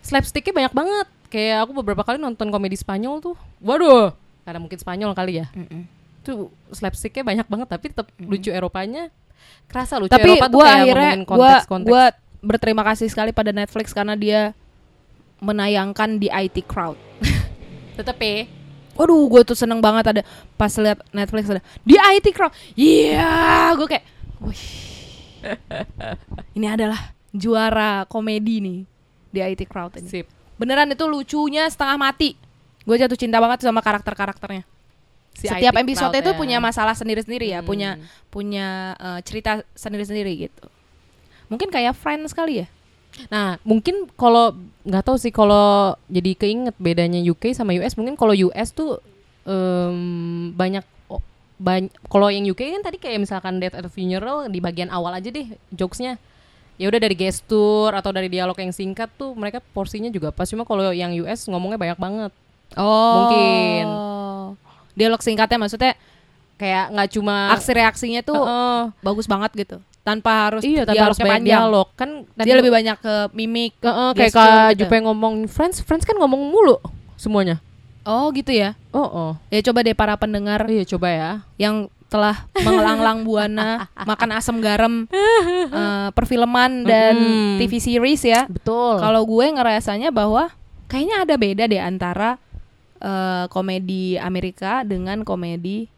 slapsticknya 0.02 0.54
banyak 0.54 0.74
banget. 0.74 1.08
Kayak 1.30 1.66
aku 1.66 1.72
beberapa 1.74 2.04
kali 2.04 2.22
nonton 2.22 2.54
komedi 2.54 2.78
Spanyol 2.78 3.18
tuh, 3.18 3.34
waduh, 3.58 4.14
karena 4.44 4.60
mungkin 4.62 4.78
Spanyol 4.78 5.18
kali 5.18 5.42
ya. 5.42 5.50
Mm-mm. 5.52 5.90
Tuh 6.22 6.48
slapsticknya 6.70 7.26
banyak 7.26 7.48
banget, 7.50 7.68
tapi 7.68 7.86
tetap 7.90 8.08
lucu 8.20 8.54
Eropanya 8.54 9.10
kerasa 9.68 9.98
lucu 9.98 10.14
Tapi 10.14 10.38
Eropa 10.38 10.48
kayak 10.50 10.76
akhirnya 10.86 10.94
ngomongin 10.94 11.22
gue 11.24 11.32
konteks-konteks. 11.34 11.90
gue 11.90 12.04
berterima 12.44 12.84
kasih 12.84 13.08
sekali 13.08 13.32
pada 13.32 13.56
Netflix 13.56 13.96
karena 13.96 14.14
dia 14.14 14.52
menayangkan 15.44 16.20
di 16.20 16.28
IT 16.32 16.64
crowd. 16.68 16.96
tetep 18.00 18.18
ya 18.20 18.50
Waduh, 18.94 19.26
gue 19.26 19.42
tuh 19.42 19.58
seneng 19.58 19.82
banget 19.82 20.06
ada 20.06 20.22
pas 20.54 20.70
lihat 20.78 21.02
Netflix 21.10 21.50
ada 21.50 21.66
di 21.82 21.98
IT 21.98 22.30
crowd. 22.30 22.54
Iya, 22.78 23.74
gue 23.74 23.88
kayak, 23.90 24.06
wih, 24.38 24.70
ini 26.58 26.70
adalah 26.70 27.18
juara 27.34 28.06
komedi 28.06 28.62
nih 28.62 28.80
di 29.34 29.40
IT 29.42 29.66
crowd 29.66 29.98
ini. 29.98 30.10
sip 30.10 30.30
Beneran 30.62 30.94
itu 30.94 31.10
lucunya 31.10 31.66
setengah 31.66 31.98
mati. 31.98 32.38
Gue 32.86 33.02
jatuh 33.02 33.18
cinta 33.18 33.42
banget 33.42 33.66
sama 33.66 33.82
karakter-karakternya. 33.82 34.62
Si 35.34 35.46
Setiap 35.46 35.74
episode 35.76 36.14
itu 36.14 36.30
ya. 36.30 36.38
punya 36.38 36.58
masalah 36.58 36.94
sendiri-sendiri 36.94 37.50
ya, 37.50 37.60
Hmm. 37.60 37.68
punya 37.68 37.90
punya 38.30 38.68
eh, 38.96 39.20
cerita 39.22 39.66
sendiri-sendiri 39.74 40.32
gitu. 40.40 40.66
Mungkin 41.48 41.68
kayak 41.68 41.94
Friends 41.94 42.32
kali 42.32 42.64
ya. 42.64 42.68
Nah, 43.28 43.62
mungkin 43.62 44.10
kalau 44.12 44.58
nggak 44.82 45.04
tahu 45.04 45.18
sih 45.18 45.30
kalau 45.30 45.94
jadi 46.08 46.34
keinget 46.34 46.74
bedanya 46.78 47.22
UK 47.22 47.54
sama 47.54 47.74
US, 47.74 47.94
mungkin 47.94 48.14
kalau 48.14 48.34
US 48.34 48.72
tuh 48.72 48.98
em, 49.44 49.98
banyak 50.52 50.82
oh, 51.08 51.22
bany- 51.56 51.94
kalau 52.04 52.28
yang 52.28 52.42
UK 52.44 52.74
kan 52.74 52.82
tadi 52.82 52.98
kayak 52.98 53.20
misalkan 53.20 53.60
Death 53.60 53.76
at 53.76 53.84
a 53.84 53.92
Funeral 53.92 54.48
di 54.48 54.58
bagian 54.58 54.90
awal 54.90 55.14
aja 55.14 55.30
deh 55.30 55.46
jokesnya. 55.70 56.18
Ya 56.74 56.90
udah 56.90 56.98
dari 56.98 57.14
gestur 57.14 57.94
atau 57.94 58.10
dari 58.10 58.28
dialog 58.28 58.58
yang 58.58 58.74
singkat 58.74 59.14
tuh 59.14 59.34
mereka 59.34 59.62
porsinya 59.62 60.10
juga 60.10 60.34
pas. 60.34 60.50
Cuma 60.50 60.66
kalau 60.66 60.90
yang 60.90 61.14
US 61.20 61.46
ngomongnya 61.46 61.78
banyak 61.78 62.00
banget. 62.00 62.32
Oh. 62.74 63.14
Mungkin. 63.20 63.86
Dialog 64.94 65.22
singkatnya 65.22 65.58
maksudnya 65.58 65.94
Kayak 66.54 66.86
nggak 66.94 67.10
cuma 67.18 67.36
aksi 67.58 67.72
reaksinya 67.74 68.22
tuh 68.22 68.38
Heeh. 68.40 68.80
bagus 69.02 69.26
banget 69.26 69.52
gitu. 69.58 69.78
Tanpa 70.04 70.52
harus 70.52 70.62
iya, 70.64 70.84
tanpa 70.84 71.12
harus 71.12 71.18
banyak 71.20 71.44
panjang. 71.44 71.60
dialog 71.60 71.88
kan. 71.98 72.10
Dia 72.40 72.56
lebih 72.60 72.72
banyak 72.72 72.98
ke 73.00 73.16
mimik. 73.34 73.74
Heeh, 73.82 74.10
kayak 74.14 74.32
gestur 74.32 74.48
Kak 74.48 74.70
gitu. 74.72 74.80
Jupe 74.86 74.98
ngomong 75.02 75.34
Friends, 75.50 75.82
Friends 75.82 76.06
kan 76.06 76.16
ngomong 76.20 76.40
mulu 76.54 76.78
semuanya. 77.18 77.58
Oh 78.04 78.30
gitu 78.36 78.52
ya. 78.52 78.76
Oh, 78.92 79.04
oh. 79.04 79.32
Ya 79.48 79.64
coba 79.64 79.80
deh 79.82 79.96
para 79.96 80.14
pendengar 80.20 80.68
Iya, 80.68 80.84
coba 80.84 81.08
ya. 81.10 81.32
yang 81.56 81.88
telah 82.12 82.46
mengelanglang 82.62 83.26
buana 83.26 83.90
makan 84.10 84.30
asam 84.38 84.62
garam 84.62 85.10
eh, 85.74 86.08
perfilman 86.14 86.86
dan 86.86 87.16
Mm-mm. 87.18 87.58
TV 87.64 87.82
series 87.82 88.22
ya. 88.22 88.46
Betul. 88.46 89.02
Kalau 89.02 89.26
gue 89.26 89.46
ngerasanya 89.50 90.14
bahwa 90.14 90.54
kayaknya 90.86 91.26
ada 91.26 91.36
beda 91.40 91.64
deh 91.66 91.82
antara 91.82 92.38
eh, 93.04 93.46
komedi 93.48 94.16
Amerika 94.16 94.82
dengan 94.82 95.22
komedi 95.22 95.92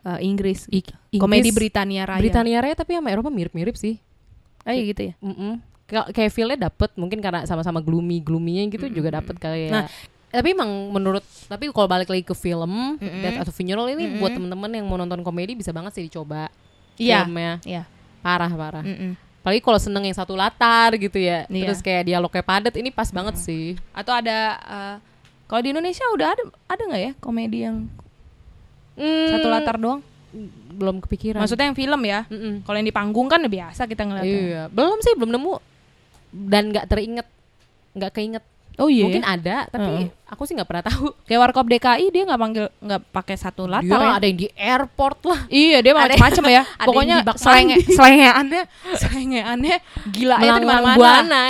eh, 0.00 0.20
Inggris. 0.20 0.70
I- 0.70 0.84
Komedi 1.14 1.50
Inggris- 1.50 1.56
Britania 1.56 2.04
Raya. 2.04 2.20
Britania 2.20 2.58
Raya 2.60 2.74
tapi 2.74 2.94
sama 2.94 3.08
Eropa 3.08 3.28
mirip-mirip 3.28 3.74
sih. 3.74 3.98
Ah, 4.62 4.72
iya 4.72 4.86
gitu 4.86 5.02
ya. 5.02 5.14
Mm-mm. 5.18 5.60
Ka- 5.84 6.08
Kayak 6.10 6.32
feel-nya 6.32 6.58
dapet 6.62 6.94
mungkin 6.94 7.18
karena 7.18 7.44
sama-sama 7.44 7.78
gloomy 7.78 8.16
gloomy-nya 8.18 8.64
gitu 8.70 8.88
juga 8.88 9.14
dapet 9.14 9.36
kali 9.36 9.68
ya. 9.68 9.72
Nah. 9.74 9.88
tapi 10.26 10.50
emang 10.50 10.66
menurut 10.90 11.22
tapi 11.46 11.70
kalau 11.70 11.86
balik 11.86 12.10
lagi 12.10 12.22
ke 12.22 12.34
film 12.34 12.98
Death 12.98 13.38
at 13.38 13.46
a 13.46 13.54
Funeral 13.54 13.86
ini 13.88 14.18
buat 14.18 14.34
temen-temen 14.34 14.66
yang 14.72 14.82
mau 14.82 14.96
nonton 14.96 15.22
komedi 15.22 15.54
bisa 15.54 15.70
banget 15.70 15.94
sih 15.94 16.02
dicoba 16.02 16.50
Iya. 16.96 17.22
filmnya 17.22 17.52
Iya. 17.62 17.82
parah 18.18 18.50
parah 18.50 18.82
Mm-mm. 18.82 19.14
apalagi 19.14 19.62
kalau 19.62 19.78
seneng 19.78 20.02
yang 20.02 20.12
satu 20.12 20.34
latar 20.34 20.90
gitu 20.96 21.16
ya 21.16 21.46
Iya. 21.46 21.62
terus 21.62 21.78
kayak 21.78 22.10
dialognya 22.10 22.42
padat 22.42 22.74
ini 22.74 22.90
pas 22.90 23.06
banget 23.08 23.38
sih 23.38 23.78
Atau 23.94 24.10
ada 24.10 24.38
eh, 24.58 24.96
kalau 25.44 25.60
di 25.60 25.70
Indonesia 25.70 26.04
udah 26.08 26.28
ada 26.28 26.42
ada 26.66 26.82
nggak 26.84 27.02
ya 27.02 27.12
komedi 27.18 27.58
yang 27.62 27.86
Hmm, 28.94 29.26
satu 29.28 29.48
latar 29.48 29.74
doang? 29.74 30.00
belum 30.70 30.98
kepikiran. 31.00 31.38
Maksudnya 31.38 31.66
yang 31.66 31.74
film 31.74 32.00
ya. 32.04 32.26
Kalau 32.62 32.74
yang 32.74 32.86
di 32.86 32.90
panggung 32.90 33.26
kan 33.26 33.38
biasa 33.40 33.86
kita 33.86 34.02
ngeliatnya. 34.02 34.34
iya. 34.36 34.62
Belum 34.66 34.98
sih 34.98 35.14
belum 35.14 35.30
nemu. 35.30 35.54
Dan 36.30 36.70
nggak 36.70 36.86
teringet 36.86 37.26
nggak 37.92 38.10
keinget 38.10 38.44
Oh 38.74 38.90
iya. 38.90 39.06
mungkin 39.06 39.22
ada 39.22 39.70
tapi 39.70 40.10
aku 40.26 40.42
sih 40.44 40.58
nggak 40.58 40.66
pernah 40.66 40.84
tahu 40.90 41.14
Kayak 41.24 41.40
Warkop 41.46 41.66
DKI 41.70 42.06
dia 42.10 42.22
nggak 42.26 42.40
panggil 42.40 42.66
nggak 42.82 43.00
pakai 43.14 43.36
satu 43.38 43.70
latar 43.70 43.86
dia 43.86 44.10
ya. 44.10 44.18
ada 44.18 44.26
yang 44.26 44.38
di 44.38 44.48
airport 44.50 45.18
lah 45.22 45.40
Iya 45.46 45.78
dia 45.78 45.92
macam-macam 45.94 46.44
ya. 46.50 46.62
ada 46.82 46.86
Pokoknya 46.90 47.16
selenge 47.38 47.76
selengeannya 47.96 48.62
selengeannya 48.98 49.76
gila 50.10 50.36
ya 50.38 50.50
di 50.54 50.66
mana-mana. 50.66 51.42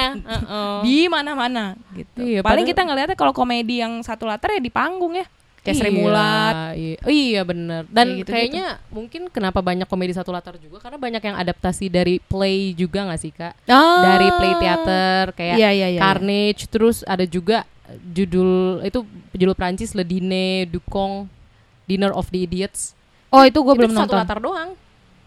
Di 0.84 0.98
mana-mana 1.08 1.64
gitu. 1.96 2.18
Iya, 2.20 2.40
Paling 2.44 2.64
padahal- 2.64 2.70
kita 2.70 2.80
ngeliatnya 2.84 3.16
kalau 3.16 3.32
komedi 3.32 3.80
yang 3.80 4.04
satu 4.04 4.28
latar 4.28 4.52
ya 4.52 4.60
di 4.60 4.68
panggung 4.68 5.16
ya. 5.16 5.24
Kayak 5.64 5.76
Sri 5.76 5.88
Iya, 5.88 5.96
Mulat. 5.96 6.54
Iya, 6.76 6.96
iya 7.08 7.40
bener. 7.40 7.82
Dan 7.88 8.04
Kayak 8.06 8.18
gitu-gitu. 8.20 8.32
kayaknya 8.36 8.66
mungkin 8.92 9.22
kenapa 9.32 9.58
banyak 9.58 9.88
komedi 9.88 10.12
satu 10.12 10.28
latar 10.28 10.60
juga 10.60 10.76
karena 10.76 11.00
banyak 11.00 11.22
yang 11.24 11.36
adaptasi 11.36 11.88
dari 11.88 12.20
play 12.20 12.76
juga 12.76 13.08
nggak 13.08 13.18
sih 13.18 13.32
kak? 13.32 13.56
Ah. 13.64 14.04
Dari 14.04 14.28
play 14.30 14.52
teater 14.60 15.24
kayak 15.32 15.56
Iya, 15.56 15.70
iya, 15.72 15.88
iya, 15.88 16.00
Carnage, 16.00 16.68
terus 16.68 17.00
ada 17.02 17.24
juga 17.24 17.64
judul 18.06 18.80
itu 18.80 19.00
judul 19.30 19.52
Prancis 19.52 19.92
Le 19.92 20.04
Dîner 20.04 20.64
du 20.64 20.80
Con, 20.82 21.32
Dinner 21.84 22.12
of 22.12 22.28
the 22.28 22.44
Idiots. 22.44 22.92
Oh 23.28 23.40
itu 23.40 23.56
gue 23.56 23.72
itu 23.72 23.80
belum 23.80 23.92
satu 23.92 24.04
nonton. 24.06 24.20
latar 24.20 24.38
doang. 24.38 24.70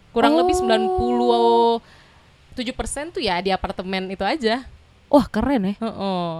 Kurang 0.09 0.34
Oh. 0.34 0.39
lebih 0.41 0.53
97% 0.53 1.81
tuh 3.09 3.22
ya 3.22 3.38
di 3.38 3.49
apartemen 3.49 4.05
itu 4.07 4.22
aja. 4.22 4.65
Wah 5.07 5.26
keren 5.26 5.65
ya. 5.65 5.76
Heeh. 5.77 6.34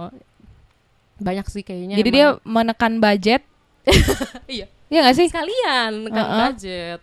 Banyak 1.18 1.46
sih 1.46 1.62
kayaknya. 1.62 1.98
Jadi 1.98 2.10
dia 2.10 2.38
menekan 2.42 2.98
budget. 2.98 3.42
iya 4.50 4.66
Iya 4.88 5.00
gak 5.04 5.16
sih? 5.16 5.26
sekalian 5.28 5.92
kan 6.08 6.16
Heeh. 6.16 6.40
budget. 6.48 7.00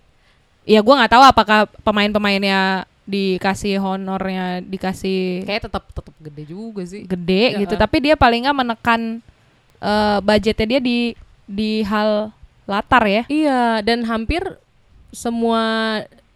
Ya 0.65 0.79
gue 0.81 0.95
nggak 0.95 1.11
tahu 1.11 1.23
apakah 1.23 1.59
pemain-pemainnya 1.81 2.83
dikasih 3.05 3.77
honornya 3.77 4.59
dikasih 4.61 5.45
Kayak 5.45 5.69
tetap 5.69 5.83
tetap 5.87 6.15
gede 6.17 6.43
juga 6.47 6.81
sih. 6.83 7.05
gede 7.05 7.53
Ya. 7.53 7.57
gitu. 7.61 7.73
Tapi 7.75 7.97
dia 8.01 8.15
paling 8.15 8.43
nggak 8.43 8.57
menekan 8.57 9.01
eh, 9.77 10.17
budgetnya 10.19 10.67
dia 10.67 10.79
di 10.79 10.99
di 11.45 11.85
hal 11.85 12.33
latar 12.65 13.05
ya. 13.05 13.23
Iya, 13.25 13.61
dan 13.79 14.01
hampir 14.03 14.41
semua 15.11 15.61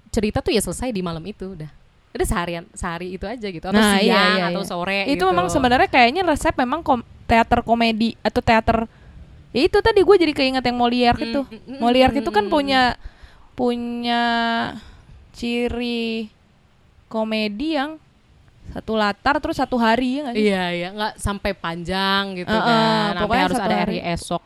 cerita 0.10 0.40
tuh 0.40 0.50
ya 0.50 0.62
selesai 0.62 0.90
di 0.90 1.02
malam 1.02 1.22
itu 1.24 1.58
udah. 1.58 1.70
Udah 2.10 2.26
seharian, 2.26 2.66
sehari 2.72 3.14
itu 3.14 3.26
aja 3.26 3.46
gitu 3.46 3.62
atau 3.64 3.74
Nah, 3.74 3.98
iya, 3.98 4.14
siang 4.14 4.34
iya, 4.36 4.46
atau 4.50 4.62
iya. 4.62 4.70
sore 4.70 5.00
itu 5.06 5.18
gitu. 5.18 5.26
memang 5.26 5.46
sebenarnya 5.48 5.86
kayaknya 5.86 6.22
resep 6.24 6.54
memang 6.56 6.82
kom- 6.82 7.06
teater 7.26 7.62
komedi 7.62 8.18
atau 8.22 8.42
teater 8.42 8.86
ya 9.50 9.62
itu 9.64 9.78
tadi 9.80 10.00
gue 10.00 10.16
jadi 10.20 10.32
keinget 10.32 10.62
yang 10.62 10.78
Molière 10.78 11.16
Mm, 11.16 11.26
itu 11.26 11.42
mm, 11.42 11.50
mm, 11.50 11.80
Molière 11.80 12.14
mm, 12.14 12.20
itu 12.20 12.30
kan 12.30 12.46
mm. 12.46 12.52
punya 12.52 12.82
punya 13.54 14.22
ciri 15.32 16.30
komedi 17.06 17.74
yang 17.74 17.98
satu 18.70 18.94
latar 18.94 19.42
terus 19.42 19.58
satu 19.58 19.76
hari 19.76 20.16
ya 20.16 20.22
nggak 20.24 20.36
sih? 20.36 20.46
Iya, 20.46 20.64
iya, 20.70 20.88
nggak 20.92 21.14
sampai 21.18 21.52
panjang 21.52 22.38
gitu 22.38 22.54
Heeh, 22.54 22.62
kan. 23.10 23.18
Pokoknya 23.18 23.44
harus 23.44 23.58
ada 23.60 23.76
hari. 23.82 23.98
esok. 24.00 24.44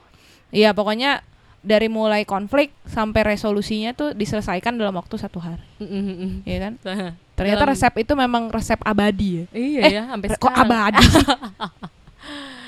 Iya 0.47 0.71
pokoknya 0.71 1.19
dari 1.59 1.87
mulai 1.87 2.23
konflik 2.23 2.71
sampai 2.85 3.23
resolusinya 3.25 3.91
tuh 3.91 4.11
diselesaikan 4.11 4.75
dalam 4.75 4.93
waktu 4.93 5.15
satu 5.15 5.39
hari, 5.39 5.63
Mm, 5.77 5.87
mm, 5.87 6.15
mm. 6.15 6.31
ya 6.45 6.57
kan? 6.61 6.73
Ternyata 7.37 7.59
Dalam- 7.59 7.71
resep 7.73 7.93
itu 7.99 8.13
memang 8.13 8.43
resep 8.47 8.79
abadi 8.79 9.29
ya. 9.35 9.45
Iya 9.51 9.81
Eh, 9.81 9.91
ya, 9.91 10.01
sampai 10.07 10.27
Re-. 10.29 10.39
Kok 10.39 10.53
abadi 10.55 11.03
sih? 11.03 11.27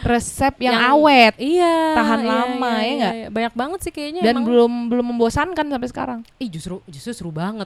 resep 0.05 0.53
yang, 0.61 0.73
Yang- 0.73 0.89
awet 0.91 1.33
Iya. 1.35 1.75
Tahan 1.93 2.19
iya, 2.19 2.29
lama, 2.29 2.71
iya, 2.71 2.81
ya 2.81 2.93
nggak? 2.93 3.13
iya. 3.13 3.27
Banyak 3.29 3.53
banget 3.53 3.79
sih 3.81 3.91
kayaknya 3.91 4.21
dan 4.21 4.33
emang. 4.33 4.45
belum 4.45 4.71
belum 4.87 5.05
membosankan 5.11 5.65
sampai 5.65 5.89
sekarang. 5.89 6.19
Ih, 6.37 6.47
justru 6.47 6.79
justru 6.85 7.11
seru 7.11 7.29
banget. 7.29 7.65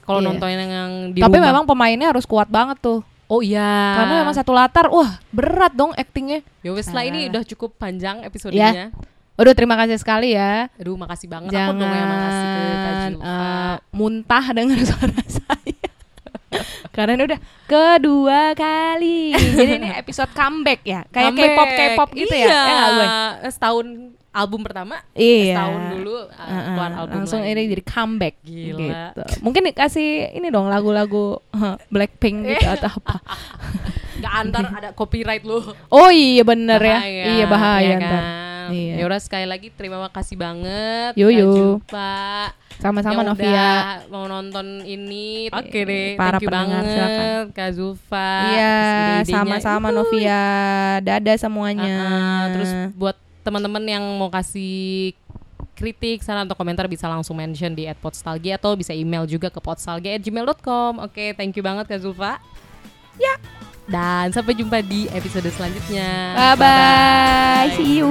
Kalau 0.00 0.20
Iya. 0.20 0.26
nonton 0.26 0.48
yang 0.48 0.92
di 1.10 1.18
Tapi 1.18 1.32
rumah. 1.34 1.48
memang 1.48 1.64
pemainnya 1.64 2.08
harus 2.08 2.24
kuat 2.24 2.46
banget 2.46 2.76
tuh. 2.78 3.00
Oh 3.26 3.40
iya. 3.40 3.94
Karena 3.94 4.14
memang 4.20 4.34
satu 4.34 4.50
latar, 4.50 4.90
wah 4.90 5.22
berat 5.30 5.70
dong 5.70 5.94
aktingnya. 5.94 6.42
Ya 6.60 6.70
wes 6.70 6.90
lah 6.90 7.02
ini 7.02 7.24
Ah. 7.24 7.30
udah 7.30 7.42
cukup 7.46 7.74
panjang 7.74 8.20
episodenya. 8.22 8.90
Aduh 9.34 9.54
terima 9.54 9.72
kasih 9.74 9.96
sekali 9.96 10.34
ya. 10.34 10.68
Aduh 10.76 10.94
makasih 10.94 11.24
banget 11.24 11.48
aku 11.48 11.72
dong 11.72 11.88
yang 11.88 12.10
makasih 12.10 12.44
ke 12.44 12.60
Kak 12.60 12.74
Jangan 12.76 13.12
eh, 13.16 13.74
muntah 13.90 14.44
dengar 14.52 14.78
suara 14.82 15.22
saya. 15.38 15.69
Karena 16.90 17.14
ini 17.14 17.22
udah 17.30 17.40
kedua 17.64 18.52
kali. 18.52 19.30
Jadi 19.32 19.72
ini 19.78 19.88
episode 19.94 20.30
comeback 20.34 20.80
ya. 20.82 21.00
Kayak. 21.08 21.32
K-pop 21.34 21.68
K-pop 21.70 22.08
gitu 22.12 22.34
ya. 22.34 22.46
Iya. 22.46 22.60
Ya 22.66 22.86
gue? 22.90 23.06
Setahun 23.48 23.86
album 24.30 24.62
pertama, 24.62 25.02
Iya. 25.10 25.58
setahun 25.58 25.82
dulu 25.90 26.14
uh, 26.30 26.62
keluar 26.70 26.90
album 26.94 27.26
langsung 27.26 27.42
lagi. 27.42 27.50
ini 27.50 27.62
jadi 27.66 27.82
comeback 27.82 28.34
Gila. 28.46 28.78
gitu. 28.78 29.22
Mungkin 29.42 29.62
dikasih 29.74 30.08
ini 30.38 30.46
dong 30.54 30.70
lagu-lagu 30.70 31.42
huh, 31.50 31.74
Blackpink 31.90 32.36
gitu 32.54 32.66
atau 32.70 32.94
apa. 32.94 33.18
Nggak 34.22 34.34
antar 34.38 34.64
ada 34.70 34.88
copyright 34.94 35.42
lu. 35.42 35.58
Oh 35.90 36.10
iya 36.14 36.46
bener 36.46 36.78
ya. 36.78 36.98
Bahaya, 37.02 37.24
Iya 37.26 37.44
bahaya 37.50 37.88
ya 37.90 37.96
kan? 37.98 38.22
Iya. 38.72 38.94
Ya 39.00 39.04
udah 39.06 39.20
sekali 39.20 39.46
lagi 39.46 39.68
terima 39.74 40.06
kasih 40.10 40.36
banget. 40.38 41.12
Yo, 41.14 41.28
Kak 41.28 41.38
yo. 41.38 41.48
Julfa. 41.52 42.18
Sama-sama 42.80 43.20
yang 43.20 43.28
Novia. 43.36 43.70
mau 44.08 44.24
nonton 44.24 44.82
ini. 44.88 45.52
Oke 45.52 45.84
deh, 45.84 46.16
Para 46.16 46.40
thank 46.40 46.44
you 46.44 46.48
pendengar, 46.48 46.80
banget 46.80 46.84
silakan. 46.88 47.44
Kak 47.52 47.70
Zulfa. 47.76 48.30
Iya, 48.48 48.76
sama-sama 49.28 49.88
Novia. 49.92 50.42
Dadah 51.04 51.36
semuanya. 51.36 51.96
Uh-uh, 52.00 52.42
terus 52.56 52.70
buat 52.96 53.16
teman-teman 53.44 53.84
yang 53.84 54.04
mau 54.16 54.32
kasih 54.32 55.12
kritik, 55.76 56.20
saran 56.20 56.44
atau 56.44 56.56
komentar 56.56 56.84
bisa 56.88 57.08
langsung 57.08 57.36
mention 57.40 57.72
di 57.72 57.88
@podstalgia 58.00 58.60
atau 58.60 58.76
bisa 58.76 58.92
email 58.92 59.24
juga 59.24 59.48
ke 59.48 59.60
podstalgia@gmail.com. 59.60 61.04
Oke, 61.04 61.32
thank 61.36 61.56
you 61.56 61.64
banget 61.64 61.88
Kak 61.88 62.00
Zulfa. 62.00 62.40
Ya. 63.20 63.36
Dan 63.90 64.30
sampai 64.30 64.54
jumpa 64.54 64.78
di 64.86 65.10
episode 65.10 65.50
selanjutnya. 65.50 66.38
Bye 66.38 66.56
bye. 66.56 67.74
See 67.74 67.98
you. 67.98 68.10